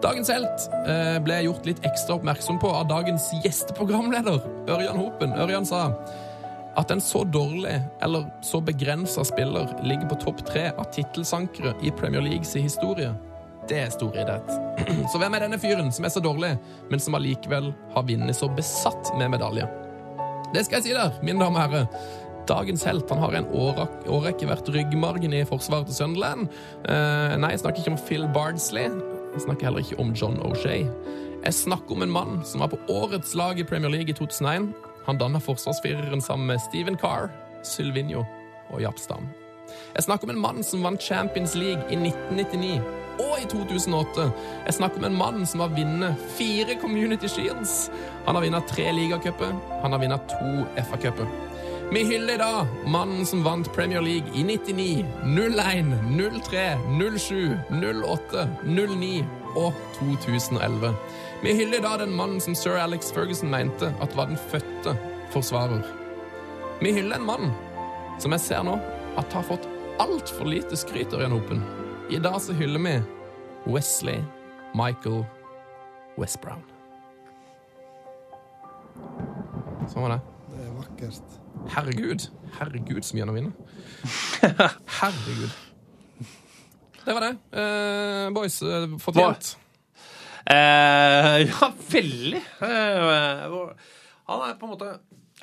Dagens 0.00 0.30
helt 0.32 0.64
ble 0.86 1.20
ble 1.26 1.36
gjort 1.42 1.68
litt 1.68 1.84
ekstra 1.84 2.16
oppmerksom 2.16 2.62
på 2.62 2.70
av 2.72 2.88
dagens 2.88 3.28
gjesteprogramleder, 3.44 4.40
Ørjan 4.72 4.96
Hopen. 4.96 5.36
Ørjan 5.36 5.68
sa 5.68 5.90
at 6.78 6.94
en 6.94 7.04
så 7.04 7.26
dårlig 7.28 7.76
eller 8.06 8.30
så 8.46 8.62
begrensa 8.64 9.26
spiller 9.26 9.68
ligger 9.84 10.08
på 10.08 10.22
topp 10.24 10.46
tre 10.48 10.70
av 10.70 10.88
tittelsankere 10.96 11.74
i 11.84 11.92
Premier 11.92 12.24
Leagues 12.24 12.56
historie, 12.56 13.12
det 13.68 13.82
er 13.82 13.90
stor 13.92 14.16
idrett. 14.16 14.48
Så 15.12 15.20
hvem 15.20 15.34
er 15.36 15.44
denne 15.44 15.58
fyren 15.60 15.92
som 15.94 16.06
er 16.06 16.12
så 16.14 16.22
dårlig, 16.24 16.54
men 16.90 17.02
som 17.02 17.16
allikevel 17.18 17.72
har 17.94 18.06
vunnet 18.08 18.36
så 18.36 18.48
besatt 18.52 19.12
med 19.18 19.32
medalje? 19.34 19.68
Det 20.54 20.64
skal 20.64 20.78
jeg 20.78 20.88
si 20.88 20.96
der, 20.96 21.18
mine 21.22 21.42
damer 21.42 21.60
og 21.60 21.64
herrer. 21.66 22.26
Dagens 22.48 22.86
helt 22.88 23.10
han 23.12 23.20
har 23.20 23.34
en 23.36 23.48
årrekke 23.52 24.48
vært 24.48 24.70
ryggmargen 24.72 25.34
i 25.36 25.44
forsvaret 25.48 25.90
til 25.90 25.98
Sunderland. 25.98 26.46
Eh, 26.88 27.34
nei, 27.36 27.50
jeg 27.52 27.60
snakker 27.60 27.82
ikke 27.82 27.92
om 27.92 27.98
Phil 28.06 28.24
Bardsley. 28.32 28.88
Jeg 29.34 29.44
snakker 29.44 29.68
heller 29.68 29.84
ikke 29.84 29.98
om 30.00 30.14
John 30.16 30.38
O'Shea. 30.46 30.86
Jeg 31.42 31.54
snakker 31.54 31.98
om 31.98 32.06
en 32.06 32.14
mann 32.14 32.40
som 32.48 32.64
var 32.64 32.72
på 32.72 32.80
årets 32.88 33.34
lag 33.36 33.60
i 33.60 33.66
Premier 33.68 33.92
League 33.92 34.08
i 34.08 34.16
2001. 34.16 34.70
Han 35.06 35.20
danna 35.20 35.40
forsvarsfireren 35.44 36.24
sammen 36.24 36.48
med 36.48 36.64
Stephen 36.64 36.96
Carr, 36.96 37.28
Sylvinho 37.64 38.24
og 38.72 38.80
Jappstam. 38.82 39.28
Jeg 39.94 40.08
snakker 40.08 40.28
om 40.28 40.32
en 40.32 40.40
mann 40.40 40.64
som 40.64 40.82
vant 40.84 41.04
Champions 41.04 41.52
League 41.54 41.84
i 41.92 42.00
1999 42.00 42.80
og 43.18 43.34
i 43.42 43.46
2008. 43.50 44.30
Jeg 44.66 44.74
snakker 44.78 45.02
om 45.02 45.08
en 45.08 45.18
mann 45.18 45.46
som 45.46 45.62
har 45.64 45.74
vunnet 45.74 46.24
fire 46.38 46.78
Community 46.80 47.28
Shields. 47.30 47.90
Han 48.26 48.38
har 48.38 48.44
vunnet 48.46 48.70
tre 48.70 48.90
ligacuper. 48.92 49.54
Han 49.82 49.92
har 49.92 50.02
vunnet 50.02 50.32
to 50.32 50.66
FA-cuper. 50.88 51.28
Vi 51.92 52.04
hyller 52.04 52.34
i 52.34 52.40
dag 52.42 52.66
mannen 52.86 53.26
som 53.26 53.40
vant 53.44 53.70
Premier 53.72 54.02
League 54.04 54.28
i 54.36 54.42
99, 54.44 55.06
01, 55.24 55.94
03, 56.44 56.64
07, 57.18 57.56
08, 58.04 58.48
09 58.64 59.24
og 59.56 59.72
2011. 59.96 60.92
Vi 61.42 61.54
hyller 61.54 61.78
i 61.78 61.86
dag 61.86 62.02
den 62.02 62.12
mannen 62.18 62.44
som 62.44 62.54
sir 62.58 62.76
Alex 62.76 63.08
Ferguson 63.14 63.48
mente 63.50 63.88
at 64.04 64.16
var 64.16 64.28
den 64.28 64.36
fødte 64.50 64.98
forsvarer. 65.32 65.80
Vi 66.82 66.92
hyller 66.92 67.16
en 67.16 67.26
mann 67.26 67.50
som 68.20 68.36
jeg 68.36 68.44
ser 68.44 68.68
nå 68.68 68.76
at 69.16 69.32
har 69.32 69.48
fått 69.48 69.64
altfor 70.02 70.50
lite 70.50 70.76
skryt 70.76 71.14
av 71.14 71.22
Ørjan 71.22 71.38
Hopen. 71.38 71.64
I 72.08 72.18
dag 72.24 72.40
så 72.40 72.54
hyller 72.56 72.80
vi 72.80 72.94
Wesley 73.68 74.22
Michael 74.76 75.24
Westbrown. 76.16 76.62
Sånn 79.88 80.06
var 80.06 80.14
det. 80.14 80.18
Det 80.54 80.62
er 80.64 80.70
vakkert. 80.78 81.36
Herregud. 81.74 82.24
Herregud, 82.56 83.02
så 83.04 83.16
mye 83.16 83.26
han 83.26 83.32
har 83.32 83.38
vunnet. 83.38 83.54
Herregud. 84.98 85.52
Det 87.04 87.16
var 87.18 87.26
det. 87.26 87.32
Uh, 87.52 88.24
boys, 88.36 88.56
uh, 88.64 88.88
fortjent. 89.04 89.52
Uh, 90.48 91.44
ja, 91.44 91.72
veldig. 91.92 92.40
Eh, 92.64 93.58
han 94.28 94.44
er 94.48 94.56
på 94.56 94.64
en 94.64 94.72
måte 94.72 94.94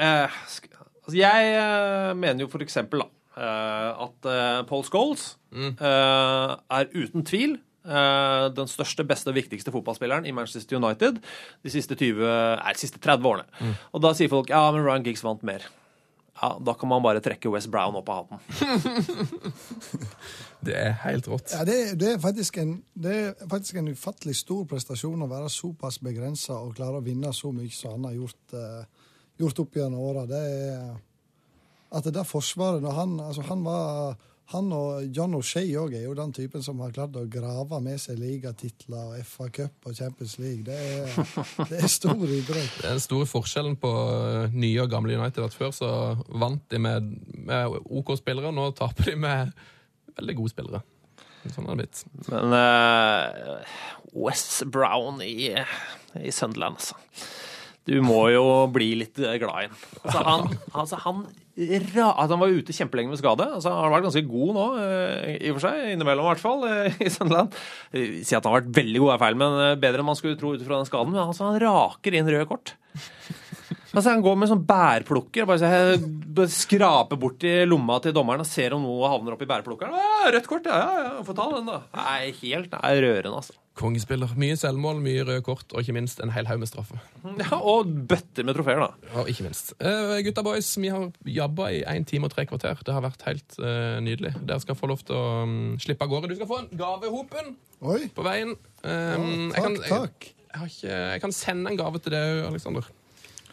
eh, 0.01 0.33
sk 0.49 0.71
altså 1.05 1.17
Jeg 1.19 1.51
eh, 1.53 2.11
mener 2.17 2.45
jo 2.45 2.49
for 2.49 2.65
eksempel 2.65 3.03
da, 3.03 3.05
eh, 3.05 3.14
at 3.35 4.27
eh, 4.31 4.59
Paul 4.69 4.83
Scholes 4.87 5.23
eh, 5.51 6.51
er 6.79 6.85
uten 6.95 7.21
tvil 7.27 7.57
eh, 7.57 8.45
den 8.55 8.67
største, 8.71 9.03
beste 9.07 9.31
og 9.31 9.35
viktigste 9.39 9.73
fotballspilleren 9.75 10.27
i 10.27 10.35
Manchester 10.35 10.79
United 10.79 11.13
de 11.19 11.69
siste, 11.73 11.93
20, 11.99 12.21
nei, 12.61 12.75
de 12.75 12.79
siste 12.85 12.99
30 13.03 13.31
årene. 13.31 13.73
Og 13.91 13.99
da 14.05 14.09
sier 14.15 14.31
folk 14.31 14.47
ja, 14.53 14.61
men 14.71 14.85
Ryan 14.85 15.07
Giggs 15.07 15.25
vant 15.25 15.43
mer. 15.47 15.61
Ja, 16.41 16.57
Da 16.59 16.73
kan 16.75 16.89
man 16.91 17.03
bare 17.03 17.21
trekke 17.23 17.49
West 17.51 17.69
Brown 17.71 17.95
opp 17.95 18.09
av 18.11 18.25
hatten. 18.25 18.39
Det 20.65 20.73
er 20.73 20.95
helt 21.03 21.27
rått. 21.29 21.51
Ja, 21.53 21.61
det, 21.67 21.93
det, 22.01 22.07
er 22.15 22.19
faktisk 22.19 22.57
en, 22.57 22.83
det 22.97 23.11
er 23.13 23.49
faktisk 23.51 23.75
en 23.77 23.91
ufattelig 23.93 24.33
stor 24.39 24.63
prestasjon 24.65 25.21
å 25.21 25.27
være 25.29 25.45
såpass 25.53 25.99
begrensa 26.01 26.57
og 26.57 26.73
klare 26.79 26.97
å 26.97 27.05
vinne 27.05 27.29
så 27.37 27.51
mye 27.53 27.69
som 27.69 27.91
han 27.99 28.07
har 28.09 28.15
gjort, 28.15 28.55
uh, 28.57 28.81
gjort 29.37 29.61
opp 29.61 29.77
gjennom 29.77 30.01
åra. 30.01 30.25
Det 30.25 30.41
er 30.41 30.97
at 31.93 32.07
det 32.13 32.25
forsvaret 32.27 32.81
når 32.83 32.97
han, 32.97 33.19
altså 33.19 33.45
han 33.49 33.61
var 33.65 34.15
han 34.53 34.67
og 34.77 35.07
John 35.09 35.33
O'Shea 35.39 35.73
òg 35.81 35.95
er 35.97 36.03
jo 36.05 36.13
den 36.17 36.33
typen 36.35 36.61
som 36.61 36.81
har 36.83 36.91
klart 36.93 37.15
å 37.17 37.23
grave 37.31 37.79
med 37.81 37.97
seg 38.01 38.19
ligatitler, 38.21 39.15
og 39.15 39.25
FA 39.25 39.47
Cup 39.49 39.87
og 39.89 39.95
Champions 39.97 40.35
League. 40.37 40.61
Det 40.67 40.75
er, 40.75 41.15
det 41.71 41.79
er 41.79 41.89
stor 41.89 42.21
idrett. 42.21 42.75
Den 42.83 43.01
store 43.01 43.25
forskjellen 43.29 43.77
på 43.81 43.89
eh, 43.89 44.53
nye 44.53 44.83
og 44.83 44.91
gamle 44.93 45.17
United 45.17 45.47
at 45.47 45.57
før 45.57 45.73
så 45.73 45.89
vant 46.29 46.61
de 46.69 46.81
med, 46.81 47.07
med 47.47 47.79
OK 47.89 48.13
spillere, 48.19 48.53
nå 48.53 48.67
taper 48.77 49.09
de 49.09 49.15
med 49.23 49.55
veldig 50.19 50.35
gode 50.37 50.53
spillere. 50.53 50.83
Sånn 51.49 51.65
har 51.65 51.73
det 51.73 51.87
blitt. 51.87 52.03
Men 52.29 52.53
uh, 52.53 53.73
West 54.13 54.61
Brown 54.73 55.25
i, 55.25 55.55
i 56.21 56.33
Sunderland, 56.33 56.77
altså. 56.81 57.01
Du 57.85 57.97
må 58.01 58.23
jo 58.33 58.45
bli 58.73 58.95
litt 58.97 59.17
glad 59.17 59.41
i 59.41 59.67
ham. 59.67 59.81
Altså, 60.01 60.21
han, 60.25 60.55
altså, 60.73 61.01
han, 61.03 61.25
altså, 61.55 62.31
han 62.35 62.41
var 62.41 62.51
ute 62.51 62.73
kjempelenge 62.75 63.13
med 63.13 63.19
skade. 63.21 63.45
Altså, 63.57 63.71
han 63.71 63.85
har 63.85 63.93
vært 63.93 64.07
ganske 64.09 64.23
god 64.27 64.53
nå, 64.57 64.65
eh, 64.83 65.35
i 65.39 65.51
og 65.51 65.57
for 65.59 65.67
seg. 65.69 65.93
Innimellom, 65.93 66.25
i 66.27 66.31
hvert 66.33 66.43
fall, 66.43 66.65
eh, 66.67 66.97
i 67.07 67.11
Sunderland. 67.13 67.55
Eh, 67.95 68.17
Si 68.27 68.35
at 68.35 68.43
han 68.43 68.51
har 68.53 68.61
vært 68.61 68.73
veldig 68.75 69.03
god, 69.05 69.13
er 69.15 69.23
feil, 69.23 69.39
men 69.39 69.57
bedre 69.79 70.03
enn 70.03 70.09
man 70.11 70.19
skulle 70.19 70.39
tro 70.39 70.53
ut 70.55 70.65
fra 70.67 70.81
den 70.81 70.89
skaden. 70.89 71.13
Men 71.15 71.23
altså, 71.27 71.47
han 71.47 71.61
raker 71.63 72.17
inn 72.19 72.27
røde 72.27 72.49
kort. 72.49 72.75
Altså, 73.95 74.11
han 74.11 74.23
går 74.25 74.37
med 74.41 74.51
sånn 74.51 74.65
bærplukker 74.67 75.45
og 75.45 75.51
bare, 75.53 75.59
så- 75.63 76.47
skraper 76.51 77.19
bort 77.19 77.43
i 77.47 77.57
lomma 77.65 77.99
til 78.03 78.13
dommeren 78.15 78.43
og 78.43 78.49
ser 78.49 78.75
om 78.75 78.83
noe 78.83 79.07
havner 79.09 79.35
oppi 79.37 79.47
bærplukkeren. 79.49 79.95
Ja, 79.95 80.31
Rødt 80.35 80.47
kort, 80.49 80.65
ja, 80.67 80.79
ja, 80.81 81.03
ja, 81.05 81.21
få 81.23 81.35
ta 81.37 81.45
den, 81.53 81.69
da. 81.69 81.81
Nei, 81.95 82.33
helt 82.41 82.73
nei, 82.75 82.91
rørende, 83.05 83.37
altså. 83.39 83.55
Kongespiller. 83.75 84.31
Mye 84.39 84.55
selvmål, 84.55 85.01
mye 85.03 85.23
røde 85.27 85.43
kort, 85.43 85.65
og 85.75 85.81
ikke 85.83 85.95
minst 85.97 86.21
en 86.23 86.31
hel 86.31 86.47
haug 86.47 86.61
med 86.61 86.69
straffe. 86.71 86.95
Ja, 87.41 87.57
og 87.59 87.89
bøtter 88.07 88.47
med 88.47 88.55
trofeer, 88.55 88.79
da. 88.79 89.09
Ja, 89.11 89.25
ikke 89.31 89.47
minst. 89.47 89.73
Uh, 89.83 90.15
gutta 90.23 90.43
boys, 90.47 90.69
vi 90.79 90.91
har 90.93 91.09
jabba 91.27 91.67
i 91.75 91.81
én 91.91 92.07
time 92.07 92.29
og 92.29 92.31
tre 92.35 92.45
kvarter. 92.47 92.79
Det 92.87 92.95
har 92.95 93.03
vært 93.03 93.25
helt 93.27 93.57
uh, 93.59 93.99
nydelig. 94.03 94.31
Dere 94.47 94.63
skal 94.63 94.79
få 94.79 94.87
lov 94.91 95.03
til 95.03 95.17
å 95.19 95.25
um, 95.43 95.57
slippe 95.81 96.07
av 96.07 96.13
gårde. 96.13 96.31
Du 96.31 96.39
skal 96.39 96.49
få 96.51 96.61
en 96.63 96.71
gavehopen 96.79 97.51
Oi, 97.83 98.05
på 98.15 98.25
veien. 98.25 98.55
Um, 98.85 99.51
takk, 99.51 99.59
jeg, 99.59 99.59
kan, 99.59 99.75
jeg, 99.75 99.91
takk. 99.91 100.29
jeg, 100.31 100.59
har 100.61 100.71
ikke, 100.71 101.01
jeg 101.15 101.25
kan 101.27 101.35
sende 101.35 101.73
en 101.73 101.81
gave 101.83 101.99
til 102.05 102.15
deg, 102.15 102.45
Aleksander. 102.47 102.87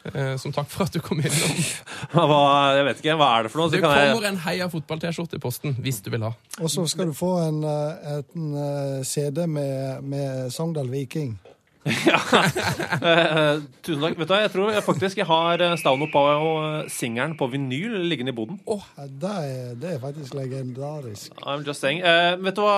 Eh, 0.03 0.35
som 0.37 0.51
takk 0.55 0.67
for 0.71 0.89
at 0.89 0.95
du 0.95 0.99
kom 1.05 1.21
innom. 1.23 1.61
Hva, 2.15 2.41
jeg 2.75 2.87
vet 2.89 3.03
ikke, 3.05 3.15
hva 3.21 3.29
er 3.37 3.47
det 3.47 3.53
for 3.53 3.63
noe? 3.63 3.71
Så 3.71 3.77
Det 3.77 3.83
kan 3.85 3.95
kommer 3.95 4.27
jeg... 4.27 4.33
en 4.33 4.43
Heia 4.43 4.67
fotball-T-skjorte 4.73 5.39
i 5.39 5.43
posten 5.43 5.77
hvis 5.83 6.03
du 6.03 6.11
vil 6.11 6.27
ha. 6.27 6.33
Og 6.59 6.73
så 6.73 6.85
skal 6.91 7.13
du 7.13 7.15
få 7.17 7.37
en, 7.45 7.63
eh, 7.63 8.19
en 8.19 8.53
eh, 8.59 8.99
CD 9.07 9.47
med, 9.47 10.03
med 10.03 10.51
Sogndal 10.55 10.91
Viking. 10.93 11.37
Eh, 13.03 13.57
tusen 13.83 14.03
takk. 14.05 14.19
Vet 14.21 14.29
du 14.31 14.35
jeg 14.39 14.51
tror 14.53 14.69
jeg 14.71 14.85
faktisk 14.87 15.19
jeg 15.19 15.27
har 15.27 15.63
Stauno 15.81 16.07
Stavno 16.07 17.35
på 17.39 17.49
vinyl 17.51 17.97
liggende 18.07 18.31
i 18.31 18.37
boden. 18.37 18.61
Oh. 18.71 18.85
det, 18.95 19.33
er, 19.33 19.73
det 19.81 19.95
er 19.97 19.99
faktisk 19.99 20.37
legendarisk. 20.39 21.33
I'm 21.43 21.67
just 21.67 21.81
saying. 21.83 22.05
Uh, 22.05 22.39
vet 22.45 22.55
du 22.55 22.63
hva, 22.63 22.77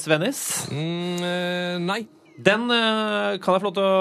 Svennis? 0.00 0.40
Mm, 0.72 1.84
nei. 1.84 2.00
Den 2.40 2.70
eh, 2.72 3.36
kan 3.42 3.56
jeg 3.56 3.62
få 3.62 3.68
lov 3.68 3.74
til 3.76 3.84
å 3.84 3.96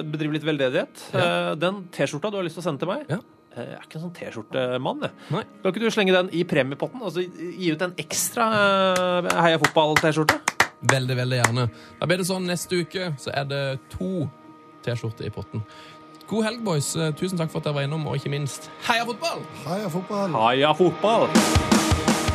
eh, 0.00 0.02
bedrive 0.08 0.34
litt 0.38 0.46
veldedighet. 0.48 1.02
Eh, 1.14 1.52
den 1.62 1.82
T-skjorta 1.94 2.30
du 2.32 2.38
har 2.40 2.46
lyst 2.46 2.56
til 2.58 2.64
å 2.64 2.66
sende 2.66 2.82
til 2.82 2.90
meg. 2.90 3.04
Ja. 3.12 3.20
Eh, 3.54 3.62
Jeg 3.68 3.76
er 3.76 3.84
ikke 3.86 3.98
en 4.00 4.04
sånn 4.06 4.14
T-skjortemann. 4.16 5.04
jeg. 5.06 5.12
Nei. 5.36 5.42
Kan 5.62 5.70
ikke 5.74 5.84
du 5.84 5.90
slenge 5.94 6.16
den 6.16 6.30
i 6.34 6.42
premiepotten? 6.48 7.02
Altså 7.04 7.22
gi 7.26 7.70
ut 7.74 7.84
en 7.86 7.94
ekstra 8.02 8.48
eh, 8.56 9.30
Heia 9.46 9.60
fotball-T-skjorte? 9.62 10.40
Veldig, 10.90 11.16
veldig 11.20 11.38
gjerne. 11.44 11.68
Da 12.00 12.08
blir 12.10 12.18
det 12.24 12.26
sånn 12.26 12.48
neste 12.50 12.80
uke, 12.82 13.12
så 13.22 13.30
er 13.36 13.46
det 13.52 13.62
to 13.94 14.24
T-skjorter 14.82 15.28
i 15.28 15.34
potten. 15.34 15.62
God 16.32 16.46
helg, 16.48 16.62
boys. 16.64 16.94
Tusen 17.20 17.36
takk 17.38 17.52
for 17.52 17.60
at 17.60 17.68
dere 17.68 17.76
var 17.76 17.86
innom, 17.86 18.06
og 18.08 18.16
ikke 18.18 18.32
minst 18.32 18.70
heia 18.88 19.04
fotball! 19.06 19.44
Heia 19.66 19.90
fotball! 19.92 20.38
Heia 20.48 20.72
fotball! 20.78 21.28